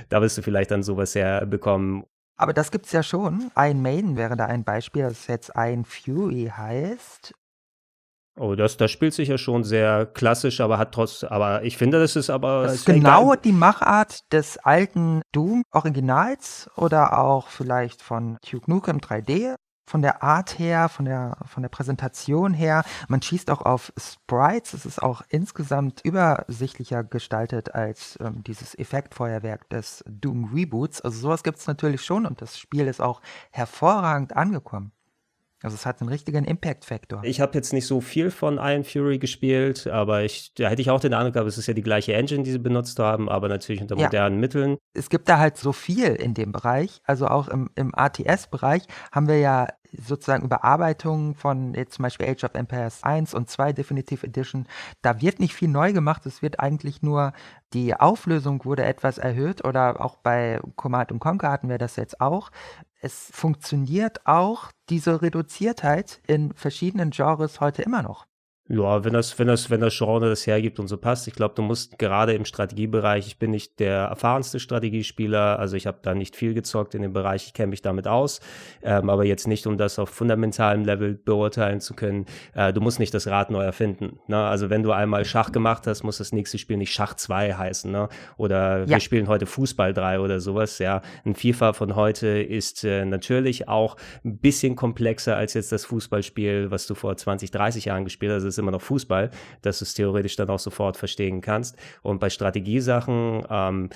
Da 0.09 0.23
wirst 0.23 0.39
du 0.39 0.43
vielleicht 0.43 0.71
dann 0.71 0.85
sowas 0.99 1.14
herbekommen. 1.14 2.05
Aber 2.36 2.53
das 2.53 2.70
gibt's 2.70 2.92
ja 2.92 3.03
schon. 3.03 3.51
Ein 3.55 3.82
Maiden 3.82 4.16
wäre 4.16 4.36
da 4.36 4.46
ein 4.46 4.64
Beispiel, 4.64 5.03
das 5.03 5.26
jetzt 5.26 5.57
ein 5.57 5.84
Fury 5.84 6.53
heißt. 6.57 7.32
Oh, 8.38 8.55
das, 8.55 8.76
das 8.76 8.92
spielt 8.92 9.14
sich 9.14 9.28
ja 9.28 9.38
schon 9.38 9.64
sehr 9.64 10.07
klassisch, 10.07 10.61
aber 10.61 10.78
hat 10.78 10.92
trotz, 10.92 11.24
aber 11.24 11.64
ich 11.64 11.76
finde, 11.76 11.99
das 11.99 12.14
ist 12.14 12.30
aber. 12.30 12.62
Das 12.62 12.74
ist 12.76 12.86
genau 12.86 13.34
die 13.34 13.51
Machart 13.51 14.32
des 14.32 14.59
alten 14.59 15.22
Doom-Originals 15.32 16.70
oder 16.76 17.18
auch 17.18 17.49
vielleicht 17.49 18.01
von 18.01 18.38
Duke 18.49 18.70
Nukem 18.70 18.99
3D 18.99 19.57
von 19.89 20.03
der 20.03 20.22
Art 20.22 20.59
her, 20.59 20.89
von 20.89 21.07
der, 21.07 21.36
von 21.47 21.62
der 21.62 21.70
Präsentation 21.70 22.53
her. 22.53 22.84
Man 23.09 23.22
schießt 23.22 23.51
auch 23.51 23.62
auf 23.62 23.93
Sprites. 23.99 24.74
Es 24.74 24.86
ist 24.86 25.03
auch 25.03 25.22
insgesamt 25.28 26.03
übersichtlicher 26.05 27.03
gestaltet 27.05 27.74
als 27.74 28.18
ähm, 28.20 28.45
dieses 28.45 28.78
Effektfeuerwerk 28.78 29.68
des 29.70 30.05
Doom 30.07 30.53
Reboots. 30.55 31.01
Also 31.01 31.18
sowas 31.18 31.43
gibt 31.43 31.59
es 31.59 31.66
natürlich 31.66 32.03
schon 32.03 32.26
und 32.26 32.43
das 32.43 32.59
Spiel 32.59 32.86
ist 32.86 33.01
auch 33.01 33.22
hervorragend 33.51 34.36
angekommen. 34.36 34.93
Also 35.62 35.74
es 35.74 35.86
hat 35.86 36.00
einen 36.00 36.09
richtigen 36.09 36.44
Impact-Faktor. 36.44 37.22
Ich 37.24 37.40
habe 37.40 37.54
jetzt 37.54 37.72
nicht 37.72 37.86
so 37.86 38.00
viel 38.00 38.30
von 38.30 38.59
Iron 38.59 38.84
Fury 38.84 39.18
gespielt, 39.18 39.88
aber 39.88 40.22
ich, 40.22 40.54
da 40.54 40.68
hätte 40.68 40.82
ich 40.82 40.90
auch 40.90 41.00
den 41.00 41.14
Eindruck 41.14 41.34
gehabt, 41.34 41.48
es 41.48 41.59
ist 41.59 41.66
ja 41.66 41.74
die 41.74 41.82
gleiche 41.82 42.14
Engine, 42.14 42.44
die 42.44 42.52
sie 42.52 42.59
benutzt 42.59 42.98
haben, 43.00 43.28
aber 43.28 43.48
natürlich 43.48 43.82
unter 43.82 43.96
ja. 43.96 44.04
modernen 44.04 44.38
Mitteln. 44.38 44.76
Es 44.94 45.11
gibt 45.11 45.28
da 45.28 45.38
halt 45.38 45.56
so 45.56 45.72
viel 45.72 46.14
in 46.14 46.34
dem 46.34 46.52
Bereich. 46.52 47.00
Also 47.04 47.26
auch 47.26 47.48
im, 47.48 47.70
im 47.74 47.92
ATS-Bereich 47.94 48.84
haben 49.11 49.26
wir 49.26 49.38
ja 49.38 49.68
sozusagen 49.92 50.44
Überarbeitungen 50.44 51.34
von 51.34 51.74
jetzt 51.74 51.94
zum 51.94 52.02
Beispiel 52.02 52.28
Age 52.28 52.44
of 52.44 52.54
Empires 52.54 53.02
1 53.02 53.34
und 53.34 53.48
2 53.48 53.72
Definitive 53.72 54.26
Edition. 54.26 54.66
Da 55.02 55.20
wird 55.20 55.40
nicht 55.40 55.54
viel 55.54 55.68
neu 55.68 55.92
gemacht, 55.92 56.26
es 56.26 56.42
wird 56.42 56.61
eigentlich 56.61 57.02
nur 57.02 57.32
die 57.72 57.94
Auflösung 57.94 58.64
wurde 58.64 58.84
etwas 58.84 59.18
erhöht 59.18 59.64
oder 59.64 60.00
auch 60.00 60.16
bei 60.16 60.61
Command 60.76 61.18
Conquer 61.20 61.50
hatten 61.50 61.68
wir 61.68 61.78
das 61.78 61.96
jetzt 61.96 62.20
auch 62.20 62.50
es 63.01 63.30
funktioniert 63.32 64.26
auch 64.26 64.70
diese 64.88 65.22
Reduziertheit 65.22 66.20
in 66.26 66.53
verschiedenen 66.55 67.11
Genres 67.11 67.61
heute 67.61 67.82
immer 67.82 68.03
noch. 68.03 68.28
Ja, 68.71 69.03
wenn 69.03 69.14
das, 69.14 69.39
wenn 69.39 69.47
das, 69.47 69.71
wenn 69.71 69.81
das 69.81 69.97
Genre 69.97 70.29
das 70.29 70.47
hergibt 70.47 70.79
und 70.79 70.89
so 70.89 70.99
passt. 70.99 71.27
Ich 71.27 71.35
glaube, 71.35 71.55
du 71.55 71.62
musst 71.62 71.99
gerade 71.99 72.35
im 72.35 72.45
Strategiebereich, 72.45 73.27
ich 73.27 73.39
bin 73.39 73.51
nicht 73.51 73.81
der 73.81 74.05
erfahrenste 74.05 74.61
Strategiespieler, 74.61 75.59
also 75.59 75.75
ich 75.75 75.87
habe 75.87 76.01
da 76.03 76.14
nicht 76.14 76.37
viel 76.37 76.53
gezockt 76.53 76.95
in 76.95 77.01
dem 77.01 77.14
Bereich, 77.14 77.47
ich 77.47 77.55
kenne 77.55 77.69
mich 77.69 77.81
damit 77.81 78.07
aus, 78.07 78.41
ähm, 78.83 79.09
aber 79.09 79.25
jetzt 79.25 79.47
nicht, 79.47 79.66
um 79.66 79.79
das 79.79 79.99
auf 79.99 80.11
fundamentalem 80.11 80.85
Level 80.85 81.14
beurteilen 81.14 81.81
zu 81.81 81.95
können. 81.95 82.27
Äh, 82.55 82.75
du 82.75 82.83
musst 82.83 82.99
nicht 82.99 83.14
das 83.14 83.27
Rad 83.27 83.51
neu 83.51 83.62
erfinden. 83.62 84.19
Ne? 84.27 84.37
Also 84.37 84.69
wenn 84.69 84.83
du 84.83 84.93
einmal 84.93 85.25
Schach 85.25 85.51
gemacht 85.51 85.87
hast, 85.87 86.03
muss 86.03 86.19
das 86.19 86.33
nächste 86.33 86.59
Spiel 86.59 86.77
nicht 86.77 86.93
Schach 86.93 87.14
2 87.14 87.55
heißen. 87.55 87.91
Ne? 87.91 88.11
Oder 88.37 88.81
ja. 88.81 88.89
wir 88.89 89.01
spielen 89.01 89.29
heute 89.29 89.47
Fußball 89.47 89.95
3 89.95 90.21
oder 90.21 90.41
sowas. 90.41 90.79
Ja, 90.79 91.01
ein 91.25 91.35
FIFA 91.35 91.73
von 91.73 91.97
heute 91.97 92.27
ist 92.27 92.85
äh, 92.85 93.07
natürlich 93.07 93.66
auch 93.66 93.97
ein 94.27 94.37
bisschen 94.37 94.77
komplexer 94.77 95.37
als 95.37 95.55
jetzt 95.55 95.73
das 95.73 95.87
Fußballspiel, 95.87 96.71
was 96.71 96.87
du 96.87 96.95
vor 96.95 97.16
20, 97.16 97.51
30 97.51 97.87
Jahren 97.87 98.05
gespielt 98.05 98.33
hast. 98.33 98.57
Ist 98.59 98.62
immer 98.62 98.72
noch 98.72 98.82
Fußball, 98.82 99.30
dass 99.62 99.78
du 99.78 99.84
es 99.84 99.94
theoretisch 99.94 100.34
dann 100.34 100.50
auch 100.50 100.59
sofort 100.59 100.96
verstehen 100.96 101.40
kannst. 101.40 101.76
Und 102.02 102.18
bei 102.18 102.28
Strategiesachen, 102.28 103.44
ähm, 103.48 103.90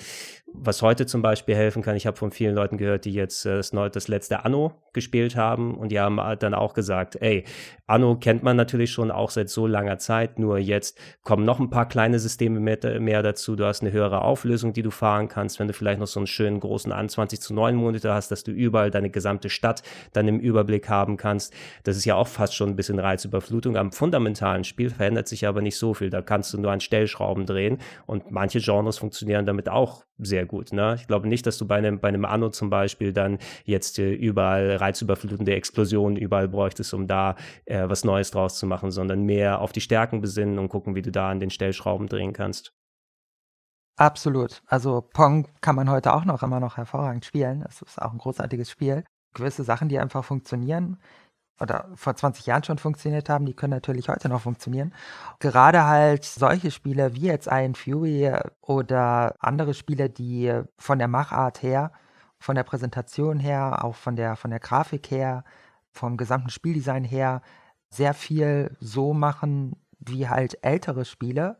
was 0.53 0.81
heute 0.81 1.05
zum 1.05 1.21
Beispiel 1.21 1.55
helfen 1.55 1.81
kann, 1.81 1.95
ich 1.95 2.05
habe 2.05 2.15
von 2.15 2.31
vielen 2.31 2.55
Leuten 2.55 2.77
gehört, 2.77 3.05
die 3.05 3.13
jetzt 3.13 3.45
äh, 3.45 3.61
das, 3.61 4.07
letzte 4.07 4.45
Anno 4.45 4.73
gespielt 4.93 5.35
haben 5.35 5.75
und 5.75 5.91
die 5.91 5.99
haben 5.99 6.19
dann 6.39 6.53
auch 6.53 6.73
gesagt, 6.73 7.17
ey, 7.21 7.43
Anno 7.87 8.15
kennt 8.15 8.43
man 8.43 8.55
natürlich 8.55 8.91
schon 8.91 9.11
auch 9.11 9.29
seit 9.29 9.49
so 9.49 9.67
langer 9.67 9.97
Zeit, 9.97 10.39
nur 10.39 10.57
jetzt 10.57 10.97
kommen 11.23 11.43
noch 11.43 11.59
ein 11.59 11.69
paar 11.69 11.87
kleine 11.87 12.19
Systeme 12.19 12.59
mehr, 12.59 12.99
mehr 12.99 13.23
dazu. 13.23 13.55
Du 13.55 13.65
hast 13.65 13.81
eine 13.81 13.91
höhere 13.91 14.21
Auflösung, 14.21 14.73
die 14.73 14.83
du 14.83 14.91
fahren 14.91 15.27
kannst, 15.27 15.59
wenn 15.59 15.67
du 15.67 15.73
vielleicht 15.73 15.99
noch 15.99 16.07
so 16.07 16.19
einen 16.19 16.27
schönen 16.27 16.59
großen 16.59 16.91
21 16.91 17.41
zu 17.41 17.53
9 17.53 17.75
Monitor 17.75 18.13
hast, 18.13 18.31
dass 18.31 18.43
du 18.43 18.51
überall 18.51 18.91
deine 18.91 19.09
gesamte 19.09 19.49
Stadt 19.49 19.83
dann 20.13 20.27
im 20.27 20.39
Überblick 20.39 20.87
haben 20.87 21.17
kannst. 21.17 21.53
Das 21.83 21.97
ist 21.97 22.05
ja 22.05 22.15
auch 22.15 22.27
fast 22.27 22.55
schon 22.55 22.69
ein 22.69 22.75
bisschen 22.75 22.99
Reizüberflutung. 22.99 23.75
Am 23.75 23.91
fundamentalen 23.91 24.63
Spiel 24.63 24.89
verändert 24.89 25.27
sich 25.27 25.47
aber 25.47 25.61
nicht 25.61 25.77
so 25.77 25.93
viel. 25.93 26.09
Da 26.09 26.21
kannst 26.21 26.53
du 26.53 26.59
nur 26.59 26.71
an 26.71 26.79
Stellschrauben 26.79 27.45
drehen 27.45 27.79
und 28.05 28.31
manche 28.31 28.59
Genres 28.59 28.97
funktionieren 28.97 29.45
damit 29.45 29.67
auch 29.67 30.03
sehr 30.17 30.45
gut. 30.45 30.73
Ne? 30.73 30.95
Ich 30.99 31.07
glaube 31.07 31.27
nicht, 31.27 31.45
dass 31.45 31.57
du 31.57 31.67
bei 31.67 31.77
einem, 31.77 31.99
bei 31.99 32.07
einem 32.07 32.25
Anno 32.25 32.49
zum 32.49 32.69
Beispiel 32.69 33.13
dann 33.13 33.39
jetzt 33.65 33.99
äh, 33.99 34.13
überall 34.13 34.75
reizüberflutende 34.75 35.55
Explosionen 35.55 36.17
überall 36.17 36.47
bräuchtest, 36.47 36.93
um 36.93 37.07
da 37.07 37.35
äh, 37.65 37.87
was 37.87 38.03
Neues 38.03 38.31
draus 38.31 38.57
zu 38.57 38.65
machen, 38.67 38.91
sondern 38.91 39.23
mehr 39.23 39.59
auf 39.61 39.71
die 39.71 39.81
Stärken 39.81 40.21
besinnen 40.21 40.59
und 40.59 40.69
gucken, 40.69 40.95
wie 40.95 41.01
du 41.01 41.11
da 41.11 41.29
an 41.29 41.39
den 41.39 41.49
Stellschrauben 41.49 42.07
drehen 42.07 42.33
kannst. 42.33 42.73
Absolut. 43.95 44.63
Also 44.65 45.01
Pong 45.01 45.47
kann 45.61 45.75
man 45.75 45.89
heute 45.89 46.13
auch 46.13 46.25
noch 46.25 46.41
immer 46.41 46.59
noch 46.59 46.77
hervorragend 46.77 47.25
spielen. 47.25 47.63
Es 47.67 47.81
ist 47.81 48.01
auch 48.01 48.11
ein 48.11 48.17
großartiges 48.17 48.69
Spiel. 48.69 49.03
Gewisse 49.35 49.63
Sachen, 49.63 49.89
die 49.89 49.99
einfach 49.99 50.23
funktionieren 50.23 50.97
oder 51.63 51.87
vor 51.95 52.15
20 52.15 52.45
Jahren 52.45 52.63
schon 52.63 52.77
funktioniert 52.77 53.29
haben, 53.29 53.45
die 53.45 53.55
können 53.55 53.71
natürlich 53.71 54.09
heute 54.09 54.29
noch 54.29 54.41
funktionieren. 54.41 54.93
Gerade 55.39 55.85
halt 55.85 56.23
solche 56.23 56.69
Spiele 56.69 57.15
wie 57.15 57.27
jetzt 57.27 57.47
Iron 57.47 57.75
Fury 57.75 58.31
oder 58.61 59.35
andere 59.39 59.73
Spiele, 59.73 60.09
die 60.09 60.53
von 60.77 60.99
der 60.99 61.07
Machart 61.07 61.63
her, 61.63 61.91
von 62.37 62.55
der 62.55 62.63
Präsentation 62.63 63.39
her, 63.39 63.83
auch 63.83 63.95
von 63.95 64.15
der, 64.15 64.35
von 64.35 64.51
der 64.51 64.59
Grafik 64.59 65.09
her, 65.09 65.43
vom 65.91 66.17
gesamten 66.17 66.49
Spieldesign 66.49 67.03
her 67.03 67.41
sehr 67.89 68.13
viel 68.13 68.75
so 68.79 69.13
machen 69.13 69.77
wie 69.99 70.27
halt 70.27 70.57
ältere 70.61 71.05
Spiele, 71.05 71.57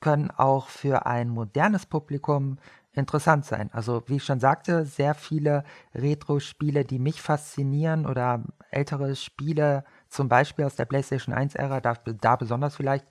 können 0.00 0.30
auch 0.30 0.68
für 0.68 1.06
ein 1.06 1.28
modernes 1.28 1.86
Publikum 1.86 2.58
interessant 2.94 3.44
sein. 3.44 3.70
Also 3.72 4.02
wie 4.06 4.16
ich 4.16 4.24
schon 4.24 4.40
sagte, 4.40 4.84
sehr 4.84 5.14
viele 5.14 5.64
Retro-Spiele, 5.94 6.84
die 6.84 6.98
mich 6.98 7.20
faszinieren 7.20 8.06
oder 8.06 8.44
ältere 8.70 9.16
Spiele, 9.16 9.84
zum 10.08 10.28
Beispiel 10.28 10.64
aus 10.64 10.76
der 10.76 10.84
PlayStation 10.84 11.34
1-Ära, 11.34 11.80
da, 11.80 11.94
da 11.94 12.36
besonders 12.36 12.76
vielleicht, 12.76 13.06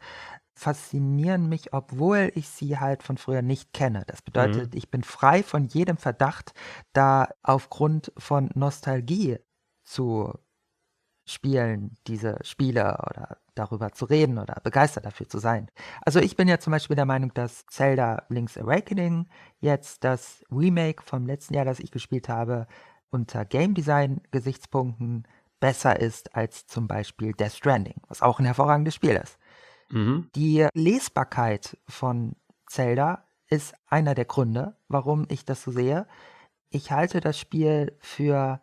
faszinieren 0.56 1.50
mich, 1.50 1.74
obwohl 1.74 2.32
ich 2.36 2.48
sie 2.48 2.78
halt 2.78 3.04
von 3.04 3.18
früher 3.18 3.42
nicht 3.42 3.74
kenne. 3.74 4.04
Das 4.08 4.22
bedeutet, 4.22 4.74
mhm. 4.74 4.78
ich 4.78 4.92
bin 4.92 5.04
frei 5.04 5.42
von 5.42 5.66
jedem 5.66 5.98
Verdacht, 5.98 6.54
da 6.94 7.30
aufgrund 7.42 8.12
von 8.18 8.50
Nostalgie 8.54 9.40
zu 9.84 10.34
spielen, 11.26 11.96
diese 12.08 12.38
Spiele 12.44 12.98
oder 13.10 13.38
darüber 13.56 13.92
zu 13.92 14.06
reden 14.06 14.40
oder 14.40 14.60
begeistert 14.64 15.06
dafür 15.06 15.30
zu 15.30 15.38
sein. 15.38 15.70
Also 16.02 16.20
ich 16.20 16.36
bin 16.36 16.48
ja 16.48 16.60
zum 16.60 16.72
Beispiel 16.72 16.96
der 16.96 17.06
Meinung, 17.06 17.34
dass 17.34 17.66
Zelda 17.68 18.24
Link's 18.30 18.58
Awakening 18.58 19.28
jetzt 19.62 20.04
das 20.04 20.44
Remake 20.52 21.04
vom 21.04 21.26
letzten 21.26 21.54
Jahr, 21.54 21.66
das 21.66 21.80
ich 21.80 21.92
gespielt 21.92 22.30
habe, 22.30 22.68
unter 23.10 23.46
Game 23.46 23.74
Design 23.74 24.22
Gesichtspunkten 24.32 25.28
besser 25.60 26.00
ist 26.00 26.36
als 26.36 26.68
zum 26.68 26.88
Beispiel 26.88 27.34
Death 27.34 27.54
Stranding, 27.54 28.02
was 28.08 28.22
auch 28.22 28.40
ein 28.40 28.46
hervorragendes 28.46 28.96
Spiel 28.96 29.16
ist. 29.16 29.38
Mhm. 29.90 30.30
Die 30.36 30.68
Lesbarkeit 30.74 31.78
von 31.88 32.36
Zelda 32.68 33.24
ist 33.48 33.74
einer 33.88 34.16
der 34.16 34.26
Gründe, 34.26 34.76
warum 34.90 35.26
ich 35.30 35.46
das 35.46 35.62
so 35.62 35.72
sehe. 35.72 36.08
Ich 36.70 36.92
halte 36.92 37.22
das 37.22 37.38
Spiel 37.38 37.96
für 38.00 38.62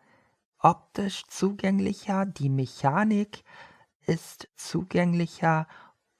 optisch 0.61 1.25
zugänglicher, 1.29 2.27
die 2.27 2.49
Mechanik 2.49 3.45
ist 4.07 4.49
zugänglicher 4.57 5.67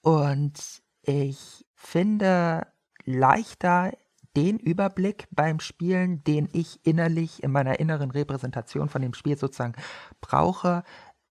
und 0.03 0.83
ich 1.03 1.67
finde 1.75 2.67
leichter 3.05 3.93
den 4.37 4.59
Überblick 4.59 5.27
beim 5.31 5.61
Spielen, 5.61 6.23
den 6.25 6.49
ich 6.53 6.85
innerlich 6.87 7.43
in 7.43 7.51
meiner 7.51 7.81
inneren 7.81 8.11
Repräsentation 8.11 8.89
von 8.89 9.03
dem 9.03 9.15
Spiel 9.15 9.37
sozusagen 9.37 9.75
brauche, 10.21 10.85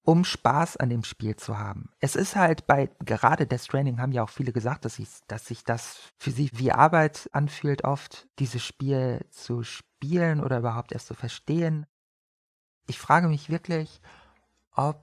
um 0.03 0.26
Spaß 0.26 0.78
an 0.78 0.89
dem 0.89 1.03
Spiel 1.03 1.36
zu 1.36 1.57
haben. 1.57 1.91
Es 1.99 2.16
ist 2.16 2.36
halt 2.36 2.68
bei, 2.68 2.89
gerade 3.05 3.45
Death 3.45 3.62
Stranding 3.62 3.99
haben 3.99 4.12
ja 4.12 4.24
auch 4.24 4.30
viele 4.30 4.51
gesagt, 4.51 4.86
dass, 4.86 4.99
ich, 4.99 5.07
dass 5.28 5.45
sich 5.45 5.64
das 5.64 6.12
für 6.18 6.32
sie 6.32 6.49
wie 6.53 6.72
Arbeit 6.72 7.30
anfühlt, 7.32 7.84
oft 7.84 8.28
dieses 8.39 8.64
Spiel 8.64 9.26
zu 9.30 9.64
spielen 9.64 10.41
oder 10.43 10.60
überhaupt 10.60 10.91
erst 10.91 11.07
zu 11.07 11.14
verstehen. 11.14 11.86
Ich 12.90 12.98
frage 12.98 13.28
mich 13.28 13.52
wirklich, 13.52 14.02
ob 14.76 15.00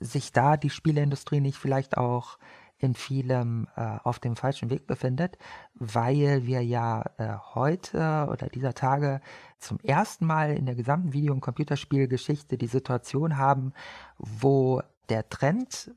sich 0.00 0.32
da 0.32 0.56
die 0.56 0.70
Spieleindustrie 0.70 1.40
nicht 1.40 1.58
vielleicht 1.58 1.98
auch 1.98 2.38
in 2.78 2.94
vielem 2.94 3.68
äh, 3.76 3.98
auf 4.04 4.18
dem 4.18 4.36
falschen 4.36 4.70
Weg 4.70 4.86
befindet, 4.86 5.36
weil 5.74 6.46
wir 6.46 6.64
ja 6.64 7.04
äh, 7.18 7.34
heute 7.54 8.28
oder 8.30 8.48
dieser 8.48 8.72
Tage 8.72 9.20
zum 9.58 9.78
ersten 9.80 10.24
Mal 10.24 10.56
in 10.56 10.64
der 10.64 10.76
gesamten 10.76 11.12
Video- 11.12 11.34
und 11.34 11.42
Computerspielgeschichte 11.42 12.56
die 12.56 12.68
Situation 12.68 13.36
haben, 13.36 13.74
wo 14.16 14.80
der 15.10 15.28
Trend 15.28 15.94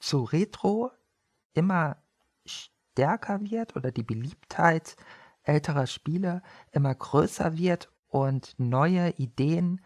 zu 0.00 0.24
Retro 0.24 0.90
immer 1.54 1.96
stärker 2.44 3.40
wird 3.40 3.76
oder 3.76 3.92
die 3.92 4.02
Beliebtheit 4.02 4.96
älterer 5.44 5.86
Spiele 5.86 6.42
immer 6.72 6.92
größer 6.92 7.56
wird 7.56 7.88
und 8.08 8.56
neue 8.58 9.10
Ideen 9.10 9.80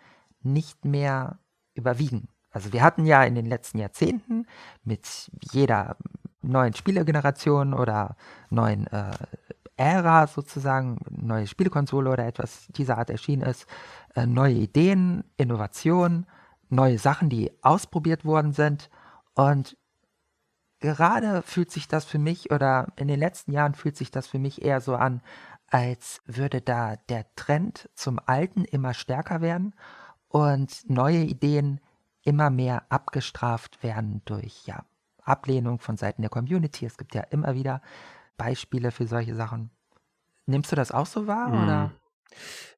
nicht 0.53 0.84
mehr 0.84 1.38
überwiegen. 1.74 2.28
Also 2.51 2.72
wir 2.72 2.82
hatten 2.82 3.05
ja 3.05 3.22
in 3.22 3.34
den 3.34 3.47
letzten 3.47 3.78
Jahrzehnten 3.78 4.47
mit 4.82 5.30
jeder 5.53 5.97
neuen 6.40 6.74
Spielegeneration 6.74 7.74
oder 7.74 8.16
neuen 8.51 8.86
äh, 8.86 9.12
Ära 9.76 10.26
sozusagen, 10.26 10.99
neue 11.11 11.47
Spielekonsole 11.47 12.11
oder 12.11 12.26
etwas 12.26 12.66
dieser 12.68 12.97
Art 12.97 13.11
erschienen 13.11 13.42
ist, 13.42 13.66
äh, 14.14 14.26
neue 14.26 14.55
Ideen, 14.55 15.24
Innovationen, 15.36 16.26
neue 16.70 16.99
Sachen, 16.99 17.28
die 17.28 17.53
ausprobiert 17.62 18.24
worden 18.24 18.53
sind. 18.53 18.88
Und 19.34 19.76
gerade 20.80 21.42
fühlt 21.42 21.70
sich 21.70 21.88
das 21.88 22.07
für 22.07 22.18
mich 22.18 22.51
oder 22.51 22.88
in 22.97 23.09
den 23.09 23.20
letzten 23.20 23.53
Jahren 23.53 23.74
fühlt 23.74 23.97
sich 23.97 24.11
das 24.11 24.26
für 24.26 24.38
mich 24.38 24.62
eher 24.62 24.80
so 24.80 24.94
an, 24.94 25.20
als 25.68 26.22
würde 26.24 26.62
da 26.62 26.97
der 27.11 27.26
Trend 27.34 27.90
zum 27.94 28.18
Alten 28.24 28.64
immer 28.64 28.94
stärker 28.94 29.40
werden 29.40 29.74
und 30.37 30.91
neue 30.91 31.22
Ideen 31.22 31.80
immer 32.22 32.51
mehr 32.51 32.82
abgestraft 32.91 33.82
werden 33.82 34.20
durch 34.26 34.66
ja, 34.66 34.84
Ablehnung 35.22 35.78
von 35.78 35.97
Seiten 35.97 36.20
der 36.20 36.28
Community. 36.28 36.84
Es 36.84 36.99
gibt 36.99 37.14
ja 37.14 37.22
immer 37.22 37.55
wieder 37.55 37.80
Beispiele 38.37 38.91
für 38.91 39.07
solche 39.07 39.34
Sachen. 39.34 39.70
Nimmst 40.45 40.70
du 40.70 40.76
das 40.76 40.93
auch 40.93 41.07
so 41.07 41.26
wahr? 41.26 41.49
Mm. 41.49 41.62
Oder? 41.64 41.93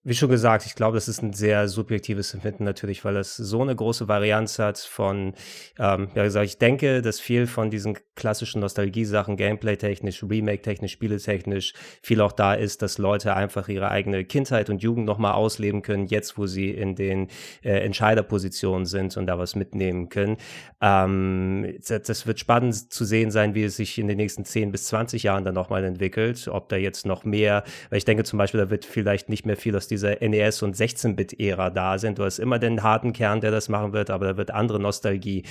Wie 0.04 0.14
schon 0.14 0.30
gesagt, 0.30 0.64
ich 0.64 0.76
glaube, 0.76 0.96
das 0.96 1.08
ist 1.08 1.22
ein 1.22 1.32
sehr 1.32 1.68
subjektives 1.68 2.32
Empfinden 2.32 2.62
natürlich, 2.62 3.04
weil 3.04 3.16
es 3.16 3.36
so 3.36 3.60
eine 3.60 3.74
große 3.74 4.06
Varianz 4.06 4.58
hat 4.60 4.78
von, 4.78 5.34
ähm, 5.78 6.08
ja 6.14 6.22
gesagt, 6.22 6.46
ich 6.46 6.56
denke, 6.56 7.02
dass 7.02 7.18
viel 7.18 7.48
von 7.48 7.68
diesen 7.68 7.98
klassischen 8.14 8.60
Nostalgie-Sachen, 8.60 9.36
Gameplay-technisch, 9.36 10.22
Remake-technisch, 10.22 10.92
Spieletechnisch, 10.92 11.74
viel 12.00 12.20
auch 12.20 12.30
da 12.30 12.54
ist, 12.54 12.80
dass 12.80 12.98
Leute 12.98 13.34
einfach 13.34 13.68
ihre 13.68 13.90
eigene 13.90 14.24
Kindheit 14.24 14.70
und 14.70 14.82
Jugend 14.82 15.04
nochmal 15.04 15.32
ausleben 15.32 15.82
können, 15.82 16.06
jetzt 16.06 16.38
wo 16.38 16.46
sie 16.46 16.70
in 16.70 16.94
den 16.94 17.26
äh, 17.62 17.80
Entscheiderpositionen 17.80 18.86
sind 18.86 19.16
und 19.16 19.26
da 19.26 19.38
was 19.38 19.56
mitnehmen 19.56 20.08
können. 20.08 20.36
Ähm, 20.80 21.76
das, 21.86 22.02
das 22.02 22.26
wird 22.26 22.38
spannend 22.38 22.92
zu 22.92 23.04
sehen 23.04 23.32
sein, 23.32 23.54
wie 23.54 23.64
es 23.64 23.76
sich 23.76 23.98
in 23.98 24.06
den 24.06 24.16
nächsten 24.16 24.44
10 24.44 24.70
bis 24.70 24.84
20 24.84 25.24
Jahren 25.24 25.44
dann 25.44 25.54
nochmal 25.54 25.84
entwickelt, 25.84 26.48
ob 26.48 26.68
da 26.68 26.76
jetzt 26.76 27.04
noch 27.04 27.24
mehr, 27.24 27.64
weil 27.90 27.98
ich 27.98 28.04
denke 28.04 28.22
zum 28.22 28.38
Beispiel, 28.38 28.60
da 28.60 28.70
wird 28.70 28.84
vielleicht 28.84 29.28
nicht 29.28 29.37
mehr 29.46 29.56
viel 29.56 29.76
aus 29.76 29.88
dieser 29.88 30.16
NES- 30.20 30.62
und 30.62 30.76
16-Bit-Ära 30.76 31.70
da 31.70 31.98
sind. 31.98 32.18
Du 32.18 32.24
hast 32.24 32.38
immer 32.38 32.58
den 32.58 32.82
harten 32.82 33.12
Kern, 33.12 33.40
der 33.40 33.50
das 33.50 33.68
machen 33.68 33.92
wird, 33.92 34.10
aber 34.10 34.26
da 34.26 34.36
wird 34.36 34.50
andere 34.50 34.80
Nostalgie 34.80 35.44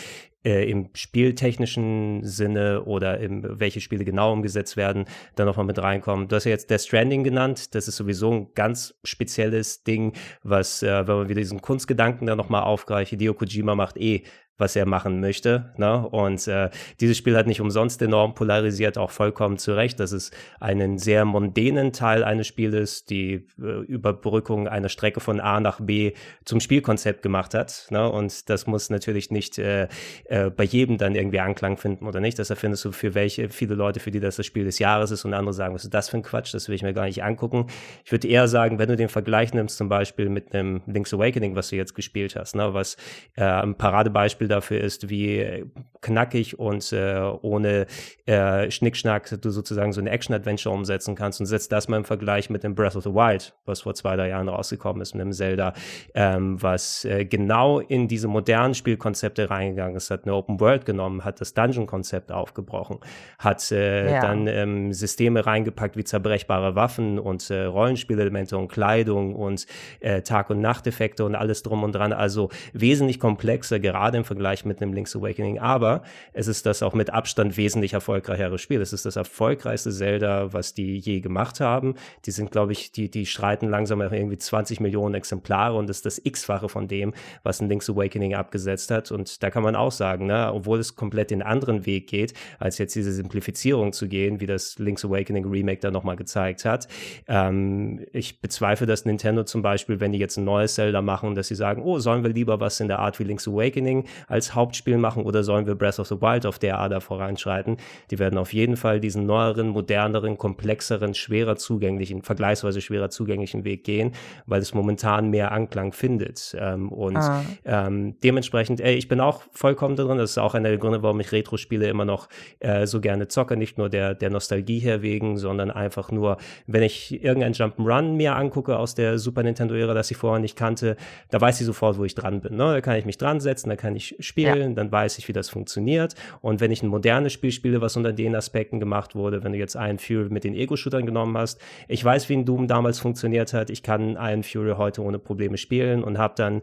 äh, 0.43 0.69
im 0.69 0.89
spieltechnischen 0.93 2.23
Sinne 2.23 2.83
oder 2.83 3.19
im, 3.19 3.59
welche 3.59 3.81
Spiele 3.81 4.05
genau 4.05 4.31
umgesetzt 4.31 4.77
werden, 4.77 5.05
da 5.35 5.45
nochmal 5.45 5.65
mit 5.65 5.77
reinkommen. 5.79 6.27
Du 6.27 6.35
hast 6.35 6.45
ja 6.45 6.51
jetzt 6.51 6.69
Death 6.69 6.81
Stranding 6.81 7.23
genannt. 7.23 7.75
Das 7.75 7.87
ist 7.87 7.97
sowieso 7.97 8.31
ein 8.31 8.47
ganz 8.55 8.95
spezielles 9.03 9.83
Ding, 9.83 10.13
was, 10.43 10.83
äh, 10.83 11.07
wenn 11.07 11.17
man 11.17 11.29
wieder 11.29 11.41
diesen 11.41 11.61
Kunstgedanken 11.61 12.27
da 12.27 12.35
nochmal 12.35 12.63
aufgreift, 12.63 13.09
Hideo 13.09 13.33
Kojima 13.33 13.75
macht 13.75 13.97
eh 13.97 14.23
was 14.57 14.75
er 14.75 14.85
machen 14.85 15.19
möchte. 15.19 15.73
Ne? 15.77 16.07
Und 16.07 16.47
äh, 16.47 16.69
dieses 16.99 17.17
Spiel 17.17 17.35
hat 17.35 17.47
nicht 17.47 17.61
umsonst 17.61 18.01
enorm 18.01 18.33
polarisiert, 18.33 18.97
auch 18.97 19.11
vollkommen 19.11 19.57
zu 19.57 19.73
Recht, 19.73 19.99
dass 19.99 20.11
es 20.11 20.31
einen 20.59 20.97
sehr 20.97 21.25
mondänen 21.25 21.93
Teil 21.93 22.23
eines 22.23 22.47
Spieles, 22.47 23.05
die 23.05 23.45
äh, 23.61 23.83
Überbrückung 23.85 24.67
einer 24.67 24.89
Strecke 24.89 25.19
von 25.19 25.39
A 25.39 25.59
nach 25.59 25.79
B 25.79 26.13
zum 26.45 26.59
Spielkonzept 26.59 27.21
gemacht 27.21 27.53
hat. 27.53 27.87
Ne? 27.89 28.09
Und 28.09 28.49
das 28.49 28.67
muss 28.67 28.89
natürlich 28.89 29.31
nicht 29.31 29.57
äh, 29.59 29.87
äh, 30.25 30.49
bei 30.49 30.63
jedem 30.63 30.97
dann 30.97 31.15
irgendwie 31.15 31.39
Anklang 31.39 31.77
finden 31.77 32.07
oder 32.07 32.19
nicht. 32.19 32.39
Deshalb 32.39 32.59
findest 32.59 32.85
du 32.85 32.91
für 32.91 33.13
welche, 33.13 33.49
viele 33.49 33.75
Leute, 33.75 33.99
für 33.99 34.11
die 34.11 34.19
das 34.19 34.37
das 34.37 34.45
Spiel 34.45 34.65
des 34.65 34.79
Jahres 34.79 35.11
ist 35.11 35.25
und 35.25 35.33
andere 35.33 35.53
sagen, 35.53 35.73
was 35.75 35.83
ist 35.83 35.93
das 35.93 36.09
für 36.09 36.17
ein 36.17 36.23
Quatsch, 36.23 36.53
das 36.53 36.67
will 36.67 36.75
ich 36.75 36.83
mir 36.83 36.93
gar 36.93 37.05
nicht 37.05 37.23
angucken. 37.23 37.67
Ich 38.05 38.11
würde 38.11 38.27
eher 38.27 38.47
sagen, 38.47 38.79
wenn 38.79 38.89
du 38.89 38.95
den 38.95 39.09
Vergleich 39.09 39.53
nimmst, 39.53 39.77
zum 39.77 39.89
Beispiel 39.89 40.29
mit 40.29 40.53
einem 40.53 40.81
Link's 40.87 41.13
Awakening, 41.13 41.55
was 41.55 41.69
du 41.69 41.75
jetzt 41.75 41.93
gespielt 41.93 42.35
hast, 42.35 42.55
ne? 42.55 42.73
was 42.73 42.97
äh, 43.35 43.43
ein 43.43 43.75
Paradebeispiel 43.75 44.46
dafür 44.47 44.81
ist, 44.81 45.09
wie 45.09 45.65
knackig 46.01 46.59
und 46.59 46.91
äh, 46.93 47.19
ohne 47.41 47.85
äh, 48.25 48.69
Schnickschnack 48.71 49.41
du 49.41 49.49
sozusagen 49.49 49.93
so 49.93 50.01
eine 50.01 50.09
Action-Adventure 50.09 50.73
umsetzen 50.73 51.15
kannst 51.15 51.39
und 51.39 51.45
setzt 51.45 51.71
das 51.71 51.87
mal 51.87 51.97
im 51.97 52.05
Vergleich 52.05 52.49
mit 52.49 52.63
dem 52.63 52.75
Breath 52.75 52.95
of 52.95 53.03
the 53.03 53.13
Wild, 53.13 53.53
was 53.65 53.81
vor 53.81 53.93
zwei, 53.93 54.15
drei 54.15 54.29
Jahren 54.29 54.47
rausgekommen 54.47 55.01
ist, 55.01 55.15
mit 55.15 55.21
dem 55.21 55.33
Zelda, 55.33 55.73
ähm, 56.13 56.61
was 56.61 57.05
äh, 57.05 57.25
genau 57.25 57.79
in 57.79 58.07
diese 58.07 58.27
modernen 58.27 58.73
Spielkonzepte 58.73 59.49
reingegangen 59.49 59.95
ist, 59.95 60.11
hat 60.11 60.23
eine 60.23 60.35
Open 60.35 60.59
World 60.59 60.85
genommen, 60.85 61.23
hat 61.23 61.41
das 61.41 61.53
Dungeon-Konzept 61.53 62.31
aufgebrochen, 62.31 62.99
hat 63.39 63.71
äh, 63.71 64.11
ja. 64.11 64.21
dann 64.21 64.47
ähm, 64.47 64.93
Systeme 64.93 65.45
reingepackt 65.45 65.97
wie 65.97 66.03
zerbrechbare 66.03 66.75
Waffen 66.75 67.19
und 67.19 67.49
äh, 67.49 67.63
Rollenspielelemente 67.63 68.57
und 68.57 68.67
Kleidung 68.67 69.35
und 69.35 69.65
äh, 69.99 70.21
Tag- 70.21 70.49
und 70.49 70.61
Nachteffekte 70.61 71.25
und 71.25 71.35
alles 71.35 71.63
drum 71.63 71.83
und 71.83 71.93
dran, 71.93 72.13
also 72.13 72.49
wesentlich 72.73 73.19
komplexer, 73.19 73.79
gerade 73.79 74.17
im 74.17 74.23
Vergleich 74.23 74.36
mit 74.37 74.81
einem 74.81 74.93
Link's 74.93 75.15
Awakening, 75.15 75.59
aber 75.59 76.03
es 76.33 76.47
ist 76.47 76.65
das 76.65 76.83
auch 76.83 76.93
mit 76.93 77.09
Abstand 77.09 77.57
wesentlich 77.57 77.93
erfolgreichere 77.93 78.57
Spiel. 78.57 78.81
Es 78.81 78.93
ist 78.93 79.05
das 79.05 79.15
erfolgreichste 79.15 79.91
Zelda, 79.91 80.53
was 80.53 80.73
die 80.73 80.97
je 80.97 81.19
gemacht 81.19 81.59
haben. 81.59 81.95
Die 82.25 82.31
sind, 82.31 82.51
glaube 82.51 82.71
ich, 82.71 82.91
die, 82.91 83.09
die 83.09 83.25
streiten 83.25 83.69
langsam 83.69 84.01
auf 84.01 84.11
irgendwie 84.11 84.37
20 84.37 84.79
Millionen 84.79 85.15
Exemplare 85.15 85.77
und 85.77 85.87
das 85.87 85.97
ist 85.97 86.05
das 86.05 86.21
X-fache 86.23 86.69
von 86.69 86.87
dem, 86.87 87.13
was 87.43 87.61
ein 87.61 87.69
Link's 87.69 87.89
Awakening 87.89 88.35
abgesetzt 88.35 88.91
hat. 88.91 89.11
Und 89.11 89.43
da 89.43 89.49
kann 89.49 89.63
man 89.63 89.75
auch 89.75 89.91
sagen, 89.91 90.27
ne, 90.27 90.51
obwohl 90.53 90.79
es 90.79 90.95
komplett 90.95 91.31
den 91.31 91.41
anderen 91.41 91.85
Weg 91.85 92.07
geht, 92.07 92.33
als 92.59 92.77
jetzt 92.77 92.95
diese 92.95 93.11
Simplifizierung 93.11 93.93
zu 93.93 94.07
gehen, 94.07 94.39
wie 94.39 94.47
das 94.47 94.79
Link's 94.79 95.03
Awakening 95.03 95.45
Remake 95.45 95.79
da 95.79 95.91
nochmal 95.91 96.15
gezeigt 96.15 96.65
hat. 96.65 96.87
Ähm, 97.27 98.05
ich 98.13 98.41
bezweifle, 98.41 98.87
dass 98.87 99.05
Nintendo 99.05 99.43
zum 99.43 99.61
Beispiel, 99.61 99.99
wenn 99.99 100.11
die 100.11 100.19
jetzt 100.19 100.37
ein 100.37 100.45
neues 100.45 100.75
Zelda 100.75 101.01
machen, 101.01 101.35
dass 101.35 101.47
sie 101.47 101.55
sagen, 101.55 101.81
oh, 101.81 101.99
sollen 101.99 102.23
wir 102.23 102.31
lieber 102.31 102.59
was 102.59 102.79
in 102.79 102.87
der 102.87 102.99
Art 102.99 103.19
wie 103.19 103.23
Link's 103.23 103.47
Awakening 103.47 104.05
als 104.27 104.53
Hauptspiel 104.53 104.97
machen 104.97 105.23
oder 105.23 105.43
sollen 105.43 105.65
wir 105.65 105.75
Breath 105.75 105.99
of 105.99 106.07
the 106.07 106.21
Wild 106.21 106.45
auf 106.45 106.59
der 106.59 106.79
Ader 106.79 107.01
voranschreiten? 107.01 107.77
Die 108.11 108.19
werden 108.19 108.37
auf 108.37 108.53
jeden 108.53 108.77
Fall 108.77 108.99
diesen 108.99 109.25
neueren, 109.25 109.69
moderneren, 109.69 110.37
komplexeren, 110.37 111.13
schwerer 111.13 111.55
zugänglichen, 111.55 112.21
vergleichsweise 112.21 112.81
schwerer 112.81 113.09
zugänglichen 113.09 113.63
Weg 113.63 113.83
gehen, 113.83 114.11
weil 114.45 114.61
es 114.61 114.73
momentan 114.73 115.29
mehr 115.29 115.51
Anklang 115.51 115.93
findet. 115.93 116.55
Ähm, 116.59 116.89
und 116.89 117.17
ah. 117.17 117.43
ähm, 117.65 118.19
dementsprechend, 118.21 118.81
ey, 118.81 118.95
ich 118.95 119.07
bin 119.07 119.21
auch 119.21 119.41
vollkommen 119.51 119.95
drin. 119.95 120.17
Das 120.17 120.31
ist 120.31 120.37
auch 120.37 120.53
einer 120.53 120.69
der 120.69 120.77
Gründe, 120.77 121.01
warum 121.03 121.19
ich 121.21 121.31
Retro-Spiele 121.31 121.87
immer 121.87 122.05
noch 122.05 122.27
äh, 122.59 122.85
so 122.85 122.99
gerne 122.99 123.29
zocke. 123.29 123.55
Nicht 123.55 123.77
nur 123.77 123.89
der, 123.89 124.13
der 124.13 124.29
Nostalgie 124.29 124.79
her 124.79 125.01
wegen, 125.01 125.37
sondern 125.37 125.71
einfach 125.71 126.11
nur, 126.11 126.37
wenn 126.65 126.83
ich 126.83 127.23
irgendein 127.23 127.53
Jump'n'Run 127.53 128.13
mir 128.15 128.35
angucke 128.35 128.77
aus 128.77 128.93
der 128.93 129.19
Super 129.19 129.43
Nintendo-Ära, 129.43 129.93
das 129.93 130.11
ich 130.11 130.17
vorher 130.17 130.39
nicht 130.39 130.57
kannte, 130.57 130.97
da 131.29 131.39
weiß 131.39 131.61
ich 131.61 131.65
sofort, 131.65 131.97
wo 131.97 132.03
ich 132.03 132.15
dran 132.15 132.41
bin. 132.41 132.55
Ne? 132.55 132.73
Da 132.73 132.81
kann 132.81 132.97
ich 132.97 133.05
mich 133.05 133.17
dran 133.17 133.39
setzen, 133.39 133.69
da 133.69 133.75
kann 133.77 133.95
ich 133.95 134.16
spielen, 134.19 134.69
ja. 134.69 134.75
dann 134.75 134.91
weiß 134.91 135.17
ich, 135.17 135.27
wie 135.27 135.33
das 135.33 135.49
funktioniert. 135.49 136.15
Und 136.41 136.61
wenn 136.61 136.71
ich 136.71 136.83
ein 136.83 136.87
modernes 136.87 137.33
Spiel 137.33 137.51
spiele, 137.51 137.81
was 137.81 137.97
unter 137.97 138.13
den 138.13 138.35
Aspekten 138.35 138.79
gemacht 138.79 139.15
wurde, 139.15 139.43
wenn 139.43 139.53
du 139.53 139.57
jetzt 139.57 139.75
einen 139.75 139.99
Fury 139.99 140.29
mit 140.29 140.43
den 140.43 140.53
Ego-Shootern 140.53 141.05
genommen 141.05 141.37
hast, 141.37 141.59
ich 141.87 142.03
weiß, 142.03 142.29
wie 142.29 142.33
ein 142.33 142.45
Doom 142.45 142.67
damals 142.67 142.99
funktioniert 142.99 143.53
hat, 143.53 143.69
ich 143.69 143.83
kann 143.83 144.17
einen 144.17 144.43
Fury 144.43 144.75
heute 144.77 145.01
ohne 145.01 145.19
Probleme 145.19 145.57
spielen 145.57 146.03
und 146.03 146.17
habe 146.17 146.33
dann 146.35 146.61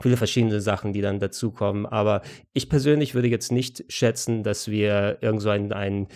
viele 0.00 0.16
verschiedene 0.16 0.60
Sachen, 0.60 0.92
die 0.92 1.00
dann 1.00 1.18
dazukommen. 1.18 1.86
Aber 1.86 2.22
ich 2.52 2.68
persönlich 2.68 3.14
würde 3.14 3.28
jetzt 3.28 3.52
nicht 3.52 3.84
schätzen, 3.88 4.42
dass 4.42 4.70
wir 4.70 5.18
irgend 5.20 5.42
so 5.42 5.50
ein, 5.50 5.72
ein 5.72 6.08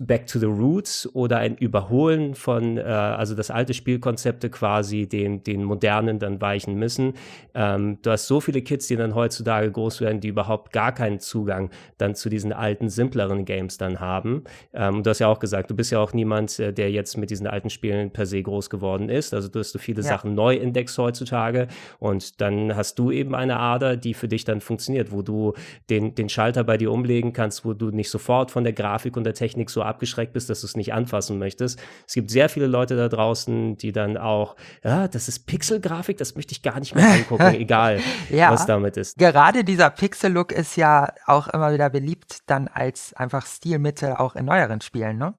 Back 0.00 0.26
to 0.26 0.38
the 0.38 0.46
Roots 0.46 1.08
oder 1.14 1.38
ein 1.38 1.56
Überholen 1.56 2.34
von, 2.34 2.78
äh, 2.78 2.82
also 2.82 3.34
das 3.34 3.50
alte 3.50 3.74
Spielkonzepte 3.74 4.50
quasi 4.50 5.06
den, 5.06 5.42
den 5.42 5.64
modernen 5.64 6.18
dann 6.18 6.40
weichen 6.40 6.74
müssen. 6.74 7.14
Ähm, 7.54 7.98
du 8.02 8.10
hast 8.10 8.26
so 8.26 8.40
viele 8.40 8.62
Kids, 8.62 8.86
die 8.88 8.96
dann 8.96 9.14
heutzutage 9.14 9.70
groß 9.70 10.00
werden, 10.00 10.20
die 10.20 10.28
überhaupt 10.28 10.72
gar 10.72 10.92
keinen 10.92 11.20
Zugang 11.20 11.70
dann 11.98 12.14
zu 12.14 12.28
diesen 12.28 12.52
alten, 12.52 12.88
simpleren 12.88 13.44
Games 13.44 13.78
dann 13.78 14.00
haben. 14.00 14.44
Ähm, 14.72 15.02
du 15.02 15.10
hast 15.10 15.18
ja 15.18 15.28
auch 15.28 15.38
gesagt, 15.38 15.70
du 15.70 15.74
bist 15.74 15.92
ja 15.92 15.98
auch 15.98 16.12
niemand, 16.12 16.58
äh, 16.58 16.72
der 16.72 16.90
jetzt 16.90 17.16
mit 17.16 17.30
diesen 17.30 17.46
alten 17.46 17.70
Spielen 17.70 18.10
per 18.10 18.26
se 18.26 18.42
groß 18.42 18.70
geworden 18.70 19.08
ist. 19.08 19.34
Also 19.34 19.48
du 19.48 19.58
hast 19.58 19.74
du 19.74 19.78
viele 19.78 20.02
ja. 20.02 20.08
Sachen 20.08 20.34
neu 20.34 20.56
entdeckst 20.56 20.96
heutzutage 20.98 21.68
und 21.98 22.40
dann 22.40 22.76
hast 22.76 22.98
du 22.98 23.10
eben 23.10 23.34
eine 23.34 23.58
Ader, 23.58 23.96
die 23.96 24.14
für 24.14 24.28
dich 24.28 24.44
dann 24.44 24.60
funktioniert, 24.60 25.12
wo 25.12 25.22
du 25.22 25.54
den, 25.90 26.14
den 26.14 26.28
Schalter 26.28 26.64
bei 26.64 26.76
dir 26.76 26.92
umlegen 26.92 27.32
kannst, 27.32 27.64
wo 27.64 27.72
du 27.72 27.90
nicht 27.90 28.10
sofort 28.10 28.50
von 28.50 28.64
der 28.64 28.72
Grafik 28.72 29.16
und 29.16 29.24
der 29.24 29.34
Technik 29.34 29.65
Technik 29.66 29.70
so 29.70 29.82
abgeschreckt 29.82 30.32
bist, 30.32 30.48
dass 30.50 30.60
du 30.60 30.66
es 30.66 30.76
nicht 30.76 30.92
anfassen 30.92 31.38
möchtest. 31.38 31.78
Es 32.06 32.14
gibt 32.14 32.30
sehr 32.30 32.48
viele 32.48 32.66
Leute 32.66 32.96
da 32.96 33.08
draußen, 33.08 33.76
die 33.76 33.92
dann 33.92 34.16
auch, 34.16 34.56
ja, 34.82 35.08
das 35.08 35.28
ist 35.28 35.46
Pixelgrafik, 35.46 36.16
das 36.16 36.34
möchte 36.36 36.52
ich 36.52 36.62
gar 36.62 36.78
nicht 36.78 36.94
mehr 36.94 37.08
angucken, 37.08 37.54
egal 37.54 38.00
ja, 38.30 38.50
was 38.50 38.66
damit 38.66 38.96
ist. 38.96 39.18
Gerade 39.18 39.64
dieser 39.64 39.90
Pixel-Look 39.90 40.52
ist 40.52 40.76
ja 40.76 41.12
auch 41.26 41.48
immer 41.48 41.72
wieder 41.72 41.90
beliebt, 41.90 42.40
dann 42.46 42.68
als 42.68 43.12
einfach 43.14 43.46
Stilmittel 43.46 44.14
auch 44.14 44.36
in 44.36 44.46
neueren 44.46 44.80
Spielen, 44.80 45.18
ne? 45.18 45.34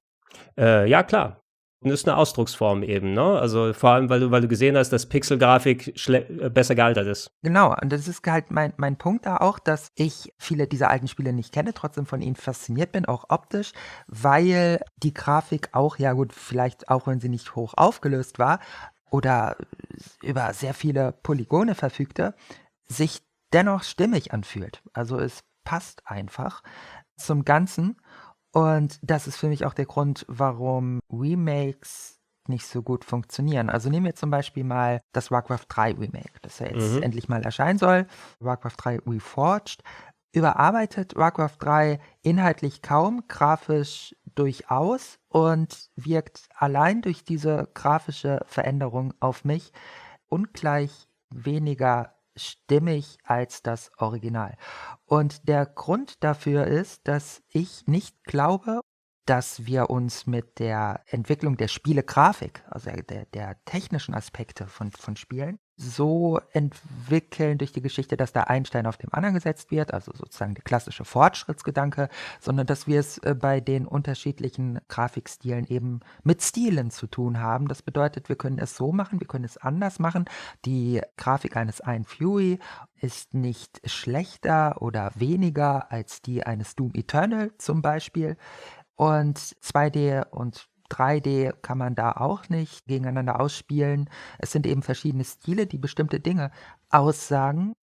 Äh, 0.56 0.88
ja, 0.88 1.02
klar. 1.02 1.40
Das 1.80 1.92
ist 1.92 2.08
eine 2.08 2.16
Ausdrucksform 2.16 2.82
eben, 2.82 3.12
ne? 3.12 3.38
Also 3.38 3.72
vor 3.72 3.90
allem, 3.90 4.08
weil 4.08 4.20
du, 4.20 4.30
weil 4.32 4.40
du 4.40 4.48
gesehen 4.48 4.76
hast, 4.76 4.90
dass 4.90 5.06
Pixelgrafik 5.06 6.08
äh, 6.08 6.50
besser 6.50 6.74
gealtert 6.74 7.06
ist. 7.06 7.30
Genau, 7.42 7.74
und 7.80 7.92
das 7.92 8.08
ist 8.08 8.26
halt 8.26 8.50
mein, 8.50 8.72
mein 8.78 8.96
Punkt 8.96 9.26
da 9.26 9.36
auch, 9.36 9.60
dass 9.60 9.92
ich 9.94 10.32
viele 10.38 10.66
dieser 10.66 10.90
alten 10.90 11.06
Spiele 11.06 11.32
nicht 11.32 11.52
kenne, 11.52 11.72
trotzdem 11.72 12.04
von 12.04 12.20
ihnen 12.20 12.34
fasziniert 12.34 12.90
bin, 12.90 13.04
auch 13.04 13.26
optisch, 13.28 13.72
weil 14.08 14.80
die 14.96 15.14
Grafik 15.14 15.68
auch, 15.72 15.98
ja 15.98 16.14
gut, 16.14 16.32
vielleicht 16.32 16.88
auch 16.88 17.06
wenn 17.06 17.20
sie 17.20 17.28
nicht 17.28 17.54
hoch 17.54 17.74
aufgelöst 17.76 18.40
war 18.40 18.58
oder 19.10 19.56
über 20.22 20.52
sehr 20.54 20.74
viele 20.74 21.12
Polygone 21.22 21.76
verfügte, 21.76 22.34
sich 22.88 23.22
dennoch 23.52 23.84
stimmig 23.84 24.32
anfühlt. 24.32 24.82
Also 24.92 25.18
es 25.18 25.44
passt 25.64 26.02
einfach 26.06 26.62
zum 27.16 27.44
Ganzen. 27.44 27.96
Und 28.52 28.98
das 29.02 29.26
ist 29.26 29.36
für 29.36 29.48
mich 29.48 29.64
auch 29.64 29.74
der 29.74 29.86
Grund, 29.86 30.24
warum 30.28 31.00
Remakes 31.10 32.18
nicht 32.48 32.66
so 32.66 32.82
gut 32.82 33.04
funktionieren. 33.04 33.68
Also 33.68 33.90
nehmen 33.90 34.06
wir 34.06 34.14
zum 34.14 34.30
Beispiel 34.30 34.64
mal 34.64 35.00
das 35.12 35.30
Warcraft 35.30 35.66
3 35.68 35.94
Remake, 35.94 36.32
das 36.42 36.58
ja 36.58 36.66
jetzt 36.66 36.94
mhm. 36.94 37.02
endlich 37.02 37.28
mal 37.28 37.42
erscheinen 37.42 37.78
soll. 37.78 38.06
Warcraft 38.40 38.76
3 38.78 38.98
Reforged. 39.06 39.82
Überarbeitet 40.32 41.16
Warcraft 41.16 41.56
3 41.58 42.00
inhaltlich 42.22 42.82
kaum, 42.82 43.24
grafisch 43.28 44.14
durchaus 44.34 45.18
und 45.28 45.90
wirkt 45.96 46.48
allein 46.54 47.02
durch 47.02 47.24
diese 47.24 47.68
grafische 47.74 48.40
Veränderung 48.46 49.14
auf 49.20 49.44
mich 49.44 49.72
ungleich 50.28 51.08
weniger 51.30 52.14
stimmig 52.38 53.18
als 53.24 53.62
das 53.62 53.90
Original. 53.98 54.56
Und 55.04 55.48
der 55.48 55.66
Grund 55.66 56.22
dafür 56.22 56.66
ist, 56.66 57.06
dass 57.06 57.42
ich 57.48 57.86
nicht 57.86 58.24
glaube, 58.24 58.80
dass 59.26 59.66
wir 59.66 59.90
uns 59.90 60.26
mit 60.26 60.58
der 60.58 61.02
Entwicklung 61.06 61.56
der 61.56 61.68
Spielegrafik, 61.68 62.64
also 62.70 62.90
der, 62.90 63.26
der 63.26 63.62
technischen 63.66 64.14
Aspekte 64.14 64.66
von, 64.66 64.90
von 64.90 65.16
Spielen, 65.16 65.58
so 65.78 66.40
entwickeln 66.52 67.56
durch 67.56 67.72
die 67.72 67.80
Geschichte, 67.80 68.16
dass 68.16 68.32
da 68.32 68.42
ein 68.42 68.64
Stein 68.64 68.86
auf 68.86 68.96
dem 68.96 69.10
anderen 69.12 69.34
gesetzt 69.34 69.70
wird, 69.70 69.94
also 69.94 70.12
sozusagen 70.12 70.54
der 70.54 70.64
klassische 70.64 71.04
Fortschrittsgedanke, 71.04 72.08
sondern 72.40 72.66
dass 72.66 72.88
wir 72.88 72.98
es 72.98 73.18
äh, 73.18 73.34
bei 73.34 73.60
den 73.60 73.86
unterschiedlichen 73.86 74.80
Grafikstilen 74.88 75.66
eben 75.68 76.00
mit 76.24 76.42
Stilen 76.42 76.90
zu 76.90 77.06
tun 77.06 77.40
haben. 77.40 77.68
Das 77.68 77.82
bedeutet, 77.82 78.28
wir 78.28 78.36
können 78.36 78.58
es 78.58 78.76
so 78.76 78.92
machen, 78.92 79.20
wir 79.20 79.28
können 79.28 79.44
es 79.44 79.56
anders 79.56 80.00
machen. 80.00 80.24
Die 80.64 81.00
Grafik 81.16 81.56
eines 81.56 81.80
Iron 81.86 82.04
Fury 82.04 82.58
ist 83.00 83.34
nicht 83.34 83.80
schlechter 83.88 84.82
oder 84.82 85.12
weniger 85.14 85.92
als 85.92 86.22
die 86.22 86.44
eines 86.44 86.74
Doom 86.74 86.90
Eternal 86.94 87.52
zum 87.58 87.82
Beispiel. 87.82 88.36
Und 88.96 89.38
2D 89.38 90.28
und 90.30 90.67
3D 90.90 91.52
kann 91.62 91.78
man 91.78 91.94
da 91.94 92.12
auch 92.12 92.48
nicht 92.48 92.86
gegeneinander 92.86 93.40
ausspielen. 93.40 94.08
Es 94.38 94.52
sind 94.52 94.66
eben 94.66 94.82
verschiedene 94.82 95.24
Stile, 95.24 95.66
die 95.66 95.78
bestimmte 95.78 96.20
Dinge 96.20 96.50
aussagen. 96.90 97.74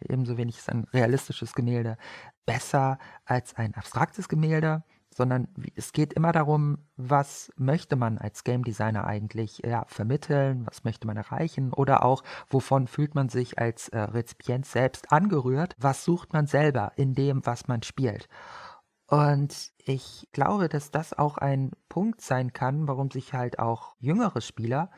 Ebenso 0.00 0.36
wenig 0.36 0.58
ist 0.58 0.68
ein 0.68 0.84
realistisches 0.92 1.54
Gemälde 1.54 1.96
besser 2.44 2.98
als 3.24 3.54
ein 3.56 3.74
abstraktes 3.74 4.28
Gemälde. 4.28 4.84
sondern 5.14 5.48
es 5.74 5.92
geht 5.92 6.12
immer 6.12 6.30
darum, 6.32 6.76
was 6.98 7.50
möchte 7.56 7.96
man 7.96 8.18
als 8.18 8.44
Game 8.44 8.64
Designer 8.64 9.06
eigentlich 9.06 9.62
ja, 9.64 9.86
vermitteln, 9.86 10.66
was 10.66 10.84
möchte 10.84 11.06
man 11.06 11.16
erreichen 11.16 11.72
oder 11.72 12.04
auch, 12.04 12.22
wovon 12.50 12.86
fühlt 12.86 13.14
man 13.14 13.30
sich 13.30 13.58
als 13.58 13.88
äh, 13.88 13.98
Rezipient 13.98 14.66
selbst 14.66 15.12
angerührt, 15.12 15.74
was 15.78 16.04
sucht 16.04 16.34
man 16.34 16.46
selber 16.46 16.92
in 16.96 17.14
dem, 17.14 17.46
was 17.46 17.66
man 17.66 17.82
spielt. 17.82 18.28
Und 19.08 19.72
ich 19.84 20.28
glaube, 20.32 20.68
dass 20.68 20.90
das 20.90 21.12
auch 21.16 21.38
ein 21.38 21.72
Punkt 21.88 22.20
sein 22.20 22.52
kann, 22.52 22.88
warum 22.88 23.10
sich 23.10 23.32
halt 23.32 23.58
auch 23.58 23.94
jüngere 23.98 24.40
Spieler 24.40 24.90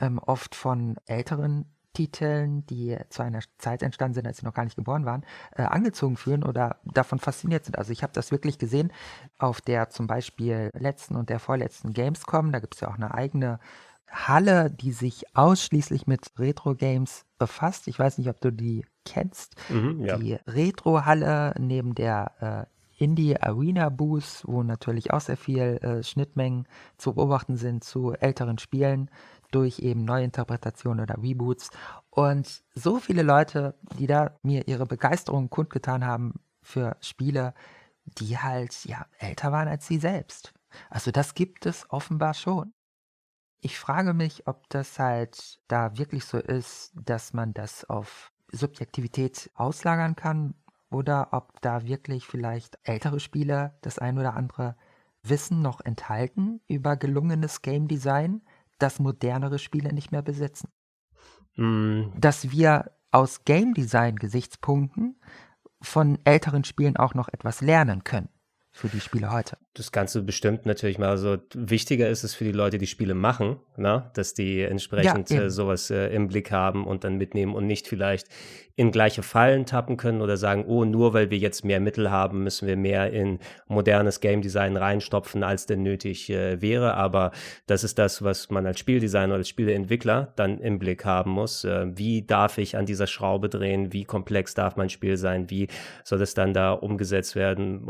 ähm, 0.00 0.18
oft 0.18 0.54
von 0.54 0.96
älteren 1.06 1.66
Titeln, 1.92 2.64
die 2.66 2.96
zu 3.08 3.22
einer 3.22 3.40
Zeit 3.58 3.82
entstanden 3.82 4.14
sind, 4.14 4.26
als 4.26 4.38
sie 4.38 4.46
noch 4.46 4.54
gar 4.54 4.64
nicht 4.64 4.76
geboren 4.76 5.04
waren, 5.04 5.24
äh, 5.56 5.62
angezogen 5.62 6.16
fühlen 6.16 6.44
oder 6.44 6.76
davon 6.84 7.18
fasziniert 7.18 7.64
sind. 7.64 7.76
Also 7.78 7.92
ich 7.92 8.02
habe 8.02 8.12
das 8.12 8.30
wirklich 8.30 8.58
gesehen 8.58 8.92
auf 9.38 9.60
der 9.60 9.90
zum 9.90 10.06
Beispiel 10.06 10.70
letzten 10.72 11.16
und 11.16 11.28
der 11.28 11.40
vorletzten 11.40 11.92
Gamescom. 11.92 12.52
Da 12.52 12.60
gibt 12.60 12.76
es 12.76 12.80
ja 12.80 12.88
auch 12.88 12.94
eine 12.94 13.12
eigene 13.12 13.58
Halle, 14.08 14.70
die 14.70 14.92
sich 14.92 15.36
ausschließlich 15.36 16.06
mit 16.06 16.30
Retro-Games 16.38 17.24
befasst. 17.38 17.88
Ich 17.88 17.98
weiß 17.98 18.18
nicht, 18.18 18.28
ob 18.28 18.40
du 18.40 18.52
die 18.52 18.84
kennst. 19.04 19.56
Mhm, 19.68 20.04
ja. 20.04 20.16
Die 20.16 20.34
Retro-Halle 20.46 21.54
neben 21.58 21.94
der 21.94 22.68
äh, 22.70 22.79
Indie 23.00 23.40
Arena 23.40 23.88
Booth, 23.88 24.42
wo 24.44 24.62
natürlich 24.62 25.10
auch 25.10 25.22
sehr 25.22 25.38
viel 25.38 25.78
äh, 25.82 26.02
Schnittmengen 26.02 26.68
zu 26.98 27.14
beobachten 27.14 27.56
sind 27.56 27.82
zu 27.82 28.12
älteren 28.12 28.58
Spielen 28.58 29.10
durch 29.50 29.78
eben 29.78 30.04
Neuinterpretationen 30.04 31.02
oder 31.02 31.16
Reboots. 31.16 31.70
Und 32.10 32.62
so 32.74 32.98
viele 32.98 33.22
Leute, 33.22 33.74
die 33.98 34.06
da 34.06 34.36
mir 34.42 34.68
ihre 34.68 34.84
Begeisterung 34.84 35.48
kundgetan 35.48 36.04
haben 36.04 36.40
für 36.62 36.96
Spiele, 37.00 37.54
die 38.04 38.36
halt 38.36 38.84
ja 38.84 39.06
älter 39.18 39.50
waren 39.50 39.68
als 39.68 39.86
sie 39.86 39.98
selbst. 39.98 40.52
Also 40.90 41.10
das 41.10 41.34
gibt 41.34 41.64
es 41.64 41.90
offenbar 41.90 42.34
schon. 42.34 42.74
Ich 43.62 43.78
frage 43.78 44.12
mich, 44.12 44.46
ob 44.46 44.68
das 44.68 44.98
halt 44.98 45.58
da 45.68 45.96
wirklich 45.96 46.26
so 46.26 46.38
ist, 46.38 46.92
dass 46.94 47.32
man 47.32 47.54
das 47.54 47.84
auf 47.84 48.30
Subjektivität 48.52 49.50
auslagern 49.54 50.16
kann 50.16 50.54
oder 50.90 51.28
ob 51.32 51.60
da 51.60 51.86
wirklich 51.86 52.26
vielleicht 52.26 52.78
ältere 52.82 53.20
Spiele 53.20 53.78
das 53.82 53.98
ein 53.98 54.18
oder 54.18 54.34
andere 54.34 54.76
Wissen 55.22 55.62
noch 55.62 55.80
enthalten 55.80 56.60
über 56.66 56.96
gelungenes 56.96 57.62
Game 57.62 57.88
Design, 57.88 58.42
das 58.78 58.98
modernere 58.98 59.58
Spiele 59.58 59.92
nicht 59.92 60.12
mehr 60.12 60.22
besitzen. 60.22 60.68
Mm. 61.56 62.04
Dass 62.16 62.50
wir 62.50 62.92
aus 63.10 63.44
Game 63.44 63.74
Design 63.74 64.16
Gesichtspunkten 64.16 65.20
von 65.82 66.18
älteren 66.24 66.64
Spielen 66.64 66.96
auch 66.96 67.14
noch 67.14 67.28
etwas 67.28 67.60
lernen 67.60 68.04
können 68.04 68.28
für 68.72 68.88
die 68.88 69.00
Spiele 69.00 69.32
heute. 69.32 69.58
Das 69.74 69.92
Ganze 69.92 70.22
bestimmt 70.22 70.64
natürlich 70.64 70.98
mal. 70.98 71.08
Also 71.08 71.38
wichtiger 71.54 72.08
ist 72.08 72.24
es 72.24 72.34
für 72.34 72.44
die 72.44 72.52
Leute, 72.52 72.78
die 72.78 72.86
Spiele 72.86 73.14
machen, 73.14 73.58
na? 73.76 74.10
dass 74.14 74.34
die 74.34 74.62
entsprechend 74.62 75.30
ja, 75.30 75.42
äh, 75.42 75.50
sowas 75.50 75.90
äh, 75.90 76.08
im 76.08 76.28
Blick 76.28 76.50
haben 76.50 76.86
und 76.86 77.04
dann 77.04 77.16
mitnehmen 77.16 77.54
und 77.54 77.66
nicht 77.66 77.88
vielleicht 77.88 78.28
in 78.80 78.92
gleiche 78.92 79.22
Fallen 79.22 79.66
tappen 79.66 79.98
können 79.98 80.22
oder 80.22 80.38
sagen, 80.38 80.64
oh, 80.66 80.86
nur 80.86 81.12
weil 81.12 81.30
wir 81.30 81.36
jetzt 81.36 81.66
mehr 81.66 81.80
Mittel 81.80 82.10
haben, 82.10 82.44
müssen 82.44 82.66
wir 82.66 82.78
mehr 82.78 83.12
in 83.12 83.38
modernes 83.66 84.20
Game 84.20 84.40
Design 84.40 84.78
reinstopfen, 84.78 85.42
als 85.42 85.66
denn 85.66 85.82
nötig 85.82 86.30
äh, 86.30 86.62
wäre. 86.62 86.94
Aber 86.94 87.32
das 87.66 87.84
ist 87.84 87.98
das, 87.98 88.22
was 88.22 88.48
man 88.48 88.66
als 88.66 88.78
Spieldesigner 88.78 89.34
oder 89.34 89.40
als 89.40 89.50
Spieleentwickler 89.50 90.32
dann 90.36 90.60
im 90.60 90.78
Blick 90.78 91.04
haben 91.04 91.32
muss. 91.32 91.64
Äh, 91.64 91.88
wie 91.94 92.22
darf 92.22 92.56
ich 92.56 92.78
an 92.78 92.86
dieser 92.86 93.06
Schraube 93.06 93.50
drehen? 93.50 93.92
Wie 93.92 94.04
komplex 94.04 94.54
darf 94.54 94.76
mein 94.76 94.88
Spiel 94.88 95.18
sein? 95.18 95.50
Wie 95.50 95.68
soll 96.02 96.18
das 96.18 96.32
dann 96.32 96.54
da 96.54 96.72
umgesetzt 96.72 97.36
werden? 97.36 97.86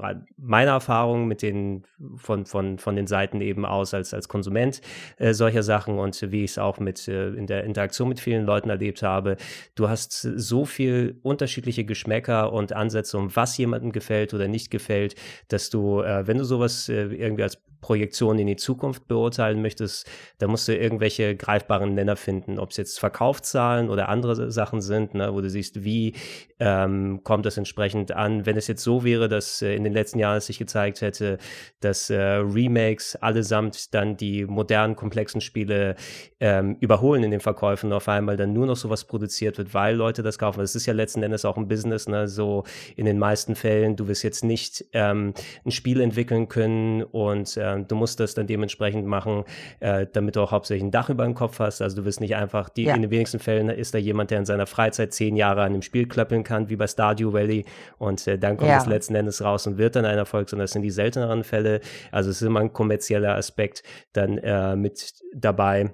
Meine 0.71 0.77
Erfahrung 0.77 1.29
mit 1.29 1.43
den 1.43 1.85
von, 2.17 2.47
von, 2.47 2.79
von 2.79 2.97
den 2.97 3.07
Seiten 3.07 3.41
eben 3.41 3.65
aus 3.65 3.95
als, 3.95 4.13
als 4.13 4.29
Konsument 4.29 4.81
äh, 5.19 5.35
solcher 5.35 5.63
Sachen 5.63 5.99
und 5.99 6.21
wie 6.31 6.45
ich 6.45 6.53
es 6.53 6.59
auch 6.59 6.79
mit 6.79 7.09
äh, 7.09 7.29
in 7.31 7.47
der 7.47 7.65
Interaktion 7.65 8.09
mit 8.09 8.21
vielen 8.21 8.45
Leuten 8.45 8.71
erlebt 8.71 9.03
habe, 9.03 9.37
du 9.75 9.89
hast 9.89 10.13
so 10.13 10.65
viel 10.65 10.81
viel 10.81 11.19
unterschiedliche 11.23 11.85
Geschmäcker 11.85 12.53
und 12.55 12.73
Ansätze, 12.73 13.19
um 13.19 13.37
was 13.37 13.59
jemandem 13.59 13.93
gefällt 13.93 14.33
oder 14.33 14.49
nicht 14.49 14.71
gefällt, 14.71 15.15
dass 15.49 15.69
du, 15.69 16.01
äh, 16.01 16.27
wenn 16.27 16.39
du 16.39 16.45
sowas 16.45 16.89
äh, 16.89 17.03
irgendwie 17.03 17.43
als 17.43 17.59
Projektion 17.81 18.39
in 18.39 18.47
die 18.47 18.57
Zukunft 18.57 19.09
beurteilen 19.09 19.63
möchtest, 19.63 20.09
da 20.39 20.49
musst 20.49 20.69
du 20.69 20.77
irgendwelche 20.77 21.37
greifbaren 21.37 21.95
Nenner 21.95 22.17
finden, 22.17 22.59
ob 22.59 22.71
es 22.71 22.77
jetzt 22.77 23.01
Verkaufszahlen 23.01 23.89
oder 23.89 24.09
andere 24.09 24.51
Sachen 24.51 24.81
sind, 24.81 25.15
ne, 25.15 25.33
wo 25.33 25.41
du 25.41 25.49
siehst, 25.49 25.85
wie 25.85 26.15
ähm, 26.59 27.21
kommt 27.25 27.47
das 27.47 27.57
entsprechend 27.57 28.13
an. 28.13 28.45
Wenn 28.47 28.57
es 28.57 28.67
jetzt 28.67 28.83
so 28.83 29.03
wäre, 29.05 29.29
dass 29.29 29.63
äh, 29.63 29.75
in 29.75 29.85
den 29.85 29.93
letzten 29.93 30.19
Jahren 30.19 30.37
es 30.37 30.47
sich 30.47 30.59
gezeigt 30.59 31.01
hätte, 31.01 31.39
dass 31.81 32.11
äh, 32.11 32.21
Remakes 32.21 33.17
allesamt 33.17 33.95
dann 33.95 34.17
die 34.17 34.45
modernen, 34.45 34.95
komplexen 34.95 35.41
Spiele 35.41 35.97
ähm, 36.39 36.77
überholen 36.81 37.23
in 37.23 37.31
den 37.31 37.41
Verkäufen 37.41 37.87
und 37.87 37.93
auf 37.95 38.09
einmal 38.09 38.37
dann 38.37 38.53
nur 38.53 38.67
noch 38.67 38.77
sowas 38.77 39.05
produziert 39.05 39.57
wird, 39.59 39.73
weil 39.73 39.97
Leute 39.97 40.23
das 40.23 40.39
kaufen. 40.39 40.61
Das 40.61 40.75
ist 40.75 40.87
ja 40.87 40.93
letzten 40.93 41.23
Endes 41.23 41.45
auch 41.45 41.57
ein 41.57 41.69
Business, 41.69 42.09
ne? 42.09 42.29
so 42.29 42.65
in 42.97 43.07
den 43.07 43.19
meisten 43.19 43.55
Fällen, 43.55 43.97
du 43.97 44.09
wirst 44.09 44.23
jetzt 44.23 44.45
nicht 44.45 44.85
ähm, 44.93 45.33
ein 45.65 45.71
Spiel 45.71 46.01
entwickeln 46.01 46.49
können 46.49 47.03
und 47.03 47.57
äh, 47.57 47.70
äh, 47.79 47.85
du 47.85 47.95
musst 47.95 48.21
das 48.21 48.35
dann 48.35 48.47
dementsprechend 48.47 49.07
machen, 49.07 49.45
äh, 49.81 50.07
damit 50.13 50.37
du 50.37 50.41
auch 50.41 50.53
hauptsächlich 50.53 50.85
ein 50.85 50.91
Dach 50.91 51.11
über 51.11 51.25
dem 51.25 51.35
Kopf 51.35 51.59
hast. 51.59 51.83
Also 51.83 51.97
du 51.97 52.05
wirst 52.05 52.21
nicht 52.21 52.37
einfach, 52.37 52.69
die, 52.69 52.85
ja. 52.85 52.95
in 52.95 53.03
den 53.03 53.11
wenigsten 53.11 53.39
Fällen 53.39 53.69
ist 53.69 53.95
da 53.95 53.99
jemand, 53.99 54.31
der 54.31 54.39
in 54.39 54.47
seiner 54.47 54.67
Freizeit 54.67 55.13
zehn 55.13 55.37
Jahre 55.37 55.63
an 55.63 55.73
einem 55.73 55.83
Spiel 55.83 56.07
klöppeln 56.07 56.45
kann, 56.45 56.69
wie 56.69 56.77
bei 56.77 56.87
Stardew 56.87 57.33
Valley 57.33 57.65
und 57.99 58.27
äh, 58.27 58.39
dann 58.39 58.57
kommt 58.57 58.71
ja. 58.71 58.79
es 58.79 58.87
letzten 58.87 59.15
Endes 59.15 59.43
raus 59.43 59.67
und 59.67 59.79
wird 59.79 59.97
dann 59.97 60.05
ein 60.05 60.19
Erfolg, 60.19 60.49
sondern 60.49 60.65
das 60.65 60.73
sind 60.73 60.83
die 60.83 60.91
selteneren 60.91 61.45
Fälle. 61.45 61.81
Also 62.13 62.31
es 62.31 62.41
ist 62.41 62.47
immer 62.47 62.61
ein 62.61 62.73
kommerzieller 62.73 63.37
Aspekt 63.37 63.83
dann 64.13 64.39
äh, 64.39 64.77
mit 64.77 65.15
dabei. 65.35 65.91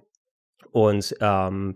Und 0.77 1.17
ähm, 1.23 1.73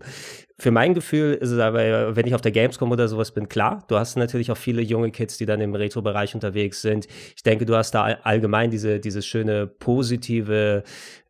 für 0.59 0.69
mein 0.69 0.93
Gefühl 0.93 1.33
ist 1.33 1.49
es 1.49 1.57
aber, 1.57 2.15
wenn 2.15 2.27
ich 2.27 2.35
auf 2.35 2.41
der 2.41 2.51
Gamescom 2.51 2.91
oder 2.91 3.07
sowas 3.07 3.31
bin, 3.31 3.49
klar, 3.49 3.83
du 3.87 3.97
hast 3.97 4.15
natürlich 4.15 4.51
auch 4.51 4.57
viele 4.57 4.83
junge 4.83 5.09
Kids, 5.09 5.39
die 5.39 5.47
dann 5.47 5.59
im 5.59 5.73
Retro-Bereich 5.73 6.35
unterwegs 6.35 6.83
sind. 6.83 7.07
Ich 7.35 7.41
denke, 7.41 7.65
du 7.65 7.75
hast 7.75 7.95
da 7.95 8.03
allgemein 8.03 8.69
diese, 8.69 8.99
dieses 8.99 9.25
schöne 9.25 9.65
positive 9.65 10.83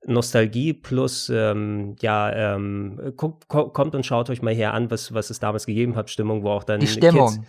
Nostalgie 0.06 0.74
plus, 0.74 1.32
ähm, 1.34 1.96
ja, 2.02 2.56
ähm, 2.56 3.14
kommt 3.16 3.96
und 3.96 4.06
schaut 4.06 4.30
euch 4.30 4.42
mal 4.42 4.54
hier 4.54 4.74
an, 4.74 4.92
was, 4.92 5.14
was 5.14 5.30
es 5.30 5.40
damals 5.40 5.66
gegeben 5.66 5.96
hat, 5.96 6.10
Stimmung, 6.10 6.44
wo 6.44 6.50
auch 6.50 6.66
dann 6.66 6.82
Die 6.82 6.88
Stimmung. 6.88 7.30
Kids, 7.30 7.40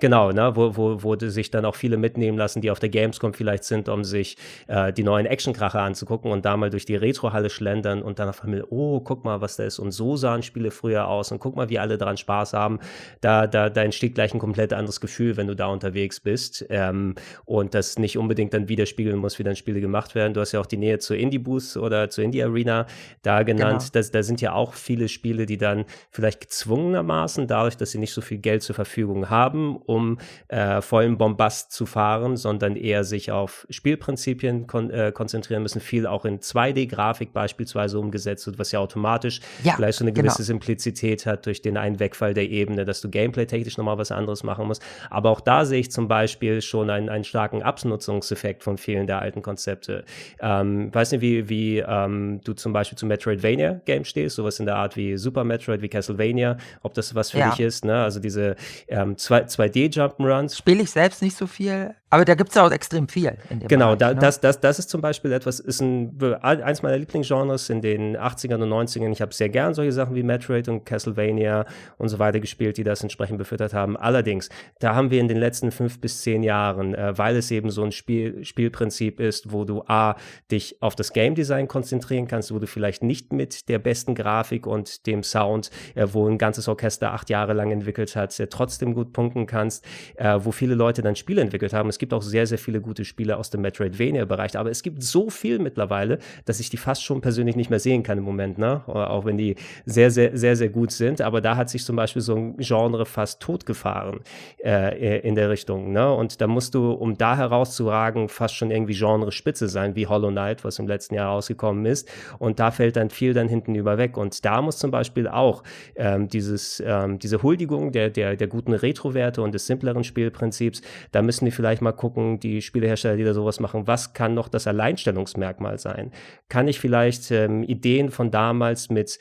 Genau, 0.00 0.32
ne, 0.32 0.56
wo, 0.56 0.76
wo, 0.76 1.02
wo 1.02 1.16
sich 1.18 1.50
dann 1.50 1.64
auch 1.64 1.74
viele 1.74 1.98
mitnehmen 1.98 2.38
lassen, 2.38 2.62
die 2.62 2.70
auf 2.70 2.78
der 2.78 2.88
Gamescom 2.88 3.34
vielleicht 3.34 3.64
sind, 3.64 3.88
um 3.88 4.02
sich 4.02 4.36
äh, 4.66 4.92
die 4.92 5.02
neuen 5.02 5.26
Actionkracher 5.26 5.80
anzugucken 5.80 6.32
und 6.32 6.44
da 6.44 6.56
mal 6.56 6.70
durch 6.70 6.86
die 6.86 6.96
Retro-Halle 6.96 7.50
schlendern 7.50 8.02
und 8.02 8.18
dann 8.18 8.28
auf 8.28 8.42
einmal, 8.42 8.64
oh, 8.70 9.00
guck 9.00 9.24
mal, 9.24 9.40
was 9.40 9.56
da 9.56 9.64
ist. 9.64 9.78
Und 9.78 9.92
so 9.92 10.16
sahen 10.16 10.42
Spiele 10.42 10.70
früher 10.70 11.06
aus 11.06 11.32
und 11.32 11.38
guck 11.38 11.54
mal, 11.54 11.68
wie 11.68 11.78
alle 11.78 11.98
daran 11.98 12.16
Spaß 12.16 12.54
haben. 12.54 12.80
Da, 13.20 13.46
da, 13.46 13.68
da 13.68 13.82
entsteht 13.82 14.14
gleich 14.14 14.32
ein 14.32 14.38
komplett 14.38 14.72
anderes 14.72 15.00
Gefühl, 15.00 15.36
wenn 15.36 15.46
du 15.46 15.54
da 15.54 15.66
unterwegs 15.66 16.20
bist. 16.20 16.64
Ähm, 16.70 17.14
und 17.44 17.74
das 17.74 17.98
nicht 17.98 18.16
unbedingt 18.16 18.54
dann 18.54 18.68
widerspiegeln 18.68 19.18
muss, 19.18 19.38
wie 19.38 19.42
dann 19.42 19.56
Spiele 19.56 19.80
gemacht 19.80 20.14
werden. 20.14 20.32
Du 20.32 20.40
hast 20.40 20.52
ja 20.52 20.60
auch 20.60 20.66
die 20.66 20.78
Nähe 20.78 20.98
zur 20.98 21.16
Indie-Booth 21.16 21.76
oder 21.76 22.08
zur 22.08 22.24
Indie-Arena 22.24 22.86
da 23.22 23.42
genannt. 23.42 23.80
Genau. 23.80 23.90
Das, 23.92 24.10
da 24.10 24.22
sind 24.22 24.40
ja 24.40 24.54
auch 24.54 24.72
viele 24.72 25.08
Spiele, 25.08 25.44
die 25.44 25.58
dann 25.58 25.84
vielleicht 26.10 26.40
gezwungenermaßen, 26.40 27.46
dadurch, 27.46 27.76
dass 27.76 27.90
sie 27.90 27.98
nicht 27.98 28.12
so 28.12 28.22
viel 28.22 28.38
Geld 28.38 28.62
zur 28.62 28.74
Verfügung 28.74 29.28
haben, 29.28 29.76
um 29.90 30.18
äh, 30.46 30.80
vollen 30.80 31.18
Bombast 31.18 31.72
zu 31.72 31.84
fahren, 31.84 32.36
sondern 32.36 32.76
eher 32.76 33.02
sich 33.02 33.32
auf 33.32 33.66
Spielprinzipien 33.70 34.68
kon 34.68 34.88
äh, 34.90 35.10
konzentrieren 35.12 35.62
müssen. 35.64 35.80
Viel 35.80 36.06
auch 36.06 36.24
in 36.24 36.38
2D-Grafik 36.38 37.32
beispielsweise 37.32 37.98
umgesetzt 37.98 38.46
wird, 38.46 38.60
was 38.60 38.70
ja 38.70 38.78
automatisch 38.78 39.40
ja, 39.64 39.72
vielleicht 39.74 39.98
so 39.98 40.04
eine 40.04 40.12
gewisse 40.12 40.36
genau. 40.38 40.46
Simplizität 40.46 41.26
hat 41.26 41.44
durch 41.46 41.60
den 41.60 41.76
einen 41.76 41.98
Wegfall 41.98 42.34
der 42.34 42.48
Ebene, 42.48 42.84
dass 42.84 43.00
du 43.00 43.10
gameplay-technisch 43.10 43.78
nochmal 43.78 43.98
was 43.98 44.12
anderes 44.12 44.44
machen 44.44 44.68
musst. 44.68 44.80
Aber 45.10 45.30
auch 45.30 45.40
da 45.40 45.64
sehe 45.64 45.80
ich 45.80 45.90
zum 45.90 46.06
Beispiel 46.06 46.62
schon 46.62 46.88
einen, 46.88 47.08
einen 47.08 47.24
starken 47.24 47.62
Abnutzungseffekt 47.62 48.62
von 48.62 48.78
vielen 48.78 49.08
der 49.08 49.20
alten 49.20 49.42
Konzepte. 49.42 50.04
Ähm, 50.40 50.94
weiß 50.94 51.10
nicht, 51.10 51.20
wie, 51.20 51.48
wie 51.48 51.78
ähm, 51.78 52.40
du 52.44 52.52
zum 52.52 52.72
Beispiel 52.72 52.96
zu 52.96 53.06
Metroidvania-Games 53.06 54.06
stehst, 54.06 54.36
sowas 54.36 54.60
in 54.60 54.66
der 54.66 54.76
Art 54.76 54.96
wie 54.96 55.16
Super 55.16 55.42
Metroid, 55.42 55.82
wie 55.82 55.88
Castlevania, 55.88 56.58
ob 56.82 56.94
das 56.94 57.12
was 57.16 57.32
für 57.32 57.38
ja. 57.38 57.50
dich 57.50 57.58
ist. 57.58 57.84
Ne? 57.84 58.00
Also 58.00 58.20
diese 58.20 58.54
ähm, 58.86 59.16
2D 59.16 59.79
Jump'n'Runs. 59.86 60.56
Spiele 60.56 60.82
ich 60.82 60.90
selbst 60.90 61.22
nicht 61.22 61.36
so 61.36 61.46
viel, 61.46 61.94
aber 62.12 62.24
da 62.24 62.34
gibt 62.34 62.50
es 62.50 62.56
ja 62.56 62.66
auch 62.66 62.72
extrem 62.72 63.08
viel. 63.08 63.36
genau, 63.68 63.94
Bereich, 63.94 63.98
da, 63.98 64.14
ne? 64.14 64.20
das, 64.20 64.40
das, 64.40 64.60
das 64.60 64.80
ist 64.80 64.90
zum 64.90 65.00
Beispiel 65.00 65.30
etwas, 65.30 65.60
ist 65.60 65.80
ein, 65.80 66.18
eins 66.42 66.82
meiner 66.82 66.98
Lieblingsgenres 66.98 67.70
in 67.70 67.80
den 67.80 68.16
80ern 68.16 68.62
und 68.62 68.68
90ern. 68.68 69.12
Ich 69.12 69.22
habe 69.22 69.32
sehr 69.32 69.48
gern 69.48 69.74
solche 69.74 69.92
Sachen 69.92 70.16
wie 70.16 70.24
Metroid 70.24 70.68
und 70.68 70.84
Castlevania 70.84 71.66
und 71.98 72.08
so 72.08 72.18
weiter 72.18 72.40
gespielt, 72.40 72.78
die 72.78 72.82
das 72.82 73.02
entsprechend 73.02 73.38
befüttert 73.38 73.74
haben. 73.74 73.96
Allerdings, 73.96 74.48
da 74.80 74.96
haben 74.96 75.12
wir 75.12 75.20
in 75.20 75.28
den 75.28 75.36
letzten 75.36 75.70
fünf 75.70 76.00
bis 76.00 76.22
zehn 76.22 76.42
Jahren, 76.42 76.96
äh, 76.96 77.16
weil 77.16 77.36
es 77.36 77.52
eben 77.52 77.70
so 77.70 77.84
ein 77.84 77.92
Spiel, 77.92 78.44
Spielprinzip 78.44 79.20
ist, 79.20 79.52
wo 79.52 79.64
du 79.64 79.84
A, 79.86 80.16
dich 80.50 80.82
auf 80.82 80.96
das 80.96 81.12
Game 81.12 81.36
Design 81.36 81.68
konzentrieren 81.68 82.26
kannst, 82.26 82.52
wo 82.52 82.58
du 82.58 82.66
vielleicht 82.66 83.04
nicht 83.04 83.32
mit 83.32 83.68
der 83.68 83.78
besten 83.78 84.16
Grafik 84.16 84.66
und 84.66 85.06
dem 85.06 85.22
Sound, 85.22 85.70
äh, 85.94 86.08
wo 86.10 86.26
ein 86.26 86.38
ganzes 86.38 86.66
Orchester 86.66 87.12
acht 87.12 87.30
Jahre 87.30 87.52
lang 87.52 87.70
entwickelt 87.70 88.16
hat, 88.16 88.38
äh, 88.40 88.48
trotzdem 88.48 88.94
gut 88.94 89.12
punkten 89.12 89.46
kannst 89.46 89.69
kannst, 89.70 89.84
äh, 90.16 90.38
wo 90.42 90.52
viele 90.52 90.74
Leute 90.74 91.02
dann 91.02 91.16
Spiele 91.16 91.40
entwickelt 91.42 91.72
haben. 91.72 91.88
Es 91.88 91.98
gibt 91.98 92.12
auch 92.12 92.22
sehr, 92.22 92.46
sehr 92.46 92.58
viele 92.58 92.80
gute 92.80 93.04
Spiele 93.04 93.36
aus 93.36 93.50
dem 93.50 93.60
Metroidvania-Bereich, 93.62 94.58
aber 94.58 94.70
es 94.70 94.82
gibt 94.82 95.02
so 95.02 95.30
viel 95.30 95.58
mittlerweile, 95.58 96.18
dass 96.44 96.60
ich 96.60 96.70
die 96.70 96.76
fast 96.76 97.04
schon 97.04 97.20
persönlich 97.20 97.56
nicht 97.56 97.70
mehr 97.70 97.78
sehen 97.78 98.02
kann 98.02 98.18
im 98.18 98.24
Moment, 98.24 98.58
ne? 98.58 98.82
Auch 98.86 99.24
wenn 99.24 99.36
die 99.36 99.56
sehr, 99.86 100.10
sehr, 100.10 100.36
sehr, 100.36 100.56
sehr 100.56 100.68
gut 100.68 100.90
sind. 100.90 101.20
Aber 101.20 101.40
da 101.40 101.56
hat 101.56 101.70
sich 101.70 101.84
zum 101.84 101.96
Beispiel 101.96 102.22
so 102.22 102.34
ein 102.34 102.56
Genre 102.58 103.06
fast 103.06 103.40
totgefahren 103.40 104.20
äh, 104.64 105.20
in 105.20 105.34
der 105.34 105.50
Richtung, 105.50 105.92
ne? 105.92 106.12
Und 106.12 106.40
da 106.40 106.46
musst 106.46 106.74
du, 106.74 106.90
um 106.90 107.16
da 107.16 107.36
herauszuragen, 107.36 108.28
fast 108.28 108.56
schon 108.56 108.70
irgendwie 108.70 108.94
Genre-Spitze 108.94 109.68
sein, 109.68 109.94
wie 109.94 110.06
Hollow 110.06 110.30
Knight, 110.30 110.64
was 110.64 110.78
im 110.78 110.88
letzten 110.88 111.14
Jahr 111.14 111.28
rausgekommen 111.28 111.86
ist. 111.86 112.08
Und 112.38 112.58
da 112.58 112.70
fällt 112.70 112.96
dann 112.96 113.10
viel 113.10 113.34
dann 113.34 113.48
hinten 113.48 113.74
über 113.74 113.98
weg. 113.98 114.16
Und 114.16 114.44
da 114.44 114.62
muss 114.62 114.78
zum 114.78 114.90
Beispiel 114.90 115.28
auch 115.28 115.62
ähm, 115.94 116.28
dieses, 116.28 116.82
ähm, 116.84 117.18
diese 117.18 117.42
Huldigung 117.42 117.92
der, 117.92 118.10
der, 118.10 118.36
der 118.36 118.48
guten 118.48 118.72
Retro-Werte 118.72 119.42
und 119.50 119.54
des 119.54 119.66
simpleren 119.66 120.04
Spielprinzips, 120.04 120.80
da 121.10 121.22
müssen 121.22 121.44
die 121.44 121.50
vielleicht 121.50 121.82
mal 121.82 121.92
gucken, 121.92 122.38
die 122.38 122.62
Spielehersteller, 122.62 123.16
die 123.16 123.24
da 123.24 123.34
sowas 123.34 123.58
machen, 123.58 123.86
was 123.86 124.12
kann 124.12 124.34
noch 124.34 124.48
das 124.48 124.66
Alleinstellungsmerkmal 124.66 125.78
sein? 125.78 126.12
Kann 126.48 126.68
ich 126.68 126.78
vielleicht 126.78 127.30
ähm, 127.32 127.64
Ideen 127.64 128.10
von 128.10 128.30
damals 128.30 128.90
mit 128.90 129.18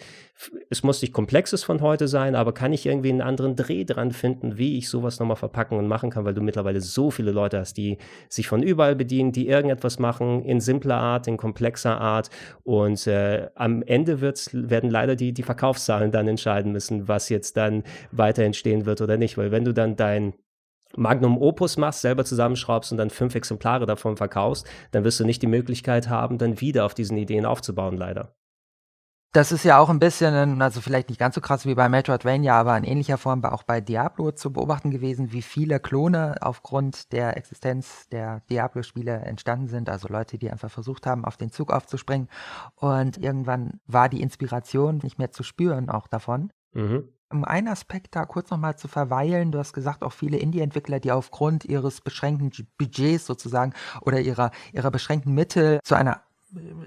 es 0.70 0.84
muss 0.84 1.02
nicht 1.02 1.14
komplexes 1.14 1.64
von 1.64 1.82
heute 1.82 2.08
sein, 2.08 2.36
aber 2.36 2.54
kann 2.54 2.72
ich 2.72 2.86
irgendwie 2.86 3.10
einen 3.10 3.22
anderen 3.22 3.56
Dreh 3.56 3.84
dran 3.84 4.12
finden, 4.12 4.58
wie 4.58 4.78
ich 4.78 4.90
sowas 4.90 5.20
nochmal 5.20 5.36
verpacken 5.36 5.78
und 5.78 5.88
machen 5.88 6.10
kann, 6.12 6.26
weil 6.26 6.34
du 6.34 6.42
mittlerweile 6.42 6.82
so 6.82 7.12
viele 7.12 7.32
Leute 7.32 7.60
hast, 7.60 7.76
die 7.76 7.98
sich 8.30 8.48
von 8.48 8.64
überall 8.64 8.96
bedienen, 8.96 9.32
die 9.32 9.48
irgendetwas 9.48 10.00
machen, 10.00 10.44
in 10.44 10.62
simpler 10.62 10.98
Art, 10.98 11.28
in 11.28 11.38
komplexer 11.38 12.00
Art 12.00 12.30
und 12.64 13.06
äh, 13.08 13.50
am 13.56 13.82
Ende 13.84 14.22
wird's, 14.22 14.50
werden 14.54 14.90
leider 14.90 15.16
die, 15.16 15.34
die 15.34 15.44
Verkaufszahlen 15.44 16.12
dann 16.12 16.28
entscheiden 16.28 16.72
müssen, 16.72 17.08
was 17.08 17.30
jetzt 17.30 17.58
dann 17.58 17.84
weiter 18.12 18.44
entstehen 18.44 18.86
wird 18.86 19.02
oder 19.02 19.18
nicht, 19.18 19.38
weil 19.38 19.52
wenn 19.52 19.66
du 19.66 19.74
dann 19.74 19.96
dein 19.96 20.34
Magnum 20.96 21.38
Opus 21.38 21.78
machst, 21.78 22.02
selber 22.02 22.26
zusammenschraubst 22.26 22.92
und 22.92 22.98
dann 22.98 23.10
fünf 23.10 23.36
Exemplare 23.36 23.86
davon 23.86 24.18
verkaufst, 24.18 24.68
dann 24.92 25.04
wirst 25.04 25.20
du 25.20 25.26
nicht 25.26 25.42
die 25.42 25.48
Möglichkeit 25.48 26.10
haben, 26.10 26.38
dann 26.38 26.62
wieder 26.62 26.86
auf 26.86 26.96
diesen 26.96 27.18
Ideen 27.18 27.46
aufzubauen, 27.46 27.98
leider. 27.98 28.34
Das 29.32 29.52
ist 29.52 29.64
ja 29.64 29.78
auch 29.78 29.90
ein 29.90 30.00
bisschen, 30.00 30.60
also 30.60 30.82
vielleicht 30.82 31.10
nicht 31.10 31.20
ganz 31.20 31.36
so 31.36 31.42
krass 31.42 31.68
wie 31.68 31.76
bei 31.76 31.88
Metroidvania, 31.88 32.60
aber 32.60 32.76
in 32.76 32.84
ähnlicher 32.84 33.20
Form 33.20 33.46
auch 33.46 33.62
bei 33.62 33.80
Diablo 33.80 34.32
zu 34.32 34.52
beobachten 34.52 34.90
gewesen, 34.90 35.32
wie 35.32 35.44
viele 35.44 35.80
Klone 35.80 36.38
aufgrund 36.42 37.12
der 37.12 37.38
Existenz 37.38 38.10
der 38.10 38.42
Diablo-Spiele 38.50 39.12
entstanden 39.12 39.68
sind. 39.68 39.88
Also 39.88 40.08
Leute, 40.08 40.40
die 40.40 40.50
einfach 40.50 40.72
versucht 40.72 41.06
haben, 41.06 41.26
auf 41.26 41.38
den 41.38 41.52
Zug 41.52 41.72
aufzuspringen. 41.72 42.28
Und 42.74 43.20
irgendwann 43.20 43.80
war 43.86 44.10
die 44.10 44.24
Inspiration 44.24 45.00
nicht 45.04 45.20
mehr 45.20 45.30
zu 45.32 45.44
spüren 45.44 45.92
auch 45.92 46.08
davon. 46.08 46.52
Mhm. 46.74 47.10
Um 47.32 47.46
einen 47.46 47.68
Aspekt 47.68 48.16
da 48.16 48.26
kurz 48.26 48.50
nochmal 48.50 48.78
zu 48.78 48.88
verweilen, 48.88 49.52
du 49.52 49.60
hast 49.60 49.74
gesagt, 49.74 50.02
auch 50.02 50.14
viele 50.14 50.38
Indie-Entwickler, 50.38 51.00
die 51.00 51.12
aufgrund 51.12 51.66
ihres 51.66 52.02
beschränkten 52.02 52.50
Budgets 52.80 53.28
sozusagen 53.28 53.74
oder 54.02 54.20
ihrer, 54.20 54.50
ihrer 54.74 54.90
beschränkten 54.90 55.36
Mittel 55.36 55.80
zu 55.84 55.94
einer 55.94 56.24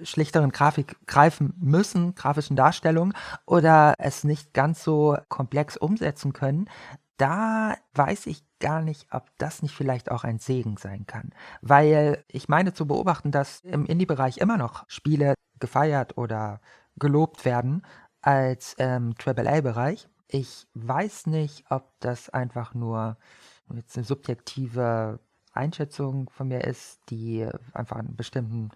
schlichteren 0.02 0.50
Grafik 0.50 0.96
greifen 1.06 1.54
müssen, 1.58 2.14
grafischen 2.14 2.56
Darstellung, 2.56 3.14
oder 3.46 3.94
es 3.98 4.24
nicht 4.24 4.52
ganz 4.54 4.82
so 4.82 5.16
komplex 5.28 5.76
umsetzen 5.76 6.32
können, 6.32 6.68
da 7.16 7.76
weiß 7.94 8.26
ich 8.26 8.44
gar 8.58 8.82
nicht, 8.82 9.06
ob 9.12 9.28
das 9.38 9.62
nicht 9.62 9.74
vielleicht 9.74 10.10
auch 10.10 10.24
ein 10.24 10.38
Segen 10.38 10.76
sein 10.76 11.06
kann. 11.06 11.30
Weil 11.60 12.24
ich 12.28 12.48
meine 12.48 12.72
zu 12.72 12.86
beobachten, 12.86 13.30
dass 13.30 13.60
im 13.60 13.86
Indie-Bereich 13.86 14.38
immer 14.38 14.56
noch 14.56 14.84
Spiele 14.88 15.34
gefeiert 15.60 16.18
oder 16.18 16.60
gelobt 16.96 17.44
werden 17.44 17.84
als 18.22 18.74
ähm, 18.78 19.14
AAA-Bereich. 19.24 20.08
Ich 20.28 20.66
weiß 20.74 21.26
nicht, 21.26 21.64
ob 21.70 21.92
das 22.00 22.30
einfach 22.30 22.74
nur 22.74 23.16
jetzt 23.72 23.96
eine 23.96 24.04
subjektive 24.04 25.20
Einschätzung 25.52 26.30
von 26.30 26.48
mir 26.48 26.64
ist, 26.64 27.00
die 27.10 27.46
einfach 27.72 27.96
einen 27.96 28.16
bestimmten 28.16 28.70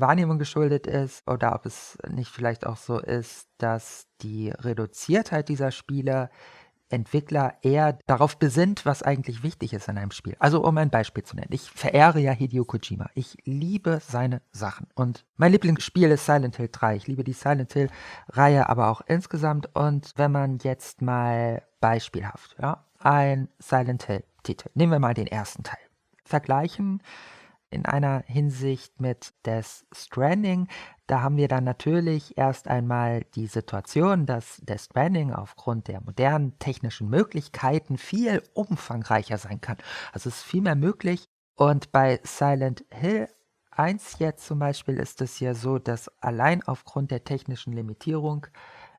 Wahrnehmung 0.00 0.38
geschuldet 0.38 0.86
ist 0.86 1.28
oder 1.28 1.54
ob 1.54 1.66
es 1.66 1.98
nicht 2.08 2.30
vielleicht 2.30 2.66
auch 2.66 2.76
so 2.76 2.98
ist, 2.98 3.48
dass 3.58 4.06
die 4.22 4.50
Reduziertheit 4.50 5.48
dieser 5.48 5.70
Spiele 5.70 6.30
Entwickler 6.88 7.54
eher 7.62 7.98
darauf 8.06 8.38
besinnt, 8.38 8.86
was 8.86 9.02
eigentlich 9.02 9.42
wichtig 9.42 9.72
ist 9.72 9.88
in 9.88 9.98
einem 9.98 10.12
Spiel. 10.12 10.36
Also 10.38 10.62
um 10.62 10.78
ein 10.78 10.90
Beispiel 10.90 11.24
zu 11.24 11.34
nennen. 11.34 11.52
Ich 11.52 11.68
verehre 11.70 12.20
ja 12.20 12.30
Hideo 12.30 12.64
Kojima. 12.64 13.10
Ich 13.14 13.36
liebe 13.44 14.00
seine 14.06 14.40
Sachen. 14.52 14.86
Und 14.94 15.24
mein 15.36 15.50
Lieblingsspiel 15.52 16.10
ist 16.12 16.26
Silent 16.26 16.56
Hill 16.56 16.68
3. 16.70 16.96
Ich 16.96 17.06
liebe 17.08 17.24
die 17.24 17.32
Silent 17.32 17.72
Hill 17.72 17.90
Reihe 18.28 18.68
aber 18.68 18.88
auch 18.88 19.00
insgesamt. 19.06 19.74
Und 19.74 20.12
wenn 20.14 20.30
man 20.30 20.58
jetzt 20.58 21.02
mal 21.02 21.62
beispielhaft, 21.80 22.56
ja, 22.60 22.84
ein 23.00 23.48
Silent 23.58 24.04
Hill 24.04 24.24
Titel. 24.44 24.70
Nehmen 24.74 24.92
wir 24.92 25.00
mal 25.00 25.14
den 25.14 25.26
ersten 25.26 25.64
Teil. 25.64 25.80
Vergleichen 26.24 27.02
in 27.70 27.86
einer 27.86 28.22
Hinsicht 28.26 29.00
mit 29.00 29.34
Death 29.44 29.84
Stranding. 29.92 30.68
Da 31.06 31.22
haben 31.22 31.36
wir 31.36 31.48
dann 31.48 31.64
natürlich 31.64 32.36
erst 32.38 32.68
einmal 32.68 33.24
die 33.34 33.46
Situation, 33.46 34.26
dass 34.26 34.58
Death 34.58 34.82
Stranding 34.82 35.32
aufgrund 35.32 35.88
der 35.88 36.00
modernen 36.00 36.58
technischen 36.58 37.08
Möglichkeiten 37.08 37.98
viel 37.98 38.42
umfangreicher 38.54 39.38
sein 39.38 39.60
kann. 39.60 39.78
Also 40.12 40.28
es 40.28 40.36
ist 40.36 40.44
viel 40.44 40.62
mehr 40.62 40.76
möglich. 40.76 41.28
Und 41.54 41.90
bei 41.92 42.20
Silent 42.22 42.84
Hill 42.90 43.28
1 43.70 44.18
jetzt 44.18 44.46
zum 44.46 44.58
Beispiel 44.58 44.98
ist 44.98 45.20
es 45.20 45.40
ja 45.40 45.54
so, 45.54 45.78
dass 45.78 46.08
allein 46.20 46.62
aufgrund 46.62 47.10
der 47.10 47.24
technischen 47.24 47.72
Limitierung 47.72 48.46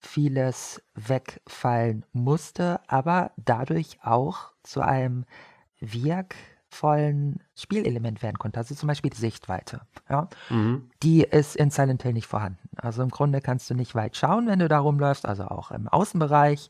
vieles 0.01 0.81
wegfallen 0.93 2.05
musste, 2.13 2.79
aber 2.87 3.31
dadurch 3.37 3.99
auch 4.03 4.51
zu 4.63 4.81
einem 4.81 5.25
Wirk 5.79 6.35
vollen 6.69 7.41
Spielelement 7.55 8.21
werden 8.21 8.37
konnte. 8.37 8.59
Also 8.59 8.75
zum 8.75 8.87
Beispiel 8.87 9.09
die 9.09 9.17
Sichtweite. 9.17 9.81
Ja? 10.09 10.29
Mhm. 10.49 10.89
Die 11.03 11.23
ist 11.23 11.55
in 11.55 11.69
Silent 11.69 12.03
Hill 12.03 12.13
nicht 12.13 12.27
vorhanden. 12.27 12.69
Also 12.77 13.03
im 13.03 13.09
Grunde 13.09 13.41
kannst 13.41 13.69
du 13.69 13.73
nicht 13.73 13.95
weit 13.95 14.17
schauen, 14.17 14.47
wenn 14.47 14.59
du 14.59 14.67
da 14.67 14.79
rumläufst, 14.79 15.25
also 15.25 15.45
auch 15.45 15.71
im 15.71 15.87
Außenbereich. 15.87 16.69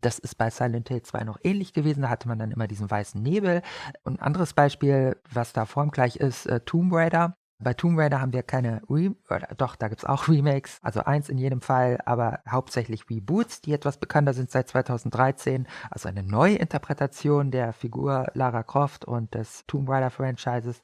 Das 0.00 0.18
ist 0.18 0.36
bei 0.36 0.50
Silent 0.50 0.88
Hill 0.88 1.02
2 1.02 1.24
noch 1.24 1.38
ähnlich 1.42 1.72
gewesen. 1.72 2.02
Da 2.02 2.08
hatte 2.08 2.28
man 2.28 2.38
dann 2.38 2.50
immer 2.50 2.68
diesen 2.68 2.90
weißen 2.90 3.22
Nebel. 3.22 3.62
Und 4.04 4.20
ein 4.20 4.22
anderes 4.22 4.52
Beispiel, 4.52 5.16
was 5.32 5.52
da 5.52 5.64
formgleich 5.64 6.16
ist, 6.16 6.46
äh, 6.46 6.60
Tomb 6.60 6.92
Raider. 6.92 7.36
Bei 7.60 7.74
Tomb 7.74 7.98
Raider 7.98 8.20
haben 8.20 8.32
wir 8.32 8.44
keine 8.44 8.82
Re 8.88 9.14
doch, 9.56 9.74
da 9.74 9.88
gibt 9.88 10.02
es 10.02 10.08
auch 10.08 10.28
Remakes, 10.28 10.78
also 10.82 11.00
eins 11.00 11.28
in 11.28 11.38
jedem 11.38 11.60
Fall, 11.60 11.98
aber 12.04 12.40
hauptsächlich 12.48 13.10
Reboots, 13.10 13.60
die 13.60 13.72
etwas 13.72 13.98
bekannter 13.98 14.32
sind 14.32 14.50
seit 14.50 14.68
2013, 14.68 15.66
also 15.90 16.08
eine 16.08 16.22
neue 16.22 16.54
Interpretation 16.54 17.50
der 17.50 17.72
Figur 17.72 18.28
Lara 18.34 18.62
Croft 18.62 19.04
und 19.04 19.34
des 19.34 19.64
Tomb 19.66 19.88
Raider 19.88 20.10
Franchises. 20.10 20.82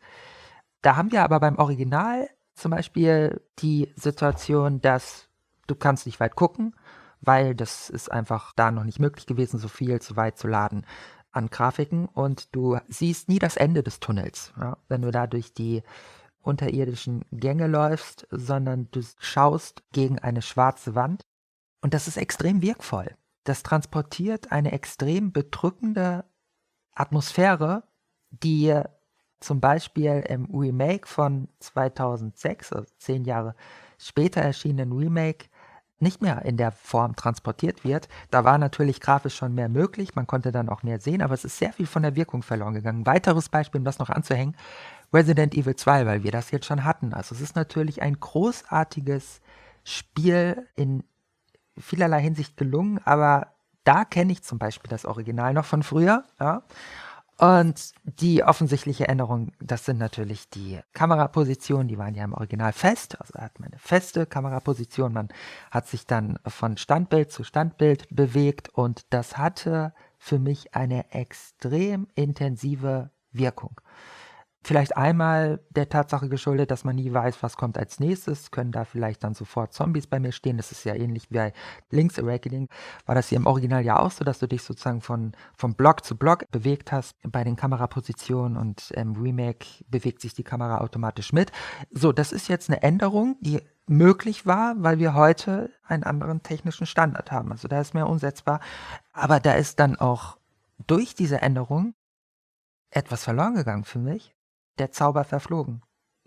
Da 0.82 0.96
haben 0.96 1.12
wir 1.12 1.22
aber 1.22 1.38
beim 1.38 1.58
Original 1.58 2.28
zum 2.54 2.72
Beispiel 2.72 3.40
die 3.60 3.92
Situation, 3.94 4.80
dass 4.80 5.28
du 5.68 5.76
kannst 5.76 6.06
nicht 6.06 6.18
weit 6.18 6.34
gucken, 6.34 6.74
weil 7.20 7.54
das 7.54 7.88
ist 7.88 8.10
einfach 8.10 8.52
da 8.56 8.72
noch 8.72 8.84
nicht 8.84 8.98
möglich 8.98 9.26
gewesen, 9.26 9.60
so 9.60 9.68
viel 9.68 10.00
zu 10.00 10.16
weit 10.16 10.38
zu 10.38 10.48
laden 10.48 10.84
an 11.30 11.50
Grafiken 11.50 12.06
und 12.06 12.54
du 12.54 12.78
siehst 12.88 13.28
nie 13.28 13.38
das 13.38 13.56
Ende 13.56 13.82
des 13.82 14.00
Tunnels, 14.00 14.52
ja, 14.58 14.76
wenn 14.88 15.02
du 15.02 15.10
da 15.10 15.26
durch 15.26 15.52
die 15.52 15.82
unterirdischen 16.44 17.24
Gänge 17.32 17.66
läufst, 17.66 18.26
sondern 18.30 18.88
du 18.90 19.00
schaust 19.18 19.82
gegen 19.92 20.18
eine 20.18 20.42
schwarze 20.42 20.94
Wand. 20.94 21.22
Und 21.80 21.94
das 21.94 22.08
ist 22.08 22.16
extrem 22.16 22.62
wirkvoll. 22.62 23.14
Das 23.44 23.62
transportiert 23.62 24.52
eine 24.52 24.72
extrem 24.72 25.32
bedrückende 25.32 26.24
Atmosphäre, 26.94 27.84
die 28.30 28.80
zum 29.40 29.60
Beispiel 29.60 30.24
im 30.28 30.46
Remake 30.46 31.06
von 31.06 31.48
2006, 31.60 32.72
also 32.72 32.90
zehn 32.96 33.24
Jahre 33.24 33.54
später 33.98 34.40
erschienenen 34.40 34.92
Remake, 34.92 35.46
nicht 36.00 36.22
mehr 36.22 36.44
in 36.44 36.56
der 36.56 36.72
Form 36.72 37.14
transportiert 37.14 37.84
wird. 37.84 38.08
Da 38.30 38.44
war 38.44 38.58
natürlich 38.58 39.00
grafisch 39.00 39.36
schon 39.36 39.54
mehr 39.54 39.68
möglich, 39.68 40.14
man 40.14 40.26
konnte 40.26 40.52
dann 40.52 40.68
auch 40.68 40.82
mehr 40.82 41.00
sehen, 41.00 41.22
aber 41.22 41.34
es 41.34 41.44
ist 41.44 41.58
sehr 41.58 41.72
viel 41.72 41.86
von 41.86 42.02
der 42.02 42.16
Wirkung 42.16 42.42
verloren 42.42 42.74
gegangen. 42.74 43.06
Weiteres 43.06 43.48
Beispiel, 43.48 43.80
um 43.80 43.84
das 43.84 43.98
noch 43.98 44.10
anzuhängen, 44.10 44.56
Resident 45.14 45.54
Evil 45.54 45.76
2, 45.76 46.06
weil 46.06 46.24
wir 46.24 46.32
das 46.32 46.50
jetzt 46.50 46.66
schon 46.66 46.84
hatten. 46.84 47.14
Also 47.14 47.34
es 47.34 47.40
ist 47.40 47.56
natürlich 47.56 48.02
ein 48.02 48.18
großartiges 48.18 49.40
Spiel 49.84 50.66
in 50.74 51.04
vielerlei 51.78 52.20
Hinsicht 52.20 52.56
gelungen, 52.56 53.00
aber 53.04 53.54
da 53.84 54.04
kenne 54.04 54.32
ich 54.32 54.42
zum 54.42 54.58
Beispiel 54.58 54.90
das 54.90 55.04
Original 55.04 55.54
noch 55.54 55.64
von 55.64 55.82
früher. 55.82 56.24
Ja. 56.40 56.64
Und 57.36 57.92
die 58.04 58.44
offensichtliche 58.44 59.08
Änderung, 59.08 59.52
das 59.60 59.84
sind 59.84 59.98
natürlich 59.98 60.50
die 60.50 60.80
Kamerapositionen, 60.92 61.88
die 61.88 61.98
waren 61.98 62.14
ja 62.14 62.24
im 62.24 62.32
Original 62.32 62.72
fest, 62.72 63.20
also 63.20 63.34
hat 63.40 63.58
man 63.58 63.70
eine 63.70 63.78
feste 63.78 64.24
Kameraposition, 64.24 65.12
man 65.12 65.28
hat 65.72 65.88
sich 65.88 66.06
dann 66.06 66.38
von 66.46 66.76
Standbild 66.76 67.32
zu 67.32 67.42
Standbild 67.42 68.06
bewegt 68.10 68.68
und 68.68 69.06
das 69.10 69.36
hatte 69.36 69.94
für 70.16 70.38
mich 70.38 70.74
eine 70.76 71.10
extrem 71.12 72.06
intensive 72.14 73.10
Wirkung. 73.32 73.80
Vielleicht 74.66 74.96
einmal 74.96 75.60
der 75.68 75.90
Tatsache 75.90 76.30
geschuldet, 76.30 76.70
dass 76.70 76.84
man 76.84 76.96
nie 76.96 77.12
weiß, 77.12 77.42
was 77.42 77.58
kommt 77.58 77.76
als 77.76 78.00
nächstes. 78.00 78.50
Können 78.50 78.72
da 78.72 78.86
vielleicht 78.86 79.22
dann 79.22 79.34
sofort 79.34 79.74
Zombies 79.74 80.06
bei 80.06 80.18
mir 80.18 80.32
stehen? 80.32 80.56
Das 80.56 80.72
ist 80.72 80.84
ja 80.84 80.94
ähnlich 80.94 81.30
wie 81.30 81.34
bei 81.34 81.52
Link's 81.90 82.18
Awakening. 82.18 82.70
War 83.04 83.14
das 83.14 83.28
hier 83.28 83.36
im 83.36 83.44
Original 83.46 83.84
ja 83.84 83.98
auch 83.98 84.10
so, 84.10 84.24
dass 84.24 84.38
du 84.38 84.48
dich 84.48 84.62
sozusagen 84.62 85.02
von, 85.02 85.32
von 85.54 85.74
Block 85.74 86.02
zu 86.02 86.16
Block 86.16 86.50
bewegt 86.50 86.92
hast 86.92 87.14
bei 87.30 87.44
den 87.44 87.56
Kamerapositionen 87.56 88.56
und 88.56 88.90
im 88.92 89.12
Remake 89.16 89.66
bewegt 89.88 90.22
sich 90.22 90.32
die 90.32 90.44
Kamera 90.44 90.78
automatisch 90.78 91.34
mit. 91.34 91.52
So, 91.90 92.12
das 92.12 92.32
ist 92.32 92.48
jetzt 92.48 92.70
eine 92.70 92.82
Änderung, 92.82 93.36
die 93.40 93.60
möglich 93.86 94.46
war, 94.46 94.76
weil 94.78 94.98
wir 94.98 95.12
heute 95.12 95.72
einen 95.86 96.04
anderen 96.04 96.42
technischen 96.42 96.86
Standard 96.86 97.30
haben. 97.30 97.52
Also 97.52 97.68
da 97.68 97.82
ist 97.82 97.92
mehr 97.92 98.08
umsetzbar. 98.08 98.60
Aber 99.12 99.40
da 99.40 99.52
ist 99.52 99.78
dann 99.78 99.96
auch 99.96 100.38
durch 100.86 101.14
diese 101.14 101.42
Änderung 101.42 101.92
etwas 102.88 103.24
verloren 103.24 103.56
gegangen 103.56 103.84
für 103.84 103.98
mich 103.98 104.33
der 104.78 104.92
Zauber 104.92 105.24
verflogen. 105.24 105.82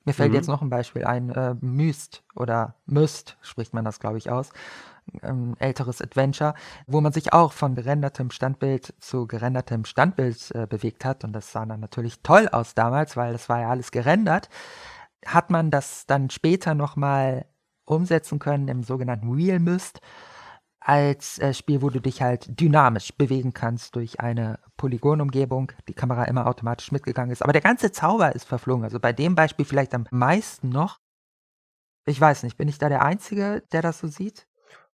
Mir 0.07 0.13
fällt 0.13 0.29
mhm. 0.29 0.35
jetzt 0.35 0.47
noch 0.47 0.61
ein 0.61 0.69
Beispiel 0.69 1.03
ein, 1.03 1.29
äh, 1.31 1.55
Myst 1.59 2.23
oder 2.33 2.75
Myst 2.85 3.37
spricht 3.41 3.73
man 3.73 3.83
das, 3.83 3.99
glaube 3.99 4.17
ich, 4.17 4.31
aus. 4.31 4.51
Ähm, 5.21 5.55
älteres 5.59 6.01
Adventure, 6.01 6.53
wo 6.85 7.01
man 7.01 7.11
sich 7.11 7.33
auch 7.33 7.51
von 7.51 7.75
gerendertem 7.75 8.29
Standbild 8.29 8.93
zu 8.99 9.27
gerendertem 9.27 9.83
Standbild 9.83 10.51
äh, 10.51 10.65
bewegt 10.65 11.03
hat. 11.03 11.25
Und 11.25 11.33
das 11.33 11.51
sah 11.51 11.65
dann 11.65 11.81
natürlich 11.81 12.21
toll 12.23 12.47
aus 12.49 12.73
damals, 12.73 13.17
weil 13.17 13.33
das 13.33 13.49
war 13.49 13.59
ja 13.59 13.69
alles 13.69 13.91
gerendert. 13.91 14.49
Hat 15.25 15.49
man 15.49 15.71
das 15.71 16.05
dann 16.05 16.29
später 16.29 16.73
nochmal 16.73 17.45
umsetzen 17.83 18.39
können 18.39 18.69
im 18.69 18.83
sogenannten 18.83 19.33
Real 19.33 19.59
Myst 19.59 19.99
als 20.87 21.37
äh, 21.39 21.53
Spiel, 21.53 21.81
wo 21.81 21.89
du 21.89 21.99
dich 21.99 22.21
halt 22.21 22.47
dynamisch 22.61 23.11
bewegen 23.17 23.53
kannst 23.53 23.97
durch 23.97 24.21
eine 24.21 24.59
Polygonumgebung, 24.77 25.73
die 25.89 25.93
Kamera 25.93 26.23
immer 26.23 26.47
automatisch 26.47 26.93
mitgegangen 26.93 27.31
ist. 27.31 27.41
Aber 27.43 27.51
der 27.51 27.61
ganze 27.61 27.91
Zauber 27.91 28.33
ist 28.33 28.45
verflogen. 28.45 28.85
Also 28.85 28.97
bei 28.97 29.11
dem 29.11 29.35
Beispiel 29.35 29.65
vielleicht 29.65 29.93
am 29.93 30.07
meisten 30.11 30.69
noch. 30.69 30.99
Ich 32.05 32.21
weiß 32.21 32.43
nicht, 32.43 32.55
bin 32.55 32.69
ich 32.69 32.77
da 32.77 32.87
der 32.87 33.03
Einzige, 33.03 33.63
der 33.73 33.81
das 33.81 33.99
so 33.99 34.07
sieht? 34.07 34.47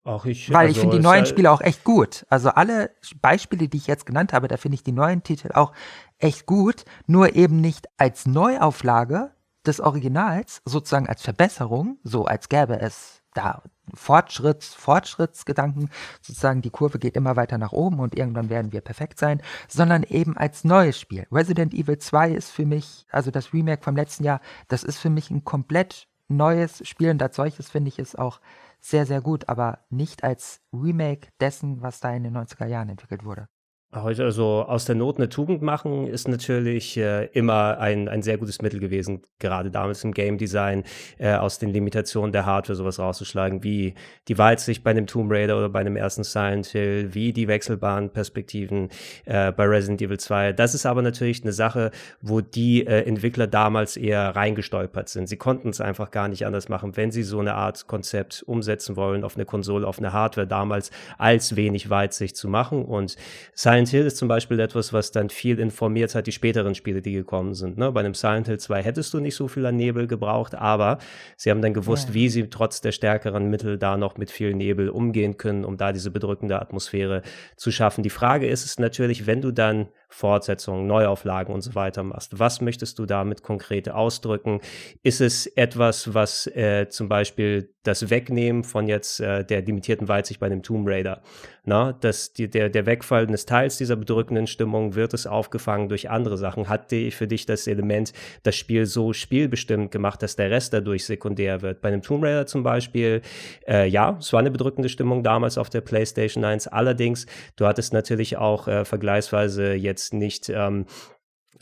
Auch 0.03 0.25
ich. 0.25 0.51
Weil 0.51 0.67
also 0.67 0.71
ich 0.71 0.79
finde 0.79 0.97
die 0.97 1.03
neuen 1.03 1.27
Spiele 1.27 1.51
auch 1.51 1.61
echt 1.61 1.83
gut. 1.83 2.25
Also 2.27 2.49
alle 2.49 2.89
Beispiele, 3.21 3.67
die 3.67 3.77
ich 3.77 3.85
jetzt 3.85 4.07
genannt 4.07 4.33
habe, 4.33 4.47
da 4.47 4.57
finde 4.57 4.73
ich 4.75 4.83
die 4.83 4.93
neuen 4.93 5.21
Titel 5.21 5.51
auch 5.53 5.73
echt 6.17 6.47
gut. 6.47 6.85
Nur 7.05 7.35
eben 7.35 7.61
nicht 7.61 7.87
als 7.97 8.25
Neuauflage 8.25 9.29
des 9.63 9.79
Originals, 9.79 10.63
sozusagen 10.65 11.07
als 11.07 11.21
Verbesserung, 11.21 11.99
so 12.03 12.25
als 12.25 12.49
gäbe 12.49 12.79
es 12.79 13.21
da 13.35 13.61
Fortschritts, 13.93 14.73
Fortschrittsgedanken, 14.73 15.89
sozusagen 16.21 16.61
die 16.61 16.69
Kurve 16.69 16.99
geht 16.99 17.15
immer 17.15 17.35
weiter 17.35 17.57
nach 17.57 17.71
oben 17.71 17.99
und 17.99 18.17
irgendwann 18.17 18.49
werden 18.49 18.71
wir 18.71 18.81
perfekt 18.81 19.19
sein, 19.19 19.41
sondern 19.67 20.03
eben 20.03 20.37
als 20.37 20.63
neues 20.63 20.99
Spiel. 20.99 21.27
Resident 21.31 21.73
Evil 21.73 21.97
2 21.97 22.31
ist 22.31 22.49
für 22.51 22.65
mich, 22.65 23.05
also 23.11 23.31
das 23.31 23.53
Remake 23.53 23.83
vom 23.83 23.95
letzten 23.95 24.23
Jahr, 24.23 24.41
das 24.67 24.83
ist 24.83 24.99
für 24.99 25.09
mich 25.09 25.29
ein 25.29 25.43
komplett 25.43 26.07
neues 26.27 26.87
Spiel 26.87 27.09
und 27.09 27.21
als 27.21 27.35
solches 27.35 27.69
finde 27.69 27.89
ich 27.89 27.99
es 27.99 28.15
auch 28.15 28.39
sehr, 28.79 29.05
sehr 29.05 29.21
gut, 29.21 29.47
aber 29.49 29.79
nicht 29.89 30.23
als 30.23 30.61
Remake 30.73 31.29
dessen, 31.39 31.81
was 31.81 31.99
da 31.99 32.13
in 32.13 32.23
den 32.23 32.35
90er 32.35 32.67
Jahren 32.67 32.89
entwickelt 32.89 33.23
wurde. 33.23 33.47
Heute 33.95 34.23
also 34.23 34.63
aus 34.63 34.85
der 34.85 34.95
Not 34.95 35.17
eine 35.17 35.29
Tugend 35.29 35.61
machen, 35.61 36.07
ist 36.07 36.27
natürlich 36.27 36.97
äh, 36.97 37.25
immer 37.27 37.77
ein, 37.77 38.09
ein 38.09 38.23
sehr 38.23 38.39
gutes 38.39 38.59
Mittel 38.59 38.79
gewesen, 38.79 39.21
gerade 39.37 39.69
damals 39.69 40.03
im 40.03 40.13
Game 40.13 40.39
Design, 40.39 40.83
äh, 41.19 41.35
aus 41.35 41.59
den 41.59 41.69
Limitationen 41.69 42.31
der 42.31 42.47
Hardware 42.47 42.75
sowas 42.75 42.97
rauszuschlagen, 42.97 43.63
wie 43.63 43.93
die 44.27 44.39
Weitsicht 44.39 44.83
bei 44.83 44.89
einem 44.89 45.05
Tomb 45.05 45.31
Raider 45.31 45.57
oder 45.59 45.69
bei 45.69 45.81
einem 45.81 45.95
ersten 45.95 46.23
Silent 46.23 46.65
Hill, 46.65 47.13
wie 47.13 47.33
die 47.33 47.47
wechselbaren 47.47 48.09
Perspektiven 48.09 48.89
äh, 49.25 49.51
bei 49.51 49.65
Resident 49.65 50.01
Evil 50.01 50.19
2. 50.19 50.53
Das 50.53 50.73
ist 50.73 50.87
aber 50.87 51.03
natürlich 51.03 51.43
eine 51.43 51.53
Sache, 51.53 51.91
wo 52.19 52.41
die 52.41 52.87
äh, 52.87 53.05
Entwickler 53.05 53.45
damals 53.45 53.95
eher 53.95 54.35
reingestolpert 54.35 55.07
sind. 55.07 55.27
Sie 55.27 55.37
konnten 55.37 55.69
es 55.69 55.81
einfach 55.81 56.09
gar 56.09 56.29
nicht 56.29 56.47
anders 56.47 56.67
machen, 56.67 56.97
wenn 56.97 57.11
sie 57.11 57.21
so 57.21 57.39
eine 57.39 57.53
Art 57.53 57.85
Konzept 57.85 58.41
umsetzen 58.47 58.95
wollen 58.95 59.23
auf 59.23 59.35
eine 59.35 59.45
Konsole, 59.45 59.85
auf 59.85 59.99
eine 59.99 60.13
Hardware 60.13 60.47
damals 60.47 60.89
als 61.19 61.55
wenig 61.55 61.91
Weitsicht 61.91 62.35
zu 62.35 62.47
machen 62.47 62.85
und 62.85 63.17
Silent 63.53 63.82
Silent 63.85 63.89
Hill 63.89 64.05
ist 64.05 64.17
zum 64.17 64.27
Beispiel 64.29 64.59
etwas, 64.61 64.93
was 64.93 65.11
dann 65.11 65.29
viel 65.29 65.59
informiert 65.59 66.15
hat, 66.15 66.27
die 66.27 66.31
späteren 66.31 66.73
Spiele, 66.73 67.01
die 67.01 67.11
gekommen 67.11 67.53
sind. 67.53 67.77
Ne? 67.77 67.91
Bei 67.91 67.99
einem 67.99 68.13
Silent 68.13 68.47
Hill 68.47 68.59
2 68.59 68.81
hättest 68.81 69.13
du 69.13 69.19
nicht 69.19 69.35
so 69.35 69.49
viel 69.49 69.65
an 69.65 69.75
Nebel 69.75 70.07
gebraucht, 70.07 70.55
aber 70.55 70.99
sie 71.35 71.51
haben 71.51 71.61
dann 71.61 71.73
gewusst, 71.73 72.09
ja. 72.09 72.13
wie 72.13 72.29
sie 72.29 72.49
trotz 72.49 72.79
der 72.79 72.93
stärkeren 72.93 73.49
Mittel 73.49 73.77
da 73.77 73.97
noch 73.97 74.17
mit 74.17 74.31
viel 74.31 74.53
Nebel 74.53 74.89
umgehen 74.89 75.35
können, 75.35 75.65
um 75.65 75.75
da 75.75 75.91
diese 75.91 76.11
bedrückende 76.11 76.61
Atmosphäre 76.61 77.23
zu 77.57 77.71
schaffen. 77.71 78.03
Die 78.03 78.09
Frage 78.09 78.47
ist 78.47 78.63
es 78.63 78.79
natürlich, 78.79 79.27
wenn 79.27 79.41
du 79.41 79.51
dann 79.51 79.89
Fortsetzungen, 80.13 80.85
Neuauflagen 80.85 81.53
und 81.53 81.61
so 81.61 81.75
weiter 81.75 82.03
machst. 82.03 82.39
Was 82.39 82.61
möchtest 82.61 82.99
du 82.99 83.05
damit 83.05 83.41
konkret 83.41 83.89
ausdrücken? 83.89 84.61
Ist 85.01 85.21
es 85.21 85.47
etwas, 85.47 86.13
was 86.13 86.47
äh, 86.47 86.87
zum 86.89 87.09
Beispiel 87.09 87.73
das 87.83 88.09
Wegnehmen 88.09 88.63
von 88.63 88.87
jetzt 88.87 89.19
äh, 89.19 89.43
der 89.43 89.61
limitierten 89.61 90.07
Weitsicht 90.07 90.39
bei 90.39 90.49
dem 90.49 90.63
Tomb 90.63 90.87
Raider, 90.87 91.21
na, 91.65 91.93
dass 91.93 92.33
die, 92.33 92.49
der, 92.49 92.69
der 92.69 92.85
Wegfall 92.85 93.27
eines 93.27 93.45
Teils 93.45 93.77
dieser 93.77 93.95
bedrückenden 93.95 94.47
Stimmung 94.47 94.95
wird 94.95 95.13
es 95.13 95.27
aufgefangen 95.27 95.89
durch 95.89 96.09
andere 96.09 96.37
Sachen. 96.37 96.69
Hat 96.69 96.91
die 96.91 97.11
für 97.11 97.27
dich 97.27 97.45
das 97.45 97.67
Element 97.67 98.13
das 98.43 98.55
Spiel 98.55 98.85
so 98.85 99.13
spielbestimmt 99.13 99.91
gemacht, 99.91 100.21
dass 100.21 100.35
der 100.35 100.49
Rest 100.49 100.73
dadurch 100.73 101.05
sekundär 101.05 101.61
wird? 101.61 101.81
Bei 101.81 101.89
einem 101.89 102.01
Tomb 102.01 102.23
Raider 102.23 102.45
zum 102.45 102.63
Beispiel, 102.63 103.21
äh, 103.67 103.87
ja, 103.87 104.17
es 104.19 104.31
war 104.31 104.39
eine 104.39 104.51
bedrückende 104.51 104.89
Stimmung 104.89 105.23
damals 105.23 105.57
auf 105.57 105.69
der 105.69 105.81
PlayStation 105.81 106.43
1. 106.43 106.67
Allerdings, 106.67 107.25
du 107.57 107.65
hattest 107.65 107.93
natürlich 107.93 108.37
auch 108.37 108.67
äh, 108.67 108.85
vergleichsweise 108.85 109.73
jetzt 109.73 110.02
jetzt 110.03 110.13
nicht 110.13 110.49
ähm, 110.49 110.85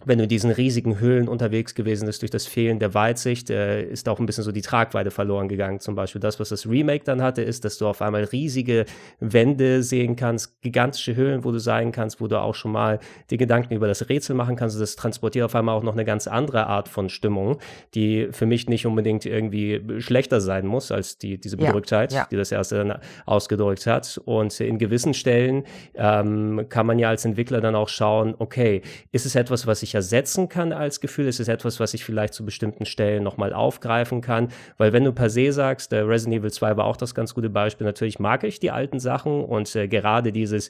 wenn 0.06 0.18
du 0.18 0.24
in 0.24 0.30
diesen 0.30 0.52
riesigen 0.52 1.00
Höhlen 1.00 1.28
unterwegs 1.28 1.76
gewesen 1.76 2.06
bist, 2.06 2.22
durch 2.22 2.32
das 2.32 2.48
Fehlen 2.48 2.80
der 2.80 2.94
Weitsicht, 2.94 3.50
äh, 3.50 3.84
ist 3.84 4.08
auch 4.10 4.20
ein 4.20 4.26
bisschen 4.26 4.44
so 4.44 4.52
die 4.52 4.62
Tragweite 4.62 5.12
verloren 5.12 5.48
gegangen. 5.48 5.80
Zum 5.80 5.96
Beispiel 5.96 6.22
das, 6.22 6.40
was 6.40 6.50
das 6.50 6.68
Remake 6.68 7.04
dann 7.04 7.22
hatte, 7.22 7.42
ist, 7.42 7.66
dass 7.66 7.78
du 7.78 7.88
auf 7.88 8.02
einmal 8.02 8.24
riesige 8.24 8.86
Wände 9.20 9.84
sehen 9.84 10.16
kannst, 10.16 10.62
gigantische 10.62 11.16
Höhlen, 11.16 11.44
wo 11.44 11.52
du 11.52 11.60
sein 11.60 11.92
kannst, 11.92 12.22
wo 12.22 12.28
du 12.28 12.40
auch 12.40 12.56
schon 12.56 12.72
mal 12.72 13.00
die 13.30 13.38
Gedanken 13.38 13.74
über 13.74 13.88
das 13.88 14.10
Rätsel 14.10 14.36
machen 14.36 14.56
kannst. 14.56 14.80
Das 14.80 14.96
transportiert 14.96 15.46
auf 15.46 15.56
einmal 15.56 15.76
auch 15.76 15.84
noch 15.84 15.94
eine 15.94 16.06
ganz 16.06 16.28
andere 16.28 16.68
Art 16.68 16.88
von 16.88 17.10
Stimmung, 17.10 17.60
die 17.94 18.30
für 18.32 18.46
mich 18.46 18.68
nicht 18.68 18.86
unbedingt 18.86 19.26
irgendwie 19.26 19.82
schlechter 20.00 20.42
sein 20.42 20.66
muss 20.66 20.92
als 20.92 21.18
die, 21.18 21.38
diese 21.38 21.58
Bedrücktheit, 21.58 22.12
ja, 22.12 22.20
ja. 22.20 22.28
die 22.30 22.38
das 22.38 22.52
erste 22.52 22.78
dann 22.78 23.00
ausgedrückt 23.26 23.86
hat. 23.86 24.20
Und 24.26 24.60
in 24.60 24.78
gewissen 24.78 25.14
Stellen 25.14 25.64
ähm, 25.96 26.66
kann 26.70 26.86
man 26.86 27.00
ja 27.00 27.10
als 27.10 27.26
Entwickler 27.26 27.62
dann 27.62 27.76
auch 27.76 27.90
schauen, 27.90 28.36
okay, 28.38 28.82
ist 29.12 29.26
es 29.26 29.36
etwas, 29.36 29.68
was 29.68 29.84
ich 29.84 29.91
ich 29.92 29.96
ersetzen 29.96 30.48
kann 30.48 30.72
als 30.72 31.02
Gefühl. 31.02 31.28
Es 31.28 31.40
ist 31.40 31.50
etwas, 31.50 31.80
was 31.80 31.94
ich 31.94 32.06
vielleicht 32.06 32.34
zu 32.34 32.46
bestimmten 32.46 32.86
Stellen 32.86 33.24
nochmal 33.24 33.54
aufgreifen 33.54 34.22
kann. 34.22 34.48
Weil 34.78 34.94
wenn 34.94 35.04
du 35.04 35.12
per 35.12 35.30
se 35.30 35.52
sagst, 35.52 35.92
der 35.92 36.08
Resident 36.08 36.40
Evil 36.40 36.52
2 36.52 36.78
war 36.78 36.86
auch 36.86 36.96
das 36.96 37.14
ganz 37.14 37.34
gute 37.34 37.50
Beispiel, 37.50 37.86
natürlich 37.86 38.20
mag 38.20 38.44
ich 38.44 38.60
die 38.60 38.72
alten 38.72 39.00
Sachen 39.00 39.44
und 39.44 39.76
äh, 39.76 39.88
gerade 39.88 40.32
dieses 40.32 40.70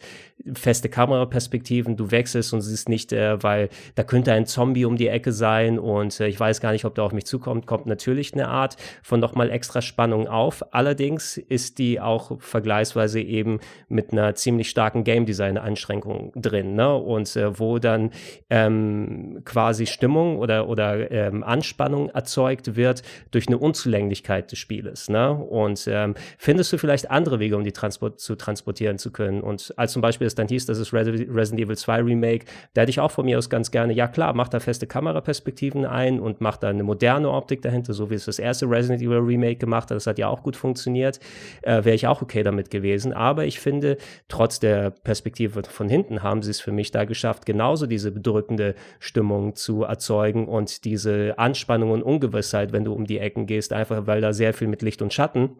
feste 0.53 0.89
Kameraperspektiven, 0.89 1.97
du 1.97 2.09
wechselst 2.09 2.53
und 2.53 2.61
siehst 2.61 2.89
nicht, 2.89 3.13
äh, 3.13 3.41
weil 3.43 3.69
da 3.95 4.03
könnte 4.03 4.33
ein 4.33 4.47
Zombie 4.47 4.85
um 4.85 4.97
die 4.97 5.07
Ecke 5.07 5.31
sein 5.31 5.77
und 5.77 6.19
äh, 6.19 6.27
ich 6.27 6.39
weiß 6.39 6.59
gar 6.59 6.71
nicht, 6.71 6.85
ob 6.85 6.95
der 6.95 7.03
auf 7.03 7.13
mich 7.13 7.25
zukommt, 7.25 7.67
kommt 7.67 7.85
natürlich 7.85 8.33
eine 8.33 8.47
Art 8.47 8.75
von 9.03 9.19
nochmal 9.19 9.51
extra 9.51 9.81
Spannung 9.81 10.27
auf. 10.27 10.73
Allerdings 10.73 11.37
ist 11.37 11.77
die 11.77 11.99
auch 11.99 12.41
vergleichsweise 12.41 13.21
eben 13.21 13.59
mit 13.87 14.11
einer 14.11 14.33
ziemlich 14.33 14.69
starken 14.69 15.03
Game 15.03 15.27
Design 15.27 15.59
Einschränkung 15.59 16.31
drin, 16.35 16.73
ne? 16.73 16.95
Und 16.95 17.35
äh, 17.35 17.59
wo 17.59 17.77
dann 17.77 18.11
ähm, 18.49 19.10
quasi 19.45 19.85
Stimmung 19.85 20.37
oder, 20.37 20.67
oder 20.67 21.11
ähm, 21.11 21.43
Anspannung 21.43 22.09
erzeugt 22.09 22.75
wird 22.75 23.03
durch 23.31 23.47
eine 23.47 23.57
Unzulänglichkeit 23.57 24.51
des 24.51 24.59
Spieles. 24.59 25.09
Ne? 25.09 25.31
Und 25.31 25.87
ähm, 25.87 26.15
findest 26.37 26.71
du 26.73 26.77
vielleicht 26.77 27.09
andere 27.11 27.39
Wege, 27.39 27.57
um 27.57 27.63
die 27.63 27.71
Transport 27.71 28.19
zu 28.19 28.35
transportieren 28.35 28.97
zu 28.97 29.11
können? 29.11 29.41
Und 29.41 29.73
als 29.77 29.93
zum 29.93 30.01
Beispiel 30.01 30.27
es 30.27 30.35
dann 30.35 30.47
hieß, 30.47 30.65
das 30.65 30.77
ist 30.77 30.93
Resident 30.93 31.59
Evil 31.59 31.77
2 31.77 32.01
Remake, 32.01 32.45
da 32.73 32.81
hätte 32.81 32.91
ich 32.91 32.99
auch 32.99 33.11
von 33.11 33.25
mir 33.25 33.37
aus 33.37 33.49
ganz 33.49 33.71
gerne, 33.71 33.93
ja 33.93 34.07
klar, 34.07 34.33
mach 34.33 34.49
da 34.49 34.59
feste 34.59 34.87
Kameraperspektiven 34.87 35.85
ein 35.85 36.19
und 36.19 36.41
mach 36.41 36.57
da 36.57 36.69
eine 36.69 36.83
moderne 36.83 37.29
Optik 37.29 37.61
dahinter, 37.61 37.93
so 37.93 38.09
wie 38.09 38.15
es 38.15 38.25
das 38.25 38.39
erste 38.39 38.69
Resident 38.69 39.01
Evil 39.01 39.19
Remake 39.19 39.57
gemacht 39.57 39.89
hat. 39.89 39.95
Das 39.95 40.07
hat 40.07 40.19
ja 40.19 40.27
auch 40.27 40.43
gut 40.43 40.55
funktioniert. 40.55 41.19
Äh, 41.61 41.83
Wäre 41.83 41.95
ich 41.95 42.07
auch 42.07 42.21
okay 42.21 42.43
damit 42.43 42.69
gewesen. 42.69 43.13
Aber 43.13 43.45
ich 43.45 43.59
finde, 43.59 43.97
trotz 44.27 44.59
der 44.59 44.91
Perspektive 44.91 45.63
von 45.63 45.89
hinten 45.89 46.23
haben 46.23 46.41
sie 46.41 46.51
es 46.51 46.59
für 46.59 46.71
mich 46.71 46.91
da 46.91 47.05
geschafft, 47.05 47.45
genauso 47.45 47.87
diese 47.87 48.11
bedrückende 48.11 48.75
Stimmung 49.01 49.55
zu 49.55 49.81
erzeugen 49.81 50.47
und 50.47 50.85
diese 50.85 51.33
Anspannung 51.39 51.89
und 51.89 52.03
Ungewissheit, 52.03 52.71
wenn 52.71 52.85
du 52.85 52.93
um 52.93 53.05
die 53.05 53.17
Ecken 53.17 53.47
gehst, 53.47 53.73
einfach 53.73 54.05
weil 54.05 54.21
da 54.21 54.31
sehr 54.31 54.53
viel 54.53 54.67
mit 54.67 54.83
Licht 54.83 55.01
und 55.01 55.11
Schatten 55.11 55.57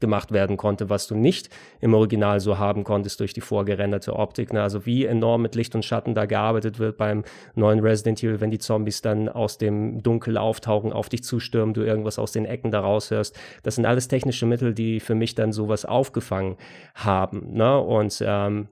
gemacht 0.00 0.32
werden 0.32 0.56
konnte, 0.56 0.88
was 0.88 1.06
du 1.06 1.14
nicht 1.14 1.50
im 1.80 1.92
Original 1.92 2.40
so 2.40 2.56
haben 2.58 2.84
konntest 2.84 3.20
durch 3.20 3.34
die 3.34 3.42
vorgerenderte 3.42 4.16
Optik. 4.16 4.54
Ne? 4.54 4.62
Also 4.62 4.86
wie 4.86 5.04
enorm 5.04 5.42
mit 5.42 5.54
Licht 5.54 5.74
und 5.74 5.84
Schatten 5.84 6.14
da 6.14 6.24
gearbeitet 6.24 6.78
wird 6.78 6.96
beim 6.96 7.22
neuen 7.54 7.80
Resident 7.80 8.22
Evil, 8.22 8.40
wenn 8.40 8.50
die 8.50 8.58
Zombies 8.58 9.02
dann 9.02 9.28
aus 9.28 9.58
dem 9.58 10.02
Dunkel 10.02 10.38
auftauchen, 10.38 10.90
auf 10.90 11.10
dich 11.10 11.22
zustürmen, 11.22 11.74
du 11.74 11.82
irgendwas 11.82 12.18
aus 12.18 12.32
den 12.32 12.46
Ecken 12.46 12.70
da 12.70 12.80
raushörst. 12.80 13.38
Das 13.62 13.74
sind 13.74 13.84
alles 13.84 14.08
technische 14.08 14.46
Mittel, 14.46 14.72
die 14.72 15.00
für 15.00 15.14
mich 15.14 15.34
dann 15.34 15.52
sowas 15.52 15.84
aufgefangen 15.84 16.56
haben. 16.94 17.52
Ne? 17.52 17.78
Und 17.78 18.24
ähm, 18.26 18.68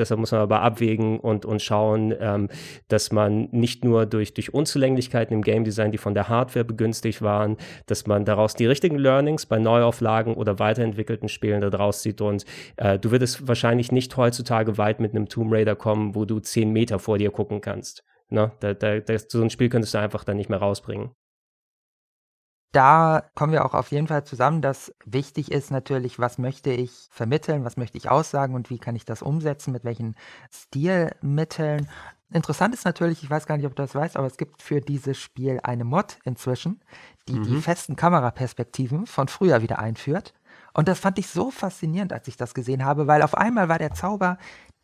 Deshalb 0.00 0.18
muss 0.18 0.32
man 0.32 0.40
aber 0.40 0.62
abwägen 0.62 1.20
und, 1.20 1.44
und 1.44 1.62
schauen, 1.62 2.14
ähm, 2.18 2.48
dass 2.88 3.12
man 3.12 3.48
nicht 3.52 3.84
nur 3.84 4.06
durch, 4.06 4.34
durch 4.34 4.52
Unzulänglichkeiten 4.52 5.34
im 5.34 5.42
Game 5.42 5.64
Design, 5.64 5.92
die 5.92 5.98
von 5.98 6.14
der 6.14 6.28
Hardware 6.28 6.64
begünstigt 6.64 7.22
waren, 7.22 7.56
dass 7.86 8.06
man 8.06 8.24
daraus 8.24 8.54
die 8.54 8.66
richtigen 8.66 8.98
Learnings 8.98 9.46
bei 9.46 9.58
Neuauflagen 9.58 10.34
oder 10.34 10.58
weiterentwickelten 10.58 11.28
Spielen 11.28 11.60
daraus 11.60 12.02
zieht. 12.02 12.20
Und 12.20 12.44
äh, 12.76 12.98
du 12.98 13.10
würdest 13.10 13.46
wahrscheinlich 13.46 13.92
nicht 13.92 14.16
heutzutage 14.16 14.78
weit 14.78 15.00
mit 15.00 15.14
einem 15.14 15.28
Tomb 15.28 15.52
Raider 15.52 15.76
kommen, 15.76 16.14
wo 16.14 16.24
du 16.24 16.40
zehn 16.40 16.72
Meter 16.72 16.98
vor 16.98 17.18
dir 17.18 17.30
gucken 17.30 17.60
kannst. 17.60 18.04
Ne? 18.28 18.52
Da, 18.60 18.74
da, 18.74 19.00
da, 19.00 19.18
so 19.18 19.42
ein 19.42 19.50
Spiel 19.50 19.68
könntest 19.68 19.94
du 19.94 19.98
einfach 19.98 20.24
dann 20.24 20.36
nicht 20.36 20.50
mehr 20.50 20.58
rausbringen 20.58 21.10
da 22.72 23.24
kommen 23.34 23.52
wir 23.52 23.64
auch 23.64 23.74
auf 23.74 23.90
jeden 23.90 24.06
Fall 24.06 24.24
zusammen, 24.24 24.62
dass 24.62 24.94
wichtig 25.04 25.50
ist 25.50 25.70
natürlich, 25.70 26.18
was 26.18 26.38
möchte 26.38 26.70
ich 26.70 27.08
vermitteln, 27.10 27.64
was 27.64 27.76
möchte 27.76 27.98
ich 27.98 28.08
aussagen 28.08 28.54
und 28.54 28.70
wie 28.70 28.78
kann 28.78 28.94
ich 28.94 29.04
das 29.04 29.22
umsetzen, 29.22 29.72
mit 29.72 29.84
welchen 29.84 30.14
Stilmitteln. 30.52 31.88
Interessant 32.32 32.74
ist 32.74 32.84
natürlich, 32.84 33.24
ich 33.24 33.30
weiß 33.30 33.46
gar 33.46 33.56
nicht, 33.56 33.66
ob 33.66 33.74
du 33.74 33.82
das 33.82 33.94
weißt, 33.94 34.16
aber 34.16 34.28
es 34.28 34.36
gibt 34.36 34.62
für 34.62 34.80
dieses 34.80 35.18
Spiel 35.18 35.58
eine 35.64 35.84
Mod 35.84 36.18
inzwischen, 36.24 36.80
die 37.26 37.40
mhm. 37.40 37.44
die 37.44 37.60
festen 37.60 37.96
Kameraperspektiven 37.96 39.06
von 39.06 39.26
früher 39.26 39.62
wieder 39.62 39.80
einführt. 39.80 40.32
Und 40.72 40.86
das 40.86 41.00
fand 41.00 41.18
ich 41.18 41.26
so 41.26 41.50
faszinierend, 41.50 42.12
als 42.12 42.28
ich 42.28 42.36
das 42.36 42.54
gesehen 42.54 42.84
habe, 42.84 43.08
weil 43.08 43.22
auf 43.22 43.36
einmal 43.36 43.68
war 43.68 43.78
der 43.78 43.94
Zauber 43.94 44.38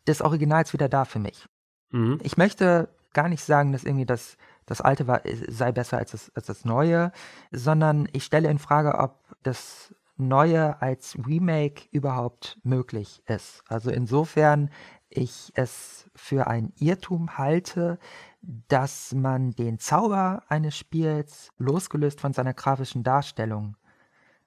des 0.07 0.21
Originals 0.21 0.73
wieder 0.73 0.89
da 0.89 1.05
für 1.05 1.19
mich. 1.19 1.47
Mhm. 1.91 2.19
Ich 2.21 2.35
möchte 2.35 2.89
gar 3.13 3.29
nicht 3.29 3.43
sagen, 3.43 3.71
dass 3.71 3.85
irgendwie 3.85 4.05
das 4.05 4.35
das 4.67 4.81
Alte 4.81 5.07
war, 5.07 5.21
sei 5.47 5.71
besser 5.71 5.97
als 5.97 6.11
das, 6.11 6.31
als 6.35 6.45
das 6.45 6.65
Neue, 6.65 7.11
sondern 7.51 8.07
ich 8.11 8.23
stelle 8.23 8.49
in 8.51 8.59
Frage, 8.59 8.99
ob 8.99 9.23
das 9.41 9.95
Neue 10.17 10.81
als 10.81 11.17
Remake 11.25 11.87
überhaupt 11.91 12.59
möglich 12.63 13.23
ist. 13.27 13.63
Also 13.69 13.89
insofern 13.89 14.69
ich 15.09 15.53
es 15.55 16.09
für 16.15 16.47
ein 16.47 16.73
Irrtum 16.75 17.37
halte, 17.37 17.97
dass 18.41 19.13
man 19.13 19.51
den 19.51 19.79
Zauber 19.79 20.43
eines 20.49 20.75
Spiels 20.75 21.51
losgelöst 21.57 22.19
von 22.19 22.33
seiner 22.33 22.53
grafischen 22.53 23.03
Darstellung 23.03 23.77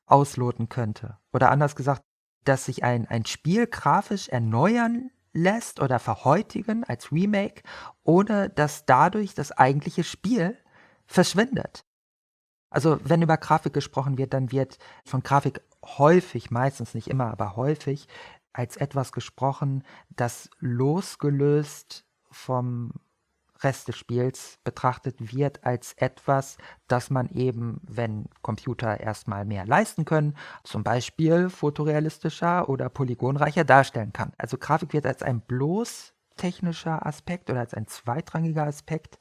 ausloten 0.07 0.69
könnte. 0.69 1.17
Oder 1.33 1.51
anders 1.51 1.77
gesagt, 1.77 2.03
dass 2.45 2.67
sich 2.67 2.85
ein, 2.85 3.07
ein 3.07 3.25
Spiel 3.25 3.67
grafisch 3.67 4.29
erneuern 4.29 5.11
lässt 5.33 5.81
oder 5.81 5.99
verhäutigen 5.99 6.85
als 6.85 7.13
Remake, 7.13 7.63
ohne 8.03 8.51
dass 8.51 8.85
dadurch 8.85 9.35
das 9.35 9.53
eigentliche 9.53 10.05
Spiel 10.05 10.57
verschwindet. 11.07 11.85
Also 12.71 13.01
wenn 13.03 13.23
über 13.23 13.37
Grafik 13.37 13.73
gesprochen 13.73 14.17
wird, 14.17 14.33
dann 14.33 14.53
wird 14.53 14.79
von 15.05 15.23
Grafik 15.23 15.61
häufig, 15.85 16.51
meistens 16.51 16.95
nicht 16.95 17.09
immer, 17.09 17.27
aber 17.31 17.57
häufig 17.57 18.07
als 18.53 18.77
etwas 18.77 19.13
gesprochen, 19.13 19.85
das 20.11 20.51
losgelöst 20.59 22.05
vom 22.31 22.93
Rest 23.63 23.89
des 23.89 23.97
Spiels 23.97 24.59
betrachtet 24.65 25.35
wird 25.35 25.65
als 25.65 25.93
etwas, 25.95 26.57
das 26.89 27.11
man 27.11 27.29
eben, 27.31 27.81
wenn 27.83 28.27
Computer 28.43 29.01
erstmal 29.01 29.45
mehr 29.45 29.67
leisten 29.67 30.05
können, 30.05 30.35
zum 30.65 30.83
Beispiel 30.83 31.51
fotorealistischer 31.51 32.69
oder 32.69 32.89
polygonreicher 32.89 33.65
darstellen 33.65 34.13
kann. 34.13 34.33
Also 34.39 34.59
Grafik 34.59 34.93
wird 34.93 35.07
als 35.07 35.23
ein 35.23 35.41
bloß 35.41 36.15
technischer 36.37 37.07
Aspekt 37.07 37.51
oder 37.51 37.61
als 37.61 37.75
ein 37.75 37.87
zweitrangiger 37.87 38.65
Aspekt 38.65 39.19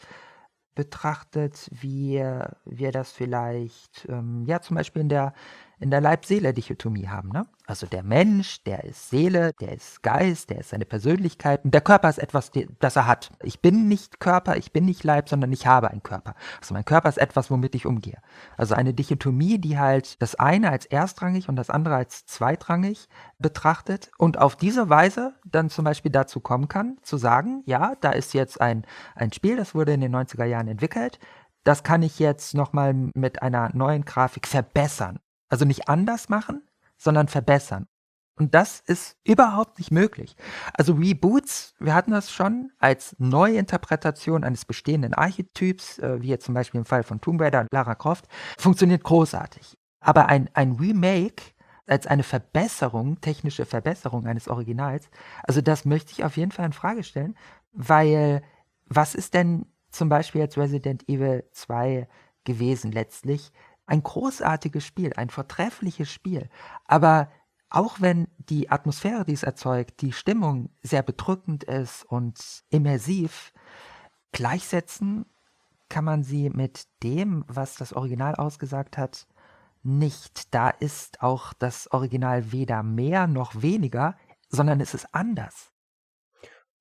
betrachtet, 0.75 1.69
wie 1.71 2.23
wir 2.63 2.91
das 2.91 3.11
vielleicht, 3.11 4.07
ähm, 4.07 4.45
ja, 4.45 4.61
zum 4.61 4.77
Beispiel 4.77 5.01
in 5.01 5.09
der 5.09 5.33
in 5.79 5.91
der 5.91 6.01
Leib-Seele-Dichotomie 6.01 7.07
haben. 7.07 7.29
Ne? 7.29 7.45
Also 7.65 7.87
der 7.87 8.03
Mensch, 8.03 8.63
der 8.63 8.83
ist 8.83 9.09
Seele, 9.09 9.53
der 9.61 9.73
ist 9.73 10.03
Geist, 10.03 10.49
der 10.49 10.59
ist 10.59 10.69
seine 10.69 10.85
Persönlichkeit 10.85 11.63
und 11.63 11.73
der 11.73 11.81
Körper 11.81 12.09
ist 12.09 12.17
etwas, 12.17 12.51
das 12.79 12.95
er 12.95 13.07
hat. 13.07 13.31
Ich 13.43 13.61
bin 13.61 13.87
nicht 13.87 14.19
Körper, 14.19 14.57
ich 14.57 14.73
bin 14.73 14.85
nicht 14.85 15.03
Leib, 15.03 15.29
sondern 15.29 15.51
ich 15.51 15.67
habe 15.67 15.89
einen 15.89 16.03
Körper. 16.03 16.35
Also 16.59 16.73
mein 16.73 16.85
Körper 16.85 17.09
ist 17.09 17.17
etwas, 17.17 17.49
womit 17.49 17.75
ich 17.75 17.85
umgehe. 17.85 18.19
Also 18.57 18.75
eine 18.75 18.93
Dichotomie, 18.93 19.59
die 19.59 19.77
halt 19.77 20.21
das 20.21 20.35
eine 20.35 20.69
als 20.69 20.85
erstrangig 20.85 21.47
und 21.47 21.55
das 21.55 21.69
andere 21.69 21.95
als 21.95 22.25
zweitrangig 22.25 23.07
betrachtet 23.37 24.11
und 24.17 24.37
auf 24.37 24.55
diese 24.55 24.89
Weise 24.89 25.33
dann 25.45 25.69
zum 25.69 25.85
Beispiel 25.85 26.11
dazu 26.11 26.39
kommen 26.39 26.67
kann, 26.67 26.97
zu 27.03 27.17
sagen, 27.17 27.63
ja, 27.65 27.93
da 28.01 28.11
ist 28.11 28.33
jetzt 28.33 28.59
ein, 28.59 28.85
ein 29.15 29.31
Spiel, 29.31 29.55
das 29.55 29.75
wurde 29.75 29.93
in 29.93 30.01
den 30.01 30.15
90er 30.15 30.45
Jahren 30.45 30.67
entwickelt, 30.67 31.19
das 31.63 31.83
kann 31.83 32.01
ich 32.01 32.19
jetzt 32.19 32.55
nochmal 32.55 32.93
mit 32.93 33.41
einer 33.41 33.69
neuen 33.75 34.05
Grafik 34.05 34.47
verbessern. 34.47 35.19
Also 35.49 35.65
nicht 35.65 35.89
anders 35.89 36.29
machen, 36.29 36.63
sondern 36.97 37.27
verbessern. 37.27 37.87
Und 38.39 38.55
das 38.55 38.79
ist 38.79 39.17
überhaupt 39.25 39.79
nicht 39.79 39.91
möglich. 39.91 40.37
Also 40.73 40.93
Reboots, 40.93 41.75
wir 41.79 41.93
hatten 41.93 42.11
das 42.11 42.31
schon 42.31 42.71
als 42.79 43.13
Neuinterpretation 43.19 44.45
eines 44.45 44.63
bestehenden 44.63 45.13
Archetyps, 45.13 45.99
äh, 45.99 46.21
wie 46.21 46.29
jetzt 46.29 46.45
zum 46.45 46.53
Beispiel 46.55 46.79
im 46.79 46.85
Fall 46.85 47.03
von 47.03 47.19
Tomb 47.19 47.41
Raider 47.41 47.61
und 47.61 47.67
Lara 47.73 47.95
Croft, 47.95 48.29
funktioniert 48.57 49.03
großartig. 49.03 49.77
Aber 49.99 50.27
ein, 50.27 50.49
ein 50.53 50.71
Remake 50.73 51.43
als 51.85 52.07
eine 52.07 52.23
Verbesserung, 52.23 53.19
technische 53.19 53.65
Verbesserung 53.65 54.25
eines 54.25 54.47
Originals, 54.47 55.09
also 55.43 55.59
das 55.59 55.83
möchte 55.83 56.13
ich 56.13 56.23
auf 56.23 56.37
jeden 56.37 56.51
Fall 56.51 56.67
in 56.67 56.73
Frage 56.73 57.03
stellen, 57.03 57.35
weil 57.73 58.41
was 58.85 59.15
ist 59.15 59.33
denn 59.33 59.65
zum 59.91 60.07
Beispiel 60.07 60.39
jetzt 60.39 60.57
Resident 60.57 61.09
Evil 61.09 61.43
2 61.51 62.07
gewesen 62.45 62.93
letztlich? 62.93 63.51
Ein 63.89 64.03
großartiges 64.03 64.85
Spiel, 64.85 65.13
ein 65.15 65.29
vortreffliches 65.29 66.11
Spiel. 66.11 66.49
Aber 66.85 67.29
auch 67.69 68.01
wenn 68.01 68.27
die 68.37 68.69
Atmosphäre, 68.69 69.25
die 69.25 69.33
es 69.33 69.43
erzeugt, 69.43 70.01
die 70.01 70.13
Stimmung 70.13 70.69
sehr 70.81 71.03
bedrückend 71.03 71.63
ist 71.63 72.03
und 72.03 72.63
immersiv, 72.69 73.53
gleichsetzen 74.31 75.25
kann 75.89 76.05
man 76.05 76.23
sie 76.23 76.49
mit 76.49 76.87
dem, 77.03 77.43
was 77.47 77.75
das 77.75 77.93
Original 77.93 78.35
ausgesagt 78.35 78.97
hat, 78.97 79.27
nicht. 79.81 80.53
Da 80.53 80.69
ist 80.69 81.21
auch 81.23 81.53
das 81.53 81.91
Original 81.91 82.51
weder 82.51 82.83
mehr 82.83 83.27
noch 83.27 83.61
weniger, 83.61 84.15
sondern 84.49 84.81
es 84.81 84.93
ist 84.93 85.13
anders. 85.15 85.68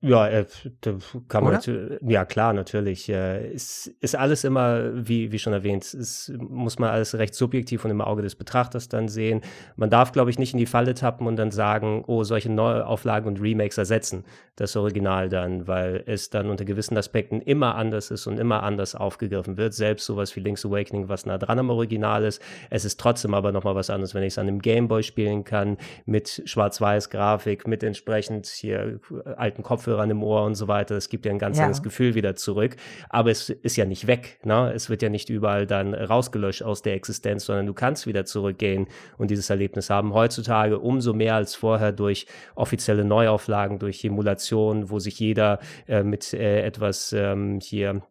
Ja, 0.00 0.28
äh, 0.28 0.46
da 0.80 0.94
kann 1.26 1.42
man 1.42 1.60
ja 2.06 2.24
klar, 2.24 2.52
natürlich. 2.52 3.08
Äh, 3.08 3.50
ist, 3.50 3.88
ist 4.00 4.14
alles 4.14 4.44
immer, 4.44 4.90
wie, 4.94 5.32
wie 5.32 5.40
schon 5.40 5.52
erwähnt, 5.52 5.92
ist, 5.92 6.32
muss 6.38 6.78
man 6.78 6.90
alles 6.90 7.16
recht 7.16 7.34
subjektiv 7.34 7.84
und 7.84 7.90
im 7.90 8.00
Auge 8.00 8.22
des 8.22 8.36
Betrachters 8.36 8.88
dann 8.88 9.08
sehen. 9.08 9.40
Man 9.74 9.90
darf, 9.90 10.12
glaube 10.12 10.30
ich, 10.30 10.38
nicht 10.38 10.52
in 10.52 10.58
die 10.58 10.66
Falle 10.66 10.94
tappen 10.94 11.26
und 11.26 11.34
dann 11.34 11.50
sagen, 11.50 12.04
oh, 12.06 12.22
solche 12.22 12.50
Neuauflagen 12.52 13.26
und 13.26 13.40
Remakes 13.40 13.76
ersetzen 13.76 14.24
das 14.54 14.76
Original 14.76 15.28
dann, 15.28 15.66
weil 15.66 16.02
es 16.06 16.30
dann 16.30 16.50
unter 16.50 16.64
gewissen 16.64 16.96
Aspekten 16.96 17.40
immer 17.40 17.74
anders 17.74 18.10
ist 18.10 18.26
und 18.26 18.38
immer 18.38 18.62
anders 18.62 18.94
aufgegriffen 18.94 19.56
wird. 19.56 19.74
Selbst 19.74 20.04
sowas 20.04 20.34
wie 20.36 20.40
Link's 20.40 20.64
Awakening, 20.64 21.08
was 21.08 21.26
nah 21.26 21.38
dran 21.38 21.58
am 21.58 21.70
Original 21.70 22.24
ist. 22.24 22.42
Es 22.70 22.84
ist 22.84 23.00
trotzdem 23.00 23.34
aber 23.34 23.52
nochmal 23.52 23.74
was 23.74 23.90
anderes, 23.90 24.14
wenn 24.14 24.22
ich 24.22 24.34
es 24.34 24.38
an 24.38 24.48
einem 24.48 24.60
Gameboy 24.60 25.02
spielen 25.02 25.44
kann, 25.44 25.76
mit 26.06 26.42
Schwarz-Weiß-Grafik, 26.44 27.66
mit 27.66 27.82
entsprechend 27.82 28.46
hier 28.46 29.00
äh, 29.24 29.30
alten 29.30 29.62
Kopf 29.62 29.87
Kopfhörern 29.88 30.10
im 30.10 30.22
Ohr 30.22 30.44
und 30.44 30.54
so 30.54 30.68
weiter. 30.68 30.96
Es 30.96 31.08
gibt 31.08 31.24
ja 31.24 31.32
ein 31.32 31.38
ganz 31.38 31.56
ja. 31.56 31.64
anderes 31.64 31.82
Gefühl 31.82 32.14
wieder 32.14 32.36
zurück. 32.36 32.76
Aber 33.08 33.30
es 33.30 33.48
ist 33.48 33.76
ja 33.76 33.86
nicht 33.86 34.06
weg. 34.06 34.38
Ne? 34.44 34.72
Es 34.74 34.90
wird 34.90 35.02
ja 35.02 35.08
nicht 35.08 35.30
überall 35.30 35.66
dann 35.66 35.94
rausgelöscht 35.94 36.62
aus 36.62 36.82
der 36.82 36.94
Existenz, 36.94 37.46
sondern 37.46 37.66
du 37.66 37.74
kannst 37.74 38.06
wieder 38.06 38.24
zurückgehen 38.24 38.86
und 39.16 39.30
dieses 39.30 39.48
Erlebnis 39.50 39.88
haben. 39.90 40.12
Heutzutage 40.12 40.78
umso 40.78 41.14
mehr 41.14 41.34
als 41.34 41.54
vorher 41.54 41.92
durch 41.92 42.26
offizielle 42.54 43.04
Neuauflagen, 43.04 43.78
durch 43.78 44.04
Emulation, 44.04 44.90
wo 44.90 44.98
sich 44.98 45.18
jeder 45.18 45.58
äh, 45.86 46.02
mit 46.02 46.34
äh, 46.34 46.62
etwas 46.62 47.12
ähm, 47.12 47.60
hier 47.62 48.02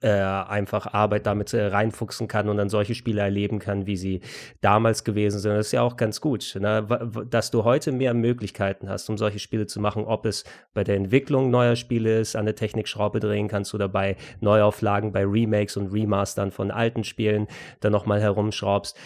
äh, 0.00 0.10
einfach 0.10 0.92
Arbeit 0.92 1.26
damit 1.26 1.54
äh, 1.54 1.66
reinfuchsen 1.66 2.28
kann 2.28 2.48
und 2.48 2.58
dann 2.58 2.68
solche 2.68 2.94
Spiele 2.94 3.22
erleben 3.22 3.58
kann, 3.58 3.86
wie 3.86 3.96
sie 3.96 4.20
damals 4.60 5.02
gewesen 5.02 5.38
sind. 5.38 5.54
Das 5.54 5.66
ist 5.66 5.72
ja 5.72 5.82
auch 5.82 5.96
ganz 5.96 6.20
gut, 6.20 6.56
ne? 6.60 6.86
dass 7.30 7.50
du 7.50 7.64
heute 7.64 7.90
mehr 7.90 8.12
Möglichkeiten 8.12 8.88
hast, 8.88 9.08
um 9.08 9.16
solche 9.16 9.38
Spiele 9.38 9.66
zu 9.66 9.80
machen, 9.80 10.04
ob 10.04 10.26
es 10.26 10.44
bei 10.74 10.84
der 10.84 10.96
Entwicklung 10.96 11.50
neuer 11.50 11.76
Spiele 11.76 12.18
ist, 12.18 12.36
an 12.36 12.44
der 12.44 12.54
Technikschraube 12.54 13.18
drehen 13.20 13.48
kannst 13.48 13.74
oder 13.74 13.88
bei 13.88 14.16
Neuauflagen, 14.40 15.12
bei 15.12 15.24
Remakes 15.24 15.76
und 15.76 15.92
Remastern 15.92 16.50
von 16.50 16.70
alten 16.70 17.04
Spielen 17.04 17.46
dann 17.80 17.92
nochmal 17.92 18.20
herumschraubst 18.20 18.98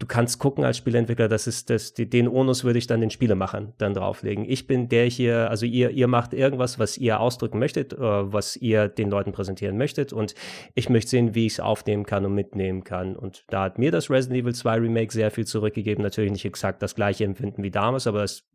du 0.00 0.06
kannst 0.06 0.38
gucken 0.38 0.64
als 0.64 0.78
Spieleentwickler, 0.78 1.28
das 1.28 1.46
ist 1.46 1.68
das, 1.70 1.92
den 1.94 2.26
Onus 2.26 2.64
würde 2.64 2.78
ich 2.78 2.86
dann 2.86 3.00
den 3.00 3.10
Spielemachern 3.10 3.74
dann 3.78 3.92
drauflegen. 3.92 4.46
Ich 4.48 4.66
bin 4.66 4.88
der 4.88 5.04
hier, 5.04 5.50
also 5.50 5.66
ihr, 5.66 5.90
ihr 5.90 6.08
macht 6.08 6.32
irgendwas, 6.32 6.78
was 6.78 6.96
ihr 6.96 7.20
ausdrücken 7.20 7.58
möchtet, 7.58 7.92
äh, 7.92 7.98
was 8.00 8.56
ihr 8.56 8.88
den 8.88 9.10
Leuten 9.10 9.32
präsentieren 9.32 9.76
möchtet 9.76 10.12
und 10.12 10.34
ich 10.74 10.88
möchte 10.88 11.10
sehen, 11.10 11.34
wie 11.34 11.46
ich 11.46 11.52
es 11.52 11.60
aufnehmen 11.60 12.06
kann 12.06 12.24
und 12.24 12.34
mitnehmen 12.34 12.82
kann. 12.82 13.14
Und 13.14 13.44
da 13.48 13.64
hat 13.64 13.78
mir 13.78 13.92
das 13.92 14.10
Resident 14.10 14.40
Evil 14.40 14.54
2 14.54 14.76
Remake 14.76 15.12
sehr 15.12 15.30
viel 15.30 15.46
zurückgegeben. 15.46 16.02
Natürlich 16.02 16.32
nicht 16.32 16.46
exakt 16.46 16.82
das 16.82 16.94
gleiche 16.94 17.24
Empfinden 17.24 17.62
wie 17.62 17.70
damals, 17.70 18.06
aber 18.06 18.24
es 18.24 18.48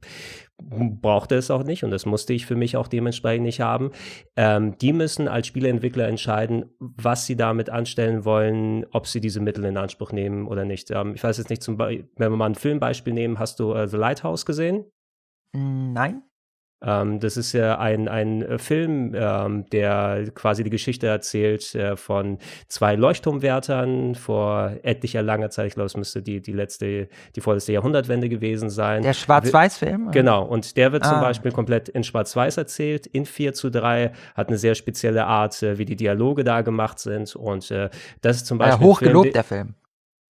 brauchte 0.58 1.36
es 1.36 1.52
auch 1.52 1.64
nicht 1.64 1.84
und 1.84 1.92
das 1.92 2.06
musste 2.06 2.34
ich 2.34 2.46
für 2.46 2.56
mich 2.56 2.78
auch 2.78 2.88
dementsprechend 2.88 3.46
nicht 3.46 3.60
haben. 3.60 3.92
Ähm, 4.36 4.78
die 4.78 4.94
müssen 4.94 5.28
als 5.28 5.48
Spieleentwickler 5.48 6.08
entscheiden, 6.08 6.66
was 6.80 7.26
sie 7.26 7.36
damit 7.36 7.70
anstellen 7.70 8.26
wollen, 8.26 8.86
ob 8.92 9.08
sie 9.08 9.20
diese 9.20 9.42
Mittel 9.42 9.66
in 9.66 9.78
Anspruch 9.78 10.12
nehmen 10.12 10.48
oder 10.48 10.66
nicht. 10.66 10.92
Ähm, 10.92 11.14
ich 11.16 11.24
weiß 11.24 11.38
jetzt 11.38 11.50
nicht, 11.50 11.62
zum 11.62 11.78
wenn 11.78 12.08
wir 12.18 12.30
mal 12.30 12.48
ein 12.48 12.56
Filmbeispiel 12.56 13.14
nehmen, 13.14 13.38
hast 13.40 13.60
du 13.60 13.74
äh, 13.74 13.88
The 13.88 13.98
Lighthouse 13.98 14.46
gesehen? 14.46 14.86
Nein. 15.54 16.24
Ähm, 16.86 17.20
das 17.20 17.36
ist 17.36 17.54
ja 17.54 17.80
ein, 17.80 18.08
ein 18.08 18.44
äh, 18.44 18.58
Film, 18.60 19.14
ähm, 19.16 19.66
der 19.72 20.26
quasi 20.36 20.64
die 20.64 20.70
Geschichte 20.70 21.08
erzählt 21.08 21.74
äh, 21.76 21.96
von 21.98 22.38
zwei 22.68 22.96
Leuchtturmwärtern 22.96 24.16
vor 24.16 24.74
etlicher 24.84 25.24
langer 25.24 25.50
Zeit. 25.50 25.68
Ich 25.68 25.74
glaube, 25.74 25.88
es 25.88 25.98
müsste 25.98 26.22
die, 26.22 26.42
die 26.42 26.54
letzte, 26.54 27.08
die 27.36 27.42
vorletzte 27.42 27.74
Jahrhundertwende 27.74 28.30
gewesen 28.30 28.70
sein. 28.70 29.02
Der 29.02 29.14
Schwarz-Weiß-Film? 29.14 30.12
Genau, 30.12 30.44
und 30.44 30.78
der 30.78 30.92
wird 30.92 31.04
ah. 31.06 31.10
zum 31.10 31.22
Beispiel 31.22 31.52
komplett 31.52 31.90
in 31.90 32.04
Schwarz-Weiß 32.04 32.58
erzählt, 32.58 33.08
in 33.08 33.26
4 33.26 33.54
zu 33.54 33.72
3, 33.72 34.12
hat 34.36 34.50
eine 34.50 34.58
sehr 34.58 34.76
spezielle 34.76 35.26
Art, 35.26 35.62
äh, 35.64 35.78
wie 35.78 35.86
die 35.86 35.96
Dialoge 35.96 36.44
da 36.44 36.62
gemacht 36.62 37.00
sind. 37.00 37.36
Und 37.36 37.72
äh, 37.72 37.90
das 38.22 38.38
ist 38.38 38.46
zum 38.46 38.60
Beispiel. 38.60 38.86
Ja, 38.86 38.92
hochgelobt, 38.92 39.36
der 39.36 39.44
Film. 39.44 39.74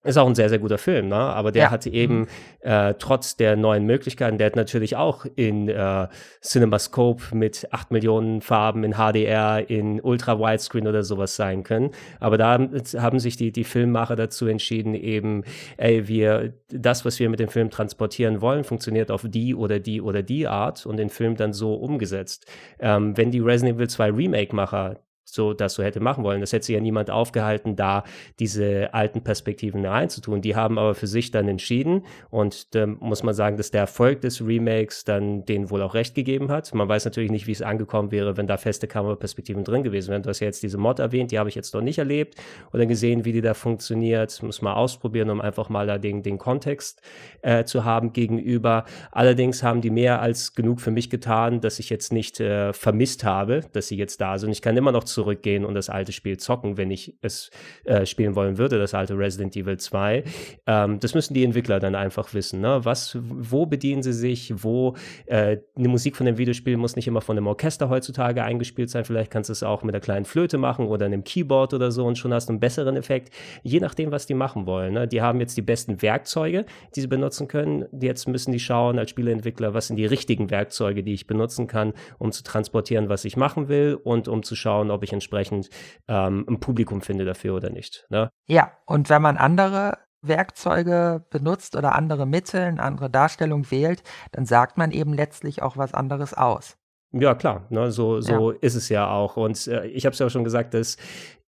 Ist 0.01 0.17
auch 0.17 0.27
ein 0.27 0.35
sehr, 0.35 0.47
sehr 0.47 0.59
guter 0.59 0.77
Film, 0.77 1.09
ne? 1.09 1.17
aber 1.17 1.51
der 1.51 1.63
ja. 1.63 1.71
hatte 1.71 1.89
eben 1.89 2.19
mhm. 2.19 2.27
äh, 2.61 2.93
trotz 2.93 3.35
der 3.35 3.57
neuen 3.57 3.85
Möglichkeiten, 3.85 4.37
der 4.37 4.47
hat 4.47 4.55
natürlich 4.55 4.95
auch 4.95 5.25
in 5.35 5.67
äh, 5.67 6.07
CinemaScope 6.41 7.35
mit 7.35 7.67
8 7.71 7.91
Millionen 7.91 8.39
Farben, 8.39 8.85
in 8.85 8.93
HDR, 8.93 9.69
in 9.69 9.99
Ultra 9.99 10.39
Widescreen 10.39 10.87
oder 10.87 11.03
sowas 11.03 11.35
sein 11.35 11.63
können. 11.63 11.91
Aber 12.21 12.37
da 12.37 12.57
haben 12.97 13.19
sich 13.19 13.35
die, 13.35 13.51
die 13.51 13.65
Filmmacher 13.65 14.15
dazu 14.15 14.47
entschieden, 14.47 14.93
eben, 14.93 15.43
ey, 15.75 16.07
wir, 16.07 16.53
das, 16.69 17.03
was 17.03 17.19
wir 17.19 17.29
mit 17.29 17.41
dem 17.41 17.49
Film 17.49 17.69
transportieren 17.69 18.39
wollen, 18.39 18.63
funktioniert 18.63 19.11
auf 19.11 19.25
die 19.27 19.53
oder 19.53 19.79
die 19.81 20.01
oder 20.01 20.23
die 20.23 20.47
Art 20.47 20.85
und 20.85 20.95
den 20.95 21.09
Film 21.09 21.35
dann 21.35 21.51
so 21.51 21.73
umgesetzt. 21.73 22.49
Ähm, 22.79 23.17
wenn 23.17 23.31
die 23.31 23.39
Resident 23.39 23.75
Evil 23.75 23.89
2 23.89 24.11
Remake-Macher 24.11 25.01
so 25.33 25.53
das 25.53 25.73
so 25.73 25.83
hätte 25.83 25.99
machen 25.99 26.23
wollen. 26.23 26.41
Das 26.41 26.53
hätte 26.53 26.65
sich 26.65 26.75
ja 26.75 26.81
niemand 26.81 27.09
aufgehalten, 27.11 27.75
da 27.75 28.03
diese 28.39 28.93
alten 28.93 29.21
Perspektiven 29.21 29.85
reinzutun. 29.85 30.41
Die 30.41 30.55
haben 30.55 30.77
aber 30.77 30.95
für 30.95 31.07
sich 31.07 31.31
dann 31.31 31.47
entschieden 31.47 32.05
und 32.29 32.75
da 32.75 32.85
muss 32.85 33.23
man 33.23 33.33
sagen, 33.33 33.57
dass 33.57 33.71
der 33.71 33.81
Erfolg 33.81 34.21
des 34.21 34.45
Remakes 34.45 35.03
dann 35.03 35.45
denen 35.45 35.69
wohl 35.69 35.81
auch 35.81 35.93
recht 35.93 36.15
gegeben 36.15 36.49
hat. 36.49 36.73
Man 36.73 36.87
weiß 36.87 37.05
natürlich 37.05 37.31
nicht, 37.31 37.47
wie 37.47 37.51
es 37.51 37.61
angekommen 37.61 38.11
wäre, 38.11 38.37
wenn 38.37 38.47
da 38.47 38.57
feste 38.57 38.87
Kameraperspektiven 38.87 39.63
drin 39.63 39.83
gewesen 39.83 40.11
wären. 40.11 40.23
Du 40.23 40.29
hast 40.29 40.39
ja 40.39 40.47
jetzt 40.47 40.63
diese 40.63 40.77
Mod 40.77 40.99
erwähnt, 40.99 41.31
die 41.31 41.39
habe 41.39 41.49
ich 41.49 41.55
jetzt 41.55 41.73
noch 41.73 41.81
nicht 41.81 41.97
erlebt 41.97 42.35
oder 42.73 42.85
gesehen, 42.85 43.25
wie 43.25 43.33
die 43.33 43.41
da 43.41 43.53
funktioniert. 43.53 44.41
Muss 44.43 44.61
mal 44.61 44.73
ausprobieren, 44.73 45.29
um 45.29 45.41
einfach 45.41 45.69
mal 45.69 45.87
da 45.87 45.97
den, 45.97 46.23
den 46.23 46.37
Kontext 46.37 47.01
äh, 47.41 47.63
zu 47.63 47.85
haben 47.85 48.13
gegenüber. 48.13 48.85
Allerdings 49.11 49.63
haben 49.63 49.81
die 49.81 49.89
mehr 49.89 50.21
als 50.21 50.53
genug 50.53 50.81
für 50.81 50.91
mich 50.91 51.09
getan, 51.09 51.61
dass 51.61 51.79
ich 51.79 51.89
jetzt 51.89 52.11
nicht 52.11 52.39
äh, 52.39 52.73
vermisst 52.73 53.23
habe, 53.23 53.61
dass 53.73 53.87
sie 53.87 53.97
jetzt 53.97 54.21
da 54.21 54.37
sind. 54.37 54.51
Ich 54.51 54.61
kann 54.61 54.77
immer 54.77 54.91
noch 54.91 55.03
zu 55.03 55.18
zurückgehen 55.19 55.65
und 55.65 55.73
das 55.73 55.89
alte 55.89 56.13
Spiel 56.13 56.37
zocken, 56.37 56.77
wenn 56.77 56.91
ich 56.91 57.13
es 57.21 57.51
äh, 57.83 58.05
spielen 58.05 58.35
wollen 58.35 58.57
würde, 58.57 58.79
das 58.79 58.93
alte 58.93 59.17
Resident 59.17 59.53
Evil 59.57 59.77
2. 59.77 60.23
Ähm, 60.65 60.99
das 61.01 61.13
müssen 61.13 61.33
die 61.33 61.43
Entwickler 61.43 61.81
dann 61.81 61.93
einfach 61.93 62.33
wissen. 62.33 62.61
Ne? 62.61 62.79
Was, 62.83 63.17
wo 63.21 63.65
bedienen 63.65 64.01
sie 64.01 64.13
sich, 64.13 64.53
wo 64.63 64.95
äh, 65.25 65.57
eine 65.75 65.87
Musik 65.89 66.15
von 66.15 66.25
dem 66.25 66.37
Videospiel 66.37 66.77
muss 66.77 66.95
nicht 66.95 67.07
immer 67.07 67.19
von 67.19 67.37
einem 67.37 67.47
Orchester 67.47 67.89
heutzutage 67.89 68.43
eingespielt 68.43 68.89
sein. 68.89 69.03
Vielleicht 69.03 69.29
kannst 69.29 69.49
du 69.49 69.51
es 69.51 69.61
auch 69.61 69.83
mit 69.83 69.93
einer 69.93 70.01
kleinen 70.01 70.23
Flöte 70.23 70.57
machen 70.57 70.87
oder 70.87 71.05
einem 71.05 71.25
Keyboard 71.25 71.73
oder 71.73 71.91
so 71.91 72.05
und 72.05 72.17
schon 72.17 72.33
hast 72.33 72.47
du 72.47 72.53
einen 72.53 72.61
besseren 72.61 72.95
Effekt. 72.95 73.33
Je 73.63 73.81
nachdem, 73.81 74.11
was 74.11 74.25
die 74.25 74.35
machen 74.35 74.65
wollen. 74.65 74.93
Ne? 74.93 75.05
Die 75.05 75.21
haben 75.21 75.41
jetzt 75.41 75.57
die 75.57 75.61
besten 75.61 76.01
Werkzeuge, 76.01 76.65
die 76.95 77.01
sie 77.01 77.07
benutzen 77.07 77.49
können. 77.49 77.85
Jetzt 77.99 78.25
müssen 78.29 78.53
die 78.53 78.59
schauen 78.59 78.97
als 78.97 79.09
Spieleentwickler, 79.09 79.73
was 79.73 79.87
sind 79.87 79.97
die 79.97 80.05
richtigen 80.05 80.49
Werkzeuge, 80.49 81.03
die 81.03 81.13
ich 81.13 81.27
benutzen 81.27 81.67
kann, 81.67 81.91
um 82.19 82.31
zu 82.31 82.41
transportieren, 82.43 83.09
was 83.09 83.25
ich 83.25 83.35
machen 83.35 83.67
will 83.67 83.99
und 84.01 84.29
um 84.29 84.43
zu 84.43 84.55
schauen, 84.55 84.91
ob 84.91 84.98
ich 85.03 85.09
ich 85.09 85.13
entsprechend 85.13 85.69
ähm, 86.07 86.45
ein 86.47 86.59
Publikum 86.59 87.01
finde 87.01 87.25
dafür 87.25 87.55
oder 87.55 87.69
nicht. 87.69 88.05
Ne? 88.09 88.29
Ja, 88.47 88.71
und 88.85 89.09
wenn 89.09 89.21
man 89.21 89.37
andere 89.37 89.97
Werkzeuge 90.21 91.25
benutzt 91.29 91.75
oder 91.75 91.95
andere 91.95 92.25
Mittel, 92.25 92.61
eine 92.61 92.83
andere 92.83 93.09
Darstellung 93.09 93.69
wählt, 93.71 94.03
dann 94.31 94.45
sagt 94.45 94.77
man 94.77 94.91
eben 94.91 95.13
letztlich 95.13 95.61
auch 95.61 95.77
was 95.77 95.93
anderes 95.93 96.33
aus. 96.33 96.77
Ja, 97.11 97.33
klar, 97.33 97.65
ne, 97.69 97.91
so, 97.91 98.21
so 98.21 98.51
ja. 98.51 98.57
ist 98.61 98.75
es 98.75 98.89
ja 98.89 99.09
auch. 99.09 99.35
Und 99.35 99.65
äh, 99.67 99.87
ich 99.87 100.05
habe 100.05 100.13
es 100.13 100.19
ja 100.19 100.27
auch 100.27 100.31
schon 100.31 100.43
gesagt, 100.43 100.73
dass 100.73 100.97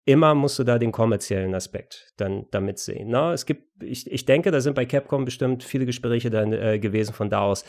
immer 0.07 0.35
musst 0.35 0.59
du 0.59 0.65
da 0.65 0.79
den 0.79 0.93
kommerziellen 0.93 1.55
Aspekt 1.55 2.13
dann 2.17 2.47
damit 2.51 2.79
sehen. 2.79 3.09
Ne? 3.09 3.33
Es 3.33 3.45
gibt, 3.45 3.83
ich, 3.83 4.11
ich 4.11 4.25
denke, 4.25 4.51
da 4.51 4.61
sind 4.61 4.75
bei 4.75 4.87
Capcom 4.87 5.25
bestimmt 5.25 5.63
viele 5.63 5.85
Gespräche 5.85 6.31
dann 6.31 6.53
äh, 6.53 6.79
gewesen 6.79 7.13
von 7.13 7.29
da 7.29 7.41
aus 7.41 7.65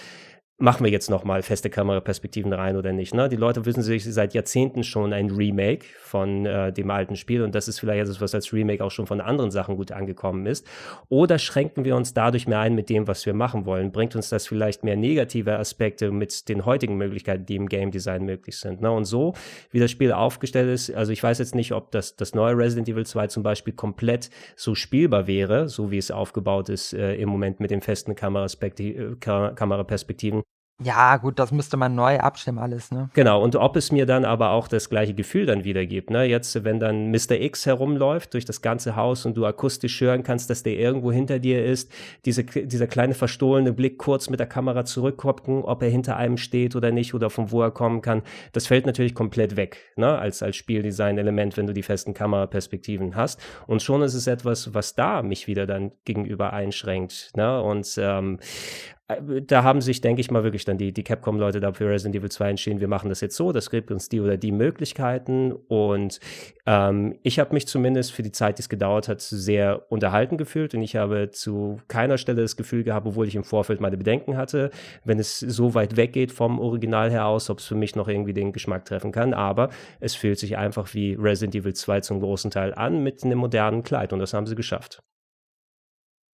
machen 0.62 0.86
wir 0.86 0.92
jetzt 0.92 1.10
nochmal 1.10 1.42
feste 1.42 1.70
Kameraperspektiven 1.70 2.54
rein 2.54 2.78
oder 2.78 2.94
nicht. 2.94 3.16
Ne? 3.16 3.28
Die 3.30 3.36
Leute 3.36 3.66
wissen 3.66 3.82
sich 3.82 4.06
seit 4.06 4.34
Jahrzehnten 4.34 4.84
schon 4.84 5.12
ein 5.12 5.32
Remake 5.32 5.86
von 6.04 6.46
äh, 6.46 6.72
dem 6.72 6.92
alten 6.92 7.16
Spiel 7.16 7.42
und 7.42 7.56
das 7.56 7.68
ist 7.68 7.80
vielleicht 7.80 8.04
etwas, 8.04 8.22
was 8.22 8.36
als 8.36 8.54
Remake 8.54 8.84
auch 8.84 8.92
schon 8.92 9.08
von 9.08 9.22
anderen 9.22 9.50
Sachen 9.50 9.76
gut 9.76 9.92
angekommen 9.92 10.46
ist. 10.46 10.68
Oder 11.10 11.40
schränken 11.40 11.84
wir 11.84 11.96
uns 11.96 12.14
dadurch 12.14 12.48
mehr 12.48 12.60
ein 12.60 12.76
mit 12.76 12.90
dem, 12.90 13.08
was 13.08 13.26
wir 13.26 13.34
machen 13.34 13.66
wollen? 13.66 13.92
Bringt 13.92 14.16
uns 14.16 14.30
das 14.30 14.46
vielleicht 14.46 14.84
mehr 14.84 14.96
negative 14.96 15.58
Aspekte 15.58 16.12
mit 16.12 16.48
den 16.48 16.66
heutigen 16.66 16.96
Möglichkeiten, 16.96 17.46
die 17.46 17.56
im 17.56 17.68
Game 17.68 17.90
Design 17.90 18.24
möglich 18.24 18.58
sind? 18.58 18.82
Ne? 18.82 18.92
Und 18.92 19.06
so, 19.06 19.34
wie 19.72 19.80
das 19.80 19.90
Spiel 19.90 20.12
aufgestellt 20.12 20.70
ist, 20.70 20.94
also 20.94 21.12
ich 21.12 21.24
weiß 21.24 21.40
jetzt 21.40 21.56
nicht, 21.56 21.72
ob 21.72 21.92
das, 21.92 22.16
das 22.16 22.36
neue 22.36 22.56
Resident 22.56 22.88
Evil 22.88 23.06
2 23.06 23.28
zum 23.28 23.42
Beispiel 23.42 23.74
komplett 23.74 24.30
so 24.56 24.76
spielbar 24.76 25.26
wäre, 25.26 25.68
so 25.68 25.90
wie 25.90 25.98
es 25.98 26.12
aufgebaut 26.12 26.70
ist 26.70 26.94
äh, 26.94 27.16
im 27.16 27.30
Moment 27.30 27.60
mit 27.60 27.72
den 27.72 27.82
festen 27.82 28.16
Kameraperspektiven. 28.16 30.44
Ja, 30.84 31.18
gut, 31.18 31.38
das 31.38 31.52
müsste 31.52 31.78
man 31.78 31.94
neu 31.94 32.20
abstimmen 32.20 32.58
alles, 32.58 32.92
ne? 32.92 33.10
Genau, 33.14 33.44
und 33.44 33.56
ob 33.56 33.76
es 33.76 33.92
mir 33.92 34.08
dann 34.08 34.26
aber 34.26 34.50
auch 34.52 34.68
das 34.68 34.90
gleiche 34.90 35.14
Gefühl 35.14 35.46
dann 35.46 35.64
wiedergibt, 35.64 36.10
ne? 36.10 36.24
Jetzt, 36.24 36.64
wenn 36.64 36.80
dann 36.80 37.12
Mr. 37.12 37.40
X 37.40 37.68
herumläuft 37.68 38.34
durch 38.34 38.46
das 38.46 38.64
ganze 38.64 38.96
Haus 38.96 39.28
und 39.28 39.38
du 39.38 39.46
akustisch 39.46 40.02
hören 40.02 40.24
kannst, 40.24 40.50
dass 40.50 40.64
der 40.64 40.74
irgendwo 40.74 41.12
hinter 41.12 41.38
dir 41.38 41.64
ist, 41.64 41.92
diese, 42.26 42.44
dieser 42.44 42.88
kleine 42.88 43.14
verstohlene 43.14 43.74
Blick 43.74 44.00
kurz 44.00 44.30
mit 44.30 44.40
der 44.40 44.48
Kamera 44.48 44.84
zurückgucken, 44.84 45.64
ob 45.64 45.84
er 45.84 45.90
hinter 45.90 46.18
einem 46.18 46.38
steht 46.38 46.76
oder 46.76 46.92
nicht 46.92 47.14
oder 47.14 47.30
von 47.30 47.52
wo 47.52 47.62
er 47.62 47.72
kommen 47.72 48.02
kann, 48.02 48.24
das 48.54 48.66
fällt 48.66 48.88
natürlich 48.88 49.14
komplett 49.14 49.58
weg, 49.58 49.94
ne? 49.98 50.18
Als, 50.18 50.42
als 50.42 50.56
Spieldesign-Element, 50.56 51.58
wenn 51.58 51.68
du 51.68 51.74
die 51.74 51.84
festen 51.84 52.16
Kameraperspektiven 52.16 53.16
hast. 53.16 53.40
Und 53.68 53.84
schon 53.84 54.02
ist 54.02 54.16
es 54.16 54.26
etwas, 54.26 54.74
was 54.74 54.96
da 54.96 55.22
mich 55.22 55.46
wieder 55.46 55.68
dann 55.68 55.92
gegenüber 56.06 56.54
einschränkt, 56.54 57.32
ne? 57.36 57.62
Und 57.62 58.00
ähm, 58.00 58.40
äh, 58.40 59.01
da 59.20 59.64
haben 59.64 59.82
sich, 59.82 60.02
denke 60.02 60.22
ich 60.22 60.32
mal, 60.32 60.44
wirklich 60.44 60.66
dann 60.66 60.78
die, 60.78 60.92
die 60.92 61.04
Capcom-Leute 61.04 61.60
da 61.60 61.74
für 61.74 61.88
Resident 61.90 62.16
Evil 62.16 62.30
2 62.30 62.50
entschieden, 62.52 62.80
wir 62.80 62.88
machen 62.88 63.10
das 63.10 63.22
jetzt 63.22 63.36
so, 63.36 63.52
das 63.52 63.70
gibt 63.70 63.92
uns 63.92 64.10
die 64.10 64.20
oder 64.20 64.38
die 64.38 64.52
Möglichkeiten. 64.52 65.52
Und 65.52 66.20
ähm, 66.66 67.18
ich 67.24 67.40
habe 67.40 67.54
mich 67.54 67.68
zumindest 67.68 68.12
für 68.12 68.24
die 68.24 68.32
Zeit, 68.32 68.58
die 68.58 68.62
es 68.62 68.70
gedauert 68.70 69.08
hat, 69.08 69.22
sehr 69.22 69.92
unterhalten 69.92 70.38
gefühlt. 70.38 70.74
Und 70.74 70.82
ich 70.82 70.96
habe 70.96 71.32
zu 71.32 71.80
keiner 71.88 72.18
Stelle 72.18 72.42
das 72.42 72.56
Gefühl 72.56 72.84
gehabt, 72.84 73.08
obwohl 73.08 73.28
ich 73.28 73.36
im 73.36 73.44
Vorfeld 73.44 73.82
meine 73.82 73.98
Bedenken 73.98 74.38
hatte, 74.38 74.72
wenn 75.04 75.20
es 75.20 75.40
so 75.40 75.74
weit 75.74 75.98
weggeht 75.98 76.32
vom 76.32 76.60
Original 76.60 77.12
her 77.12 77.26
aus, 77.26 77.50
ob 77.50 77.60
es 77.60 77.66
für 77.66 77.76
mich 77.76 77.96
noch 77.96 78.08
irgendwie 78.08 78.34
den 78.34 78.54
Geschmack 78.54 78.86
treffen 78.86 79.12
kann. 79.12 79.34
Aber 79.34 79.70
es 80.00 80.16
fühlt 80.16 80.40
sich 80.40 80.58
einfach 80.58 80.94
wie 80.94 81.14
Resident 81.14 81.56
Evil 81.56 81.74
2 81.74 82.02
zum 82.02 82.20
großen 82.20 82.52
Teil 82.52 82.74
an 82.74 83.04
mit 83.04 83.24
einem 83.24 83.40
modernen 83.40 83.84
Kleid. 83.84 84.14
Und 84.14 84.20
das 84.20 84.34
haben 84.34 84.48
sie 84.48 84.56
geschafft. 84.56 85.02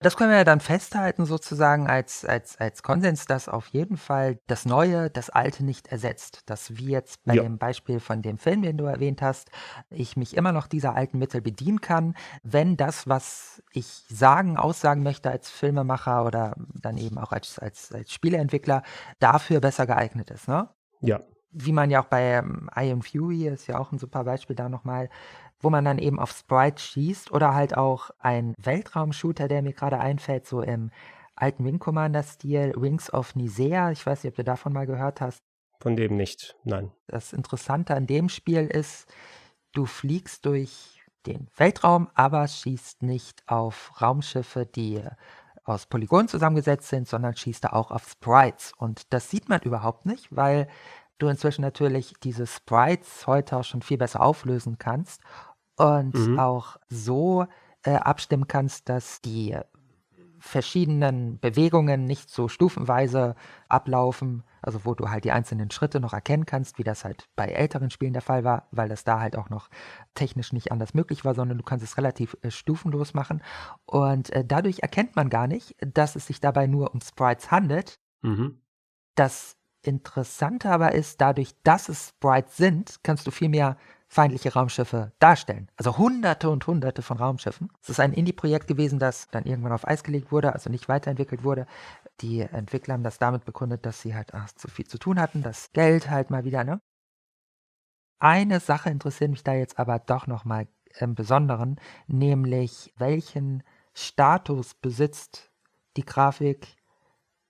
Das 0.02 0.16
können 0.16 0.30
wir 0.30 0.38
ja 0.38 0.44
dann 0.44 0.60
festhalten 0.60 1.26
sozusagen 1.26 1.88
als 1.90 2.24
als 2.24 2.56
als 2.58 2.84
Konsens, 2.84 3.26
dass 3.26 3.50
auf 3.50 3.68
jeden 3.70 3.98
Fall 3.98 4.38
das 4.46 4.66
Neue 4.66 5.10
das 5.10 5.32
Alte 5.32 5.66
nicht 5.66 5.88
ersetzt. 5.88 6.42
Dass 6.46 6.78
wie 6.78 6.90
jetzt 6.92 7.26
bei 7.26 7.36
Ja. 7.36 7.42
dem 7.42 7.58
Beispiel 7.58 8.00
von 8.00 8.22
dem 8.22 8.38
Film, 8.38 8.62
den 8.62 8.78
du 8.78 8.86
erwähnt 8.86 9.24
hast, 9.24 9.50
ich 9.90 10.16
mich 10.16 10.38
immer 10.38 10.52
noch 10.52 10.68
dieser 10.68 10.94
alten 10.96 11.18
Mittel 11.18 11.42
bedienen 11.42 11.82
kann, 11.82 12.14
wenn 12.44 12.78
das, 12.78 13.08
was 13.08 13.64
ich 13.74 13.88
sagen, 14.08 14.56
aussagen 14.58 15.02
möchte 15.02 15.32
als 15.32 15.50
Filmemacher 15.50 16.26
oder 16.26 16.56
dann 16.80 16.98
eben 16.98 17.18
auch 17.18 17.32
als 17.32 17.58
als 17.58 17.92
als 17.92 18.14
Spieleentwickler, 18.14 18.84
dafür 19.18 19.62
besser 19.62 19.88
geeignet 19.88 20.30
ist, 20.30 20.48
ne? 20.48 20.70
Ja. 21.02 21.22
Wie 21.52 21.72
man 21.72 21.90
ja 21.90 22.02
auch 22.04 22.08
bei, 22.08 22.22
ähm, 22.36 22.70
I 22.78 22.92
Am 22.92 23.02
Fury 23.02 23.48
ist 23.48 23.68
ja 23.68 23.80
auch 23.80 23.92
ein 23.92 23.98
super 24.00 24.26
Beispiel 24.26 24.56
da 24.56 24.70
nochmal 24.70 25.10
wo 25.60 25.70
man 25.70 25.86
dann 25.86 25.98
eben 25.98 26.20
auf 26.20 26.32
Sprite 26.32 26.82
schießt 26.82 27.32
oder 27.32 27.54
halt 27.54 27.78
auch 27.78 28.12
ein 28.20 28.54
Weltraumshooter, 28.58 29.48
der 29.48 29.62
mir 29.62 29.74
gerade 29.74 30.00
einfällt, 30.00 30.46
so 30.46 30.62
im 30.62 30.92
alten 31.36 31.66
Wing 31.66 31.80
Commander-Stil, 31.80 32.74
Wings 32.76 33.14
of 33.14 33.36
Nisea. 33.36 33.92
Ich 33.92 34.06
weiß 34.06 34.24
nicht, 34.24 34.32
ob 34.32 34.38
du 34.38 34.44
davon 34.44 34.74
mal 34.74 34.88
gehört 34.88 35.22
hast. 35.22 35.40
Von 35.80 35.96
dem 35.96 36.18
nicht, 36.18 36.56
nein. 36.64 36.92
Das 37.08 37.34
Interessante 37.34 37.96
an 37.96 38.08
dem 38.08 38.30
Spiel 38.30 38.66
ist, 38.68 39.08
du 39.74 39.86
fliegst 39.86 40.46
durch 40.46 41.02
den 41.28 41.48
Weltraum, 41.56 42.10
aber 42.16 42.48
schießt 42.48 43.04
nicht 43.04 43.44
auf 43.48 44.02
Raumschiffe, 44.02 44.66
die 44.66 45.04
aus 45.64 45.86
Polygonen 45.86 46.28
zusammengesetzt 46.28 46.88
sind, 46.88 47.08
sondern 47.08 47.36
schießt 47.36 47.66
da 47.66 47.70
auch 47.74 47.92
auf 47.92 48.10
Sprites. 48.10 48.72
Und 48.78 49.14
das 49.14 49.30
sieht 49.30 49.50
man 49.50 49.62
überhaupt 49.62 50.06
nicht, 50.06 50.36
weil 50.36 50.68
du 51.18 51.28
inzwischen 51.28 51.62
natürlich 51.62 52.14
diese 52.24 52.48
Sprites 52.48 53.28
heute 53.28 53.58
auch 53.58 53.64
schon 53.64 53.82
viel 53.82 53.98
besser 53.98 54.22
auflösen 54.22 54.78
kannst 54.78 55.22
und 55.78 56.16
Mhm. 56.16 56.40
auch 56.40 56.78
so, 56.90 57.48
äh, 57.84 57.96
abstimmen 57.96 58.48
kannst, 58.48 58.90
dass 58.90 59.22
die 59.22 59.56
verschiedenen 60.40 61.40
Bewegungen 61.40 62.06
nicht 62.06 62.30
so 62.30 62.48
stufenweise 62.48 63.36
ablaufen, 63.70 64.44
also 64.62 64.86
wo 64.86 64.94
du 64.94 65.10
halt 65.10 65.24
die 65.24 65.32
einzelnen 65.32 65.72
Schritte 65.72 66.00
noch 66.00 66.14
erkennen 66.14 66.46
kannst, 66.46 66.78
wie 66.78 66.84
das 66.84 67.04
halt 67.06 67.28
bei 67.36 67.48
älteren 67.48 67.90
Spielen 67.90 68.14
der 68.14 68.22
Fall 68.22 68.44
war, 68.44 68.68
weil 68.72 68.88
das 68.88 69.04
da 69.04 69.20
halt 69.20 69.36
auch 69.36 69.50
noch 69.50 69.70
technisch 70.14 70.54
nicht 70.54 70.72
anders 70.72 70.94
möglich 70.94 71.26
war, 71.26 71.34
sondern 71.34 71.58
du 71.58 71.64
kannst 71.64 71.84
es 71.84 71.98
relativ 71.98 72.38
äh, 72.42 72.52
stufenlos 72.52 73.14
machen. 73.14 73.42
Und 73.86 74.30
äh, 74.32 74.46
dadurch 74.46 74.80
erkennt 74.80 75.16
man 75.16 75.30
gar 75.30 75.48
nicht, 75.48 75.76
dass 75.80 76.16
es 76.16 76.28
sich 76.28 76.40
dabei 76.40 76.68
nur 76.68 76.94
um 76.94 77.02
Sprites 77.02 77.50
handelt. 77.52 78.00
Mhm. 78.22 78.62
Das 79.16 79.56
Interessante 79.84 80.70
aber 80.70 80.94
ist, 80.94 81.22
dadurch, 81.22 81.56
dass 81.64 81.88
es 81.90 82.10
Sprites 82.10 82.58
sind, 82.58 82.98
kannst 83.04 83.26
du 83.26 83.32
viel 83.32 83.50
mehr 83.50 83.78
feindliche 84.08 84.54
Raumschiffe 84.54 85.12
darstellen. 85.20 85.70
Also 85.76 85.98
hunderte 85.98 86.50
und 86.50 86.66
hunderte 86.66 87.02
von 87.02 87.18
Raumschiffen. 87.18 87.70
Es 87.82 87.90
ist 87.90 88.00
ein 88.00 88.14
Indie-Projekt 88.14 88.68
gewesen, 88.68 89.00
das 89.00 89.28
dann 89.30 89.46
irgendwann 89.46 89.74
auf 89.74 89.88
Eis 89.88 90.04
gelegt 90.04 90.32
wurde, 90.32 90.54
also 90.54 90.70
nicht 90.70 90.88
weiterentwickelt 90.88 91.44
wurde. 91.44 91.68
Die 92.22 92.42
Entwickler 92.42 92.94
haben 92.94 93.04
das 93.04 93.20
damit 93.20 93.46
begründet, 93.46 93.86
dass 93.86 94.02
sie 94.02 94.16
halt 94.16 94.34
ach, 94.34 94.52
zu 94.54 94.70
viel 94.70 94.88
zu 94.88 94.98
tun 94.98 95.20
hatten, 95.20 95.44
das 95.44 95.72
Geld 95.74 96.10
halt 96.10 96.30
mal 96.30 96.46
wieder, 96.46 96.64
ne? 96.64 96.82
Eine 98.20 98.60
Sache 98.60 98.90
interessiert 98.90 99.30
mich 99.30 99.44
da 99.44 99.54
jetzt 99.54 99.78
aber 99.78 100.00
doch 100.00 100.26
nochmal 100.26 100.68
im 101.00 101.14
Besonderen, 101.14 101.80
nämlich 102.08 102.92
welchen 102.98 103.62
Status 103.94 104.74
besitzt 104.74 105.52
die 105.98 106.06
Grafik 106.06 106.68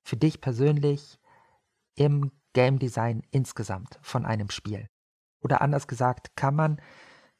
für 0.03 0.17
dich 0.17 0.41
persönlich 0.41 1.19
im 1.95 2.31
Game 2.53 2.79
Design 2.79 3.23
insgesamt 3.31 3.99
von 4.01 4.25
einem 4.25 4.49
Spiel? 4.49 4.89
Oder 5.47 5.61
anders 5.61 5.87
gesagt, 5.87 6.35
kann 6.35 6.55
man 6.55 6.81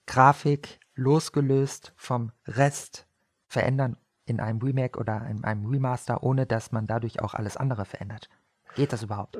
Grafik 0.06 0.80
losgelöst 0.96 1.92
vom 1.98 2.32
Rest 2.46 3.06
verändern 3.50 3.98
in 4.24 4.40
einem 4.40 4.62
Remake 4.62 4.98
oder 4.98 5.28
in 5.28 5.44
einem 5.44 5.66
Remaster, 5.66 6.24
ohne 6.24 6.46
dass 6.46 6.72
man 6.72 6.88
dadurch 6.88 7.20
auch 7.20 7.34
alles 7.34 7.58
andere 7.58 7.84
verändert? 7.84 8.30
Geht 8.78 8.94
das 8.94 9.02
überhaupt? 9.02 9.40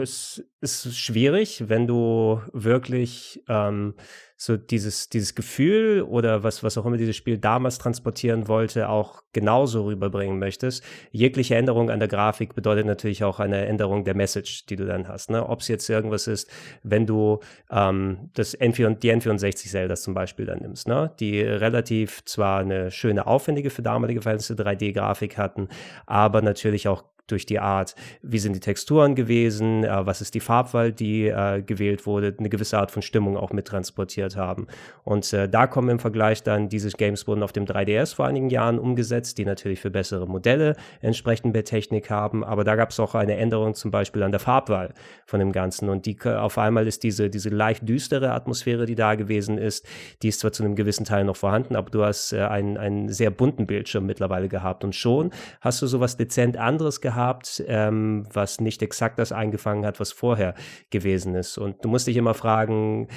Es 0.00 0.42
ist 0.62 0.96
schwierig, 0.96 1.68
wenn 1.68 1.86
du 1.86 2.40
wirklich 2.54 3.44
ähm, 3.46 3.92
so 4.38 4.56
dieses, 4.56 5.10
dieses 5.10 5.34
Gefühl 5.34 6.00
oder 6.00 6.42
was, 6.44 6.64
was 6.64 6.78
auch 6.78 6.86
immer 6.86 6.96
dieses 6.96 7.14
Spiel 7.14 7.36
damals 7.36 7.76
transportieren 7.76 8.48
wollte, 8.48 8.88
auch 8.88 9.22
genauso 9.34 9.84
rüberbringen 9.84 10.38
möchtest. 10.38 10.82
Jegliche 11.10 11.56
Änderung 11.56 11.90
an 11.90 11.98
der 11.98 12.08
Grafik 12.08 12.54
bedeutet 12.54 12.86
natürlich 12.86 13.22
auch 13.22 13.38
eine 13.38 13.66
Änderung 13.66 14.04
der 14.04 14.14
Message, 14.14 14.64
die 14.64 14.76
du 14.76 14.86
dann 14.86 15.08
hast. 15.08 15.28
Ne? 15.28 15.46
Ob 15.46 15.60
es 15.60 15.68
jetzt 15.68 15.90
irgendwas 15.90 16.26
ist, 16.26 16.50
wenn 16.82 17.04
du 17.04 17.40
ähm, 17.70 18.30
das 18.32 18.58
N4, 18.58 18.94
die 18.94 19.12
N64 19.12 19.68
Zeldas 19.68 20.00
zum 20.00 20.14
Beispiel 20.14 20.46
dann 20.46 20.60
nimmst, 20.60 20.88
ne? 20.88 21.12
die 21.20 21.42
relativ 21.42 22.24
zwar 22.24 22.60
eine 22.60 22.90
schöne, 22.90 23.26
aufwendige 23.26 23.68
für 23.68 23.82
damalige 23.82 24.22
Verhältnisse 24.22 24.54
3D-Grafik 24.54 25.36
hatten, 25.36 25.68
aber 26.06 26.40
natürlich 26.40 26.88
auch 26.88 27.04
durch 27.30 27.46
die 27.46 27.60
Art, 27.60 27.94
wie 28.22 28.38
sind 28.38 28.54
die 28.54 28.60
Texturen 28.60 29.14
gewesen, 29.14 29.84
äh, 29.84 30.06
was 30.06 30.20
ist 30.20 30.34
die 30.34 30.40
Farbwahl, 30.40 30.92
die 30.92 31.28
äh, 31.28 31.62
gewählt 31.62 32.06
wurde, 32.06 32.34
eine 32.38 32.48
gewisse 32.48 32.78
Art 32.78 32.90
von 32.90 33.02
Stimmung 33.02 33.36
auch 33.36 33.52
mit 33.52 33.66
transportiert 33.66 34.36
haben. 34.36 34.66
Und 35.04 35.32
äh, 35.32 35.48
da 35.48 35.66
kommen 35.66 35.88
im 35.88 35.98
Vergleich 35.98 36.42
dann, 36.42 36.68
diese 36.68 36.90
Games 36.90 37.26
wurden 37.26 37.42
auf 37.42 37.52
dem 37.52 37.64
3DS 37.64 38.14
vor 38.14 38.26
einigen 38.26 38.50
Jahren 38.50 38.78
umgesetzt, 38.78 39.38
die 39.38 39.44
natürlich 39.44 39.80
für 39.80 39.90
bessere 39.90 40.26
Modelle 40.26 40.76
entsprechend 41.00 41.52
mehr 41.52 41.64
Technik 41.64 42.10
haben, 42.10 42.44
aber 42.44 42.64
da 42.64 42.76
gab 42.76 42.90
es 42.90 43.00
auch 43.00 43.14
eine 43.14 43.36
Änderung 43.36 43.74
zum 43.74 43.90
Beispiel 43.90 44.22
an 44.22 44.30
der 44.30 44.40
Farbwahl 44.40 44.92
von 45.26 45.40
dem 45.40 45.52
Ganzen. 45.52 45.88
Und 45.88 46.06
die 46.06 46.18
auf 46.24 46.58
einmal 46.58 46.86
ist 46.86 47.02
diese, 47.02 47.30
diese 47.30 47.48
leicht 47.48 47.88
düstere 47.88 48.32
Atmosphäre, 48.32 48.86
die 48.86 48.94
da 48.94 49.14
gewesen 49.14 49.58
ist, 49.58 49.86
die 50.22 50.28
ist 50.28 50.40
zwar 50.40 50.52
zu 50.52 50.62
einem 50.62 50.74
gewissen 50.74 51.04
Teil 51.04 51.24
noch 51.24 51.36
vorhanden, 51.36 51.76
aber 51.76 51.90
du 51.90 52.04
hast 52.04 52.32
äh, 52.32 52.40
einen, 52.40 52.76
einen 52.76 53.08
sehr 53.08 53.30
bunten 53.30 53.66
Bildschirm 53.66 54.06
mittlerweile 54.06 54.48
gehabt. 54.48 54.84
Und 54.84 54.94
schon 54.94 55.30
hast 55.60 55.80
du 55.82 55.86
sowas 55.86 56.16
dezent 56.16 56.56
anderes 56.56 57.00
gehabt, 57.00 57.19
gehabt, 57.20 57.62
ähm, 57.66 58.26
was 58.32 58.60
nicht 58.60 58.82
exakt 58.82 59.18
das 59.18 59.30
eingefangen 59.30 59.84
hat, 59.84 60.00
was 60.00 60.10
vorher 60.10 60.54
gewesen 60.90 61.34
ist. 61.34 61.58
Und 61.58 61.84
du 61.84 61.88
musst 61.88 62.06
dich 62.06 62.16
immer 62.16 62.34
fragen, 62.34 63.08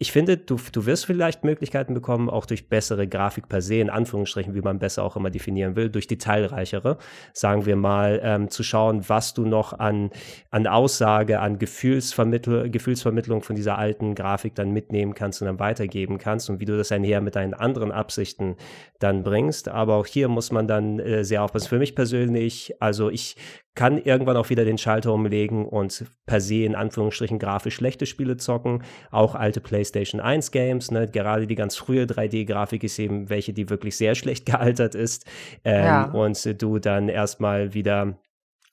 ich 0.00 0.12
finde, 0.12 0.36
du, 0.36 0.56
du 0.72 0.86
wirst 0.86 1.06
vielleicht 1.06 1.42
Möglichkeiten 1.42 1.92
bekommen, 1.92 2.30
auch 2.30 2.46
durch 2.46 2.68
bessere 2.68 3.08
Grafik 3.08 3.48
per 3.48 3.60
se, 3.60 3.76
in 3.76 3.90
Anführungsstrichen, 3.90 4.54
wie 4.54 4.60
man 4.60 4.78
besser 4.78 5.02
auch 5.02 5.16
immer 5.16 5.30
definieren 5.30 5.74
will, 5.74 5.90
durch 5.90 6.06
detailreichere, 6.06 6.98
sagen 7.32 7.66
wir 7.66 7.74
mal, 7.74 8.20
ähm, 8.22 8.48
zu 8.48 8.62
schauen, 8.62 9.08
was 9.08 9.34
du 9.34 9.44
noch 9.44 9.72
an, 9.72 10.10
an 10.50 10.68
Aussage, 10.68 11.40
an 11.40 11.58
Gefühlsvermittl 11.58 12.70
Gefühlsvermittlung 12.70 13.42
von 13.42 13.56
dieser 13.56 13.76
alten 13.76 14.14
Grafik 14.14 14.54
dann 14.54 14.70
mitnehmen 14.70 15.14
kannst 15.14 15.42
und 15.42 15.46
dann 15.46 15.58
weitergeben 15.58 16.18
kannst 16.18 16.48
und 16.48 16.60
wie 16.60 16.64
du 16.64 16.76
das 16.76 16.92
einher 16.92 17.20
mit 17.20 17.34
deinen 17.34 17.54
anderen 17.54 17.90
Absichten 17.90 18.54
dann 19.00 19.24
bringst. 19.24 19.68
Aber 19.68 19.96
auch 19.96 20.06
hier 20.06 20.28
muss 20.28 20.52
man 20.52 20.68
dann 20.68 21.00
äh, 21.00 21.24
sehr 21.24 21.42
aufpassen. 21.42 21.68
Für 21.68 21.78
mich 21.78 21.96
persönlich, 21.96 22.74
also 22.80 23.10
ich 23.10 23.36
kann 23.78 23.96
irgendwann 23.96 24.36
auch 24.36 24.50
wieder 24.50 24.64
den 24.64 24.76
Schalter 24.76 25.14
umlegen 25.14 25.64
und 25.64 26.04
per 26.26 26.40
se 26.40 26.64
in 26.64 26.74
Anführungsstrichen 26.74 27.38
grafisch 27.38 27.76
schlechte 27.76 28.06
Spiele 28.06 28.36
zocken. 28.36 28.82
Auch 29.12 29.36
alte 29.36 29.60
PlayStation 29.88 30.20
1 30.20 30.50
Games, 30.50 30.90
ne? 30.90 31.06
gerade 31.06 31.46
die 31.46 31.54
ganz 31.54 31.76
frühe 31.76 32.04
3D-Grafik 32.04 32.84
ist 32.84 32.98
eben 32.98 33.28
welche, 33.28 33.52
die 33.52 33.68
wirklich 33.70 33.96
sehr 33.96 34.14
schlecht 34.16 34.46
gealtert 34.46 34.94
ist. 34.94 35.24
Ähm, 35.64 35.84
ja. 35.84 36.04
Und 36.10 36.62
du 36.62 36.78
dann 36.78 37.08
erstmal 37.08 37.74
wieder 37.74 38.18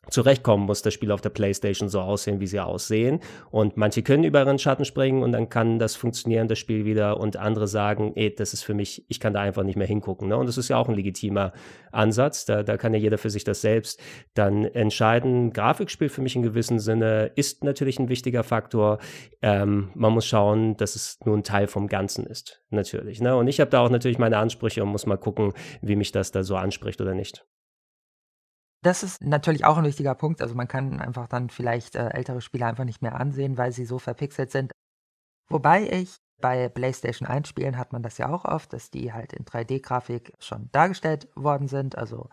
zurechtkommen 0.09 0.65
muss, 0.65 0.81
das 0.81 0.93
Spiel 0.93 1.11
auf 1.11 1.21
der 1.21 1.29
Playstation 1.29 1.89
so 1.89 2.01
aussehen, 2.01 2.39
wie 2.39 2.47
sie 2.47 2.59
aussehen. 2.59 3.19
Und 3.51 3.77
manche 3.77 4.03
können 4.03 4.23
über 4.23 4.43
ihren 4.43 4.59
Schatten 4.59 4.85
springen 4.85 5.23
und 5.23 5.31
dann 5.31 5.49
kann 5.49 5.79
das 5.79 5.95
funktionieren, 5.95 6.47
das 6.47 6.59
Spiel 6.59 6.85
wieder. 6.85 7.19
Und 7.19 7.37
andere 7.37 7.67
sagen, 7.67 8.13
ey, 8.15 8.33
das 8.33 8.53
ist 8.53 8.63
für 8.63 8.73
mich, 8.73 9.05
ich 9.07 9.19
kann 9.19 9.33
da 9.33 9.41
einfach 9.41 9.63
nicht 9.63 9.77
mehr 9.77 9.87
hingucken. 9.87 10.29
Ne? 10.29 10.37
Und 10.37 10.47
das 10.47 10.57
ist 10.57 10.69
ja 10.69 10.77
auch 10.77 10.89
ein 10.89 10.95
legitimer 10.95 11.53
Ansatz. 11.91 12.45
Da, 12.45 12.63
da 12.63 12.77
kann 12.77 12.93
ja 12.93 12.99
jeder 12.99 13.17
für 13.17 13.29
sich 13.29 13.43
das 13.43 13.61
selbst 13.61 14.01
dann 14.33 14.65
entscheiden. 14.65 15.51
Grafikspiel 15.53 16.09
für 16.09 16.21
mich 16.21 16.35
in 16.35 16.43
gewissem 16.43 16.79
Sinne 16.79 17.31
ist 17.35 17.63
natürlich 17.63 17.99
ein 17.99 18.09
wichtiger 18.09 18.43
Faktor. 18.43 18.99
Ähm, 19.41 19.89
man 19.95 20.13
muss 20.13 20.25
schauen, 20.25 20.77
dass 20.77 20.95
es 20.95 21.19
nur 21.25 21.35
ein 21.35 21.43
Teil 21.43 21.67
vom 21.67 21.87
Ganzen 21.87 22.25
ist. 22.25 22.61
Natürlich. 22.69 23.21
Ne? 23.21 23.35
Und 23.35 23.47
ich 23.47 23.59
habe 23.59 23.71
da 23.71 23.79
auch 23.79 23.89
natürlich 23.89 24.17
meine 24.19 24.37
Ansprüche 24.37 24.83
und 24.83 24.89
muss 24.89 25.05
mal 25.05 25.17
gucken, 25.17 25.53
wie 25.81 25.95
mich 25.95 26.11
das 26.11 26.31
da 26.31 26.43
so 26.43 26.55
anspricht 26.55 27.01
oder 27.01 27.13
nicht. 27.13 27.45
Das 28.85 29.01
ist 29.01 29.23
natürlich 29.23 29.65
auch 29.65 29.77
ein 29.77 29.83
wichtiger 29.83 30.13
Punkt. 30.13 30.43
Also, 30.43 30.53
man 30.53 30.67
kann 30.67 30.99
einfach 31.01 31.27
dann 31.27 31.49
vielleicht, 31.49 31.95
äh, 31.95 32.09
ältere 32.09 32.39
Spiele 32.39 32.67
einfach 32.67 32.83
nicht 32.83 33.01
mehr 33.01 33.19
ansehen, 33.19 33.57
weil 33.57 33.71
sie 33.71 33.83
so 33.83 33.97
verpixelt 33.97 34.51
sind. 34.51 34.71
Wobei 35.49 35.89
ich 35.89 36.17
bei 36.39 36.69
PlayStation 36.69 37.27
1 37.27 37.47
Spielen 37.49 37.79
hat 37.79 37.93
man 37.93 38.03
das 38.03 38.19
ja 38.19 38.29
auch 38.29 38.45
oft, 38.45 38.73
dass 38.73 38.91
die 38.91 39.11
halt 39.11 39.33
in 39.33 39.43
3D-Grafik 39.43 40.33
schon 40.39 40.69
dargestellt 40.71 41.27
worden 41.35 41.67
sind, 41.67 41.97
also 41.97 42.29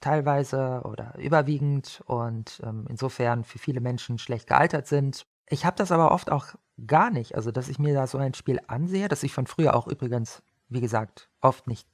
teilweise 0.00 0.82
oder 0.84 1.14
überwiegend 1.18 2.02
und, 2.06 2.60
ähm, 2.64 2.86
insofern 2.90 3.44
für 3.44 3.58
viele 3.58 3.80
Menschen 3.80 4.18
schlecht 4.18 4.48
gealtert 4.48 4.86
sind. 4.86 5.26
Ich 5.48 5.64
habe 5.64 5.76
das 5.76 5.90
aber 5.90 6.12
oft 6.12 6.30
auch 6.30 6.48
gar 6.86 7.10
nicht, 7.10 7.34
also, 7.34 7.50
dass 7.50 7.70
ich 7.70 7.78
mir 7.78 7.94
da 7.94 8.06
so 8.06 8.18
ein 8.18 8.34
Spiel 8.34 8.60
ansehe, 8.66 9.08
das 9.08 9.22
ich 9.22 9.32
von 9.32 9.46
früher 9.46 9.74
auch 9.74 9.86
übrigens, 9.86 10.42
wie 10.68 10.82
gesagt, 10.82 11.30
oft 11.40 11.66
nicht 11.66 11.88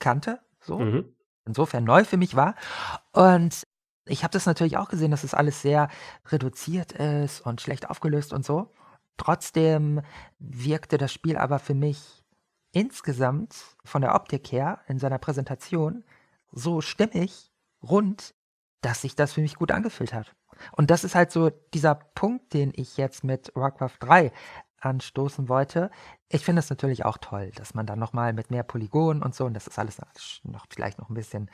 kannte, 0.00 0.40
so. 0.60 0.80
Mhm 0.80 1.15
insofern 1.46 1.84
neu 1.84 2.04
für 2.04 2.16
mich 2.16 2.36
war. 2.36 2.54
Und 3.12 3.66
ich 4.06 4.22
habe 4.22 4.32
das 4.32 4.46
natürlich 4.46 4.76
auch 4.76 4.88
gesehen, 4.88 5.10
dass 5.10 5.24
es 5.24 5.32
das 5.32 5.38
alles 5.38 5.62
sehr 5.62 5.88
reduziert 6.26 6.92
ist 6.92 7.40
und 7.40 7.60
schlecht 7.60 7.90
aufgelöst 7.90 8.32
und 8.32 8.44
so. 8.44 8.70
Trotzdem 9.16 10.02
wirkte 10.38 10.98
das 10.98 11.12
Spiel 11.12 11.36
aber 11.36 11.58
für 11.58 11.74
mich 11.74 12.24
insgesamt 12.72 13.56
von 13.84 14.02
der 14.02 14.14
Optik 14.14 14.52
her 14.52 14.80
in 14.86 14.98
seiner 14.98 15.18
Präsentation 15.18 16.04
so 16.52 16.80
stimmig, 16.80 17.50
rund, 17.82 18.34
dass 18.82 19.02
sich 19.02 19.16
das 19.16 19.32
für 19.32 19.40
mich 19.40 19.56
gut 19.56 19.72
angefühlt 19.72 20.12
hat. 20.12 20.34
Und 20.72 20.90
das 20.90 21.04
ist 21.04 21.14
halt 21.14 21.32
so 21.32 21.50
dieser 21.74 21.94
Punkt, 21.94 22.54
den 22.54 22.72
ich 22.74 22.96
jetzt 22.96 23.24
mit 23.24 23.50
Warcraft 23.54 23.96
3 24.00 24.32
anstoßen 24.86 25.48
wollte. 25.48 25.90
Ich 26.28 26.44
finde 26.44 26.60
es 26.60 26.70
natürlich 26.70 27.04
auch 27.04 27.18
toll, 27.18 27.50
dass 27.56 27.74
man 27.74 27.86
dann 27.86 27.98
nochmal 27.98 28.32
mit 28.32 28.50
mehr 28.50 28.62
Polygonen 28.62 29.22
und 29.22 29.34
so, 29.34 29.44
und 29.44 29.54
das 29.54 29.66
ist 29.66 29.78
alles 29.78 29.98
noch 30.44 30.66
vielleicht 30.70 30.98
noch 30.98 31.10
ein 31.10 31.14
bisschen, 31.14 31.50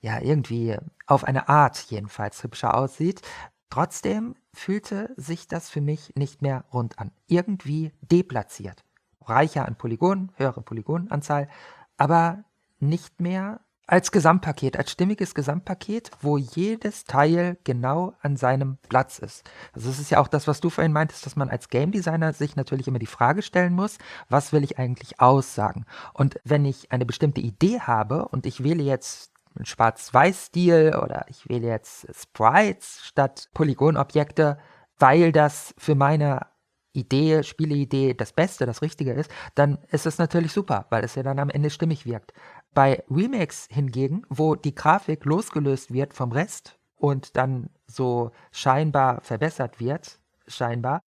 ja, 0.00 0.20
irgendwie 0.20 0.76
auf 1.06 1.24
eine 1.24 1.48
Art 1.48 1.78
jedenfalls 1.90 2.42
hübscher 2.42 2.74
aussieht. 2.74 3.22
Trotzdem 3.70 4.34
fühlte 4.52 5.12
sich 5.16 5.46
das 5.46 5.70
für 5.70 5.80
mich 5.80 6.12
nicht 6.16 6.42
mehr 6.42 6.64
rund 6.72 6.98
an. 6.98 7.12
Irgendwie 7.26 7.92
deplatziert. 8.00 8.84
Reicher 9.22 9.66
an 9.66 9.76
Polygonen, 9.76 10.32
höhere 10.36 10.62
Polygonanzahl, 10.62 11.48
aber 11.96 12.44
nicht 12.80 13.20
mehr 13.20 13.60
als 13.90 14.12
Gesamtpaket, 14.12 14.76
als 14.76 14.92
stimmiges 14.92 15.34
Gesamtpaket, 15.34 16.12
wo 16.20 16.38
jedes 16.38 17.04
Teil 17.04 17.58
genau 17.64 18.14
an 18.22 18.36
seinem 18.36 18.78
Platz 18.88 19.18
ist. 19.18 19.42
Also 19.72 19.90
es 19.90 19.98
ist 19.98 20.10
ja 20.10 20.20
auch 20.20 20.28
das, 20.28 20.46
was 20.46 20.60
du 20.60 20.70
vorhin 20.70 20.92
meintest, 20.92 21.26
dass 21.26 21.34
man 21.34 21.50
als 21.50 21.70
Game 21.70 21.90
Designer 21.90 22.32
sich 22.32 22.54
natürlich 22.54 22.86
immer 22.86 23.00
die 23.00 23.06
Frage 23.06 23.42
stellen 23.42 23.72
muss, 23.72 23.98
was 24.28 24.52
will 24.52 24.62
ich 24.62 24.78
eigentlich 24.78 25.18
aussagen? 25.20 25.86
Und 26.14 26.38
wenn 26.44 26.64
ich 26.64 26.92
eine 26.92 27.04
bestimmte 27.04 27.40
Idee 27.40 27.80
habe 27.80 28.28
und 28.28 28.46
ich 28.46 28.62
wähle 28.62 28.84
jetzt 28.84 29.32
einen 29.56 29.66
Schwarz-Weiß-Stil 29.66 30.94
oder 31.02 31.24
ich 31.28 31.48
wähle 31.48 31.66
jetzt 31.66 32.06
Sprites 32.14 33.00
statt 33.02 33.48
Polygonobjekte, 33.54 34.58
weil 35.00 35.32
das 35.32 35.74
für 35.76 35.96
meine 35.96 36.46
Idee, 36.92 37.42
Spieleidee 37.44 38.14
das 38.14 38.32
Beste, 38.32 38.66
das 38.66 38.82
Richtige 38.82 39.12
ist, 39.12 39.30
dann 39.54 39.78
ist 39.90 40.06
es 40.06 40.18
natürlich 40.18 40.52
super, 40.52 40.86
weil 40.90 41.04
es 41.04 41.14
ja 41.14 41.22
dann 41.22 41.38
am 41.38 41.50
Ende 41.50 41.70
stimmig 41.70 42.04
wirkt. 42.04 42.32
Bei 42.72 43.02
Remakes 43.10 43.66
hingegen, 43.70 44.22
wo 44.28 44.54
die 44.54 44.74
Grafik 44.74 45.24
losgelöst 45.24 45.92
wird 45.92 46.14
vom 46.14 46.32
Rest 46.32 46.78
und 46.96 47.36
dann 47.36 47.70
so 47.86 48.30
scheinbar 48.52 49.20
verbessert 49.22 49.80
wird, 49.80 50.20
scheinbar, 50.46 51.00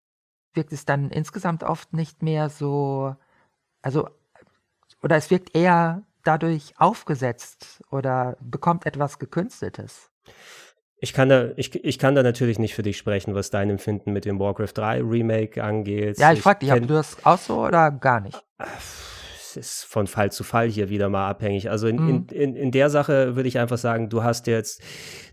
wirkt 0.55 0.73
es 0.73 0.85
dann 0.85 1.11
insgesamt 1.11 1.63
oft 1.63 1.93
nicht 1.93 2.23
mehr 2.23 2.49
so, 2.49 3.15
also, 3.83 4.09
oder 5.03 5.17
es 5.17 5.31
wirkt 5.31 5.55
eher 5.55 6.03
dadurch 6.25 6.75
aufgesetzt 6.79 7.83
oder 7.91 8.37
bekommt 8.41 8.87
etwas 8.87 9.19
Gekünsteltes. 9.19 10.11
Ich 11.03 11.15
kann, 11.15 11.31
da, 11.31 11.49
ich, 11.57 11.75
ich 11.83 11.99
kann 11.99 12.15
da 12.15 12.23
natürlich 12.23 12.59
nicht 12.59 12.75
für 12.75 12.83
dich 12.83 12.99
sprechen, 12.99 13.35
was 13.35 13.49
dein 13.49 13.71
Empfinden 13.71 14.13
mit 14.13 14.27
dem 14.27 14.39
Warcraft 14.39 14.73
3 14.75 15.01
Remake 15.03 15.63
angeht. 15.63 16.19
Ja, 16.19 16.31
ich, 16.33 16.39
ich 16.39 16.43
frag 16.43 16.61
dich, 16.61 16.71
ob 16.71 16.81
du 16.81 16.87
das 16.89 17.25
auch 17.25 17.39
so 17.39 17.67
oder 17.67 17.91
gar 17.91 18.21
nicht? 18.21 18.45
Es 19.57 19.81
ist 19.81 19.85
von 19.85 20.07
Fall 20.07 20.33
zu 20.33 20.45
Fall 20.45 20.69
hier 20.69 20.89
wieder 20.89 21.09
mal 21.09 21.29
abhängig. 21.29 21.71
Also 21.71 21.87
in, 21.87 21.97
mhm. 21.97 22.09
in, 22.09 22.27
in, 22.29 22.57
in 22.57 22.71
der 22.71 22.91
Sache 22.91 23.37
würde 23.37 23.49
ich 23.49 23.59
einfach 23.59 23.79
sagen, 23.79 24.09
du 24.09 24.23
hast 24.23 24.47
jetzt, 24.47 24.83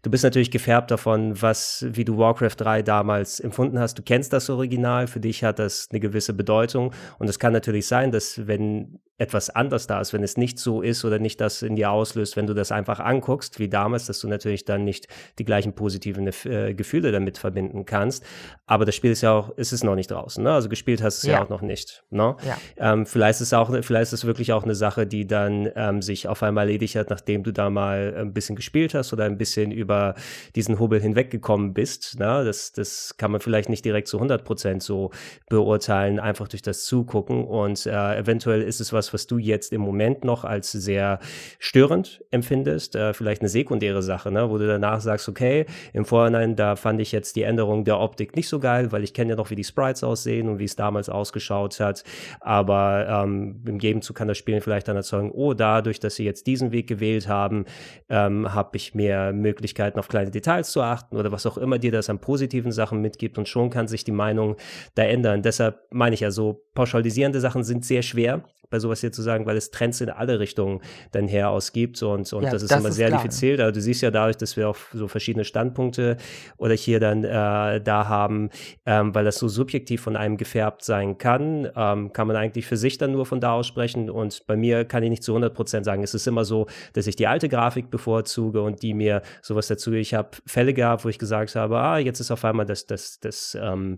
du 0.04 0.10
bist 0.10 0.24
natürlich 0.24 0.52
gefärbt 0.52 0.92
davon, 0.92 1.42
was, 1.42 1.86
wie 1.90 2.06
du 2.06 2.18
Warcraft 2.18 2.56
3 2.58 2.82
damals 2.82 3.40
empfunden 3.40 3.80
hast. 3.80 3.98
Du 3.98 4.04
kennst 4.04 4.34
das 4.34 4.50
Original, 4.50 5.08
für 5.08 5.20
dich 5.20 5.44
hat 5.44 5.60
das 5.60 5.88
eine 5.92 6.00
gewisse 6.00 6.34
Bedeutung. 6.34 6.94
Und 7.20 7.30
es 7.30 7.40
kann 7.40 7.54
natürlich 7.54 7.88
sein, 7.88 8.12
dass 8.12 8.48
wenn 8.48 9.00
etwas 9.20 9.50
anders 9.50 9.88
da 9.88 10.00
ist, 10.00 10.14
wenn 10.14 10.24
es 10.24 10.38
nicht 10.38 10.60
so 10.60 10.82
ist 10.82 11.04
oder 11.04 11.18
nicht 11.18 11.42
das 11.42 11.64
in 11.64 11.76
dir 11.76 11.90
auslöst, 11.90 12.38
wenn 12.38 12.46
du 12.46 12.54
das 12.54 12.72
einfach 12.72 13.00
anguckst, 13.00 13.58
wie 13.58 13.68
damals, 13.68 14.06
dass 14.06 14.20
du 14.20 14.28
natürlich 14.28 14.64
dann 14.64 14.84
nicht 14.84 15.08
die 15.40 15.46
gleichen 15.46 15.74
positiven 15.74 16.30
äh, 16.46 16.76
Gefühle 16.76 17.12
damit 17.12 17.40
verbinden 17.40 17.86
kannst. 17.86 18.24
Aber 18.68 18.86
das 18.86 18.96
Spiel 18.96 19.12
ist 19.12 19.22
ja 19.22 19.32
auch, 19.32 19.50
ist 19.58 19.74
es 19.74 19.84
noch 19.84 19.96
nicht 19.96 20.12
draußen, 20.12 20.44
ne? 20.44 20.52
Also 20.52 20.70
gespielt 20.70 21.02
hast 21.02 21.24
du 21.24 21.28
es 21.28 21.32
ja. 21.32 21.40
ja 21.40 21.46
auch 21.46 21.50
noch 21.50 21.62
nicht. 21.62 22.04
Ne? 22.12 22.36
Ja. 22.46 22.58
Ähm, 22.78 23.08
vielleicht 23.08 23.42
ist 23.42 23.48
es 23.48 23.54
auch, 23.54 23.72
vielleicht 23.82 24.07
ist 24.14 24.22
es 24.22 24.26
wirklich 24.26 24.54
auch 24.54 24.64
eine 24.64 24.76
Sache, 24.76 25.08
die 25.08 25.28
dann 25.28 25.70
ähm, 25.76 26.02
sich 26.02 26.28
auf 26.28 26.44
einmal 26.44 26.68
erledigt 26.68 26.96
hat, 26.96 27.10
nachdem 27.10 27.44
du 27.44 27.52
da 27.52 27.70
mal 27.70 28.14
ein 28.18 28.34
bisschen 28.34 28.56
gespielt 28.56 28.94
hast 28.94 29.14
oder 29.14 29.24
ein 29.24 29.38
bisschen 29.38 29.72
über 29.72 30.16
diesen 30.56 30.80
Hubbel 30.80 31.02
hinweggekommen 31.02 31.74
bist. 31.74 32.20
Ne? 32.20 32.44
Das, 32.46 32.74
das 32.74 33.16
kann 33.18 33.32
man 33.32 33.42
vielleicht 33.42 33.70
nicht 33.70 33.86
direkt 33.86 34.08
zu 34.08 34.18
100 34.18 34.44
Prozent 34.44 34.84
so 34.84 35.12
beurteilen, 35.50 36.20
einfach 36.20 36.48
durch 36.48 36.62
das 36.62 36.84
Zugucken. 36.86 37.46
Und 37.46 37.86
äh, 37.86 38.18
eventuell 38.18 38.62
ist 38.62 38.82
es 38.82 38.94
was, 38.94 39.14
was, 39.14 39.28
du 39.28 39.38
jetzt 39.38 39.74
im 39.74 39.82
Moment 39.82 40.24
noch 40.24 40.46
als 40.46 40.72
sehr 40.72 41.20
störend 41.60 42.24
empfindest, 42.32 42.96
äh, 42.96 43.14
vielleicht 43.14 43.42
eine 43.42 43.50
sekundäre 43.50 44.02
Sache, 44.02 44.32
ne? 44.32 44.50
wo 44.50 44.58
du 44.58 44.68
danach 44.68 45.02
sagst, 45.02 45.28
okay, 45.28 45.66
im 45.94 46.06
Vorhinein, 46.06 46.56
da 46.56 46.76
fand 46.76 47.02
ich 47.02 47.12
jetzt 47.12 47.36
die 47.36 47.44
Änderung 47.44 47.84
der 47.84 48.00
Optik 48.00 48.36
nicht 48.36 48.48
so 48.48 48.60
geil, 48.60 48.92
weil 48.92 49.04
ich 49.04 49.14
kenne 49.14 49.32
ja 49.32 49.36
noch, 49.36 49.50
wie 49.50 49.56
die 49.56 49.64
Sprites 49.64 50.04
aussehen 50.04 50.48
und 50.48 50.60
wie 50.60 50.66
es 50.66 50.76
damals 50.76 51.10
ausgeschaut 51.10 51.80
hat. 51.80 52.04
Aber 52.40 53.08
ähm, 53.10 53.62
im 53.66 53.80
Gegenzug 53.98 54.16
kann 54.16 54.28
das 54.28 54.38
Spiel 54.38 54.62
vielleicht 54.62 54.88
dann 54.88 54.96
erzeugen, 54.96 55.32
oh, 55.32 55.54
dadurch, 55.54 56.00
dass 56.00 56.16
sie 56.16 56.24
jetzt 56.24 56.46
diesen 56.48 56.72
Weg 56.72 56.88
gewählt 56.88 57.28
haben, 57.28 57.66
ähm, 58.10 58.54
habe 58.54 58.78
ich 58.78 58.94
mehr 58.94 59.34
Möglichkeiten 59.34 59.98
auf 59.98 60.08
kleine 60.08 60.30
Details 60.30 60.72
zu 60.72 60.82
achten 60.82 61.18
oder 61.18 61.32
was 61.32 61.46
auch 61.46 61.58
immer 61.58 61.80
dir 61.80 61.92
das 61.92 62.10
an 62.10 62.20
positiven 62.20 62.72
Sachen 62.72 63.02
mitgibt 63.02 63.38
und 63.38 63.48
schon 63.48 63.70
kann 63.70 63.88
sich 63.88 64.04
die 64.04 64.12
Meinung 64.12 64.56
da 64.96 65.04
ändern. 65.04 65.42
Deshalb 65.42 65.80
meine 65.92 66.14
ich 66.14 66.22
ja 66.22 66.32
so, 66.32 66.64
pauschalisierende 66.76 67.40
Sachen 67.40 67.64
sind 67.64 67.86
sehr 67.86 68.04
schwer 68.04 68.44
bei 68.70 68.80
sowas 68.80 69.02
hier 69.02 69.12
zu 69.12 69.22
sagen, 69.22 69.46
weil 69.46 69.58
es 69.58 69.72
Trends 69.72 70.02
in 70.02 70.10
alle 70.10 70.40
Richtungen 70.40 70.82
dann 71.12 71.28
her 71.28 71.50
ausgibt 71.50 72.02
und, 72.04 72.32
und 72.34 72.44
ja, 72.44 72.52
das 72.52 72.64
ist 72.64 72.72
das 72.72 72.80
immer 72.80 72.90
ist 72.90 72.96
sehr 72.96 73.08
klar. 73.10 73.22
diffizil. 73.22 73.62
Also 73.62 73.72
du 73.72 73.82
siehst 73.82 74.02
ja 74.02 74.12
dadurch, 74.12 74.38
dass 74.38 74.58
wir 74.58 74.68
auch 74.68 74.78
so 74.94 75.08
verschiedene 75.08 75.46
Standpunkte 75.46 76.18
oder 76.58 76.74
hier 76.74 77.00
dann 77.00 77.24
äh, 77.24 77.82
da 77.82 78.08
haben, 78.08 78.50
ähm, 78.86 79.16
weil 79.16 79.24
das 79.24 79.38
so 79.38 79.48
subjektiv 79.48 80.02
von 80.02 80.16
einem 80.16 80.38
gefärbt 80.38 80.84
sein 80.84 81.18
kann, 81.18 81.70
ähm, 81.76 82.12
kann 82.12 82.28
man 82.28 82.36
eigentlich 82.36 82.66
für 82.66 82.78
sich 82.78 82.98
dann 82.98 83.12
nur 83.12 83.26
von 83.26 83.40
da 83.40 83.54
aus 83.54 83.68
sprechen 83.68 83.87
und 83.96 84.46
bei 84.48 84.56
mir 84.56 84.86
kann 84.86 85.04
ich 85.04 85.10
nicht 85.10 85.24
zu 85.24 85.32
100 85.32 85.54
Prozent 85.54 85.86
sagen. 85.86 86.04
Es 86.04 86.14
ist 86.14 86.28
immer 86.28 86.46
so, 86.46 86.68
dass 86.94 87.08
ich 87.08 87.16
die 87.16 87.28
alte 87.28 87.50
Grafik 87.50 87.90
bevorzuge 87.90 88.62
und 88.62 88.82
die 88.82 88.94
mir 88.94 89.22
sowas 89.42 89.68
dazu, 89.68 89.94
ich 89.94 90.14
habe 90.14 90.30
Fälle 90.46 90.74
gehabt, 90.74 91.06
wo 91.06 91.10
ich 91.10 91.20
gesagt 91.20 91.56
habe, 91.56 91.78
ah, 91.78 91.98
jetzt 91.98 92.20
ist 92.20 92.32
auf 92.32 92.44
einmal 92.46 92.66
das, 92.66 92.86
das, 92.86 93.20
das, 93.20 93.58
ähm, 93.60 93.98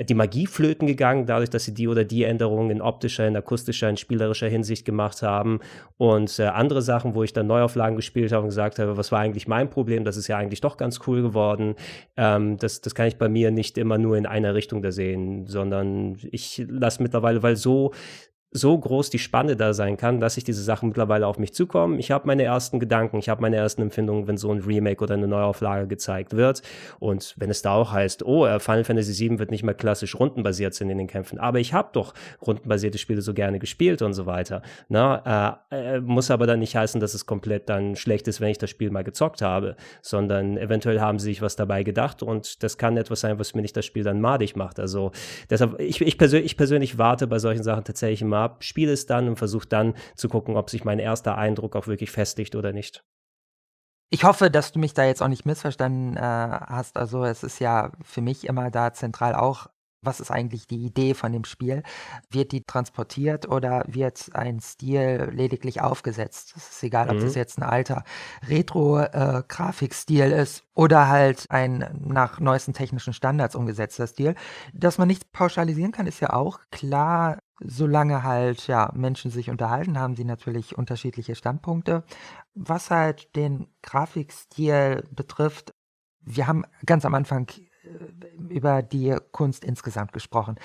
die 0.00 0.14
Magie 0.14 0.46
flöten 0.46 0.86
gegangen, 0.86 1.26
dadurch, 1.26 1.50
dass 1.50 1.64
sie 1.64 1.74
die 1.74 1.88
oder 1.88 2.04
die 2.04 2.24
Änderungen 2.24 2.70
in 2.70 2.80
optischer, 2.80 3.26
in 3.26 3.36
akustischer, 3.36 3.88
in 3.88 3.96
spielerischer 3.96 4.48
Hinsicht 4.48 4.84
gemacht 4.84 5.22
haben. 5.22 5.60
Und 5.96 6.38
äh, 6.38 6.44
andere 6.44 6.82
Sachen, 6.82 7.14
wo 7.14 7.22
ich 7.22 7.32
dann 7.32 7.46
Neuauflagen 7.46 7.96
gespielt 7.96 8.32
habe 8.32 8.42
und 8.42 8.48
gesagt 8.48 8.78
habe, 8.78 8.96
was 8.96 9.12
war 9.12 9.20
eigentlich 9.20 9.48
mein 9.48 9.70
Problem? 9.70 10.04
Das 10.04 10.16
ist 10.16 10.28
ja 10.28 10.36
eigentlich 10.36 10.60
doch 10.60 10.76
ganz 10.76 11.00
cool 11.06 11.22
geworden. 11.22 11.76
Ähm, 12.16 12.56
das, 12.58 12.80
das 12.80 12.94
kann 12.94 13.06
ich 13.06 13.16
bei 13.16 13.28
mir 13.28 13.50
nicht 13.50 13.78
immer 13.78 13.98
nur 13.98 14.16
in 14.16 14.26
einer 14.26 14.54
Richtung 14.54 14.82
da 14.82 14.92
sehen, 14.92 15.46
sondern 15.46 16.16
ich 16.30 16.64
lasse 16.68 17.02
mittlerweile, 17.02 17.42
weil 17.42 17.56
so 17.56 17.92
so 18.56 18.78
groß 18.78 19.10
die 19.10 19.18
Spanne 19.18 19.56
da 19.56 19.74
sein 19.74 19.96
kann, 19.96 20.20
dass 20.20 20.36
ich 20.36 20.44
diese 20.44 20.62
Sachen 20.62 20.88
mittlerweile 20.88 21.26
auf 21.26 21.40
mich 21.40 21.52
zukommen. 21.52 21.98
Ich 21.98 22.12
habe 22.12 22.28
meine 22.28 22.44
ersten 22.44 22.78
Gedanken, 22.78 23.18
ich 23.18 23.28
habe 23.28 23.42
meine 23.42 23.56
ersten 23.56 23.82
Empfindungen, 23.82 24.28
wenn 24.28 24.36
so 24.36 24.52
ein 24.52 24.60
Remake 24.60 25.02
oder 25.02 25.14
eine 25.14 25.26
Neuauflage 25.26 25.88
gezeigt 25.88 26.36
wird. 26.36 26.62
Und 27.00 27.34
wenn 27.36 27.50
es 27.50 27.62
da 27.62 27.72
auch 27.72 27.90
heißt, 27.90 28.24
oh, 28.24 28.46
äh, 28.46 28.60
Final 28.60 28.84
Fantasy 28.84 29.28
VII 29.28 29.40
wird 29.40 29.50
nicht 29.50 29.64
mehr 29.64 29.74
klassisch 29.74 30.14
rundenbasiert 30.14 30.72
sind 30.72 30.88
in 30.88 30.98
den 30.98 31.08
Kämpfen, 31.08 31.38
aber 31.38 31.58
ich 31.58 31.74
habe 31.74 31.88
doch 31.92 32.14
rundenbasierte 32.46 32.96
Spiele 32.96 33.22
so 33.22 33.34
gerne 33.34 33.58
gespielt 33.58 34.02
und 34.02 34.12
so 34.12 34.24
weiter. 34.24 34.62
Na, 34.88 35.58
äh, 35.72 35.96
äh, 35.96 36.00
muss 36.00 36.30
aber 36.30 36.46
dann 36.46 36.60
nicht 36.60 36.76
heißen, 36.76 37.00
dass 37.00 37.14
es 37.14 37.26
komplett 37.26 37.68
dann 37.68 37.96
schlecht 37.96 38.28
ist, 38.28 38.40
wenn 38.40 38.50
ich 38.50 38.58
das 38.58 38.70
Spiel 38.70 38.92
mal 38.92 39.02
gezockt 39.02 39.42
habe, 39.42 39.74
sondern 40.00 40.56
eventuell 40.58 41.00
haben 41.00 41.18
sie 41.18 41.24
sich 41.24 41.42
was 41.42 41.56
dabei 41.56 41.82
gedacht 41.82 42.22
und 42.22 42.62
das 42.62 42.78
kann 42.78 42.96
etwas 42.96 43.18
sein, 43.18 43.40
was 43.40 43.56
mir 43.56 43.62
nicht 43.62 43.76
das 43.76 43.84
Spiel 43.84 44.04
dann 44.04 44.20
madig 44.20 44.54
macht. 44.54 44.78
Also 44.78 45.10
deshalb, 45.50 45.80
ich, 45.80 46.00
ich, 46.00 46.18
persönlich, 46.18 46.52
ich 46.52 46.56
persönlich 46.56 46.98
warte 46.98 47.26
bei 47.26 47.40
solchen 47.40 47.64
Sachen 47.64 47.82
tatsächlich 47.82 48.22
mal 48.22 48.43
ab, 48.44 48.64
spiele 48.64 48.92
es 48.92 49.06
dann 49.06 49.28
und 49.28 49.36
versuche 49.36 49.66
dann 49.66 49.94
zu 50.14 50.28
gucken, 50.28 50.56
ob 50.56 50.70
sich 50.70 50.84
mein 50.84 50.98
erster 50.98 51.36
Eindruck 51.36 51.76
auch 51.76 51.86
wirklich 51.86 52.10
festigt 52.10 52.54
oder 52.54 52.72
nicht. 52.72 53.04
Ich 54.10 54.22
hoffe, 54.22 54.50
dass 54.50 54.70
du 54.70 54.78
mich 54.78 54.94
da 54.94 55.04
jetzt 55.04 55.22
auch 55.22 55.28
nicht 55.28 55.44
missverstanden 55.44 56.16
äh, 56.16 56.20
hast. 56.20 56.96
Also 56.96 57.24
es 57.24 57.42
ist 57.42 57.58
ja 57.58 57.90
für 58.02 58.20
mich 58.20 58.46
immer 58.46 58.70
da 58.70 58.92
zentral 58.92 59.34
auch 59.34 59.68
was 60.04 60.20
ist 60.20 60.30
eigentlich 60.30 60.66
die 60.66 60.84
Idee 60.84 61.14
von 61.14 61.32
dem 61.32 61.44
Spiel? 61.44 61.82
Wird 62.30 62.52
die 62.52 62.62
transportiert 62.62 63.48
oder 63.48 63.84
wird 63.86 64.30
ein 64.34 64.60
Stil 64.60 65.30
lediglich 65.32 65.80
aufgesetzt? 65.80 66.54
Es 66.56 66.70
ist 66.70 66.82
egal, 66.82 67.08
ob 67.08 67.16
mhm. 67.16 67.20
das 67.20 67.34
jetzt 67.34 67.58
ein 67.58 67.62
alter 67.62 68.04
Retro-Grafikstil 68.48 70.32
äh, 70.32 70.42
ist 70.42 70.64
oder 70.74 71.08
halt 71.08 71.46
ein 71.48 72.00
nach 72.04 72.40
neuesten 72.40 72.72
technischen 72.72 73.12
Standards 73.12 73.54
umgesetzter 73.54 74.06
Stil. 74.06 74.34
Dass 74.72 74.98
man 74.98 75.08
nichts 75.08 75.24
pauschalisieren 75.32 75.92
kann, 75.92 76.06
ist 76.06 76.20
ja 76.20 76.32
auch 76.32 76.60
klar. 76.70 77.38
Solange 77.66 78.22
halt 78.22 78.66
ja 78.66 78.90
Menschen 78.94 79.30
sich 79.30 79.50
unterhalten, 79.50 79.98
haben 79.98 80.16
sie 80.16 80.24
natürlich 80.24 80.76
unterschiedliche 80.76 81.34
Standpunkte. 81.34 82.04
Was 82.54 82.90
halt 82.90 83.34
den 83.36 83.68
Grafikstil 83.82 85.04
betrifft, 85.10 85.70
wir 86.20 86.46
haben 86.46 86.64
ganz 86.84 87.04
am 87.04 87.14
Anfang 87.14 87.46
über 88.48 88.82
die 88.82 89.16
Kunst 89.32 89.64
insgesamt 89.64 90.12
gesprochen. 90.12 90.56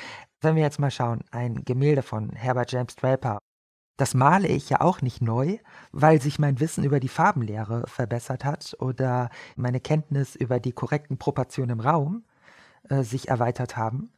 Wenn 0.41 0.55
wir 0.55 0.63
jetzt 0.63 0.79
mal 0.79 0.91
schauen, 0.91 1.23
ein 1.31 1.63
Gemälde 1.65 2.01
von 2.01 2.31
Herbert 2.31 2.71
James 2.71 2.95
Draper, 2.95 3.39
das 3.97 4.13
male 4.13 4.47
ich 4.47 4.69
ja 4.69 4.79
auch 4.79 5.01
nicht 5.01 5.21
neu, 5.21 5.57
weil 5.91 6.21
sich 6.21 6.39
mein 6.39 6.61
Wissen 6.61 6.85
über 6.85 7.01
die 7.01 7.09
Farbenlehre 7.09 7.83
verbessert 7.87 8.45
hat 8.45 8.75
oder 8.79 9.29
meine 9.57 9.81
Kenntnis 9.81 10.35
über 10.35 10.61
die 10.61 10.71
korrekten 10.71 11.17
Proportionen 11.17 11.71
im 11.71 11.79
Raum 11.81 12.23
äh, 12.87 13.03
sich 13.03 13.27
erweitert 13.27 13.75
haben, 13.75 14.13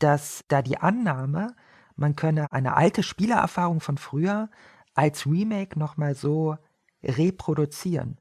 dass 0.00 0.44
da 0.48 0.62
die 0.62 0.78
Annahme, 0.78 1.54
man 2.00 2.16
könne 2.16 2.46
eine 2.50 2.76
alte 2.76 3.02
Spielererfahrung 3.02 3.80
von 3.80 3.98
früher 3.98 4.50
als 4.94 5.26
Remake 5.26 5.78
nochmal 5.78 6.14
so 6.14 6.56
reproduzieren. 7.02 8.18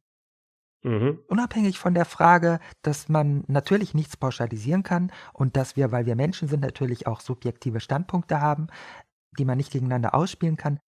Mhm. 0.84 1.20
Unabhängig 1.28 1.78
von 1.78 1.94
der 1.94 2.06
Frage, 2.06 2.60
dass 2.82 3.10
man 3.10 3.44
natürlich 3.48 3.94
nichts 3.94 4.16
pauschalisieren 4.16 4.84
kann 4.84 5.12
und 5.34 5.58
dass 5.58 5.76
wir, 5.76 5.92
weil 5.92 6.06
wir 6.06 6.16
Menschen 6.16 6.48
sind, 6.48 6.62
natürlich 6.62 7.08
auch 7.08 7.20
subjektive 7.20 7.80
Standpunkte 7.80 8.40
haben, 8.40 8.68
die 9.38 9.46
man 9.46 9.58
nicht 9.58 9.72
gegeneinander 9.72 10.16
ausspielen 10.16 10.58
kann. 10.58 10.80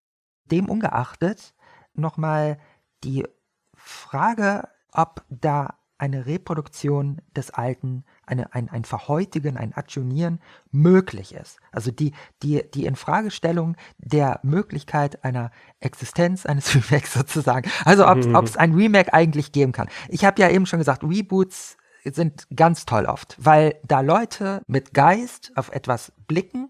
Dem 0.50 0.68
ungeachtet 0.68 1.54
nochmal 1.94 2.58
die 3.04 3.26
Frage, 3.74 4.68
ob 4.92 5.24
da 5.28 5.78
eine 6.02 6.26
Reproduktion 6.26 7.22
des 7.36 7.50
Alten, 7.52 8.02
eine, 8.26 8.52
ein, 8.52 8.68
ein 8.68 8.82
Verhäutigen, 8.82 9.56
ein 9.56 9.72
Adjunieren 9.72 10.40
möglich 10.72 11.32
ist. 11.32 11.60
Also 11.70 11.92
die, 11.92 12.12
die, 12.42 12.64
die 12.74 12.86
Infragestellung 12.86 13.76
der 13.98 14.40
Möglichkeit 14.42 15.22
einer 15.24 15.52
Existenz 15.78 16.44
eines 16.44 16.74
Remakes 16.90 17.12
sozusagen. 17.12 17.70
Also 17.84 18.08
ob 18.08 18.16
mhm. 18.16 18.34
es 18.34 18.56
ein 18.56 18.74
Remake 18.74 19.14
eigentlich 19.14 19.52
geben 19.52 19.70
kann. 19.70 19.88
Ich 20.08 20.24
habe 20.24 20.42
ja 20.42 20.50
eben 20.50 20.66
schon 20.66 20.80
gesagt, 20.80 21.04
Reboots 21.04 21.76
sind 22.02 22.48
ganz 22.56 22.84
toll 22.84 23.04
oft, 23.04 23.36
weil 23.38 23.76
da 23.84 24.00
Leute 24.00 24.62
mit 24.66 24.94
Geist 24.94 25.52
auf 25.54 25.70
etwas 25.70 26.12
blicken 26.26 26.68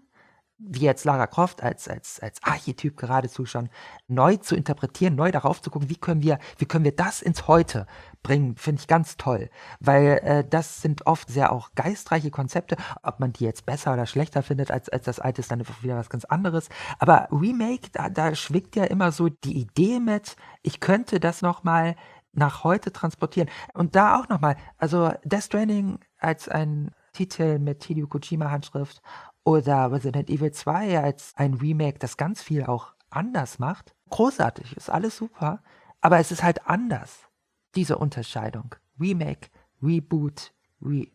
wie 0.65 0.81
jetzt 0.81 1.05
Lara 1.05 1.27
Croft 1.27 1.61
als, 1.61 1.87
als, 1.87 2.19
als 2.19 2.41
Archetyp 2.43 2.97
geradezu 2.97 3.45
schon 3.45 3.69
neu 4.07 4.37
zu 4.37 4.55
interpretieren, 4.55 5.15
neu 5.15 5.31
darauf 5.31 5.61
zu 5.61 5.69
gucken, 5.69 5.89
wie 5.89 5.95
können 5.95 6.23
wir, 6.23 6.39
wie 6.57 6.65
können 6.65 6.85
wir 6.85 6.95
das 6.95 7.21
ins 7.21 7.47
Heute 7.47 7.85
bringen, 8.21 8.55
finde 8.55 8.79
ich 8.81 8.87
ganz 8.87 9.17
toll. 9.17 9.49
Weil 9.79 10.19
äh, 10.23 10.43
das 10.47 10.81
sind 10.81 11.05
oft 11.05 11.29
sehr 11.29 11.51
auch 11.51 11.71
geistreiche 11.75 12.31
Konzepte. 12.31 12.77
Ob 13.01 13.19
man 13.19 13.33
die 13.33 13.43
jetzt 13.43 13.65
besser 13.65 13.93
oder 13.93 14.05
schlechter 14.05 14.43
findet 14.43 14.71
als, 14.71 14.89
als 14.89 15.05
das 15.05 15.19
alte, 15.19 15.41
ist 15.41 15.51
dann 15.51 15.63
wieder 15.81 15.97
was 15.97 16.09
ganz 16.09 16.25
anderes. 16.25 16.69
Aber 16.99 17.27
Remake, 17.31 17.89
da, 17.91 18.09
da 18.09 18.33
schwingt 18.35 18.75
ja 18.75 18.85
immer 18.85 19.11
so 19.11 19.29
die 19.29 19.57
Idee 19.57 19.99
mit, 19.99 20.35
ich 20.61 20.79
könnte 20.79 21.19
das 21.19 21.41
nochmal 21.41 21.95
nach 22.33 22.63
heute 22.63 22.91
transportieren. 22.91 23.49
Und 23.73 23.95
da 23.95 24.19
auch 24.19 24.29
nochmal, 24.29 24.57
also 24.77 25.11
Death 25.23 25.43
Stranding 25.43 25.99
als 26.19 26.49
ein 26.49 26.91
Titel 27.13 27.59
mit 27.59 27.83
Hideo 27.83 28.07
Kojima 28.07 28.49
Handschrift 28.49 29.01
oder 29.43 29.91
Resident 29.91 30.29
Evil 30.29 30.51
2 30.51 30.99
als 30.99 31.33
ein 31.35 31.55
Remake, 31.55 31.99
das 31.99 32.17
ganz 32.17 32.41
viel 32.41 32.63
auch 32.63 32.93
anders 33.09 33.59
macht. 33.59 33.93
Großartig, 34.09 34.75
ist 34.77 34.89
alles 34.89 35.17
super, 35.17 35.61
aber 36.01 36.19
es 36.19 36.31
ist 36.31 36.43
halt 36.43 36.67
anders, 36.67 37.27
diese 37.75 37.97
Unterscheidung. 37.97 38.75
Remake, 38.99 39.49
Reboot, 39.81 40.53
Re 40.81 41.07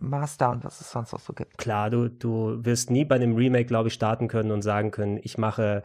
Master 0.00 0.50
und 0.50 0.64
was 0.64 0.80
es 0.80 0.90
sonst 0.90 1.12
noch 1.12 1.20
so 1.20 1.32
gibt. 1.32 1.56
Klar, 1.56 1.90
du, 1.90 2.08
du 2.08 2.58
wirst 2.64 2.90
nie 2.90 3.04
bei 3.04 3.14
einem 3.14 3.36
Remake, 3.36 3.66
glaube 3.66 3.88
ich, 3.88 3.94
starten 3.94 4.28
können 4.28 4.50
und 4.50 4.62
sagen 4.62 4.90
können, 4.90 5.18
ich 5.22 5.38
mache 5.38 5.82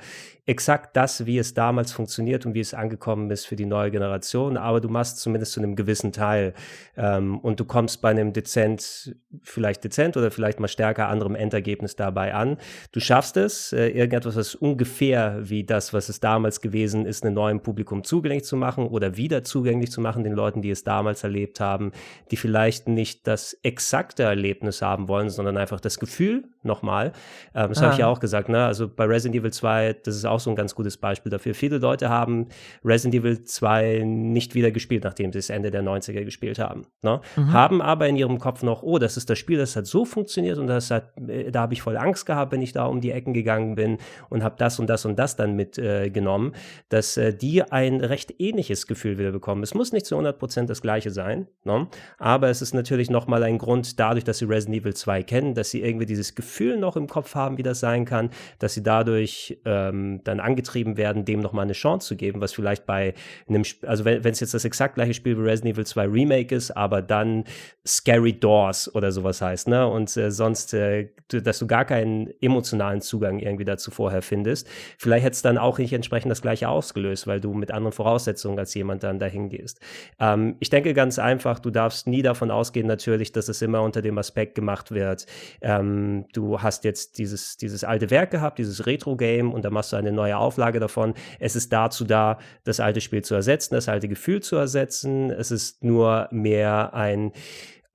exakt 0.49 0.97
das, 0.97 1.27
wie 1.27 1.37
es 1.37 1.53
damals 1.53 1.91
funktioniert 1.91 2.43
und 2.47 2.55
wie 2.55 2.59
es 2.59 2.73
angekommen 2.73 3.29
ist 3.29 3.45
für 3.45 3.55
die 3.55 3.67
neue 3.67 3.91
Generation, 3.91 4.57
aber 4.57 4.81
du 4.81 4.89
machst 4.89 5.19
zumindest 5.19 5.51
zu 5.51 5.59
einem 5.59 5.75
gewissen 5.75 6.11
Teil 6.11 6.55
ähm, 6.97 7.37
und 7.37 7.59
du 7.59 7.65
kommst 7.65 8.01
bei 8.01 8.09
einem 8.09 8.33
dezent, 8.33 9.15
vielleicht 9.43 9.83
dezent 9.83 10.17
oder 10.17 10.31
vielleicht 10.31 10.59
mal 10.59 10.67
stärker 10.67 11.07
anderem 11.07 11.35
Endergebnis 11.35 11.95
dabei 11.95 12.33
an. 12.33 12.57
Du 12.91 12.99
schaffst 12.99 13.37
es, 13.37 13.73
äh, 13.73 13.89
irgendetwas, 13.89 14.35
was 14.35 14.55
ungefähr 14.55 15.37
wie 15.47 15.63
das, 15.63 15.93
was 15.93 16.09
es 16.09 16.19
damals 16.19 16.61
gewesen 16.61 17.05
ist, 17.05 17.23
einem 17.23 17.35
neuen 17.35 17.61
Publikum 17.61 18.03
zugänglich 18.03 18.43
zu 18.43 18.57
machen 18.57 18.87
oder 18.87 19.17
wieder 19.17 19.43
zugänglich 19.43 19.91
zu 19.91 20.01
machen, 20.01 20.23
den 20.23 20.33
Leuten, 20.33 20.63
die 20.63 20.71
es 20.71 20.83
damals 20.83 21.23
erlebt 21.23 21.59
haben, 21.59 21.91
die 22.31 22.37
vielleicht 22.37 22.87
nicht 22.87 23.27
das 23.27 23.53
exakte 23.99 24.23
Erlebnis 24.23 24.81
haben 24.81 25.07
wollen, 25.09 25.29
sondern 25.29 25.57
einfach 25.57 25.81
das 25.81 25.99
Gefühl 25.99 26.45
nochmal. 26.63 27.13
Ähm, 27.53 27.69
das 27.69 27.77
ah. 27.79 27.83
habe 27.83 27.93
ich 27.93 27.99
ja 27.99 28.07
auch 28.07 28.19
gesagt, 28.19 28.49
ne? 28.49 28.65
Also 28.65 28.87
bei 28.87 29.05
Resident 29.05 29.39
Evil 29.39 29.53
2, 29.53 29.93
das 30.03 30.15
ist 30.15 30.25
auch 30.25 30.39
auch 30.39 30.43
so 30.43 30.49
ein 30.49 30.55
ganz 30.55 30.73
gutes 30.73 30.95
Beispiel 30.97 31.29
dafür. 31.29 31.53
Viele 31.53 31.77
Leute 31.77 32.09
haben 32.09 32.47
Resident 32.83 33.15
Evil 33.15 33.43
2 33.43 34.03
nicht 34.05 34.55
wieder 34.55 34.71
gespielt, 34.71 35.03
nachdem 35.03 35.33
sie 35.33 35.39
es 35.39 35.49
Ende 35.49 35.69
der 35.69 35.83
90er 35.83 36.23
gespielt 36.23 36.59
haben. 36.59 36.85
Ne? 37.01 37.19
Mhm. 37.35 37.53
Haben 37.53 37.81
aber 37.81 38.07
in 38.07 38.15
ihrem 38.15 38.39
Kopf 38.39 38.63
noch, 38.63 38.83
oh, 38.83 38.97
das 38.97 39.17
ist 39.17 39.29
das 39.29 39.37
Spiel, 39.37 39.57
das 39.57 39.75
hat 39.75 39.85
so 39.85 40.05
funktioniert 40.05 40.57
und 40.57 40.67
das 40.67 40.91
hat, 40.91 41.11
äh, 41.27 41.51
da 41.51 41.61
habe 41.61 41.73
ich 41.73 41.81
voll 41.81 41.97
Angst 41.97 42.25
gehabt, 42.25 42.53
wenn 42.53 42.61
ich 42.61 42.71
da 42.71 42.85
um 42.85 43.01
die 43.01 43.11
Ecken 43.11 43.33
gegangen 43.33 43.75
bin 43.75 43.97
und 44.29 44.43
habe 44.43 44.55
das 44.57 44.79
und 44.79 44.89
das 44.89 45.05
und 45.05 45.19
das 45.19 45.35
dann 45.35 45.55
mitgenommen, 45.55 46.53
äh, 46.53 46.57
dass 46.87 47.17
äh, 47.17 47.33
die 47.33 47.61
ein 47.63 47.99
recht 47.99 48.35
ähnliches 48.39 48.87
Gefühl 48.87 49.17
wieder 49.17 49.31
bekommen. 49.31 49.61
Es 49.63 49.73
muss 49.73 49.91
nicht 49.91 50.05
zu 50.05 50.15
100% 50.15 50.67
das 50.67 50.81
gleiche 50.81 51.11
sein, 51.11 51.47
ne? 51.65 51.87
aber 52.17 52.49
es 52.49 52.61
ist 52.61 52.73
natürlich 52.73 53.09
nochmal 53.09 53.43
ein 53.43 53.57
Grund, 53.57 53.99
dadurch, 53.99 54.23
dass 54.23 54.37
sie 54.37 54.45
Resident 54.45 54.81
Evil 54.81 54.93
2 54.93 55.23
kennen, 55.23 55.53
dass 55.53 55.71
sie 55.71 55.81
irgendwie 55.81 56.05
dieses 56.05 56.33
Gefühl 56.35 56.48
noch 56.77 56.95
im 56.95 57.07
Kopf 57.07 57.35
haben, 57.35 57.57
wie 57.57 57.63
das 57.63 57.79
sein 57.79 58.05
kann, 58.05 58.29
dass 58.59 58.73
sie 58.73 58.83
dadurch 58.83 59.59
ähm, 59.65 60.21
dann 60.23 60.39
angetrieben 60.39 60.97
werden, 60.97 61.25
dem 61.25 61.39
nochmal 61.39 61.63
eine 61.63 61.73
Chance 61.73 62.07
zu 62.07 62.15
geben, 62.15 62.41
was 62.41 62.53
vielleicht 62.53 62.85
bei 62.85 63.13
einem, 63.47 63.63
Sp 63.63 63.85
also 63.87 64.05
wenn 64.05 64.25
es 64.25 64.39
jetzt 64.39 64.53
das 64.53 64.65
exakt 64.65 64.95
gleiche 64.95 65.13
Spiel 65.13 65.37
wie 65.37 65.41
Resident 65.41 65.75
Evil 65.75 65.85
2 65.85 66.05
Remake 66.05 66.55
ist, 66.55 66.71
aber 66.71 67.01
dann 67.01 67.45
Scary 67.87 68.33
Doors 68.33 68.93
oder 68.93 69.11
sowas 69.11 69.41
heißt, 69.41 69.67
ne? 69.67 69.87
Und 69.87 70.15
äh, 70.17 70.31
sonst, 70.31 70.73
äh, 70.73 71.09
dass 71.27 71.59
du 71.59 71.67
gar 71.67 71.85
keinen 71.85 72.29
emotionalen 72.41 73.01
Zugang 73.01 73.39
irgendwie 73.39 73.65
dazu 73.65 73.91
vorher 73.91 74.21
findest. 74.21 74.67
Vielleicht 74.97 75.25
hätte 75.25 75.33
es 75.33 75.41
dann 75.41 75.57
auch 75.57 75.77
nicht 75.77 75.93
entsprechend 75.93 76.31
das 76.31 76.41
gleiche 76.41 76.69
ausgelöst, 76.69 77.27
weil 77.27 77.39
du 77.39 77.53
mit 77.53 77.71
anderen 77.71 77.93
Voraussetzungen 77.93 78.59
als 78.59 78.73
jemand 78.73 79.03
dann 79.03 79.19
dahin 79.19 79.49
gehst. 79.49 79.79
Ähm, 80.19 80.55
ich 80.59 80.69
denke 80.69 80.93
ganz 80.93 81.19
einfach, 81.19 81.59
du 81.59 81.69
darfst 81.69 82.07
nie 82.07 82.21
davon 82.21 82.51
ausgehen, 82.51 82.87
natürlich, 82.87 83.31
dass 83.31 83.49
es 83.49 83.61
immer 83.61 83.81
unter 83.81 84.01
dem 84.01 84.17
Aspekt 84.17 84.55
gemacht 84.55 84.91
wird. 84.91 85.25
Ähm, 85.61 86.25
du 86.39 86.61
hast 86.61 86.83
jetzt 86.85 87.17
dieses, 87.17 87.57
dieses 87.57 87.83
alte 87.83 88.09
Werk 88.09 88.31
gehabt, 88.31 88.57
dieses 88.59 88.85
Retro-Game 88.85 89.51
und 89.51 89.65
da 89.65 89.69
machst 89.69 89.91
du 89.91 89.97
eine 89.97 90.11
neue 90.11 90.37
Auflage 90.37 90.79
davon. 90.79 91.13
Es 91.39 91.55
ist 91.55 91.73
dazu 91.73 92.05
da, 92.05 92.39
das 92.63 92.79
alte 92.79 93.01
Spiel 93.01 93.23
zu 93.23 93.35
ersetzen, 93.35 93.75
das 93.75 93.89
alte 93.89 94.07
Gefühl 94.07 94.41
zu 94.41 94.55
ersetzen. 94.55 95.29
Es 95.29 95.51
ist 95.51 95.83
nur 95.83 96.29
mehr 96.31 96.93
ein 96.93 97.33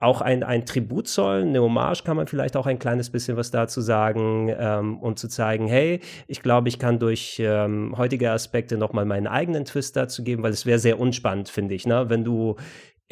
auch 0.01 0.21
ein, 0.21 0.43
ein 0.43 0.67
Tribut 0.67 1.09
zollen, 1.09 1.49
eine 1.49 1.63
Hommage 1.63 2.05
kann 2.05 2.19
man 2.19 2.27
vielleicht 2.27 2.57
auch 2.57 2.67
ein 2.67 2.79
kleines 2.79 3.09
bisschen 3.09 3.39
was 3.39 3.51
dazu 3.51 3.81
sagen 3.81 4.55
ähm, 4.55 4.99
und 4.99 5.19
zu 5.19 5.29
zeigen, 5.29 5.67
hey, 5.67 6.01
ich 6.27 6.43
glaube, 6.43 6.69
ich 6.69 6.79
kann 6.79 6.99
durch 6.99 7.41
ähm, 7.43 7.95
heutige 7.97 8.31
Aspekte 8.31 8.77
nochmal 8.77 9.07
meinen 9.07 9.27
eigenen 9.27 9.65
Twist 9.65 9.97
dazu 9.97 10.23
geben, 10.23 10.43
weil 10.43 10.53
es 10.53 10.67
wäre 10.67 10.79
sehr 10.79 11.01
unspannend, 11.01 11.49
finde 11.49 11.75
ich, 11.75 11.87
ne? 11.87 12.11
wenn 12.11 12.23
du 12.23 12.57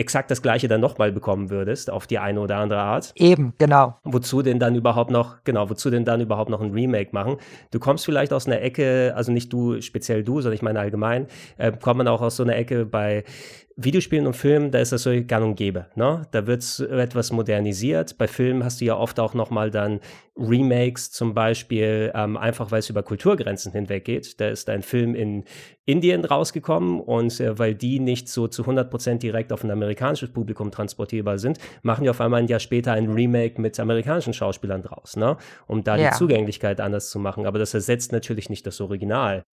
exakt 0.03 0.33
das 0.33 0.43
gleiche 0.43 0.67
dann 0.67 0.81
nochmal 0.81 1.13
bekommen 1.13 1.49
würdest, 1.49 1.89
auf 1.89 2.09
die 2.09 2.19
eine 2.19 2.41
oder 2.41 2.57
andere 2.57 2.81
Art. 2.81 3.13
Eben, 3.15 3.55
genau. 3.59 3.97
Wozu 4.03 4.43
denn 4.43 4.59
dann 4.59 4.75
überhaupt 4.75 5.13
noch, 5.13 5.37
genau, 5.45 5.71
wozu 5.71 5.91
denn 5.91 6.05
dann 6.05 6.21
überhaupt 6.21 6.51
noch 6.51 6.61
ein 6.61 6.73
Remake 6.73 7.11
machen? 7.13 7.37
Du 7.71 7.79
kommst 7.79 8.05
vielleicht 8.05 8.33
aus 8.33 8.47
einer 8.47 8.61
Ecke, 8.61 9.13
also 9.15 9.31
nicht 9.31 9.53
du, 9.53 9.81
speziell 9.81 10.25
du, 10.25 10.41
sondern 10.41 10.55
ich 10.55 10.63
meine 10.63 10.81
allgemein, 10.81 11.29
äh, 11.57 11.71
kommt 11.71 11.99
man 11.99 12.09
auch 12.09 12.21
aus 12.21 12.37
so 12.37 12.43
einer 12.43 12.57
Ecke 12.57 12.85
bei 12.85 13.23
Videospielen 13.77 14.27
und 14.27 14.35
Filmen, 14.35 14.71
da 14.71 14.79
ist 14.79 14.93
das 14.93 15.03
so 15.03 15.11
gang 15.27 15.45
und 15.45 15.55
gäbe. 15.57 15.87
Ne? 15.95 16.23
Da 16.31 16.47
wird 16.47 16.81
etwas 16.81 17.33
modernisiert. 17.33 18.19
Bei 18.19 18.27
Filmen 18.27 18.65
hast 18.65 18.81
du 18.81 18.85
ja 18.85 18.97
oft 18.97 19.19
auch 19.19 19.35
nochmal 19.35 19.71
dann 19.71 20.01
Remakes 20.37 21.11
zum 21.11 21.35
Beispiel, 21.35 22.11
ähm, 22.15 22.37
einfach 22.37 22.71
weil 22.71 22.79
es 22.81 22.91
über 22.91 23.03
Kulturgrenzen 23.03 23.73
hinweg 23.73 24.05
geht. 24.05 24.41
Da 24.41 24.49
ist 24.49 24.69
ein 24.69 24.83
Film 24.83 25.15
in 25.15 25.45
Indien 25.85 26.25
rausgekommen 26.25 27.01
und 27.01 27.39
äh, 27.41 27.59
weil 27.59 27.75
die 27.75 27.99
nicht 27.99 28.29
so 28.29 28.49
zu 28.49 28.63
100% 28.63 29.19
direkt 29.19 29.53
auf 29.53 29.65
ein 29.65 29.71
amerikanisches 29.71 30.33
Publikum 30.33 30.71
transportierbar 30.71 31.39
sind, 31.39 31.59
machen 31.83 32.05
die 32.05 32.11
auf 32.11 32.21
einmal 32.21 32.41
ein 32.41 32.49
Jahr 32.49 32.61
später 32.61 32.93
ein 32.93 33.11
Remake 33.11 33.61
mit 33.61 33.79
amerikanischen 33.79 34.33
Schauspielern 34.33 34.83
draus, 34.83 35.17
ne? 35.17 35.37
um 35.67 35.85
da 35.85 35.97
ja. 35.97 36.11
die 36.11 36.17
Zugänglichkeit 36.17 36.81
anders 36.81 37.11
zu 37.11 37.19
machen. 37.19 37.47
Aber 37.47 37.59
das 37.59 37.75
ersetzt 37.75 38.13
natürlich 38.13 38.49
nicht 38.49 38.67
das 38.67 38.81
Original. 38.81 39.45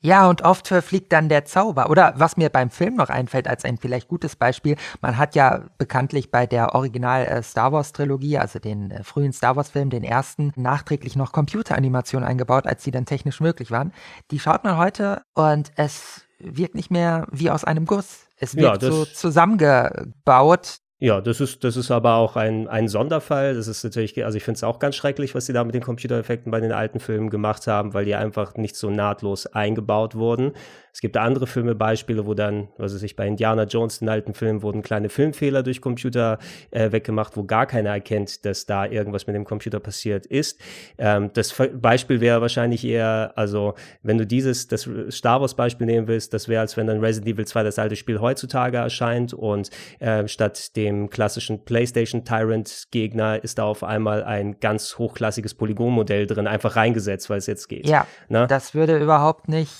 Ja, 0.00 0.28
und 0.28 0.42
oft 0.42 0.68
verfliegt 0.68 1.12
dann 1.12 1.30
der 1.30 1.46
Zauber. 1.46 1.88
Oder 1.88 2.12
was 2.16 2.36
mir 2.36 2.50
beim 2.50 2.68
Film 2.68 2.96
noch 2.96 3.08
einfällt 3.08 3.48
als 3.48 3.64
ein 3.64 3.78
vielleicht 3.78 4.06
gutes 4.06 4.36
Beispiel, 4.36 4.76
man 5.00 5.16
hat 5.16 5.34
ja 5.34 5.64
bekanntlich 5.78 6.30
bei 6.30 6.46
der 6.46 6.74
Original 6.74 7.24
äh, 7.24 7.42
Star 7.42 7.72
Wars 7.72 7.92
Trilogie, 7.92 8.36
also 8.36 8.58
den 8.58 8.90
äh, 8.90 9.02
frühen 9.02 9.32
Star 9.32 9.56
Wars 9.56 9.70
Film, 9.70 9.88
den 9.88 10.04
ersten, 10.04 10.52
nachträglich 10.56 11.16
noch 11.16 11.32
Computeranimationen 11.32 12.28
eingebaut, 12.28 12.66
als 12.66 12.84
die 12.84 12.90
dann 12.90 13.06
technisch 13.06 13.40
möglich 13.40 13.70
waren. 13.70 13.92
Die 14.30 14.38
schaut 14.38 14.62
man 14.62 14.76
heute 14.76 15.22
und 15.32 15.72
es 15.76 16.26
wirkt 16.38 16.74
nicht 16.74 16.90
mehr 16.90 17.26
wie 17.30 17.50
aus 17.50 17.64
einem 17.64 17.86
Guss. 17.86 18.26
Es 18.36 18.56
wird 18.56 18.82
ja, 18.82 18.90
so 18.90 19.06
zusammengebaut, 19.06 20.80
ja, 21.00 21.20
das 21.20 21.40
ist, 21.40 21.64
das 21.64 21.76
ist 21.76 21.90
aber 21.90 22.14
auch 22.14 22.36
ein, 22.36 22.68
ein 22.68 22.88
Sonderfall. 22.88 23.54
Das 23.54 23.66
ist 23.68 23.82
natürlich, 23.82 24.24
also 24.24 24.36
ich 24.36 24.44
finde 24.44 24.56
es 24.56 24.64
auch 24.64 24.78
ganz 24.78 24.94
schrecklich, 24.94 25.34
was 25.34 25.46
sie 25.46 25.52
da 25.52 25.64
mit 25.64 25.74
den 25.74 25.82
Computereffekten 25.82 26.50
bei 26.50 26.60
den 26.60 26.72
alten 26.72 27.00
Filmen 27.00 27.30
gemacht 27.30 27.66
haben, 27.66 27.94
weil 27.94 28.04
die 28.04 28.14
einfach 28.14 28.54
nicht 28.54 28.76
so 28.76 28.90
nahtlos 28.90 29.46
eingebaut 29.46 30.14
wurden. 30.14 30.52
Es 30.94 31.00
gibt 31.00 31.16
andere 31.16 31.48
Filme, 31.48 31.74
Beispiele, 31.74 32.24
wo 32.24 32.34
dann, 32.34 32.68
was 32.78 32.94
weiß 32.94 33.02
ich, 33.02 33.16
bei 33.16 33.26
Indiana 33.26 33.64
Jones, 33.64 33.98
den 33.98 34.08
alten 34.08 34.32
Filmen, 34.32 34.62
wurden 34.62 34.80
kleine 34.80 35.08
Filmfehler 35.08 35.64
durch 35.64 35.80
Computer 35.80 36.38
äh, 36.70 36.92
weggemacht, 36.92 37.36
wo 37.36 37.42
gar 37.42 37.66
keiner 37.66 37.90
erkennt, 37.90 38.44
dass 38.44 38.64
da 38.64 38.86
irgendwas 38.86 39.26
mit 39.26 39.34
dem 39.34 39.44
Computer 39.44 39.80
passiert 39.80 40.24
ist. 40.24 40.60
Ähm, 40.96 41.30
das 41.34 41.52
Beispiel 41.80 42.20
wäre 42.20 42.40
wahrscheinlich 42.40 42.84
eher, 42.84 43.32
also 43.34 43.74
wenn 44.04 44.18
du 44.18 44.24
dieses, 44.24 44.68
das 44.68 44.88
Star 45.10 45.40
Wars 45.40 45.54
Beispiel 45.54 45.88
nehmen 45.88 46.06
willst, 46.06 46.32
das 46.32 46.46
wäre, 46.46 46.60
als 46.60 46.76
wenn 46.76 46.86
dann 46.86 47.00
Resident 47.00 47.34
Evil 47.34 47.44
2 47.44 47.64
das 47.64 47.80
alte 47.80 47.96
Spiel 47.96 48.20
heutzutage 48.20 48.76
erscheint 48.76 49.34
und 49.34 49.70
äh, 49.98 50.28
statt 50.28 50.76
dem 50.76 51.10
klassischen 51.10 51.64
PlayStation 51.64 52.24
Tyrant 52.24 52.84
Gegner 52.92 53.42
ist 53.42 53.58
da 53.58 53.64
auf 53.64 53.82
einmal 53.82 54.22
ein 54.22 54.60
ganz 54.60 54.96
hochklassiges 54.96 55.54
Polygonmodell 55.54 56.28
drin, 56.28 56.46
einfach 56.46 56.76
reingesetzt, 56.76 57.28
weil 57.30 57.38
es 57.38 57.48
jetzt 57.48 57.68
geht. 57.68 57.88
Ja, 57.88 58.06
ne? 58.28 58.46
das 58.46 58.76
würde 58.76 58.96
überhaupt 58.98 59.48
nicht 59.48 59.72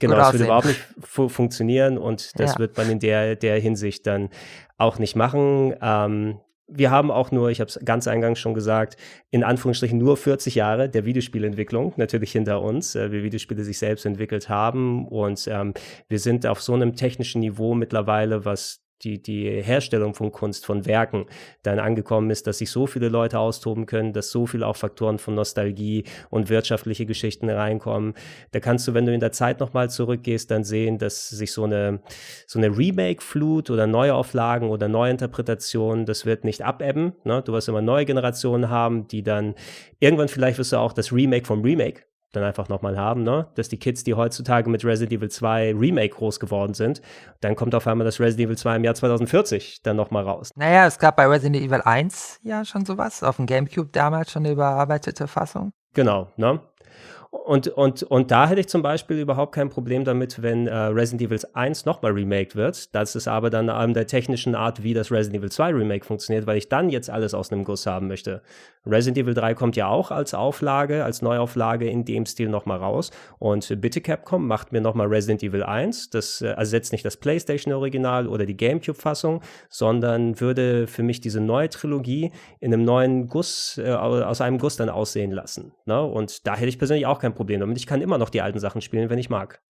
Genau, 0.00 0.16
das 0.16 0.32
würde 0.32 0.44
überhaupt 0.44 0.66
nicht 0.66 0.80
fu 1.00 1.28
funktionieren 1.28 1.98
und 1.98 2.38
das 2.40 2.54
ja. 2.54 2.58
wird 2.58 2.76
man 2.76 2.90
in 2.90 2.98
der, 2.98 3.36
der 3.36 3.60
Hinsicht 3.60 4.06
dann 4.06 4.30
auch 4.78 4.98
nicht 4.98 5.14
machen. 5.14 5.74
Ähm, 5.80 6.40
wir 6.72 6.90
haben 6.90 7.10
auch 7.10 7.30
nur, 7.30 7.50
ich 7.50 7.60
habe 7.60 7.68
es 7.68 7.78
ganz 7.84 8.06
eingangs 8.06 8.38
schon 8.38 8.54
gesagt, 8.54 8.96
in 9.30 9.44
Anführungsstrichen 9.44 9.98
nur 9.98 10.16
40 10.16 10.54
Jahre 10.54 10.88
der 10.88 11.04
Videospielentwicklung 11.04 11.94
natürlich 11.96 12.32
hinter 12.32 12.62
uns, 12.62 12.94
äh, 12.94 13.12
wie 13.12 13.22
Videospiele 13.22 13.64
sich 13.64 13.78
selbst 13.78 14.06
entwickelt 14.06 14.48
haben. 14.48 15.06
Und 15.08 15.48
ähm, 15.50 15.74
wir 16.08 16.18
sind 16.18 16.46
auf 16.46 16.62
so 16.62 16.74
einem 16.74 16.94
technischen 16.94 17.40
Niveau 17.40 17.74
mittlerweile, 17.74 18.44
was 18.44 18.80
die, 19.02 19.22
die 19.22 19.48
Herstellung 19.62 20.14
von 20.14 20.32
Kunst, 20.32 20.66
von 20.66 20.86
Werken 20.86 21.26
dann 21.62 21.78
angekommen 21.78 22.30
ist, 22.30 22.46
dass 22.46 22.58
sich 22.58 22.70
so 22.70 22.86
viele 22.86 23.08
Leute 23.08 23.38
austoben 23.38 23.86
können, 23.86 24.12
dass 24.12 24.30
so 24.30 24.46
viele 24.46 24.66
auch 24.66 24.76
Faktoren 24.76 25.18
von 25.18 25.34
Nostalgie 25.34 26.04
und 26.28 26.48
wirtschaftliche 26.48 27.06
Geschichten 27.06 27.48
reinkommen. 27.48 28.14
Da 28.52 28.60
kannst 28.60 28.86
du, 28.88 28.94
wenn 28.94 29.06
du 29.06 29.14
in 29.14 29.20
der 29.20 29.32
Zeit 29.32 29.60
nochmal 29.60 29.90
zurückgehst, 29.90 30.50
dann 30.50 30.64
sehen, 30.64 30.98
dass 30.98 31.28
sich 31.28 31.52
so 31.52 31.64
eine, 31.64 32.00
so 32.46 32.58
eine 32.58 32.76
Remake-Flut 32.76 33.70
oder 33.70 33.86
Neuauflagen 33.86 34.68
oder 34.68 34.88
Neuinterpretationen, 34.88 36.06
das 36.06 36.26
wird 36.26 36.44
nicht 36.44 36.62
abebben. 36.62 37.12
Ne? 37.24 37.42
Du 37.44 37.52
wirst 37.52 37.68
immer 37.68 37.82
neue 37.82 38.04
Generationen 38.04 38.70
haben, 38.70 39.08
die 39.08 39.22
dann 39.22 39.54
irgendwann 39.98 40.28
vielleicht 40.28 40.58
wirst 40.58 40.72
du 40.72 40.76
auch 40.76 40.92
das 40.92 41.12
Remake 41.12 41.46
vom 41.46 41.62
Remake 41.62 42.02
dann 42.32 42.44
einfach 42.44 42.68
nochmal 42.68 42.98
haben, 42.98 43.22
ne? 43.22 43.48
Dass 43.54 43.68
die 43.68 43.78
Kids, 43.78 44.04
die 44.04 44.14
heutzutage 44.14 44.70
mit 44.70 44.84
Resident 44.84 45.12
Evil 45.12 45.30
2 45.30 45.74
Remake 45.74 46.14
groß 46.14 46.40
geworden 46.40 46.74
sind, 46.74 47.02
dann 47.40 47.56
kommt 47.56 47.74
auf 47.74 47.86
einmal 47.86 48.04
das 48.04 48.20
Resident 48.20 48.46
Evil 48.46 48.56
2 48.56 48.76
im 48.76 48.84
Jahr 48.84 48.94
2040 48.94 49.82
dann 49.82 49.96
nochmal 49.96 50.24
raus. 50.24 50.50
Naja, 50.56 50.86
es 50.86 50.98
gab 50.98 51.16
bei 51.16 51.26
Resident 51.26 51.56
Evil 51.56 51.82
1 51.82 52.40
ja 52.42 52.64
schon 52.64 52.84
sowas, 52.84 53.22
auf 53.22 53.36
dem 53.36 53.46
Gamecube 53.46 53.90
damals 53.92 54.30
schon 54.30 54.44
eine 54.44 54.52
überarbeitete 54.52 55.26
Fassung. 55.26 55.72
Genau, 55.94 56.28
ne? 56.36 56.60
Und, 57.32 57.68
und, 57.68 58.02
und 58.02 58.32
da 58.32 58.48
hätte 58.48 58.60
ich 58.60 58.68
zum 58.68 58.82
Beispiel 58.82 59.20
überhaupt 59.20 59.54
kein 59.54 59.68
Problem 59.68 60.04
damit, 60.04 60.42
wenn 60.42 60.66
äh, 60.66 60.74
Resident 60.74 61.22
Evil 61.22 61.38
1 61.52 61.84
nochmal 61.84 62.10
remaked 62.10 62.56
wird. 62.56 62.92
Das 62.92 63.14
ist 63.14 63.28
aber 63.28 63.50
dann 63.50 63.68
an 63.68 63.94
der 63.94 64.08
technischen 64.08 64.56
Art, 64.56 64.82
wie 64.82 64.94
das 64.94 65.12
Resident 65.12 65.38
Evil 65.38 65.52
2 65.52 65.70
Remake 65.74 66.04
funktioniert, 66.04 66.48
weil 66.48 66.58
ich 66.58 66.68
dann 66.68 66.90
jetzt 66.90 67.08
alles 67.08 67.32
aus 67.32 67.52
einem 67.52 67.62
Guss 67.62 67.86
haben 67.86 68.08
möchte. 68.08 68.42
Resident 68.84 69.18
Evil 69.18 69.34
3 69.34 69.54
kommt 69.54 69.76
ja 69.76 69.86
auch 69.86 70.10
als 70.10 70.34
Auflage, 70.34 71.04
als 71.04 71.22
Neuauflage 71.22 71.88
in 71.88 72.04
dem 72.04 72.26
Stil 72.26 72.48
nochmal 72.48 72.78
raus. 72.78 73.12
Und 73.38 73.80
bitte 73.80 74.00
Capcom, 74.00 74.48
macht 74.48 74.72
mir 74.72 74.80
nochmal 74.80 75.06
Resident 75.06 75.44
Evil 75.44 75.62
1. 75.62 76.10
Das 76.10 76.40
äh, 76.40 76.48
ersetzt 76.48 76.90
nicht 76.90 77.04
das 77.04 77.16
PlayStation-Original 77.16 78.26
oder 78.26 78.44
die 78.44 78.56
GameCube-Fassung, 78.56 79.40
sondern 79.68 80.40
würde 80.40 80.88
für 80.88 81.04
mich 81.04 81.20
diese 81.20 81.40
neue 81.40 81.68
Trilogie 81.68 82.32
in 82.58 82.74
einem 82.74 82.84
neuen 82.84 83.28
Guss, 83.28 83.78
äh, 83.78 83.92
aus 83.92 84.40
einem 84.40 84.58
Guss 84.58 84.76
dann 84.76 84.88
aussehen 84.88 85.30
lassen. 85.30 85.72
Ne? 85.86 86.02
Und 86.02 86.48
da 86.48 86.56
hätte 86.56 86.68
ich 86.68 86.78
persönlich 86.78 87.06
auch 87.06 87.19
kein 87.20 87.34
Problem 87.34 87.60
damit. 87.60 87.76
Ich 87.78 87.86
kann 87.86 88.00
immer 88.00 88.18
noch 88.18 88.30
die 88.30 88.42
alten 88.42 88.58
Sachen 88.58 88.80
spielen, 88.80 89.10
wenn 89.10 89.18
ich 89.18 89.30
mag. 89.30 89.62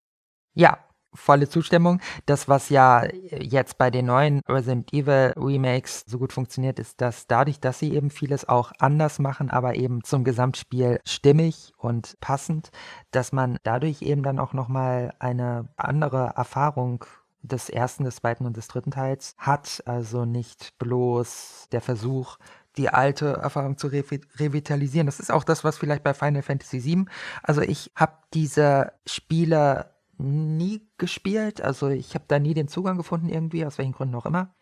Ja, 0.54 0.80
volle 1.14 1.50
Zustimmung. 1.50 2.00
Das, 2.26 2.48
was 2.48 2.70
ja 2.70 3.04
jetzt 3.32 3.78
bei 3.78 3.90
den 3.92 4.06
neuen 4.06 4.42
Resident 4.48 4.94
Evil 4.94 5.34
Remakes 5.36 6.04
so 6.06 6.20
gut 6.20 6.34
funktioniert, 6.34 6.80
ist, 6.80 7.02
dass 7.02 7.28
dadurch, 7.28 7.60
dass 7.60 7.80
sie 7.80 7.94
eben 7.94 8.10
vieles 8.10 8.48
auch 8.48 8.72
anders 8.80 9.20
machen, 9.20 9.50
aber 9.50 9.76
eben 9.76 10.04
zum 10.04 10.24
Gesamtspiel 10.24 11.00
stimmig 11.06 11.74
und 11.78 12.20
passend, 12.20 12.70
dass 13.12 13.32
man 13.32 13.58
dadurch 13.64 14.02
eben 14.02 14.24
dann 14.24 14.40
auch 14.40 14.54
nochmal 14.54 15.14
eine 15.20 15.70
andere 15.78 16.34
Erfahrung 16.36 17.06
des 17.42 17.70
ersten, 17.70 18.04
des 18.04 18.18
zweiten 18.18 18.46
und 18.46 18.58
des 18.58 18.68
dritten 18.68 18.92
Teils 18.92 19.36
hat. 19.38 19.82
Also 19.86 20.26
nicht 20.26 20.78
bloß 20.78 21.68
der 21.72 21.82
Versuch, 21.82 22.38
die 22.78 22.90
alte 22.90 23.34
Erfahrung 23.34 23.78
zu 23.78 23.88
re 23.88 24.04
revitalisieren. 24.38 25.06
Das 25.06 25.20
ist 25.20 25.32
auch 25.32 25.44
das, 25.44 25.64
was 25.64 25.78
vielleicht 25.78 26.04
bei 26.04 26.14
Final 26.14 26.42
Fantasy 26.42 26.84
VII. 26.84 27.06
Also 27.44 27.62
ich 27.62 27.92
habe 27.96 28.14
diese 28.34 28.94
Spiele 29.06 29.92
nie 30.18 30.88
gespielt. 30.98 31.62
Also 31.62 31.90
ich 31.90 32.14
habe 32.14 32.26
da 32.28 32.40
nie 32.40 32.54
den 32.54 32.68
Zugang 32.68 32.98
gefunden 32.98 33.30
irgendwie, 33.30 33.66
aus 33.66 33.78
welchen 33.78 33.94
Gründen 33.94 34.16
auch 34.16 34.26
immer. 34.26 34.54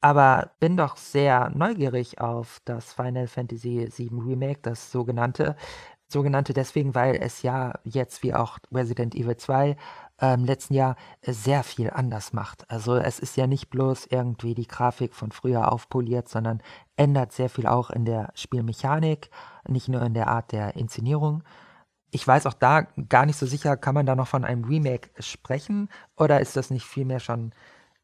Aber 0.00 0.52
bin 0.60 0.76
doch 0.76 0.96
sehr 0.96 1.50
neugierig 1.50 2.20
auf 2.20 2.60
das 2.64 2.92
Final 2.92 3.26
Fantasy 3.26 3.88
VII 3.96 4.20
Remake, 4.20 4.60
das 4.62 4.92
sogenannte. 4.92 5.56
Sogenannte 6.10 6.54
deswegen, 6.54 6.94
weil 6.94 7.16
es 7.16 7.42
ja 7.42 7.80
jetzt 7.84 8.22
wie 8.22 8.32
auch 8.32 8.58
Resident 8.72 9.14
Evil 9.14 9.36
2 9.36 9.76
im 10.20 10.44
letzten 10.44 10.74
Jahr 10.74 10.96
sehr 11.22 11.62
viel 11.62 11.90
anders 11.90 12.32
macht. 12.32 12.70
Also 12.70 12.96
es 12.96 13.18
ist 13.18 13.36
ja 13.36 13.46
nicht 13.46 13.70
bloß 13.70 14.06
irgendwie 14.06 14.54
die 14.54 14.66
Grafik 14.66 15.14
von 15.14 15.30
früher 15.30 15.72
aufpoliert, 15.72 16.28
sondern 16.28 16.62
ändert 16.96 17.32
sehr 17.32 17.48
viel 17.48 17.66
auch 17.66 17.90
in 17.90 18.04
der 18.04 18.30
Spielmechanik, 18.34 19.30
nicht 19.68 19.88
nur 19.88 20.02
in 20.02 20.14
der 20.14 20.28
Art 20.28 20.52
der 20.52 20.76
Inszenierung 20.76 21.42
ich 22.10 22.26
weiß 22.26 22.46
auch 22.46 22.54
da 22.54 22.82
gar 23.08 23.26
nicht 23.26 23.36
so 23.36 23.46
sicher, 23.46 23.76
kann 23.76 23.94
man 23.94 24.06
da 24.06 24.14
noch 24.16 24.28
von 24.28 24.44
einem 24.44 24.64
Remake 24.64 25.10
sprechen 25.20 25.88
oder 26.16 26.40
ist 26.40 26.56
das 26.56 26.70
nicht 26.70 26.86
vielmehr 26.86 27.20
schon 27.20 27.52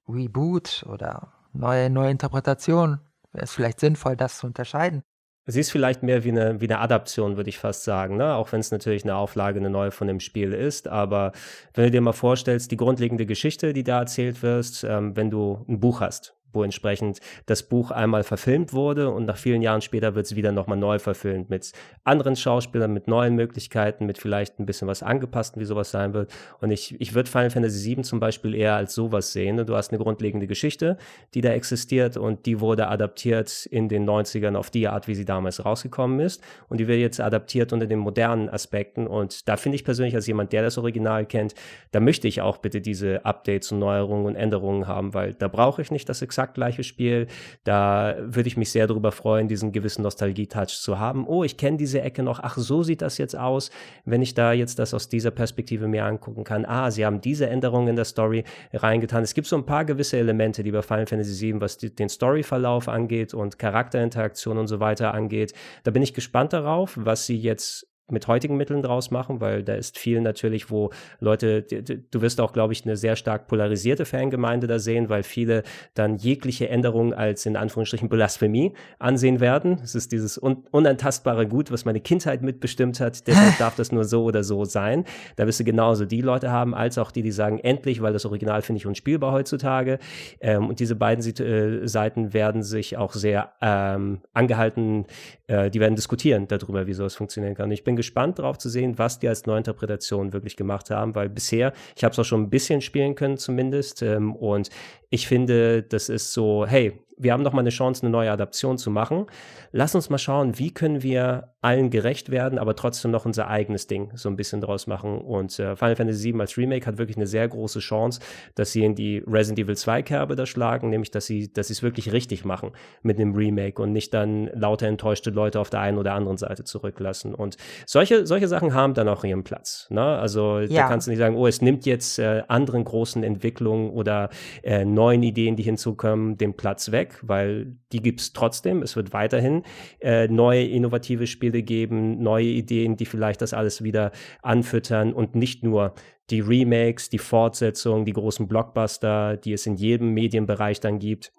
Reboot 0.09 0.85
oder 0.89 1.33
neue, 1.53 1.91
neue 1.91 2.11
Interpretation? 2.11 3.01
Wäre 3.33 3.45
es 3.45 3.53
vielleicht 3.53 3.81
sinnvoll, 3.81 4.17
das 4.17 4.39
zu 4.39 4.47
unterscheiden? 4.47 5.03
Sie 5.47 5.61
ist 5.61 5.71
vielleicht 5.71 6.03
mehr 6.03 6.25
wie 6.25 6.31
eine, 6.31 6.61
wie 6.61 6.67
eine 6.67 6.79
Adaption, 6.79 7.37
würde 7.37 7.51
ich 7.51 7.59
fast 7.59 7.85
sagen, 7.85 8.17
ne? 8.17 8.35
auch 8.35 8.53
wenn 8.53 8.61
es 8.61 8.71
natürlich 8.71 9.05
eine 9.05 9.17
Auflage, 9.17 9.61
eine 9.61 9.69
neue 9.69 9.91
von 9.91 10.07
dem 10.07 10.21
Spiel 10.21 10.53
ist. 10.53 10.89
Aber 10.89 11.33
wenn 11.75 11.85
du 11.85 11.91
dir 11.91 12.01
mal 12.01 12.13
vorstellst, 12.13 12.71
die 12.71 12.79
grundlegende 12.79 13.27
Geschichte, 13.27 13.75
die 13.75 13.85
da 13.85 14.01
erzählt 14.01 14.43
wirst, 14.43 14.85
ähm, 14.85 15.17
wenn 15.17 15.31
du 15.31 15.65
ein 15.69 15.81
Buch 15.81 16.01
hast, 16.01 16.35
wo 16.55 16.63
entsprechend 16.63 17.21
das 17.47 17.63
Buch 17.63 17.91
einmal 17.91 18.23
verfilmt 18.23 18.73
wurde 18.73 19.11
und 19.11 19.25
nach 19.25 19.37
vielen 19.37 19.63
Jahren 19.63 19.81
später 19.81 20.15
wird 20.15 20.27
es 20.27 20.37
wieder 20.37 20.53
nochmal 20.53 20.79
neu 20.79 20.99
verfilmt 20.99 21.51
mit 21.51 21.73
anderen 22.05 22.37
Schauspielern, 22.37 22.93
mit 22.93 23.09
neuen 23.09 23.35
Möglichkeiten, 23.35 24.07
mit 24.07 24.19
vielleicht 24.19 24.59
ein 24.59 24.67
bisschen 24.67 24.89
was 24.89 25.03
angepassten, 25.03 25.61
wie 25.61 25.65
sowas 25.65 25.91
sein 25.91 26.15
wird. 26.15 26.33
Und 26.61 26.71
ich, 26.71 27.01
ich 27.01 27.15
würde 27.15 27.31
Final 27.31 27.51
Fantasy 27.51 27.97
VII 27.97 28.03
zum 28.03 28.21
Beispiel 28.21 28.55
eher 28.55 28.75
als 28.75 28.95
sowas 28.95 29.33
sehen. 29.33 29.65
Du 29.67 29.75
hast 29.75 29.91
eine 29.91 30.03
grundlegende 30.03 30.47
Geschichte, 30.47 30.97
die 31.35 31.41
da 31.41 31.51
existiert 31.51 32.17
und 32.17 32.47
die 32.47 32.61
wurde 32.61 32.89
adaptiert 32.89 33.67
in 33.67 33.89
den 33.89 34.09
90ern 34.09 34.57
auf 34.57 34.71
die 34.71 34.89
Art, 34.89 35.09
wie 35.09 35.15
sie 35.15 35.25
damals 35.25 35.65
rausgekommen 35.65 36.21
ist. 36.21 36.43
Und 36.69 36.79
die 36.79 36.89
wird 36.89 37.01
jetzt 37.01 37.21
adaptiert 37.21 37.73
unter 37.73 37.87
den 37.87 37.99
modernen 37.99 38.49
Aspekten. 38.49 39.07
Und 39.07 39.49
da 39.49 39.57
finde 39.57 39.77
ich 39.77 39.85
persönlich 39.85 40.15
als 40.15 40.27
jemand, 40.27 40.53
der 40.53 40.63
das 40.63 40.79
Original 40.79 41.27
kennt, 41.27 41.55
da 41.93 42.01
möchte 42.01 42.29
ich 42.29 42.41
auch 42.41 42.59
bitte 42.59 42.81
diese 42.81 43.25
Updates 43.25 43.73
und 43.73 43.79
Neuerungen 43.79 44.27
und 44.27 44.37
Änderungen 44.37 44.87
haben, 44.87 45.15
weil 45.15 45.35
da 45.35 45.49
brauche 45.49 45.83
ich 45.83 45.91
nicht 45.91 46.09
das 46.09 46.23
exakt 46.23 46.44
exakt 46.45 46.55
gleiche 46.55 46.85
Spiel. 46.85 47.27
Da 47.65 48.17
würde 48.21 48.49
ich 48.49 48.57
mich 48.57 48.71
sehr 48.71 48.87
darüber 48.87 49.13
freuen, 49.13 49.49
diesen 49.49 49.73
gewissen 49.73 50.03
Nostalgie-Touch 50.03 50.81
zu 50.81 50.99
haben. 50.99 51.27
Oh, 51.27 51.45
ich 51.45 51.57
kenne 51.57 51.77
diese 51.77 52.01
Ecke 52.03 52.23
noch. 52.23 52.41
Ach, 52.43 52.57
so 52.57 52.83
sieht 52.83 53.03
das 53.03 53.19
jetzt 53.19 53.37
aus, 53.37 53.71
wenn 54.05 54.23
ich 54.23 54.35
da 54.35 54.53
jetzt 54.53 54.79
das 54.79 54.95
aus 54.95 55.09
dieser 55.09 55.31
Perspektive 55.31 55.89
mir 55.89 56.05
angucken 56.05 56.45
kann. 56.45 56.65
Ah, 56.65 56.91
sie 56.91 57.05
haben 57.05 57.21
diese 57.21 57.49
Änderungen 57.49 57.89
in 57.89 57.97
der 57.97 58.05
Story 58.05 58.45
reingetan. 58.73 59.23
Es 59.23 59.35
gibt 59.35 59.47
so 59.47 59.57
ein 59.57 59.67
paar 59.67 59.85
gewisse 59.85 60.19
Elemente, 60.19 60.63
die 60.63 60.73
bei 60.73 60.83
Final 60.83 61.07
Fantasy 61.07 61.53
VII, 61.53 61.61
was 61.61 61.79
die, 61.79 61.95
den 61.95 62.09
Storyverlauf 62.09 62.89
angeht 62.89 63.35
und 63.35 63.59
Charakterinteraktion 63.59 64.59
und 64.59 64.67
so 64.67 64.81
weiter 64.81 65.15
angeht. 65.15 65.55
Da 65.85 65.91
bin 65.91 66.03
ich 66.03 66.15
gespannt 66.15 66.53
darauf, 66.53 66.93
was 66.97 67.27
sie 67.27 67.39
jetzt 67.39 67.87
mit 68.11 68.29
heutigen 68.29 68.57
Mitteln 68.57 68.83
draus 68.83 69.11
machen, 69.11 69.41
weil 69.41 69.63
da 69.63 69.75
ist 69.75 69.99
viel 69.99 70.21
natürlich, 70.21 70.71
wo 70.71 70.91
Leute, 71.21 71.63
du 71.63 72.21
wirst 72.21 72.41
auch, 72.41 72.53
glaube 72.53 72.75
ich, 72.75 72.85
eine 72.85 72.97
sehr 72.97 73.17
stark 73.17 73.47
polarisierte 73.47 74.05
Fangemeinde 74.05 74.67
da 74.67 74.79
sehen, 74.79 75.09
weil 75.09 75.23
viele 75.23 75.63
dann 75.95 76.17
jegliche 76.17 76.69
Änderungen 76.69 77.15
als 77.15 77.47
in 77.47 77.57
Anführungsstrichen 77.57 78.11
Blasphemie 78.11 78.75
ansehen 78.99 79.41
werden. 79.41 79.81
Es 79.83 79.95
ist 79.95 80.13
dieses 80.13 80.41
un 80.43 80.65
unantastbare 80.71 81.47
Gut, 81.47 81.71
was 81.71 81.85
meine 81.85 82.01
Kindheit 82.01 82.43
mitbestimmt 82.43 83.01
hat, 83.01 83.27
deshalb 83.27 83.59
darf 83.59 83.77
das 83.77 83.91
nur 83.91 84.05
so 84.05 84.25
oder 84.25 84.45
so 84.45 84.65
sein. 84.65 85.05
Da 85.37 85.47
wirst 85.47 85.61
du 85.61 85.65
genauso 85.65 86.05
die 86.05 86.21
Leute 86.21 86.51
haben, 86.51 86.75
als 86.75 86.99
auch 86.99 87.11
die, 87.11 87.23
die 87.23 87.33
sagen, 87.33 87.59
endlich, 87.59 88.03
weil 88.03 88.13
das 88.13 88.27
Original 88.27 88.63
finde 88.63 88.79
ich 88.79 88.87
unspielbar 88.87 89.33
heutzutage. 89.33 89.99
Ähm, 90.41 90.69
und 90.69 90.81
diese 90.81 90.95
beiden 90.95 91.25
äh, 91.25 91.89
Seiten 91.89 92.35
werden 92.35 92.63
sich 92.63 92.97
auch 92.97 93.13
sehr 93.15 93.53
ähm, 93.63 94.21
angehalten, 94.33 95.07
äh, 95.47 95.71
die 95.71 95.81
werden 95.81 95.97
diskutieren 95.97 96.49
darüber, 96.49 96.87
wie 96.87 96.93
sowas 96.93 97.15
funktionieren 97.15 97.55
kann. 97.55 97.71
Ich 97.71 97.85
bin 97.85 97.94
bin 97.95 97.97
gespannt 97.97 98.39
darauf 98.41 98.59
zu 98.59 98.69
sehen, 98.69 98.99
was 98.99 99.21
die 99.21 99.29
als 99.29 99.47
Neuinterpretation 99.47 100.33
wirklich 100.33 100.57
gemacht 100.57 100.91
haben, 100.91 101.15
weil 101.15 101.29
bisher, 101.29 101.73
ich 101.97 102.03
habe 102.03 102.13
es 102.13 102.19
auch 102.19 102.25
schon 102.25 102.43
ein 102.43 102.51
bisschen 102.51 102.81
spielen 102.81 103.15
können 103.15 103.39
zumindest 103.39 104.03
ähm, 104.03 104.35
und 104.35 104.69
ich 105.11 105.29
finde, 105.29 105.83
das 105.83 106.09
ist 106.09 106.33
so, 106.33 106.67
hey, 106.67 107.01
wir 107.17 107.33
haben 107.33 107.45
noch 107.45 107.53
mal 107.53 107.61
eine 107.61 107.71
Chance, 107.71 108.03
eine 108.03 108.11
neue 108.11 108.33
Adaption 108.33 108.77
zu 108.77 108.91
machen. 108.91 109.27
Lass 109.71 109.95
uns 109.95 110.11
mal 110.11 110.19
schauen, 110.19 110.59
wie 110.59 110.75
können 110.75 111.05
wir 111.05 111.54
allen 111.65 111.91
gerecht 111.91 112.31
werden, 112.31 112.59
aber 112.59 112.77
trotzdem 112.77 113.11
noch 113.11 113.25
unser 113.25 113.49
eigenes 113.49 113.87
Ding 113.87 114.11
so 114.15 114.29
ein 114.29 114.37
bisschen 114.37 114.61
draus 114.61 114.87
machen. 114.87 115.19
Und 115.19 115.59
äh, 115.59 115.77
Final 115.77 115.97
Fantasy 115.97 116.33
VII 116.33 116.41
als 116.41 116.59
Remake 116.59 116.87
hat 116.87 116.99
wirklich 116.99 117.17
eine 117.17 117.27
sehr 117.27 117.49
große 117.49 117.79
Chance, 117.79 118.21
dass 118.55 118.73
sie 118.73 118.85
in 118.85 118.95
die 118.95 119.25
Resident 119.27 119.59
Evil 119.59 119.77
2 119.77 120.03
Kerbe 120.03 120.37
da 120.37 120.45
schlagen, 120.45 120.91
nämlich 120.91 121.11
dass 121.11 121.25
sie, 121.25 121.51
dass 121.53 121.71
es 121.71 121.83
wirklich 121.83 122.13
richtig 122.13 122.45
machen 122.45 122.73
mit 123.03 123.19
einem 123.19 123.35
Remake 123.35 123.81
und 123.81 123.93
nicht 123.93 124.13
dann 124.13 124.51
lauter 124.55 124.87
enttäuschte 124.87 125.31
Leute 125.31 125.59
auf 125.59 125.71
der 125.71 125.81
einen 125.81 125.97
oder 125.97 126.13
anderen 126.13 126.37
Seite 126.37 126.65
zurücklassen. 126.65 127.35
Und 127.35 127.57
solche, 127.87 128.27
solche 128.27 128.47
Sachen 128.47 128.75
haben 128.75 128.93
dann 128.93 129.09
auch 129.09 129.25
ihren 129.25 129.43
Platz. 129.43 129.87
Ne? 129.91 130.03
Also 130.03 130.61
ja. 130.61 130.83
da 130.83 130.89
kannst 130.89 131.07
du 131.07 131.13
nicht 131.13 131.19
sagen, 131.19 131.35
oh, 131.35 131.47
es 131.47 131.63
nimmt 131.63 131.87
jetzt 131.87 132.19
äh, 132.19 132.43
anderen 132.49 132.85
großen 132.85 133.23
Entwicklungen 133.23 133.91
oder 133.91 134.29
äh, 134.63 134.85
neuen 134.85 135.23
Ideen, 135.23 135.57
die 135.57 135.63
hinzukommen, 135.63 136.37
den 136.37 136.55
Platz 136.55 136.93
weg, 136.93 137.19
weil 137.23 137.75
die 137.93 138.03
gibt 138.03 138.21
es 138.21 138.33
trotzdem. 138.35 138.83
Es 138.83 138.97
wird 138.97 139.13
weiterhin 139.13 139.63
äh, 140.01 140.29
neue 140.29 140.65
innovative 140.65 141.27
Spiele 141.27 141.54
geben, 141.63 142.23
neue 142.23 142.47
Ideen, 142.47 142.97
die 142.97 143.07
vielleicht 143.07 143.43
das 143.43 143.55
alles 143.55 143.85
wieder 143.85 144.13
anfüttern 144.43 145.13
und 145.13 145.35
nicht 145.35 145.63
nur 145.63 145.95
die 146.31 146.41
Remakes, 146.41 147.11
die 147.11 147.19
Fortsetzungen, 147.19 148.05
die 148.05 148.13
großen 148.13 148.49
Blockbuster, 148.49 149.37
die 149.37 149.53
es 149.53 149.67
in 149.67 149.77
jedem 149.77 150.15
Medienbereich 150.15 150.81
dann 150.81 150.99
gibt. 150.99 151.33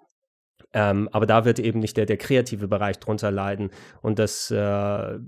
Ähm, 0.76 1.08
aber 1.10 1.24
da 1.24 1.46
wird 1.46 1.58
eben 1.58 1.78
nicht 1.78 1.96
der, 1.96 2.04
der 2.04 2.18
kreative 2.18 2.68
Bereich 2.68 2.98
drunter 2.98 3.30
leiden. 3.30 3.70
Und 4.02 4.18
das, 4.18 4.50
äh, 4.50 5.18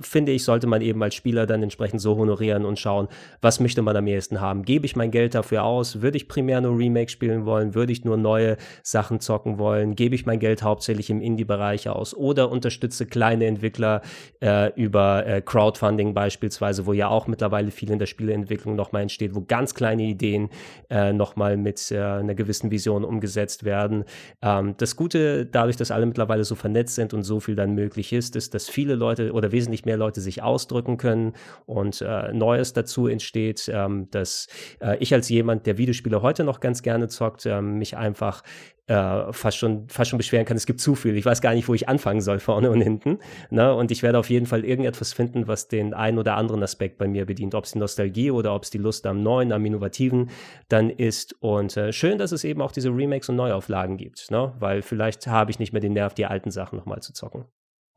finde 0.00 0.30
ich, 0.30 0.44
sollte 0.44 0.68
man 0.68 0.80
eben 0.80 1.02
als 1.02 1.16
Spieler 1.16 1.44
dann 1.44 1.60
entsprechend 1.60 2.00
so 2.00 2.16
honorieren 2.16 2.64
und 2.64 2.78
schauen, 2.78 3.08
was 3.40 3.58
möchte 3.58 3.82
man 3.82 3.96
am 3.96 4.06
ehesten 4.06 4.40
haben. 4.40 4.62
Gebe 4.62 4.86
ich 4.86 4.94
mein 4.94 5.10
Geld 5.10 5.34
dafür 5.34 5.64
aus? 5.64 6.02
Würde 6.02 6.16
ich 6.16 6.28
primär 6.28 6.60
nur 6.60 6.78
Remake 6.78 7.10
spielen 7.10 7.46
wollen? 7.46 7.74
Würde 7.74 7.92
ich 7.92 8.04
nur 8.04 8.16
neue 8.16 8.56
Sachen 8.84 9.18
zocken 9.18 9.58
wollen? 9.58 9.96
Gebe 9.96 10.14
ich 10.14 10.24
mein 10.24 10.38
Geld 10.38 10.62
hauptsächlich 10.62 11.10
im 11.10 11.20
Indie-Bereich 11.20 11.88
aus? 11.88 12.14
Oder 12.14 12.52
unterstütze 12.52 13.04
kleine 13.04 13.46
Entwickler 13.46 14.02
äh, 14.40 14.72
über 14.80 15.26
äh, 15.26 15.42
Crowdfunding 15.42 16.14
beispielsweise, 16.14 16.86
wo 16.86 16.92
ja 16.92 17.08
auch 17.08 17.26
mittlerweile 17.26 17.72
viel 17.72 17.90
in 17.90 17.98
der 17.98 18.06
Spieleentwicklung 18.06 18.76
nochmal 18.76 19.02
entsteht, 19.02 19.34
wo 19.34 19.40
ganz 19.40 19.74
kleine 19.74 20.04
Ideen 20.04 20.48
äh, 20.90 21.12
nochmal 21.12 21.56
mit 21.56 21.90
äh, 21.90 21.98
einer 21.98 22.36
gewissen 22.36 22.70
Vision 22.70 23.04
umgesetzt 23.04 23.64
werden. 23.64 24.04
Ähm, 24.42 24.76
das 24.78 24.91
das 24.92 24.96
Gute, 24.96 25.46
dadurch, 25.46 25.76
dass 25.76 25.90
alle 25.90 26.04
mittlerweile 26.04 26.44
so 26.44 26.54
vernetzt 26.54 26.96
sind 26.96 27.14
und 27.14 27.22
so 27.22 27.40
viel 27.40 27.54
dann 27.54 27.74
möglich 27.74 28.12
ist, 28.12 28.36
ist, 28.36 28.52
dass 28.52 28.68
viele 28.68 28.94
Leute 28.94 29.32
oder 29.32 29.50
wesentlich 29.50 29.86
mehr 29.86 29.96
Leute 29.96 30.20
sich 30.20 30.42
ausdrücken 30.42 30.98
können 30.98 31.32
und 31.64 32.02
äh, 32.02 32.30
Neues 32.34 32.74
dazu 32.74 33.06
entsteht, 33.06 33.70
ähm, 33.72 34.08
dass 34.10 34.48
äh, 34.80 34.98
ich 34.98 35.14
als 35.14 35.30
jemand, 35.30 35.64
der 35.64 35.78
Videospiele 35.78 36.20
heute 36.20 36.44
noch 36.44 36.60
ganz 36.60 36.82
gerne 36.82 37.08
zockt, 37.08 37.46
ähm, 37.46 37.78
mich 37.78 37.96
einfach 37.96 38.42
äh, 38.88 39.32
fast, 39.32 39.58
schon, 39.58 39.88
fast 39.88 40.10
schon 40.10 40.18
beschweren 40.18 40.44
kann, 40.44 40.56
es 40.56 40.66
gibt 40.66 40.80
zu 40.80 40.94
viel. 40.94 41.16
Ich 41.16 41.24
weiß 41.24 41.40
gar 41.40 41.54
nicht, 41.54 41.68
wo 41.68 41.74
ich 41.74 41.88
anfangen 41.88 42.20
soll, 42.20 42.40
vorne 42.40 42.70
und 42.70 42.80
hinten. 42.80 43.18
Ne? 43.50 43.72
Und 43.74 43.90
ich 43.90 44.02
werde 44.02 44.18
auf 44.18 44.28
jeden 44.28 44.46
Fall 44.46 44.64
irgendetwas 44.64 45.12
finden, 45.12 45.46
was 45.46 45.68
den 45.68 45.94
einen 45.94 46.18
oder 46.18 46.36
anderen 46.36 46.62
Aspekt 46.62 46.98
bei 46.98 47.06
mir 47.06 47.24
bedient. 47.24 47.54
Ob 47.54 47.64
es 47.64 47.72
die 47.72 47.78
Nostalgie 47.78 48.30
oder 48.30 48.54
ob 48.54 48.64
es 48.64 48.70
die 48.70 48.78
Lust 48.78 49.06
am 49.06 49.22
Neuen, 49.22 49.52
am 49.52 49.64
Innovativen 49.64 50.30
dann 50.68 50.90
ist. 50.90 51.34
Und 51.40 51.76
äh, 51.76 51.92
schön, 51.92 52.18
dass 52.18 52.32
es 52.32 52.44
eben 52.44 52.60
auch 52.60 52.72
diese 52.72 52.90
Remakes 52.90 53.28
und 53.28 53.36
Neuauflagen 53.36 53.96
gibt. 53.96 54.30
Ne? 54.30 54.52
Weil 54.58 54.82
vielleicht 54.82 55.26
habe 55.26 55.50
ich 55.50 55.58
nicht 55.58 55.72
mehr 55.72 55.80
den 55.80 55.92
Nerv, 55.92 56.14
die 56.14 56.26
alten 56.26 56.50
Sachen 56.50 56.76
nochmal 56.76 57.02
zu 57.02 57.12
zocken. 57.12 57.44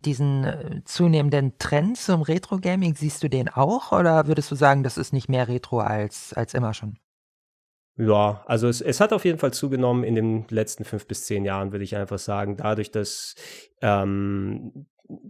Diesen 0.06 0.44
äh, 0.44 0.82
zunehmenden 0.86 1.58
Trend 1.58 1.98
zum 1.98 2.22
Retro-Gaming, 2.22 2.94
siehst 2.96 3.24
du 3.24 3.30
den 3.30 3.50
auch 3.50 3.92
oder 3.92 4.28
würdest 4.28 4.52
du 4.52 4.56
sagen, 4.56 4.84
das 4.84 5.00
ist 5.00 5.14
nicht 5.14 5.30
mehr 5.30 5.48
Retro 5.48 5.80
als, 5.80 6.34
als 6.34 6.54
immer 6.54 6.76
schon? 6.76 7.00
Ja, 7.98 8.44
also 8.46 8.68
es, 8.68 8.82
es 8.82 9.00
hat 9.00 9.14
auf 9.14 9.24
jeden 9.24 9.40
Fall 9.40 9.54
zugenommen 9.54 10.04
in 10.04 10.16
den 10.16 10.46
letzten 10.50 10.84
fünf 10.84 11.08
bis 11.08 11.26
zehn 11.26 11.46
Jahren, 11.46 11.72
würde 11.72 11.86
ich 11.86 11.96
einfach 11.96 12.20
sagen. 12.20 12.58
Dadurch, 12.58 12.92
dass 12.92 13.36
ähm, 13.82 14.86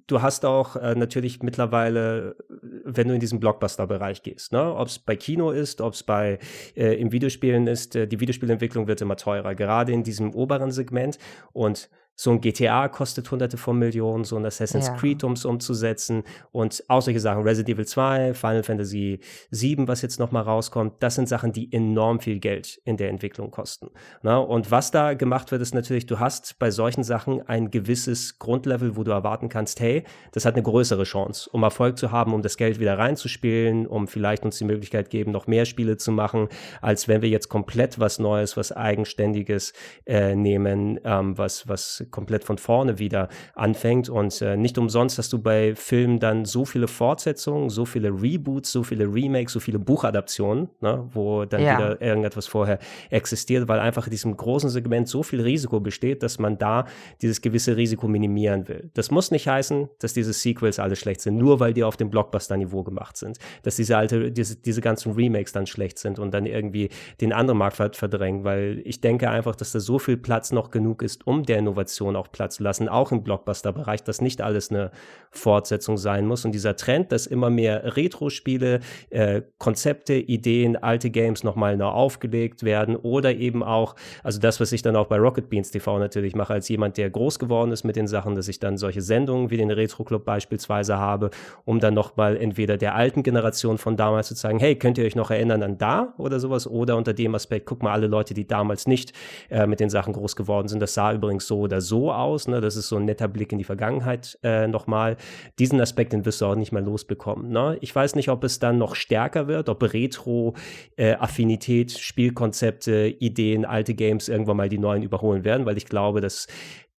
du 0.08 0.22
hast 0.22 0.46
auch 0.46 0.76
äh, 0.76 0.96
natürlich 0.96 1.44
mittlerweile, 1.44 2.36
wenn 2.84 3.08
du 3.08 3.14
in 3.14 3.20
diesen 3.20 3.40
Blockbuster-Bereich 3.40 4.24
gehst, 4.24 4.52
ne? 4.52 4.74
ob 4.74 4.88
es 4.88 5.00
bei 5.00 5.16
Kino 5.16 5.52
ist, 5.52 5.82
ob 5.82 5.94
es 5.94 6.04
bei 6.04 6.40
äh, 6.76 7.00
im 7.00 7.12
Videospielen 7.12 7.68
ist, 7.68 7.96
äh, 7.96 8.08
die 8.08 8.20
Videospielentwicklung 8.20 8.88
wird 8.88 9.02
immer 9.02 9.18
teurer, 9.18 9.54
gerade 9.54 9.92
in 9.92 10.04
diesem 10.04 10.34
oberen 10.34 10.72
Segment 10.72 11.20
und 11.54 11.90
so 12.16 12.32
ein 12.32 12.42
GTA 12.42 12.88
kostet 12.88 13.30
hunderte 13.30 13.58
von 13.58 13.78
Millionen, 13.78 14.24
so 14.24 14.38
ein 14.38 14.46
Assassin's 14.46 14.88
ja. 14.88 14.96
Creed, 14.96 15.24
um 15.24 15.34
es 15.34 15.46
umzusetzen 15.46 16.24
und 16.52 16.84
auch 16.88 17.02
solche 17.02 17.20
Sachen, 17.20 17.44
Resident 17.44 17.76
Evil 17.76 17.86
2, 17.86 18.34
Final 18.34 18.64
Fantasy 18.64 19.20
7, 19.52 19.88
was 19.88 20.02
jetzt 20.02 20.20
nochmal 20.20 20.44
rauskommt, 20.44 20.96
das 21.02 21.16
sind 21.16 21.28
Sachen, 21.28 21.52
die 21.52 21.72
enorm 21.74 22.20
viel 22.20 22.40
Geld 22.40 22.80
in 22.86 22.98
der 22.98 23.10
Entwicklung 23.10 23.52
kosten. 23.52 23.90
Na, 24.22 24.40
ne? 24.40 24.46
und 24.46 24.72
was 24.72 24.92
da 24.92 25.14
gemacht 25.14 25.52
wird, 25.52 25.62
ist 25.62 25.74
natürlich, 25.74 26.06
du 26.06 26.20
hast 26.20 26.58
bei 26.58 26.72
solchen 26.72 27.04
Sachen 27.04 27.48
ein 27.48 27.70
gewisses 27.70 28.40
Grundlevel, 28.40 28.96
wo 28.96 29.04
du 29.04 29.12
erwarten 29.12 29.50
kannst, 29.50 29.80
hey, 29.80 30.04
das 30.32 30.46
hat 30.46 30.56
eine 30.56 30.64
größere 30.64 31.04
Chance, 31.04 31.50
um 31.52 31.64
Erfolg 31.64 31.98
zu 31.98 32.12
haben, 32.12 32.34
um 32.34 32.42
das 32.42 32.58
Geld 32.58 32.80
wieder 32.80 32.98
reinzuspielen, 32.98 33.88
um 33.88 34.08
vielleicht 34.08 34.44
uns 34.44 34.58
die 34.58 34.66
Möglichkeit 34.66 35.10
geben, 35.10 35.32
noch 35.32 35.48
mehr 35.48 35.66
Spiele 35.66 35.98
zu 35.98 36.12
machen, 36.12 36.48
als 36.82 37.08
wenn 37.08 37.22
wir 37.22 37.30
jetzt 37.30 37.50
komplett 37.50 38.00
was 38.00 38.20
Neues, 38.20 38.56
was 38.56 38.72
Eigenständiges 38.72 39.74
äh, 40.06 40.36
nehmen, 40.36 41.00
ähm, 41.04 41.38
was, 41.38 41.68
was 41.68 42.05
komplett 42.12 42.44
von 42.44 42.58
vorne 42.58 43.00
wieder 43.00 43.30
anfängt. 43.56 44.10
Und 44.10 44.42
äh, 44.42 44.58
nicht 44.58 44.78
umsonst 44.78 45.18
hast 45.18 45.34
du 45.34 45.40
bei 45.40 45.76
Filmen 45.76 46.20
dann 46.20 46.46
so 46.46 46.66
viele 46.66 46.88
Fortsetzungen, 46.88 47.70
so 47.70 47.86
viele 47.86 48.10
Reboots, 48.10 48.72
so 48.72 48.84
viele 48.84 49.06
Remakes, 49.06 49.54
so 49.54 49.60
viele 49.60 49.80
Buchadaptionen, 49.80 50.70
ne, 50.82 51.08
wo 51.12 51.46
dann 51.46 51.62
ja. 51.62 51.78
wieder 51.78 52.02
irgendetwas 52.02 52.48
vorher 52.48 52.80
existiert, 53.10 53.68
weil 53.68 53.80
einfach 53.80 54.08
in 54.08 54.12
diesem 54.12 54.36
großen 54.36 54.70
Segment 54.70 55.08
so 55.08 55.24
viel 55.24 55.42
Risiko 55.42 55.80
besteht, 55.80 56.24
dass 56.24 56.40
man 56.40 56.58
da 56.58 56.86
dieses 57.22 57.42
gewisse 57.42 57.78
Risiko 57.78 58.08
minimieren 58.08 58.68
will. 58.68 58.90
Das 58.94 59.12
muss 59.12 59.32
nicht 59.32 59.48
heißen, 59.48 59.90
dass 60.00 60.14
diese 60.14 60.34
Sequels 60.34 60.80
alle 60.80 60.96
schlecht 60.96 61.22
sind, 61.22 61.38
nur 61.38 61.60
weil 61.60 61.74
die 61.74 61.84
auf 61.84 61.98
dem 61.98 62.10
Blockbuster-Niveau 62.10 62.84
gemacht 62.84 63.18
sind. 63.18 63.38
Dass 63.64 63.76
diese 63.76 63.98
alte, 63.98 64.32
diese, 64.32 64.58
diese 64.58 64.82
ganzen 64.82 65.14
Remakes 65.14 65.52
dann 65.52 65.66
schlecht 65.66 66.00
sind 66.00 66.20
und 66.20 66.34
dann 66.34 66.46
irgendwie 66.46 66.90
den 67.22 67.34
anderen 67.34 67.58
Markt 67.58 67.96
verdrängen, 67.96 68.44
weil 68.44 68.82
ich 68.86 69.02
denke 69.02 69.30
einfach, 69.30 69.56
dass 69.56 69.72
da 69.72 69.80
so 69.80 70.00
viel 70.00 70.18
Platz 70.18 70.52
noch 70.52 70.72
genug 70.72 71.02
ist, 71.02 71.26
um 71.28 71.44
der 71.44 71.58
Innovation 71.58 71.95
Innovation 71.96 72.16
auch 72.16 72.32
Platz 72.32 72.60
lassen, 72.60 72.90
auch 72.90 73.12
im 73.12 73.24
Blockbuster-Bereich, 73.24 74.04
dass 74.04 74.22
nicht 74.22 74.42
alles 74.42 74.72
eine 74.72 74.92
Fortsetzung 75.32 75.98
sein 75.98 76.26
muss. 76.26 76.46
Und 76.46 76.52
dieser 76.52 76.76
Trend, 76.76 77.12
dass 77.12 77.28
immer 77.28 77.50
mehr 77.50 77.96
Retro-Spiele, 77.96 78.80
äh, 79.10 79.42
Konzepte, 79.58 80.14
Ideen, 80.14 80.76
alte 80.76 81.10
Games 81.10 81.44
nochmal 81.44 81.78
neu 81.78 81.86
aufgelegt 81.86 82.64
werden 82.64 82.96
oder 82.96 83.34
eben 83.34 83.64
auch, 83.64 83.96
also 84.24 84.40
das, 84.40 84.60
was 84.60 84.72
ich 84.72 84.82
dann 84.82 84.96
auch 84.96 85.08
bei 85.08 85.18
Rocket 85.18 85.50
Beans 85.50 85.72
TV 85.72 86.00
natürlich 86.00 86.36
mache, 86.36 86.54
als 86.54 86.70
jemand, 86.70 86.98
der 86.98 87.10
groß 87.10 87.40
geworden 87.40 87.72
ist 87.72 87.84
mit 87.84 87.96
den 87.96 88.08
Sachen, 88.08 88.36
dass 88.36 88.48
ich 88.48 88.60
dann 88.60 88.78
solche 88.78 89.02
Sendungen 89.02 89.50
wie 89.50 89.58
den 89.58 89.72
Retro 89.72 90.04
Club 90.04 90.26
beispielsweise 90.26 90.98
habe, 90.98 91.30
um 91.66 91.80
dann 91.80 91.94
nochmal 91.94 92.38
entweder 92.38 92.78
der 92.78 92.96
alten 92.96 93.24
Generation 93.24 93.78
von 93.78 93.98
damals 93.98 94.28
zu 94.28 94.36
zeigen, 94.36 94.60
hey, 94.60 94.76
könnt 94.76 94.98
ihr 94.98 95.06
euch 95.06 95.16
noch 95.16 95.32
erinnern 95.32 95.64
an 95.64 95.78
da 95.78 96.14
oder 96.18 96.40
sowas 96.40 96.68
oder 96.68 96.98
unter 96.98 97.14
dem 97.14 97.36
Aspekt, 97.36 97.66
guck 97.66 97.84
mal, 97.84 97.92
alle 97.92 98.08
Leute, 98.08 98.34
die 98.34 98.48
damals 98.48 98.88
nicht 98.88 99.14
äh, 99.50 99.68
mit 99.68 99.80
den 99.80 99.90
Sachen 99.90 100.14
groß 100.14 100.36
geworden 100.36 100.68
sind, 100.68 100.80
das 100.80 100.94
sah 100.94 101.14
übrigens 101.14 101.48
so 101.48 101.60
oder 101.60 101.82
so 101.88 102.12
aus. 102.12 102.48
Ne? 102.48 102.62
Das 102.62 102.76
ist 102.76 102.90
so 102.90 102.98
ein 102.98 103.06
netter 103.06 103.28
Blick 103.28 103.52
in 103.52 103.58
die 103.58 103.64
Vergangenheit 103.64 104.38
äh, 104.44 104.68
nochmal. 104.68 105.18
Diesen 105.60 105.80
Aspekt, 105.80 106.14
den 106.14 106.26
wirst 106.26 106.42
du 106.42 106.46
auch 106.46 106.56
nicht 106.56 106.72
mehr 106.72 106.82
losbekommen. 106.82 107.50
Ne? 107.50 107.78
Ich 107.82 107.96
weiß 107.96 108.16
nicht, 108.16 108.30
ob 108.30 108.44
es 108.44 108.60
dann 108.60 108.78
noch 108.78 108.96
stärker 108.96 109.48
wird, 109.48 109.70
ob 109.70 109.82
Retro-Affinität, 109.82 111.96
äh, 111.96 112.00
Spielkonzepte, 112.00 113.16
Ideen, 113.20 113.66
alte 113.66 113.94
Games 113.94 114.28
irgendwann 114.28 114.58
mal 114.58 114.70
die 114.70 114.80
neuen 114.80 115.04
überholen 115.04 115.44
werden, 115.44 115.66
weil 115.66 115.78
ich 115.78 115.86
glaube, 115.86 116.22
dass 116.22 116.48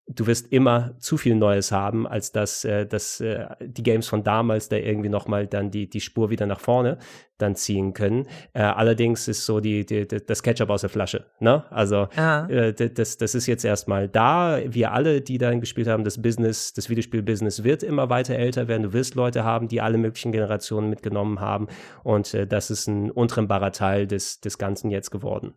du 0.08 0.26
wirst 0.26 0.52
immer 0.52 0.94
zu 0.98 1.16
viel 1.16 1.34
Neues 1.34 1.72
haben, 1.72 2.06
als 2.06 2.30
dass, 2.30 2.64
äh, 2.64 2.86
dass 2.86 3.20
äh, 3.20 3.46
die 3.60 3.82
Games 3.82 4.06
von 4.06 4.22
damals 4.22 4.68
da 4.68 4.76
irgendwie 4.76 5.08
nochmal 5.08 5.46
dann 5.46 5.70
die, 5.70 5.90
die 5.90 6.00
Spur 6.00 6.30
wieder 6.30 6.46
nach 6.46 6.60
vorne 6.60 6.98
dann 7.38 7.56
ziehen 7.56 7.92
können. 7.92 8.26
Äh, 8.52 8.62
allerdings 8.62 9.26
ist 9.28 9.44
so 9.44 9.60
die, 9.60 9.84
die, 9.84 10.06
die, 10.06 10.24
das 10.24 10.42
Ketchup 10.42 10.70
aus 10.70 10.82
der 10.82 10.90
Flasche. 10.90 11.26
Ne? 11.40 11.64
Also 11.70 12.08
ja. 12.16 12.46
äh, 12.46 12.72
das, 12.72 13.18
das 13.18 13.34
ist 13.34 13.46
jetzt 13.46 13.64
erstmal 13.64 14.08
da. 14.08 14.60
Wir 14.64 14.92
alle, 14.92 15.20
die 15.20 15.38
darin 15.38 15.60
gespielt 15.60 15.88
haben, 15.88 16.04
das 16.04 16.22
Business, 16.22 16.72
das 16.72 16.88
Videospiel-Business 16.88 17.64
wird 17.64 17.82
immer 17.82 18.08
weiter 18.08 18.36
älter 18.36 18.68
werden. 18.68 18.84
Du 18.84 18.92
wirst 18.92 19.16
Leute 19.16 19.44
haben, 19.44 19.66
die 19.68 19.80
alle 19.80 19.98
möglichen 19.98 20.30
Generationen 20.30 20.88
mitgenommen 20.88 21.40
haben. 21.40 21.66
Und 22.04 22.32
äh, 22.32 22.46
das 22.46 22.70
ist 22.70 22.86
ein 22.86 23.10
untrennbarer 23.10 23.72
Teil 23.72 24.06
des, 24.06 24.40
des 24.40 24.56
Ganzen 24.56 24.90
jetzt 24.90 25.10
geworden. 25.10 25.54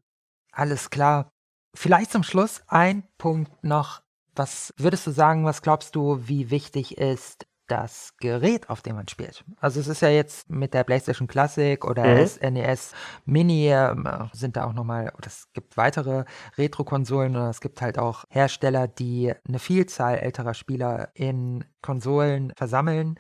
Alles 0.52 0.90
klar. 0.90 1.30
Vielleicht 1.76 2.12
zum 2.12 2.24
Schluss 2.24 2.64
ein 2.68 3.04
Punkt 3.20 3.64
noch 3.64 4.02
was 4.40 4.74
würdest 4.78 5.06
du 5.06 5.12
sagen, 5.12 5.46
was 5.46 5.62
glaubst 5.62 5.96
du, 5.96 6.18
wie 6.28 6.50
wichtig 6.50 6.98
ist 6.98 7.46
das 7.68 8.16
Gerät, 8.18 8.70
auf 8.70 8.82
dem 8.82 8.96
man 8.96 9.08
spielt? 9.08 9.44
Also 9.60 9.82
es 9.82 9.88
ist 9.88 10.02
ja 10.02 10.08
jetzt 10.08 10.50
mit 10.50 10.74
der 10.74 10.86
PlayStation 10.86 11.28
Classic 11.28 11.84
oder 11.86 12.06
mhm. 12.06 12.26
SNES 12.26 12.94
Mini 13.26 13.68
äh, 13.68 13.94
sind 14.32 14.56
da 14.56 14.66
auch 14.66 14.74
nochmal, 14.74 15.12
es 15.24 15.52
gibt 15.54 15.76
weitere 15.76 16.24
Retro-Konsolen 16.58 17.36
oder 17.36 17.50
es 17.50 17.60
gibt 17.60 17.82
halt 17.82 18.00
auch 18.00 18.24
Hersteller, 18.30 18.88
die 18.88 19.34
eine 19.48 19.60
Vielzahl 19.60 20.18
älterer 20.18 20.54
Spieler 20.54 21.10
in 21.14 21.66
Konsolen 21.82 22.54
versammeln 22.56 23.20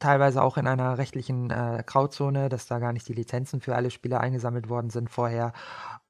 teilweise 0.00 0.42
auch 0.42 0.56
in 0.56 0.66
einer 0.66 0.98
rechtlichen 0.98 1.50
äh, 1.50 1.84
Grauzone, 1.86 2.48
dass 2.48 2.66
da 2.66 2.78
gar 2.78 2.92
nicht 2.92 3.06
die 3.08 3.12
Lizenzen 3.12 3.60
für 3.60 3.76
alle 3.76 3.90
Spiele 3.90 4.20
eingesammelt 4.20 4.68
worden 4.68 4.90
sind 4.90 5.10
vorher. 5.10 5.52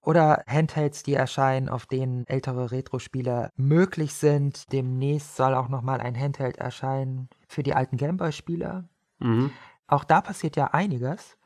Oder 0.01 0.45
Handhelds, 0.47 1.03
die 1.03 1.15
erscheinen, 1.15 1.69
auf 1.69 1.85
denen 1.85 2.27
ältere 2.27 2.71
Retro-Spiele 2.71 3.51
möglich 3.57 4.15
sind. 4.15 4.73
Demnächst 4.73 5.37
soll 5.37 5.55
auch 5.55 5.69
nochmal 5.69 6.01
ein 6.01 6.19
Handheld 6.19 6.57
erscheinen 6.57 7.29
für 7.47 7.63
die 7.63 7.75
alten 7.75 7.99
Gameboy-Spiele. 7.99 8.89
Mhm. 9.19 9.51
Auch 9.87 10.05
da 10.05 10.23
passiert 10.23 10.57
ja 10.57 10.69
einiges. 10.69 11.37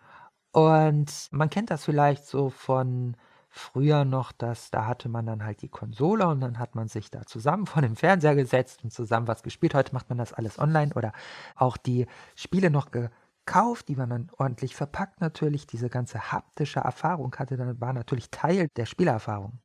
Und 0.52 1.28
man 1.32 1.50
kennt 1.50 1.70
das 1.70 1.84
vielleicht 1.84 2.26
so 2.26 2.50
von 2.50 3.16
früher 3.54 4.04
noch, 4.04 4.32
dass 4.32 4.70
da 4.70 4.86
hatte 4.86 5.08
man 5.08 5.26
dann 5.26 5.44
halt 5.44 5.62
die 5.62 5.68
Konsole 5.68 6.26
und 6.26 6.40
dann 6.40 6.58
hat 6.58 6.74
man 6.74 6.88
sich 6.88 7.10
da 7.10 7.24
zusammen 7.24 7.66
vor 7.66 7.82
dem 7.82 7.96
Fernseher 7.96 8.34
gesetzt 8.34 8.82
und 8.82 8.92
zusammen 8.92 9.28
was 9.28 9.42
gespielt. 9.42 9.74
Heute 9.74 9.94
macht 9.94 10.08
man 10.08 10.18
das 10.18 10.32
alles 10.32 10.58
online 10.58 10.92
oder 10.94 11.12
auch 11.54 11.76
die 11.76 12.06
Spiele 12.34 12.70
noch 12.70 12.90
ge 12.90 13.08
gekauft, 13.46 13.88
die 13.88 13.96
man 13.96 14.08
dann 14.08 14.30
ordentlich 14.38 14.74
verpackt 14.74 15.20
natürlich. 15.20 15.66
Diese 15.66 15.90
ganze 15.90 16.32
haptische 16.32 16.80
Erfahrung 16.80 17.34
hatte 17.36 17.56
dann 17.56 17.78
war 17.80 17.92
natürlich 17.92 18.30
Teil 18.30 18.68
der 18.76 18.86
Spielerfahrung. 18.86 19.58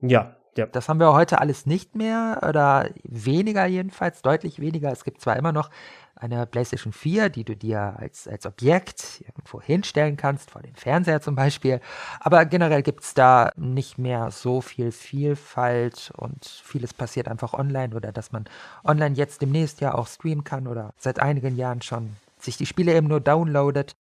Ja, 0.00 0.36
ja. 0.58 0.66
Das 0.66 0.88
haben 0.88 1.00
wir 1.00 1.12
heute 1.12 1.40
alles 1.40 1.66
nicht 1.66 1.94
mehr 1.94 2.40
oder 2.48 2.90
weniger 3.02 3.66
jedenfalls, 3.66 4.22
deutlich 4.22 4.60
weniger. 4.60 4.90
Es 4.92 5.04
gibt 5.04 5.20
zwar 5.20 5.36
immer 5.36 5.52
noch 5.52 5.70
eine 6.16 6.46
PlayStation 6.46 6.92
4, 6.92 7.28
die 7.28 7.44
du 7.44 7.56
dir 7.56 7.96
als, 7.98 8.28
als 8.28 8.46
Objekt 8.46 9.22
irgendwo 9.26 9.60
hinstellen 9.60 10.16
kannst, 10.16 10.50
vor 10.50 10.62
dem 10.62 10.74
Fernseher 10.74 11.20
zum 11.20 11.34
Beispiel, 11.34 11.80
aber 12.20 12.44
generell 12.44 12.82
gibt 12.82 13.02
es 13.02 13.14
da 13.14 13.50
nicht 13.56 13.98
mehr 13.98 14.30
so 14.30 14.60
viel 14.60 14.92
Vielfalt 14.92 16.12
und 16.16 16.44
vieles 16.44 16.94
passiert 16.94 17.28
einfach 17.28 17.52
online 17.52 17.94
oder 17.94 18.12
dass 18.12 18.32
man 18.32 18.44
online 18.84 19.16
jetzt 19.16 19.42
demnächst 19.42 19.80
ja 19.80 19.94
auch 19.94 20.06
streamen 20.06 20.44
kann 20.44 20.66
oder 20.66 20.94
seit 20.96 21.20
einigen 21.20 21.56
Jahren 21.56 21.82
schon 21.82 22.16
sich 22.38 22.56
die 22.56 22.66
Spiele 22.66 22.94
eben 22.94 23.08
nur 23.08 23.20
downloadet. 23.20 23.96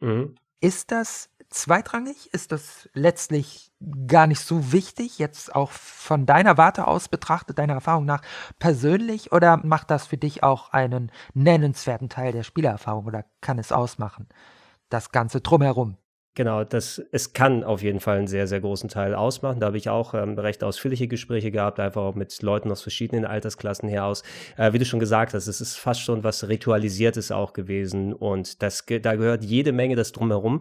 Mhm. 0.00 0.36
Ist 0.60 0.92
das 0.92 1.30
zweitrangig? 1.50 2.32
Ist 2.32 2.52
das 2.52 2.88
letztlich 2.94 3.72
gar 4.06 4.26
nicht 4.26 4.40
so 4.40 4.72
wichtig, 4.72 5.18
jetzt 5.18 5.54
auch 5.54 5.70
von 5.70 6.26
deiner 6.26 6.56
Warte 6.56 6.86
aus 6.86 7.08
betrachtet, 7.08 7.58
deiner 7.58 7.74
Erfahrung 7.74 8.04
nach 8.04 8.22
persönlich? 8.58 9.32
Oder 9.32 9.58
macht 9.58 9.90
das 9.90 10.06
für 10.06 10.16
dich 10.16 10.42
auch 10.42 10.70
einen 10.72 11.12
nennenswerten 11.34 12.08
Teil 12.08 12.32
der 12.32 12.42
Spielerfahrung 12.42 13.06
oder 13.06 13.24
kann 13.40 13.58
es 13.58 13.72
ausmachen? 13.72 14.28
Das 14.88 15.12
Ganze 15.12 15.40
drumherum. 15.40 15.96
Genau, 16.36 16.64
das, 16.64 17.00
es 17.12 17.32
kann 17.32 17.62
auf 17.62 17.80
jeden 17.80 18.00
Fall 18.00 18.18
einen 18.18 18.26
sehr, 18.26 18.48
sehr 18.48 18.60
großen 18.60 18.88
Teil 18.88 19.14
ausmachen. 19.14 19.60
Da 19.60 19.66
habe 19.66 19.76
ich 19.76 19.88
auch 19.88 20.14
ähm, 20.14 20.36
recht 20.36 20.64
ausführliche 20.64 21.06
Gespräche 21.06 21.52
gehabt, 21.52 21.78
einfach 21.78 22.02
auch 22.02 22.16
mit 22.16 22.42
Leuten 22.42 22.72
aus 22.72 22.82
verschiedenen 22.82 23.24
Altersklassen 23.24 23.88
her 23.88 24.04
aus. 24.04 24.24
Äh, 24.56 24.72
wie 24.72 24.80
du 24.80 24.84
schon 24.84 24.98
gesagt 24.98 25.32
hast, 25.32 25.46
es 25.46 25.60
ist 25.60 25.76
fast 25.76 26.00
schon 26.00 26.24
was 26.24 26.48
Ritualisiertes 26.48 27.30
auch 27.30 27.52
gewesen 27.52 28.12
und 28.12 28.62
das, 28.62 28.84
da 28.84 29.14
gehört 29.14 29.44
jede 29.44 29.70
Menge 29.70 29.94
das 29.94 30.10
drumherum 30.10 30.60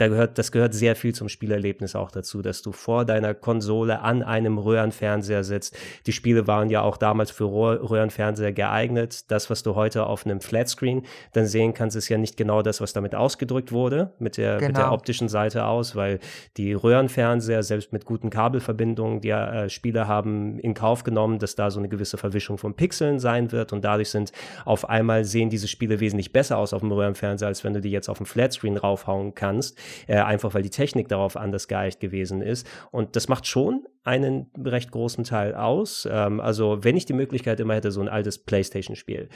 da 0.00 0.08
gehört, 0.08 0.38
das 0.38 0.52
gehört 0.52 0.74
sehr 0.74 0.96
viel 0.96 1.14
zum 1.14 1.28
Spielerlebnis 1.28 1.94
auch 1.94 2.10
dazu, 2.10 2.42
dass 2.42 2.62
du 2.62 2.72
vor 2.72 3.04
deiner 3.04 3.34
Konsole 3.34 4.00
an 4.00 4.22
einem 4.22 4.58
Röhrenfernseher 4.58 5.44
sitzt. 5.44 5.76
Die 6.06 6.12
Spiele 6.12 6.46
waren 6.46 6.70
ja 6.70 6.82
auch 6.82 6.96
damals 6.96 7.30
für 7.30 7.44
Röhrenfernseher 7.44 8.52
geeignet. 8.52 9.30
Das, 9.30 9.50
was 9.50 9.62
du 9.62 9.74
heute 9.74 10.06
auf 10.06 10.24
einem 10.24 10.40
Flatscreen 10.40 11.02
dann 11.32 11.46
sehen 11.46 11.74
kannst, 11.74 11.96
ist 11.96 12.08
ja 12.08 12.18
nicht 12.18 12.36
genau 12.36 12.62
das, 12.62 12.80
was 12.80 12.92
damit 12.92 13.14
ausgedrückt 13.14 13.72
wurde, 13.72 14.12
mit 14.18 14.36
der, 14.36 14.56
genau. 14.56 14.68
mit 14.68 14.76
der 14.76 14.84
genau. 14.84 14.94
optischen 14.94 15.28
Seite 15.28 15.64
aus, 15.66 15.94
weil 15.96 16.20
die 16.56 16.72
Röhrenfernseher, 16.72 17.62
selbst 17.62 17.92
mit 17.92 18.04
guten 18.04 18.30
Kabelverbindungen, 18.30 19.20
die 19.20 19.30
äh, 19.30 19.68
Spiele 19.68 20.08
haben 20.08 20.58
in 20.58 20.74
Kauf 20.74 21.04
genommen, 21.04 21.38
dass 21.38 21.54
da 21.54 21.70
so 21.70 21.78
eine 21.78 21.88
gewisse 21.88 22.16
Verwischung 22.16 22.58
von 22.58 22.74
Pixeln 22.74 23.18
sein 23.18 23.52
wird 23.52 23.72
und 23.72 23.84
dadurch 23.84 24.10
sind 24.10 24.32
auf 24.64 24.88
einmal 24.88 25.24
sehen 25.24 25.50
diese 25.50 25.68
Spiele 25.68 26.00
wesentlich 26.00 26.32
besser 26.32 26.58
aus 26.58 26.72
auf 26.72 26.80
dem 26.80 26.92
Röhrenfernseher, 26.92 27.48
als 27.48 27.64
wenn 27.64 27.74
du 27.74 27.80
die 27.80 27.90
jetzt 27.90 28.08
auf 28.08 28.18
dem 28.18 28.26
Flatscreen 28.26 28.76
raufhauen 28.76 29.34
kannst, 29.34 29.78
äh, 30.06 30.16
einfach 30.16 30.54
weil 30.54 30.62
die 30.62 30.70
Technik 30.70 31.08
darauf 31.08 31.36
anders 31.36 31.68
geeicht 31.68 32.00
gewesen 32.00 32.42
ist. 32.42 32.66
Und 32.90 33.16
das 33.16 33.28
macht 33.28 33.46
schon 33.46 33.86
einen 34.02 34.46
recht 34.64 34.92
großen 34.92 35.24
Teil 35.24 35.54
aus. 35.54 36.08
Ähm, 36.10 36.40
also 36.40 36.78
wenn 36.82 36.96
ich 36.96 37.04
die 37.04 37.12
Möglichkeit 37.12 37.60
immer 37.60 37.74
hätte, 37.74 37.90
so 37.90 38.00
ein 38.00 38.08
altes 38.08 38.38
PlayStation-Spiel 38.38 39.28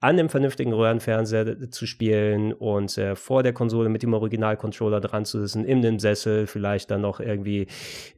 an 0.00 0.18
einem 0.18 0.28
vernünftigen 0.28 0.72
Röhrenfernseher 0.72 1.70
zu 1.70 1.86
spielen 1.86 2.52
und 2.52 2.96
äh, 2.98 3.16
vor 3.16 3.42
der 3.42 3.52
Konsole 3.52 3.88
mit 3.88 4.02
dem 4.02 4.14
Original-Controller 4.14 5.00
dran 5.00 5.24
zu 5.24 5.40
sitzen, 5.40 5.64
in 5.64 5.82
dem 5.82 5.98
Sessel, 5.98 6.46
vielleicht 6.46 6.90
dann 6.90 7.00
noch 7.00 7.20
irgendwie 7.20 7.66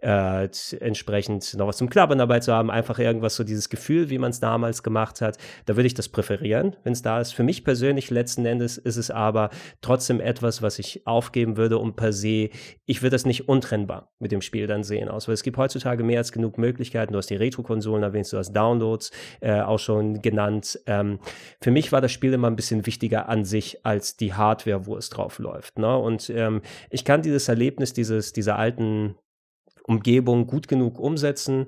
äh, 0.03 0.49
entsprechend 0.81 1.55
noch 1.55 1.67
was 1.67 1.79
zum 1.79 1.91
Klappern 1.91 2.19
dabei 2.19 2.41
zu 2.41 2.53
haben, 2.53 2.71
einfach 2.71 2.99
irgendwas 2.99 3.37
so 3.37 3.45
dieses 3.45 3.69
Gefühl, 3.69 4.11
wie 4.11 4.19
man 4.19 4.31
es 4.31 4.41
damals 4.41 4.83
gemacht 4.83 5.21
hat, 5.21 5.39
da 5.67 5.77
würde 5.77 5.87
ich 5.87 5.95
das 5.95 6.09
präferieren, 6.09 6.77
wenn 6.85 6.93
es 6.93 7.03
da 7.03 7.21
ist. 7.21 7.35
Für 7.35 7.45
mich 7.45 7.65
persönlich 7.65 8.11
letzten 8.11 8.45
Endes 8.45 8.77
ist 8.79 8.97
es 8.97 9.11
aber 9.11 9.51
trotzdem 9.81 10.21
etwas, 10.21 10.63
was 10.63 10.79
ich 10.79 11.07
aufgeben 11.07 11.57
würde 11.57 11.79
und 11.85 11.97
per 11.97 12.13
se, 12.13 12.49
ich 12.87 13.03
würde 13.03 13.11
das 13.11 13.27
nicht 13.27 13.49
untrennbar 13.49 14.11
mit 14.19 14.33
dem 14.33 14.41
Spiel 14.41 14.67
dann 14.67 14.83
sehen 14.83 15.09
aus, 15.09 15.29
weil 15.29 15.35
es 15.35 15.43
gibt 15.43 15.57
heutzutage 15.57 16.03
mehr 16.03 16.19
als 16.19 16.33
genug 16.33 16.59
Möglichkeiten. 16.59 17.13
Du 17.13 17.19
hast 17.19 17.31
die 17.31 17.37
Retro-Konsolen 17.37 18.03
erwähnt, 18.03 18.33
du 18.33 18.39
hast 18.39 18.53
Downloads 18.53 19.13
äh, 19.41 19.61
auch 19.61 19.79
schon 19.79 20.23
genannt. 20.23 20.81
Ähm, 20.87 21.19
für 21.61 21.71
mich 21.71 21.93
war 21.93 22.01
das 22.01 22.11
Spiel 22.11 22.33
immer 22.33 22.49
ein 22.49 22.57
bisschen 22.57 22.87
wichtiger 22.87 23.29
an 23.29 23.45
sich 23.45 23.85
als 23.85 24.17
die 24.17 24.33
Hardware, 24.33 24.87
wo 24.87 24.97
es 24.97 25.11
drauf 25.11 25.39
läuft. 25.39 25.79
Ne? 25.79 25.97
Und 25.97 26.31
ähm, 26.31 26.63
ich 26.91 27.05
kann 27.05 27.23
dieses 27.23 27.49
Erlebnis 27.49 27.93
dieses, 27.93 28.33
dieser 28.33 28.59
alten 28.59 29.17
Umgebung 29.87 30.47
gut 30.47 30.67
genug 30.67 30.99
umsetzen, 30.99 31.67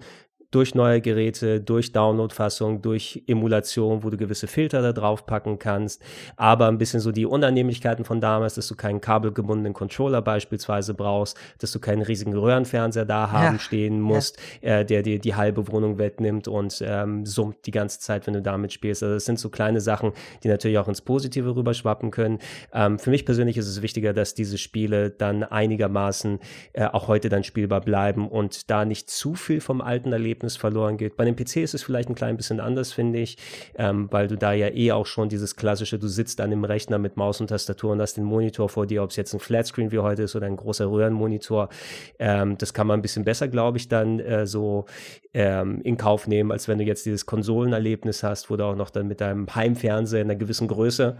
durch 0.50 0.74
neue 0.74 1.00
Geräte, 1.00 1.60
durch 1.60 1.92
Download-Fassung, 1.92 2.82
durch 2.82 3.22
Emulation, 3.26 4.02
wo 4.02 4.10
du 4.10 4.16
gewisse 4.16 4.46
Filter 4.46 4.82
da 4.82 4.92
drauf 4.92 5.26
packen 5.26 5.58
kannst, 5.58 6.02
aber 6.36 6.68
ein 6.68 6.78
bisschen 6.78 7.00
so 7.00 7.12
die 7.12 7.26
Unannehmlichkeiten 7.26 8.04
von 8.04 8.20
damals, 8.20 8.54
dass 8.54 8.68
du 8.68 8.76
keinen 8.76 9.00
kabelgebundenen 9.00 9.74
Controller 9.74 10.22
beispielsweise 10.22 10.94
brauchst, 10.94 11.36
dass 11.58 11.72
du 11.72 11.80
keinen 11.80 12.02
riesigen 12.02 12.34
Röhrenfernseher 12.34 13.04
da 13.04 13.30
haben 13.30 13.56
ja. 13.56 13.58
stehen 13.58 14.00
musst, 14.00 14.38
ja. 14.62 14.80
äh, 14.80 14.84
der 14.84 15.02
dir 15.02 15.18
die 15.18 15.34
halbe 15.34 15.68
Wohnung 15.68 15.98
wegnimmt 15.98 16.48
und 16.48 16.82
ähm, 16.86 17.26
summt 17.26 17.66
die 17.66 17.70
ganze 17.70 18.00
Zeit, 18.00 18.26
wenn 18.26 18.34
du 18.34 18.42
damit 18.42 18.72
spielst. 18.72 19.02
Also 19.02 19.14
das 19.14 19.24
sind 19.24 19.38
so 19.38 19.50
kleine 19.50 19.80
Sachen, 19.80 20.12
die 20.42 20.48
natürlich 20.48 20.78
auch 20.78 20.88
ins 20.88 21.00
Positive 21.00 21.54
rüberschwappen 21.54 22.10
können. 22.10 22.38
Ähm, 22.72 22.98
für 22.98 23.10
mich 23.10 23.24
persönlich 23.24 23.56
ist 23.56 23.68
es 23.68 23.82
wichtiger, 23.82 24.12
dass 24.12 24.34
diese 24.34 24.58
Spiele 24.58 25.10
dann 25.10 25.42
einigermaßen 25.42 26.38
äh, 26.72 26.86
auch 26.86 27.08
heute 27.08 27.28
dann 27.28 27.44
spielbar 27.44 27.80
bleiben 27.80 28.28
und 28.28 28.70
da 28.70 28.84
nicht 28.84 29.10
zu 29.10 29.34
viel 29.34 29.60
vom 29.60 29.80
alten 29.80 30.12
Erlebnis 30.12 30.35
Erlebnis 30.36 30.56
verloren 30.56 30.98
geht. 30.98 31.16
Bei 31.16 31.24
dem 31.24 31.34
PC 31.34 31.56
ist 31.56 31.74
es 31.74 31.82
vielleicht 31.82 32.08
ein 32.08 32.14
klein 32.14 32.36
bisschen 32.36 32.60
anders, 32.60 32.92
finde 32.92 33.18
ich, 33.18 33.38
ähm, 33.76 34.08
weil 34.10 34.28
du 34.28 34.36
da 34.36 34.52
ja 34.52 34.68
eh 34.68 34.92
auch 34.92 35.06
schon 35.06 35.28
dieses 35.28 35.56
klassische, 35.56 35.98
du 35.98 36.08
sitzt 36.08 36.40
an 36.40 36.50
dem 36.50 36.64
Rechner 36.64 36.98
mit 36.98 37.16
Maus 37.16 37.40
und 37.40 37.48
Tastatur 37.48 37.92
und 37.92 38.00
hast 38.00 38.16
den 38.16 38.24
Monitor 38.24 38.68
vor 38.68 38.86
dir, 38.86 39.02
ob 39.02 39.10
es 39.10 39.16
jetzt 39.16 39.32
ein 39.32 39.40
Flatscreen 39.40 39.90
wie 39.92 39.98
heute 39.98 40.24
ist 40.24 40.36
oder 40.36 40.46
ein 40.46 40.56
großer 40.56 40.90
Röhrenmonitor. 40.90 41.70
Ähm, 42.18 42.58
das 42.58 42.74
kann 42.74 42.86
man 42.86 42.98
ein 43.00 43.02
bisschen 43.02 43.24
besser, 43.24 43.48
glaube 43.48 43.78
ich, 43.78 43.88
dann 43.88 44.20
äh, 44.20 44.46
so 44.46 44.84
ähm, 45.32 45.80
in 45.82 45.96
Kauf 45.96 46.26
nehmen, 46.26 46.52
als 46.52 46.68
wenn 46.68 46.78
du 46.78 46.84
jetzt 46.84 47.06
dieses 47.06 47.24
Konsolenerlebnis 47.24 48.22
hast, 48.22 48.50
wo 48.50 48.56
du 48.56 48.64
auch 48.64 48.76
noch 48.76 48.90
dann 48.90 49.06
mit 49.08 49.20
deinem 49.20 49.46
Heimfernseher 49.54 50.20
in 50.20 50.30
einer 50.30 50.38
gewissen 50.38 50.68
Größe 50.68 51.16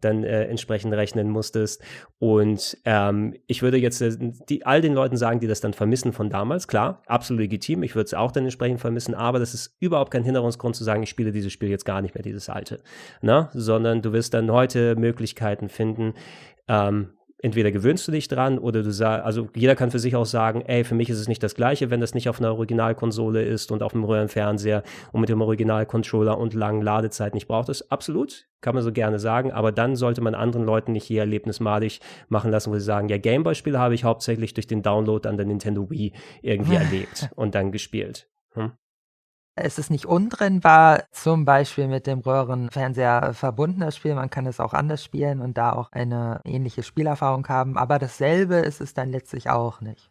dann 0.00 0.24
äh, 0.24 0.44
entsprechend 0.44 0.92
rechnen 0.94 1.28
musstest. 1.28 1.82
Und 2.18 2.76
ähm, 2.84 3.34
ich 3.46 3.62
würde 3.62 3.78
jetzt 3.78 4.00
äh, 4.00 4.16
die, 4.48 4.64
all 4.66 4.80
den 4.80 4.94
Leuten 4.94 5.16
sagen, 5.16 5.40
die 5.40 5.46
das 5.46 5.60
dann 5.60 5.72
vermissen 5.72 6.12
von 6.12 6.30
damals, 6.30 6.68
klar, 6.68 7.02
absolut 7.06 7.40
legitim, 7.40 7.82
ich 7.82 7.94
würde 7.94 8.06
es 8.06 8.14
auch 8.14 8.32
dann 8.32 8.44
entsprechend 8.44 8.80
vermissen, 8.80 9.14
aber 9.14 9.38
das 9.38 9.54
ist 9.54 9.76
überhaupt 9.80 10.10
kein 10.10 10.24
Hinderungsgrund 10.24 10.76
zu 10.76 10.84
sagen, 10.84 11.02
ich 11.02 11.10
spiele 11.10 11.32
dieses 11.32 11.52
Spiel 11.52 11.68
jetzt 11.68 11.84
gar 11.84 12.02
nicht 12.02 12.14
mehr, 12.14 12.22
dieses 12.22 12.48
alte. 12.48 12.80
Ne? 13.22 13.48
Sondern 13.52 14.02
du 14.02 14.12
wirst 14.12 14.34
dann 14.34 14.50
heute 14.50 14.96
Möglichkeiten 14.96 15.68
finden, 15.68 16.14
ähm, 16.68 17.10
entweder 17.42 17.72
gewöhnst 17.72 18.06
du 18.06 18.12
dich 18.12 18.28
dran 18.28 18.58
oder 18.58 18.82
du 18.82 18.92
sagst, 18.92 19.24
also 19.24 19.48
jeder 19.54 19.74
kann 19.74 19.90
für 19.90 19.98
sich 19.98 20.16
auch 20.16 20.26
sagen, 20.26 20.62
ey, 20.62 20.84
für 20.84 20.94
mich 20.94 21.10
ist 21.10 21.18
es 21.18 21.28
nicht 21.28 21.42
das 21.42 21.54
Gleiche, 21.54 21.90
wenn 21.90 22.00
das 22.00 22.14
nicht 22.14 22.28
auf 22.28 22.38
einer 22.38 22.52
Originalkonsole 22.52 23.42
ist 23.42 23.72
und 23.72 23.82
auf 23.82 23.94
einem 23.94 24.04
Röhrenfernseher 24.04 24.82
und 25.12 25.20
mit 25.20 25.28
dem 25.28 25.40
Originalcontroller 25.40 26.38
und 26.38 26.54
langen 26.54 26.82
Ladezeiten 26.82 27.36
nicht 27.36 27.48
braucht 27.48 27.68
es. 27.68 27.90
Absolut, 27.90 28.46
kann 28.60 28.74
man 28.74 28.84
so 28.84 28.92
gerne 28.92 29.18
sagen, 29.18 29.52
aber 29.52 29.72
dann 29.72 29.96
sollte 29.96 30.20
man 30.20 30.34
anderen 30.34 30.64
Leuten 30.64 30.92
nicht 30.92 31.04
hier 31.04 31.20
erlebnismalig 31.20 32.00
machen 32.28 32.50
lassen, 32.50 32.70
wo 32.70 32.74
sie 32.74 32.84
sagen, 32.84 33.08
ja, 33.08 33.18
Gameboy-Spiele 33.18 33.78
habe 33.78 33.94
ich 33.94 34.04
hauptsächlich 34.04 34.54
durch 34.54 34.66
den 34.66 34.82
Download 34.82 35.28
an 35.28 35.36
der 35.36 35.46
Nintendo 35.46 35.90
Wii 35.90 36.12
irgendwie 36.42 36.74
erlebt 36.76 37.30
und 37.36 37.54
dann 37.54 37.72
gespielt. 37.72 38.28
Hm? 38.54 38.72
Es 39.62 39.78
ist 39.78 39.90
nicht 39.90 40.06
untrennbar, 40.06 41.04
zum 41.10 41.44
Beispiel 41.44 41.86
mit 41.86 42.06
dem 42.06 42.20
Röhrenfernseher 42.20 43.34
verbunden, 43.34 43.80
das 43.80 43.96
Spiel. 43.96 44.14
Man 44.14 44.30
kann 44.30 44.46
es 44.46 44.60
auch 44.60 44.72
anders 44.72 45.04
spielen 45.04 45.40
und 45.40 45.58
da 45.58 45.72
auch 45.72 45.92
eine 45.92 46.40
ähnliche 46.44 46.82
Spielerfahrung 46.82 47.46
haben. 47.48 47.76
Aber 47.76 47.98
dasselbe 47.98 48.56
ist 48.56 48.80
es 48.80 48.94
dann 48.94 49.10
letztlich 49.10 49.50
auch 49.50 49.80
nicht. 49.80 50.10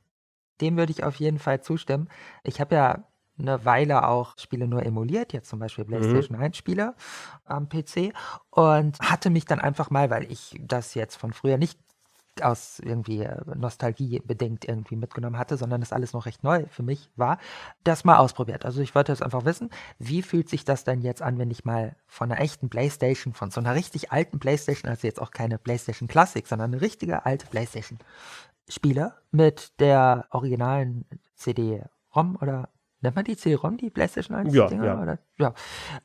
Dem 0.61 0.77
würde 0.77 0.91
ich 0.91 1.03
auf 1.03 1.15
jeden 1.15 1.39
Fall 1.39 1.61
zustimmen. 1.61 2.09
Ich 2.43 2.61
habe 2.61 2.75
ja 2.75 3.03
eine 3.39 3.65
Weile 3.65 4.07
auch 4.07 4.37
Spiele 4.37 4.67
nur 4.67 4.85
emuliert, 4.85 5.33
jetzt 5.33 5.49
zum 5.49 5.59
Beispiel 5.59 5.85
mhm. 5.85 5.89
PlayStation 5.89 6.37
mhm. 6.37 6.43
1 6.43 6.57
Spiele 6.57 6.95
am 7.45 7.69
PC 7.69 8.13
und 8.51 8.99
hatte 8.99 9.29
mich 9.29 9.45
dann 9.45 9.59
einfach 9.59 9.89
mal, 9.89 10.09
weil 10.09 10.29
ich 10.31 10.59
das 10.61 10.93
jetzt 10.93 11.15
von 11.15 11.33
früher 11.33 11.57
nicht 11.57 11.79
aus 12.43 12.79
irgendwie 12.79 13.23
äh, 13.23 13.37
Nostalgie 13.55 14.21
bedingt 14.25 14.65
irgendwie 14.65 14.95
mitgenommen 14.95 15.37
hatte, 15.37 15.57
sondern 15.57 15.81
das 15.81 15.93
alles 15.93 16.13
noch 16.13 16.25
recht 16.25 16.43
neu 16.43 16.65
für 16.69 16.83
mich 16.83 17.09
war, 17.15 17.37
das 17.83 18.03
mal 18.03 18.17
ausprobiert. 18.17 18.65
Also 18.65 18.81
ich 18.81 18.95
wollte 18.95 19.11
jetzt 19.11 19.23
einfach 19.23 19.45
wissen, 19.45 19.69
wie 19.97 20.21
fühlt 20.21 20.49
sich 20.49 20.65
das 20.65 20.83
denn 20.83 21.01
jetzt 21.01 21.21
an, 21.21 21.37
wenn 21.37 21.51
ich 21.51 21.65
mal 21.65 21.95
von 22.07 22.31
einer 22.31 22.41
echten 22.41 22.69
Playstation, 22.69 23.33
von 23.33 23.51
so 23.51 23.59
einer 23.59 23.75
richtig 23.75 24.11
alten 24.11 24.39
Playstation, 24.39 24.89
also 24.89 25.07
jetzt 25.07 25.21
auch 25.21 25.31
keine 25.31 25.57
Playstation 25.57 26.07
Classic, 26.07 26.45
sondern 26.45 26.73
eine 26.73 26.81
richtige 26.81 27.25
alte 27.25 27.47
Playstation 27.47 27.99
spiele 28.67 29.13
mit 29.31 29.79
der 29.79 30.27
originalen 30.31 31.05
CD-ROM 31.35 32.37
oder 32.41 32.69
Nennt 33.01 33.15
man 33.15 33.23
die 33.23 33.37
CD-ROM, 33.37 33.77
die 33.77 33.89
PlayStation 33.89 34.35
1 34.35 34.53
ja, 34.53 34.67
Dinger? 34.67 34.85
Ja. 34.85 35.01
Oder? 35.01 35.19
ja. 35.37 35.53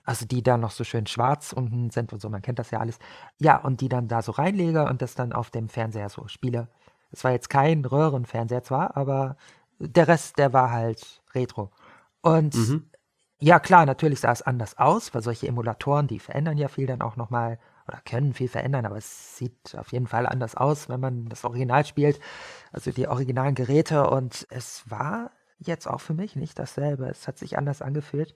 Also 0.04 0.26
die 0.26 0.42
dann 0.42 0.60
noch 0.60 0.70
so 0.70 0.84
schön 0.84 1.06
schwarz 1.06 1.52
unten 1.52 1.90
sind 1.90 2.12
und 2.12 2.20
so, 2.20 2.30
man 2.30 2.42
kennt 2.42 2.58
das 2.58 2.70
ja 2.70 2.78
alles. 2.78 2.98
Ja, 3.38 3.56
und 3.56 3.80
die 3.80 3.88
dann 3.88 4.06
da 4.06 4.22
so 4.22 4.32
reinlege 4.32 4.84
und 4.84 5.02
das 5.02 5.14
dann 5.14 5.32
auf 5.32 5.50
dem 5.50 5.68
Fernseher 5.68 6.08
so 6.08 6.28
spiele. 6.28 6.68
Es 7.10 7.24
war 7.24 7.32
jetzt 7.32 7.50
kein 7.50 7.84
Röhrenfernseher 7.84 8.62
zwar, 8.62 8.96
aber 8.96 9.36
der 9.78 10.06
Rest, 10.06 10.38
der 10.38 10.52
war 10.52 10.70
halt 10.70 11.22
Retro. 11.34 11.70
Und 12.20 12.54
mhm. 12.54 12.90
ja, 13.40 13.58
klar, 13.58 13.86
natürlich 13.86 14.20
sah 14.20 14.32
es 14.32 14.42
anders 14.42 14.78
aus, 14.78 15.14
weil 15.14 15.22
solche 15.22 15.48
Emulatoren, 15.48 16.06
die 16.06 16.20
verändern 16.20 16.58
ja 16.58 16.68
viel 16.68 16.86
dann 16.86 17.02
auch 17.02 17.16
nochmal 17.16 17.58
oder 17.86 18.00
können 18.04 18.32
viel 18.32 18.48
verändern, 18.48 18.86
aber 18.86 18.96
es 18.96 19.36
sieht 19.36 19.76
auf 19.76 19.92
jeden 19.92 20.06
Fall 20.06 20.26
anders 20.26 20.54
aus, 20.54 20.88
wenn 20.88 21.00
man 21.00 21.26
das 21.26 21.44
Original 21.44 21.84
spielt, 21.84 22.18
also 22.72 22.90
die 22.92 23.08
originalen 23.08 23.54
Geräte 23.54 24.08
und 24.08 24.46
es 24.50 24.88
war 24.88 25.30
jetzt 25.58 25.86
auch 25.86 26.00
für 26.00 26.14
mich 26.14 26.36
nicht 26.36 26.58
dasselbe. 26.58 27.06
Es 27.06 27.26
hat 27.28 27.38
sich 27.38 27.58
anders 27.58 27.82
angefühlt. 27.82 28.34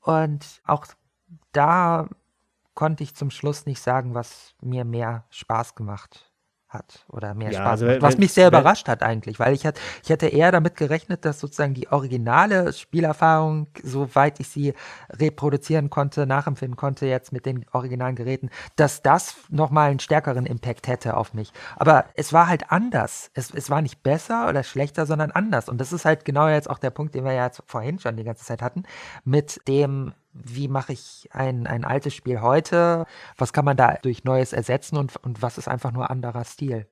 Und 0.00 0.60
auch 0.64 0.86
da 1.52 2.08
konnte 2.74 3.02
ich 3.02 3.14
zum 3.14 3.30
Schluss 3.30 3.66
nicht 3.66 3.80
sagen, 3.80 4.14
was 4.14 4.54
mir 4.60 4.84
mehr 4.84 5.24
Spaß 5.30 5.74
gemacht 5.74 6.33
hat 6.74 7.04
oder 7.08 7.34
mehr 7.34 7.50
ja, 7.50 7.60
Spaß 7.60 7.70
also, 7.70 7.86
macht. 7.86 8.02
Was 8.02 8.14
wenn, 8.14 8.20
mich 8.20 8.32
sehr 8.32 8.52
wenn, 8.52 8.60
überrascht 8.60 8.88
hat 8.88 9.02
eigentlich, 9.02 9.38
weil 9.38 9.54
ich, 9.54 9.64
hat, 9.64 9.80
ich 10.02 10.10
hätte 10.10 10.26
eher 10.26 10.52
damit 10.52 10.76
gerechnet, 10.76 11.24
dass 11.24 11.40
sozusagen 11.40 11.74
die 11.74 11.90
originale 11.90 12.72
Spielerfahrung, 12.72 13.68
soweit 13.82 14.40
ich 14.40 14.48
sie 14.48 14.74
reproduzieren 15.10 15.88
konnte, 15.88 16.26
nachempfinden 16.26 16.76
konnte 16.76 17.06
jetzt 17.06 17.32
mit 17.32 17.46
den 17.46 17.64
originalen 17.72 18.16
Geräten, 18.16 18.50
dass 18.76 19.02
das 19.02 19.36
nochmal 19.48 19.90
einen 19.90 20.00
stärkeren 20.00 20.46
Impact 20.46 20.88
hätte 20.88 21.16
auf 21.16 21.32
mich. 21.32 21.52
Aber 21.76 22.04
es 22.14 22.32
war 22.32 22.48
halt 22.48 22.70
anders. 22.70 23.30
Es, 23.34 23.50
es 23.52 23.70
war 23.70 23.80
nicht 23.80 24.02
besser 24.02 24.48
oder 24.48 24.62
schlechter, 24.62 25.06
sondern 25.06 25.30
anders. 25.30 25.68
Und 25.68 25.80
das 25.80 25.92
ist 25.92 26.04
halt 26.04 26.24
genau 26.24 26.48
jetzt 26.48 26.68
auch 26.68 26.78
der 26.78 26.90
Punkt, 26.90 27.14
den 27.14 27.24
wir 27.24 27.32
ja 27.32 27.50
vorhin 27.66 27.98
schon 27.98 28.16
die 28.16 28.24
ganze 28.24 28.44
Zeit 28.44 28.60
hatten, 28.60 28.82
mit 29.24 29.60
dem 29.68 30.12
wie 30.34 30.68
mache 30.68 30.92
ich 30.92 31.28
ein, 31.32 31.66
ein 31.66 31.84
altes 31.84 32.14
Spiel 32.14 32.40
heute? 32.40 33.06
Was 33.36 33.52
kann 33.52 33.64
man 33.64 33.76
da 33.76 33.94
durch 34.02 34.24
Neues 34.24 34.52
ersetzen 34.52 34.96
und, 34.96 35.16
und 35.16 35.42
was 35.42 35.58
ist 35.58 35.68
einfach 35.68 35.92
nur 35.92 36.10
anderer 36.10 36.44
Stil? 36.44 36.88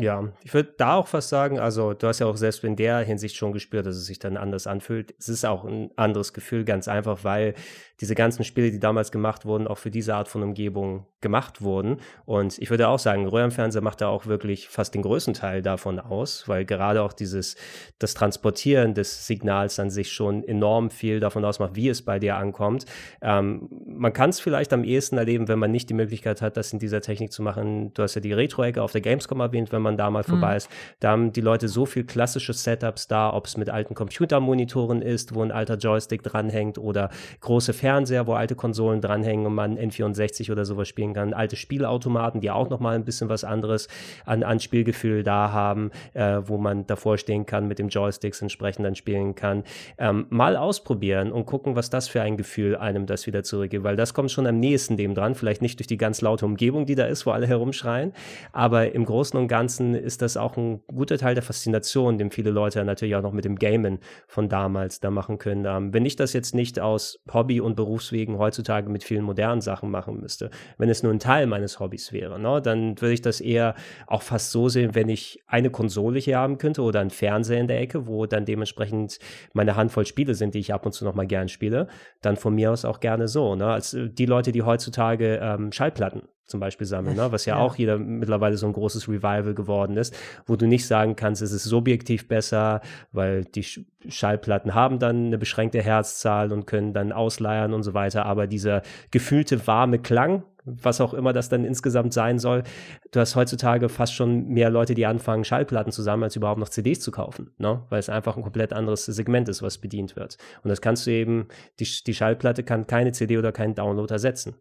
Ja, 0.00 0.28
ich 0.44 0.54
würde 0.54 0.74
da 0.76 0.94
auch 0.94 1.08
fast 1.08 1.28
sagen, 1.28 1.58
also 1.58 1.92
du 1.92 2.06
hast 2.06 2.20
ja 2.20 2.26
auch 2.26 2.36
selbst 2.36 2.62
in 2.62 2.76
der 2.76 2.98
Hinsicht 2.98 3.34
schon 3.34 3.52
gespürt, 3.52 3.84
dass 3.84 3.96
es 3.96 4.06
sich 4.06 4.20
dann 4.20 4.36
anders 4.36 4.68
anfühlt. 4.68 5.12
Es 5.18 5.28
ist 5.28 5.44
auch 5.44 5.64
ein 5.64 5.90
anderes 5.96 6.32
Gefühl, 6.32 6.64
ganz 6.64 6.86
einfach, 6.86 7.24
weil 7.24 7.54
diese 8.00 8.14
ganzen 8.14 8.44
Spiele, 8.44 8.70
die 8.70 8.78
damals 8.78 9.10
gemacht 9.10 9.44
wurden, 9.44 9.66
auch 9.66 9.78
für 9.78 9.90
diese 9.90 10.14
Art 10.14 10.28
von 10.28 10.44
Umgebung 10.44 11.06
gemacht 11.20 11.62
wurden. 11.62 11.96
Und 12.26 12.58
ich 12.58 12.70
würde 12.70 12.86
auch 12.86 13.00
sagen, 13.00 13.26
Röhrenfernseher 13.26 13.82
macht 13.82 14.00
da 14.00 14.08
auch 14.08 14.26
wirklich 14.26 14.68
fast 14.68 14.94
den 14.94 15.02
größten 15.02 15.34
Teil 15.34 15.62
davon 15.62 15.98
aus, 15.98 16.46
weil 16.46 16.64
gerade 16.64 17.02
auch 17.02 17.12
dieses, 17.12 17.56
das 17.98 18.14
Transportieren 18.14 18.94
des 18.94 19.26
Signals 19.26 19.80
an 19.80 19.90
sich 19.90 20.12
schon 20.12 20.44
enorm 20.44 20.90
viel 20.90 21.18
davon 21.18 21.44
ausmacht, 21.44 21.74
wie 21.74 21.88
es 21.88 22.02
bei 22.02 22.20
dir 22.20 22.36
ankommt. 22.36 22.86
Ähm, 23.20 23.68
man 23.84 24.12
kann 24.12 24.30
es 24.30 24.38
vielleicht 24.38 24.72
am 24.72 24.84
ehesten 24.84 25.18
erleben, 25.18 25.48
wenn 25.48 25.58
man 25.58 25.72
nicht 25.72 25.90
die 25.90 25.94
Möglichkeit 25.94 26.40
hat, 26.40 26.56
das 26.56 26.72
in 26.72 26.78
dieser 26.78 27.00
Technik 27.00 27.32
zu 27.32 27.42
machen. 27.42 27.92
Du 27.94 28.04
hast 28.04 28.14
ja 28.14 28.20
die 28.20 28.32
Retro-Ecke 28.32 28.80
auf 28.80 28.92
der 28.92 29.00
Gamescom 29.00 29.40
erwähnt, 29.40 29.72
wenn 29.72 29.82
man 29.82 29.87
da 29.96 30.10
mal 30.10 30.22
mhm. 30.26 30.30
vorbei 30.30 30.56
ist. 30.56 30.68
Da 31.00 31.10
haben 31.10 31.32
die 31.32 31.40
Leute 31.40 31.68
so 31.68 31.86
viel 31.86 32.04
klassische 32.04 32.52
Setups 32.52 33.08
da, 33.08 33.32
ob 33.32 33.46
es 33.46 33.56
mit 33.56 33.70
alten 33.70 33.94
Computermonitoren 33.94 35.02
ist, 35.02 35.34
wo 35.34 35.42
ein 35.42 35.52
alter 35.52 35.76
Joystick 35.76 36.22
dranhängt 36.22 36.78
oder 36.78 37.10
große 37.40 37.72
Fernseher, 37.72 38.26
wo 38.26 38.34
alte 38.34 38.54
Konsolen 38.54 39.00
dranhängen 39.00 39.46
und 39.46 39.54
man 39.54 39.78
N64 39.78 40.50
oder 40.52 40.64
sowas 40.64 40.88
spielen 40.88 41.14
kann. 41.14 41.32
Alte 41.34 41.56
Spielautomaten, 41.56 42.40
die 42.40 42.50
auch 42.50 42.70
nochmal 42.70 42.94
ein 42.94 43.04
bisschen 43.04 43.28
was 43.28 43.44
anderes 43.44 43.88
an, 44.24 44.42
an 44.42 44.60
Spielgefühl 44.60 45.22
da 45.22 45.52
haben, 45.52 45.90
äh, 46.14 46.40
wo 46.44 46.58
man 46.58 46.86
davor 46.86 47.18
stehen 47.18 47.46
kann, 47.46 47.68
mit 47.68 47.78
dem 47.78 47.88
Joysticks 47.88 48.42
entsprechend 48.42 48.84
dann 48.84 48.94
spielen 48.94 49.34
kann. 49.34 49.64
Ähm, 49.98 50.26
mal 50.30 50.56
ausprobieren 50.56 51.32
und 51.32 51.46
gucken, 51.46 51.76
was 51.76 51.90
das 51.90 52.08
für 52.08 52.22
ein 52.22 52.36
Gefühl 52.36 52.76
einem 52.76 53.06
das 53.06 53.26
wieder 53.26 53.42
zurückgibt, 53.42 53.84
weil 53.84 53.96
das 53.96 54.14
kommt 54.14 54.30
schon 54.30 54.46
am 54.46 54.58
nächsten 54.58 54.96
dem 54.96 55.14
dran. 55.14 55.34
Vielleicht 55.34 55.62
nicht 55.62 55.78
durch 55.78 55.86
die 55.86 55.96
ganz 55.96 56.20
laute 56.20 56.44
Umgebung, 56.44 56.86
die 56.86 56.94
da 56.94 57.06
ist, 57.06 57.26
wo 57.26 57.30
alle 57.30 57.46
herumschreien, 57.46 58.12
aber 58.52 58.94
im 58.94 59.04
Großen 59.04 59.38
und 59.38 59.48
Ganzen 59.48 59.67
ist 59.68 60.22
das 60.22 60.36
auch 60.36 60.56
ein 60.56 60.82
guter 60.86 61.18
Teil 61.18 61.34
der 61.34 61.42
Faszination, 61.42 62.18
den 62.18 62.30
viele 62.30 62.50
Leute 62.50 62.84
natürlich 62.84 63.14
auch 63.14 63.22
noch 63.22 63.32
mit 63.32 63.44
dem 63.44 63.56
Gamen 63.56 63.98
von 64.26 64.48
damals 64.48 65.00
da 65.00 65.10
machen 65.10 65.38
können. 65.38 65.64
Ähm, 65.66 65.92
wenn 65.92 66.06
ich 66.06 66.16
das 66.16 66.32
jetzt 66.32 66.54
nicht 66.54 66.80
aus 66.80 67.20
Hobby- 67.32 67.60
und 67.60 67.76
Berufswegen 67.76 68.38
heutzutage 68.38 68.88
mit 68.88 69.04
vielen 69.04 69.24
modernen 69.24 69.60
Sachen 69.60 69.90
machen 69.90 70.20
müsste, 70.20 70.50
wenn 70.78 70.88
es 70.88 71.02
nur 71.02 71.12
ein 71.12 71.18
Teil 71.18 71.46
meines 71.46 71.80
Hobbys 71.80 72.12
wäre, 72.12 72.38
ne, 72.38 72.60
dann 72.62 73.00
würde 73.00 73.14
ich 73.14 73.22
das 73.22 73.40
eher 73.40 73.74
auch 74.06 74.22
fast 74.22 74.50
so 74.50 74.68
sehen, 74.68 74.94
wenn 74.94 75.08
ich 75.08 75.42
eine 75.46 75.70
Konsole 75.70 76.18
hier 76.18 76.38
haben 76.38 76.58
könnte 76.58 76.82
oder 76.82 77.00
einen 77.00 77.10
Fernseher 77.10 77.60
in 77.60 77.68
der 77.68 77.80
Ecke, 77.80 78.06
wo 78.06 78.26
dann 78.26 78.44
dementsprechend 78.44 79.18
meine 79.52 79.76
Handvoll 79.76 80.06
Spiele 80.06 80.34
sind, 80.34 80.54
die 80.54 80.60
ich 80.60 80.72
ab 80.72 80.86
und 80.86 80.92
zu 80.92 81.04
noch 81.04 81.14
mal 81.14 81.26
gern 81.26 81.48
spiele, 81.48 81.88
dann 82.22 82.36
von 82.36 82.54
mir 82.54 82.72
aus 82.72 82.84
auch 82.84 83.00
gerne 83.00 83.28
so. 83.28 83.54
Ne? 83.54 83.66
Als 83.66 83.96
die 83.96 84.26
Leute, 84.26 84.52
die 84.52 84.62
heutzutage 84.62 85.38
ähm, 85.42 85.72
Schallplatten 85.72 86.22
zum 86.48 86.60
Beispiel 86.60 86.86
sammeln, 86.86 87.16
ne? 87.16 87.30
was 87.30 87.44
ja, 87.44 87.56
ja, 87.56 87.62
auch 87.62 87.76
jeder 87.76 87.98
mittlerweile 87.98 88.56
so 88.56 88.66
ein 88.66 88.72
großes 88.72 89.08
Revival 89.08 89.54
geworden 89.54 89.96
ist, 89.96 90.16
wo 90.46 90.56
du 90.56 90.66
nicht 90.66 90.86
sagen 90.86 91.14
kannst, 91.14 91.42
es 91.42 91.52
ist 91.52 91.64
subjektiv 91.64 92.26
besser, 92.26 92.80
weil 93.12 93.44
die 93.44 93.64
Schallplatten 94.08 94.74
haben 94.74 94.98
dann 94.98 95.26
eine 95.26 95.38
beschränkte 95.38 95.82
Herzzahl 95.82 96.52
und 96.52 96.66
können 96.66 96.92
dann 96.92 97.12
ausleiern 97.12 97.74
und 97.74 97.82
so 97.82 97.94
weiter, 97.94 98.24
aber 98.26 98.46
dieser 98.46 98.82
gefühlte 99.10 99.66
warme 99.66 99.98
Klang, 99.98 100.42
was 100.64 101.00
auch 101.00 101.14
immer 101.14 101.32
das 101.32 101.48
dann 101.48 101.64
insgesamt 101.64 102.12
sein 102.12 102.38
soll, 102.38 102.62
du 103.10 103.20
hast 103.20 103.36
heutzutage 103.36 103.88
fast 103.88 104.14
schon 104.14 104.48
mehr 104.48 104.70
Leute, 104.70 104.94
die 104.94 105.06
anfangen, 105.06 105.44
Schallplatten 105.44 105.92
zu 105.92 106.02
sammeln, 106.02 106.24
als 106.24 106.36
überhaupt 106.36 106.60
noch 106.60 106.68
CDs 106.68 107.00
zu 107.00 107.10
kaufen, 107.10 107.50
ne? 107.58 107.82
weil 107.88 107.98
es 107.98 108.08
einfach 108.08 108.36
ein 108.36 108.42
komplett 108.42 108.72
anderes 108.72 109.04
Segment 109.06 109.48
ist, 109.48 109.62
was 109.62 109.78
bedient 109.78 110.16
wird. 110.16 110.36
Und 110.62 110.68
das 110.68 110.80
kannst 110.80 111.06
du 111.06 111.10
eben, 111.10 111.48
die, 111.80 111.88
die 112.06 112.14
Schallplatte 112.14 112.62
kann 112.62 112.86
keine 112.86 113.12
CD 113.12 113.38
oder 113.38 113.52
keinen 113.52 113.74
Download 113.74 114.12
ersetzen. 114.12 114.56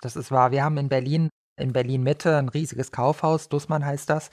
Das 0.00 0.16
ist 0.16 0.30
wahr. 0.30 0.50
Wir 0.50 0.64
haben 0.64 0.78
in 0.78 0.88
Berlin 0.88 1.28
in 1.58 1.72
Berlin 1.72 2.02
Mitte 2.02 2.36
ein 2.36 2.48
riesiges 2.48 2.92
Kaufhaus, 2.92 3.48
Dussmann 3.48 3.84
heißt 3.84 4.08
das. 4.08 4.30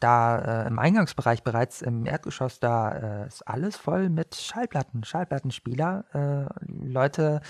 Da 0.00 0.64
äh, 0.64 0.68
im 0.68 0.78
Eingangsbereich 0.78 1.42
bereits 1.42 1.82
im 1.82 2.06
Erdgeschoss, 2.06 2.60
da 2.60 3.24
äh, 3.24 3.26
ist 3.26 3.46
alles 3.46 3.76
voll 3.76 4.08
mit 4.08 4.34
Schallplatten, 4.34 5.04
Schallplattenspieler. 5.04 6.04
Äh, 6.14 6.62
Leute 6.66 7.40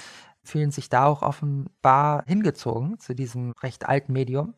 fühlen 0.42 0.72
sich 0.72 0.88
da 0.88 1.06
auch 1.06 1.22
offenbar 1.22 2.24
hingezogen 2.26 2.98
zu 2.98 3.14
diesem 3.14 3.52
recht 3.62 3.88
alten 3.88 4.12
Medium, 4.12 4.54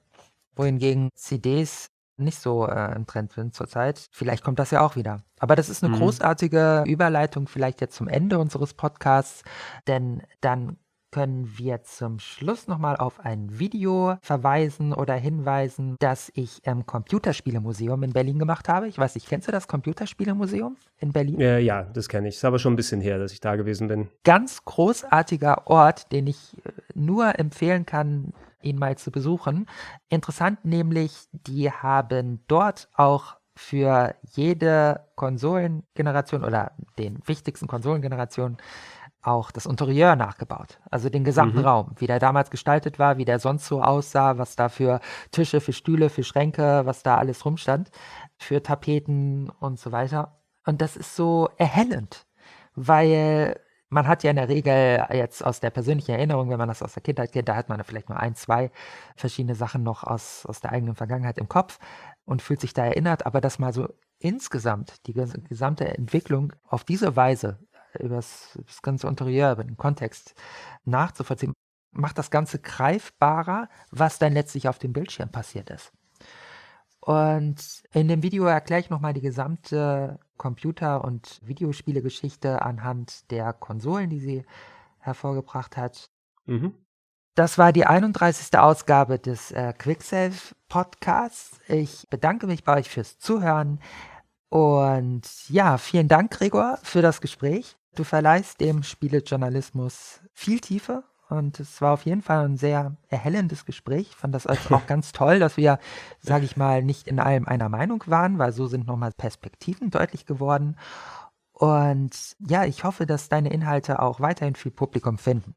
wohingegen 0.56 1.10
CDs 1.14 1.90
nicht 2.16 2.38
so 2.38 2.66
äh, 2.66 2.94
im 2.94 3.06
Trend 3.06 3.32
sind 3.32 3.54
zurzeit. 3.54 4.06
Vielleicht 4.12 4.44
kommt 4.44 4.58
das 4.58 4.70
ja 4.70 4.80
auch 4.80 4.96
wieder. 4.96 5.22
Aber 5.40 5.56
das 5.56 5.68
ist 5.68 5.82
eine 5.82 5.94
mhm. 5.94 5.98
großartige 5.98 6.84
Überleitung 6.86 7.48
vielleicht 7.48 7.80
jetzt 7.80 7.96
zum 7.96 8.08
Ende 8.08 8.38
unseres 8.38 8.72
Podcasts, 8.72 9.42
denn 9.88 10.22
dann 10.40 10.78
können 11.14 11.56
wir 11.56 11.80
zum 11.84 12.18
Schluss 12.18 12.66
nochmal 12.66 12.96
auf 12.96 13.20
ein 13.20 13.60
Video 13.60 14.16
verweisen 14.20 14.92
oder 14.92 15.14
hinweisen, 15.14 15.94
das 16.00 16.32
ich 16.34 16.66
im 16.66 16.86
Computerspielemuseum 16.86 18.02
in 18.02 18.12
Berlin 18.12 18.40
gemacht 18.40 18.68
habe. 18.68 18.88
Ich 18.88 18.98
weiß 18.98 19.14
nicht, 19.14 19.28
kennst 19.28 19.46
du 19.46 19.52
das 19.52 19.68
Computerspielemuseum 19.68 20.76
in 20.98 21.12
Berlin? 21.12 21.40
Äh, 21.40 21.60
ja, 21.60 21.84
das 21.84 22.08
kenne 22.08 22.26
ich. 22.26 22.34
Ist 22.34 22.44
aber 22.44 22.58
schon 22.58 22.72
ein 22.72 22.76
bisschen 22.76 23.00
her, 23.00 23.20
dass 23.20 23.30
ich 23.30 23.38
da 23.38 23.54
gewesen 23.54 23.86
bin. 23.86 24.08
Ganz 24.24 24.64
großartiger 24.64 25.68
Ort, 25.68 26.10
den 26.10 26.26
ich 26.26 26.56
äh, 26.64 26.72
nur 26.96 27.38
empfehlen 27.38 27.86
kann, 27.86 28.32
ihn 28.60 28.80
mal 28.80 28.98
zu 28.98 29.12
besuchen. 29.12 29.66
Interessant 30.08 30.64
nämlich, 30.64 31.12
die 31.30 31.70
haben 31.70 32.40
dort 32.48 32.88
auch 32.92 33.36
für 33.54 34.16
jede 34.32 35.04
Konsolengeneration 35.14 36.42
oder 36.42 36.72
den 36.98 37.20
wichtigsten 37.24 37.68
Konsolengenerationen 37.68 38.56
auch 39.24 39.50
das 39.50 39.66
Interieur 39.66 40.16
nachgebaut. 40.16 40.78
Also 40.90 41.08
den 41.08 41.24
gesamten 41.24 41.58
mhm. 41.58 41.64
Raum, 41.64 41.92
wie 41.96 42.06
der 42.06 42.18
damals 42.18 42.50
gestaltet 42.50 42.98
war, 42.98 43.16
wie 43.16 43.24
der 43.24 43.38
sonst 43.38 43.66
so 43.66 43.82
aussah, 43.82 44.38
was 44.38 44.56
da 44.56 44.68
für 44.68 45.00
Tische, 45.30 45.60
für 45.60 45.72
Stühle, 45.72 46.10
für 46.10 46.22
Schränke, 46.22 46.82
was 46.84 47.02
da 47.02 47.16
alles 47.16 47.44
rumstand, 47.44 47.90
für 48.36 48.62
Tapeten 48.62 49.48
und 49.48 49.78
so 49.78 49.92
weiter. 49.92 50.40
Und 50.66 50.80
das 50.80 50.96
ist 50.96 51.16
so 51.16 51.48
erhellend, 51.56 52.26
weil 52.74 53.60
man 53.88 54.08
hat 54.08 54.24
ja 54.24 54.30
in 54.30 54.36
der 54.36 54.48
Regel 54.48 55.06
jetzt 55.12 55.44
aus 55.44 55.60
der 55.60 55.70
persönlichen 55.70 56.12
Erinnerung, 56.12 56.50
wenn 56.50 56.58
man 56.58 56.68
das 56.68 56.82
aus 56.82 56.94
der 56.94 57.02
Kindheit 57.02 57.32
kennt, 57.32 57.48
da 57.48 57.54
hat 57.54 57.68
man 57.68 57.82
vielleicht 57.84 58.08
nur 58.08 58.18
ein, 58.18 58.34
zwei 58.34 58.70
verschiedene 59.14 59.54
Sachen 59.54 59.82
noch 59.82 60.02
aus, 60.02 60.44
aus 60.46 60.60
der 60.60 60.72
eigenen 60.72 60.96
Vergangenheit 60.96 61.38
im 61.38 61.48
Kopf 61.48 61.78
und 62.24 62.42
fühlt 62.42 62.60
sich 62.60 62.74
da 62.74 62.84
erinnert, 62.84 63.24
aber 63.24 63.40
das 63.40 63.58
mal 63.58 63.72
so 63.72 63.88
insgesamt, 64.18 65.06
die 65.06 65.12
gesamte 65.12 65.86
Entwicklung 65.86 66.52
auf 66.66 66.82
diese 66.84 67.14
Weise 67.14 67.58
über 68.00 68.16
das 68.16 68.56
ganze 68.82 69.06
Interieur, 69.06 69.52
über 69.52 69.64
den 69.64 69.76
Kontext 69.76 70.34
nachzuvollziehen, 70.84 71.52
macht 71.92 72.18
das 72.18 72.30
Ganze 72.30 72.58
greifbarer, 72.58 73.68
was 73.90 74.18
dann 74.18 74.32
letztlich 74.32 74.68
auf 74.68 74.78
dem 74.78 74.92
Bildschirm 74.92 75.30
passiert 75.30 75.70
ist. 75.70 75.92
Und 77.00 77.82
in 77.92 78.08
dem 78.08 78.22
Video 78.22 78.46
erkläre 78.46 78.80
ich 78.80 78.90
nochmal 78.90 79.12
die 79.12 79.20
gesamte 79.20 80.18
Computer- 80.38 81.04
und 81.04 81.38
Videospielegeschichte 81.42 82.62
anhand 82.62 83.30
der 83.30 83.52
Konsolen, 83.52 84.08
die 84.08 84.20
sie 84.20 84.44
hervorgebracht 84.98 85.76
hat. 85.76 86.08
Mhm. 86.46 86.74
Das 87.34 87.58
war 87.58 87.72
die 87.72 87.84
31. 87.84 88.56
Ausgabe 88.58 89.18
des 89.18 89.50
äh, 89.50 89.74
Quicksave 89.76 90.54
Podcasts. 90.68 91.60
Ich 91.68 92.08
bedanke 92.08 92.46
mich 92.46 92.64
bei 92.64 92.78
euch 92.78 92.88
fürs 92.88 93.18
Zuhören. 93.18 93.80
Und 94.48 95.22
ja, 95.50 95.76
vielen 95.78 96.08
Dank, 96.08 96.30
Gregor, 96.30 96.78
für 96.82 97.02
das 97.02 97.20
Gespräch. 97.20 97.76
Du 97.94 98.02
verleihst 98.02 98.60
dem 98.60 98.82
Spielejournalismus 98.82 100.20
viel 100.32 100.60
Tiefe 100.60 101.04
und 101.28 101.60
es 101.60 101.80
war 101.80 101.92
auf 101.92 102.04
jeden 102.04 102.22
Fall 102.22 102.44
ein 102.44 102.56
sehr 102.56 102.96
erhellendes 103.08 103.64
Gespräch. 103.64 104.08
Ich 104.10 104.16
fand 104.16 104.34
das 104.34 104.46
auch 104.46 104.86
ganz 104.86 105.12
toll, 105.12 105.38
dass 105.38 105.56
wir, 105.56 105.78
sage 106.20 106.44
ich 106.44 106.56
mal, 106.56 106.82
nicht 106.82 107.06
in 107.06 107.20
allem 107.20 107.46
einer 107.46 107.68
Meinung 107.68 108.02
waren, 108.06 108.38
weil 108.38 108.52
so 108.52 108.66
sind 108.66 108.86
nochmal 108.86 109.12
Perspektiven 109.12 109.90
deutlich 109.90 110.26
geworden. 110.26 110.76
Und 111.52 112.36
ja, 112.40 112.64
ich 112.64 112.82
hoffe, 112.82 113.06
dass 113.06 113.28
deine 113.28 113.52
Inhalte 113.52 114.00
auch 114.00 114.18
weiterhin 114.20 114.56
viel 114.56 114.72
Publikum 114.72 115.18
finden. 115.18 115.54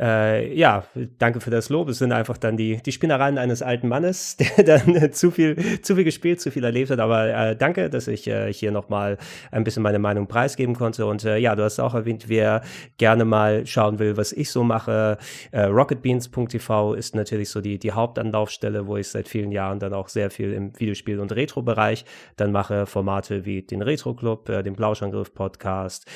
Äh, 0.00 0.54
ja, 0.54 0.84
danke 1.18 1.40
für 1.40 1.50
das 1.50 1.68
Lob. 1.68 1.90
Es 1.90 1.98
sind 1.98 2.12
einfach 2.12 2.38
dann 2.38 2.56
die, 2.56 2.78
die 2.82 2.92
Spinnereien 2.92 3.36
eines 3.36 3.60
alten 3.60 3.88
Mannes, 3.88 4.38
der 4.56 4.78
dann 4.78 5.12
zu 5.12 5.30
viel, 5.30 5.82
zu 5.82 5.94
viel 5.96 6.04
gespielt, 6.04 6.40
zu 6.40 6.50
viel 6.50 6.64
erlebt 6.64 6.90
hat. 6.90 6.98
Aber 6.98 7.28
äh, 7.28 7.56
danke, 7.56 7.90
dass 7.90 8.08
ich 8.08 8.26
äh, 8.26 8.50
hier 8.52 8.70
nochmal 8.72 9.18
ein 9.50 9.64
bisschen 9.64 9.82
meine 9.82 9.98
Meinung 9.98 10.28
preisgeben 10.28 10.74
konnte. 10.74 11.04
Und 11.04 11.24
äh, 11.24 11.36
ja, 11.36 11.54
du 11.54 11.62
hast 11.62 11.78
auch 11.78 11.94
erwähnt, 11.94 12.24
wer 12.28 12.62
gerne 12.96 13.26
mal 13.26 13.66
schauen 13.66 13.98
will, 13.98 14.16
was 14.16 14.32
ich 14.32 14.50
so 14.50 14.64
mache. 14.64 15.18
Äh, 15.50 15.64
Rocketbeans.tv 15.64 16.94
ist 16.94 17.14
natürlich 17.14 17.50
so 17.50 17.60
die, 17.60 17.78
die 17.78 17.92
Hauptanlaufstelle, 17.92 18.86
wo 18.86 18.96
ich 18.96 19.08
seit 19.08 19.28
vielen 19.28 19.52
Jahren 19.52 19.78
dann 19.78 19.92
auch 19.92 20.08
sehr 20.08 20.30
viel 20.30 20.54
im 20.54 20.72
Videospiel- 20.72 21.20
und 21.20 21.32
Retro-Bereich 21.32 22.06
dann 22.36 22.50
mache. 22.50 22.86
Formate 22.86 23.44
wie 23.44 23.60
den 23.60 23.82
Retro-Club, 23.82 24.48
äh, 24.48 24.62
den 24.62 24.74
Blauschangriff-Podcast, 24.74 26.06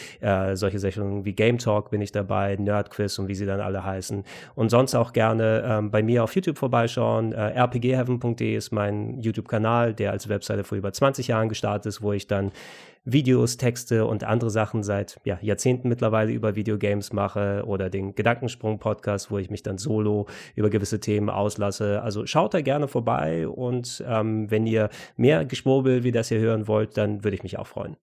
solche 0.54 0.78
Sachen 0.78 1.24
wie 1.24 1.34
Game 1.34 1.58
Talk 1.58 1.90
bin 1.90 2.00
ich 2.00 2.10
dabei, 2.10 2.56
Nerdquiz 2.56 3.18
und 3.18 3.28
wie 3.28 3.34
sie 3.34 3.46
dann 3.46 3.60
alle 3.66 3.84
heißen. 3.84 4.24
Und 4.54 4.70
sonst 4.70 4.94
auch 4.94 5.12
gerne 5.12 5.62
ähm, 5.66 5.90
bei 5.90 6.02
mir 6.02 6.24
auf 6.24 6.34
YouTube 6.34 6.56
vorbeischauen. 6.56 7.32
Äh, 7.32 7.60
rpgheaven.de 7.60 8.56
ist 8.56 8.72
mein 8.72 9.20
YouTube-Kanal, 9.20 9.92
der 9.92 10.12
als 10.12 10.28
Webseite 10.28 10.64
vor 10.64 10.78
über 10.78 10.92
20 10.92 11.28
Jahren 11.28 11.50
gestartet 11.50 11.86
ist, 11.86 12.00
wo 12.00 12.12
ich 12.12 12.26
dann 12.26 12.52
Videos, 13.06 13.56
Texte 13.56 14.04
und 14.04 14.24
andere 14.24 14.50
Sachen 14.50 14.82
seit 14.82 15.20
ja, 15.24 15.38
Jahrzehnten 15.40 15.88
mittlerweile 15.88 16.32
über 16.32 16.56
Videogames 16.56 17.12
mache 17.12 17.62
oder 17.64 17.88
den 17.88 18.16
Gedankensprung-Podcast, 18.16 19.30
wo 19.30 19.38
ich 19.38 19.48
mich 19.48 19.62
dann 19.62 19.78
solo 19.78 20.26
über 20.56 20.70
gewisse 20.70 20.98
Themen 20.98 21.30
auslasse. 21.30 22.02
Also 22.02 22.26
schaut 22.26 22.52
da 22.52 22.60
gerne 22.60 22.88
vorbei 22.88 23.46
und 23.46 24.04
ähm, 24.06 24.50
wenn 24.50 24.66
ihr 24.66 24.90
mehr 25.16 25.44
Geschwurbel 25.44 26.02
wie 26.02 26.12
das 26.12 26.28
hier 26.28 26.40
hören 26.40 26.66
wollt, 26.66 26.96
dann 26.96 27.22
würde 27.22 27.36
ich 27.36 27.44
mich 27.44 27.58
auch 27.58 27.68
freuen. 27.68 27.96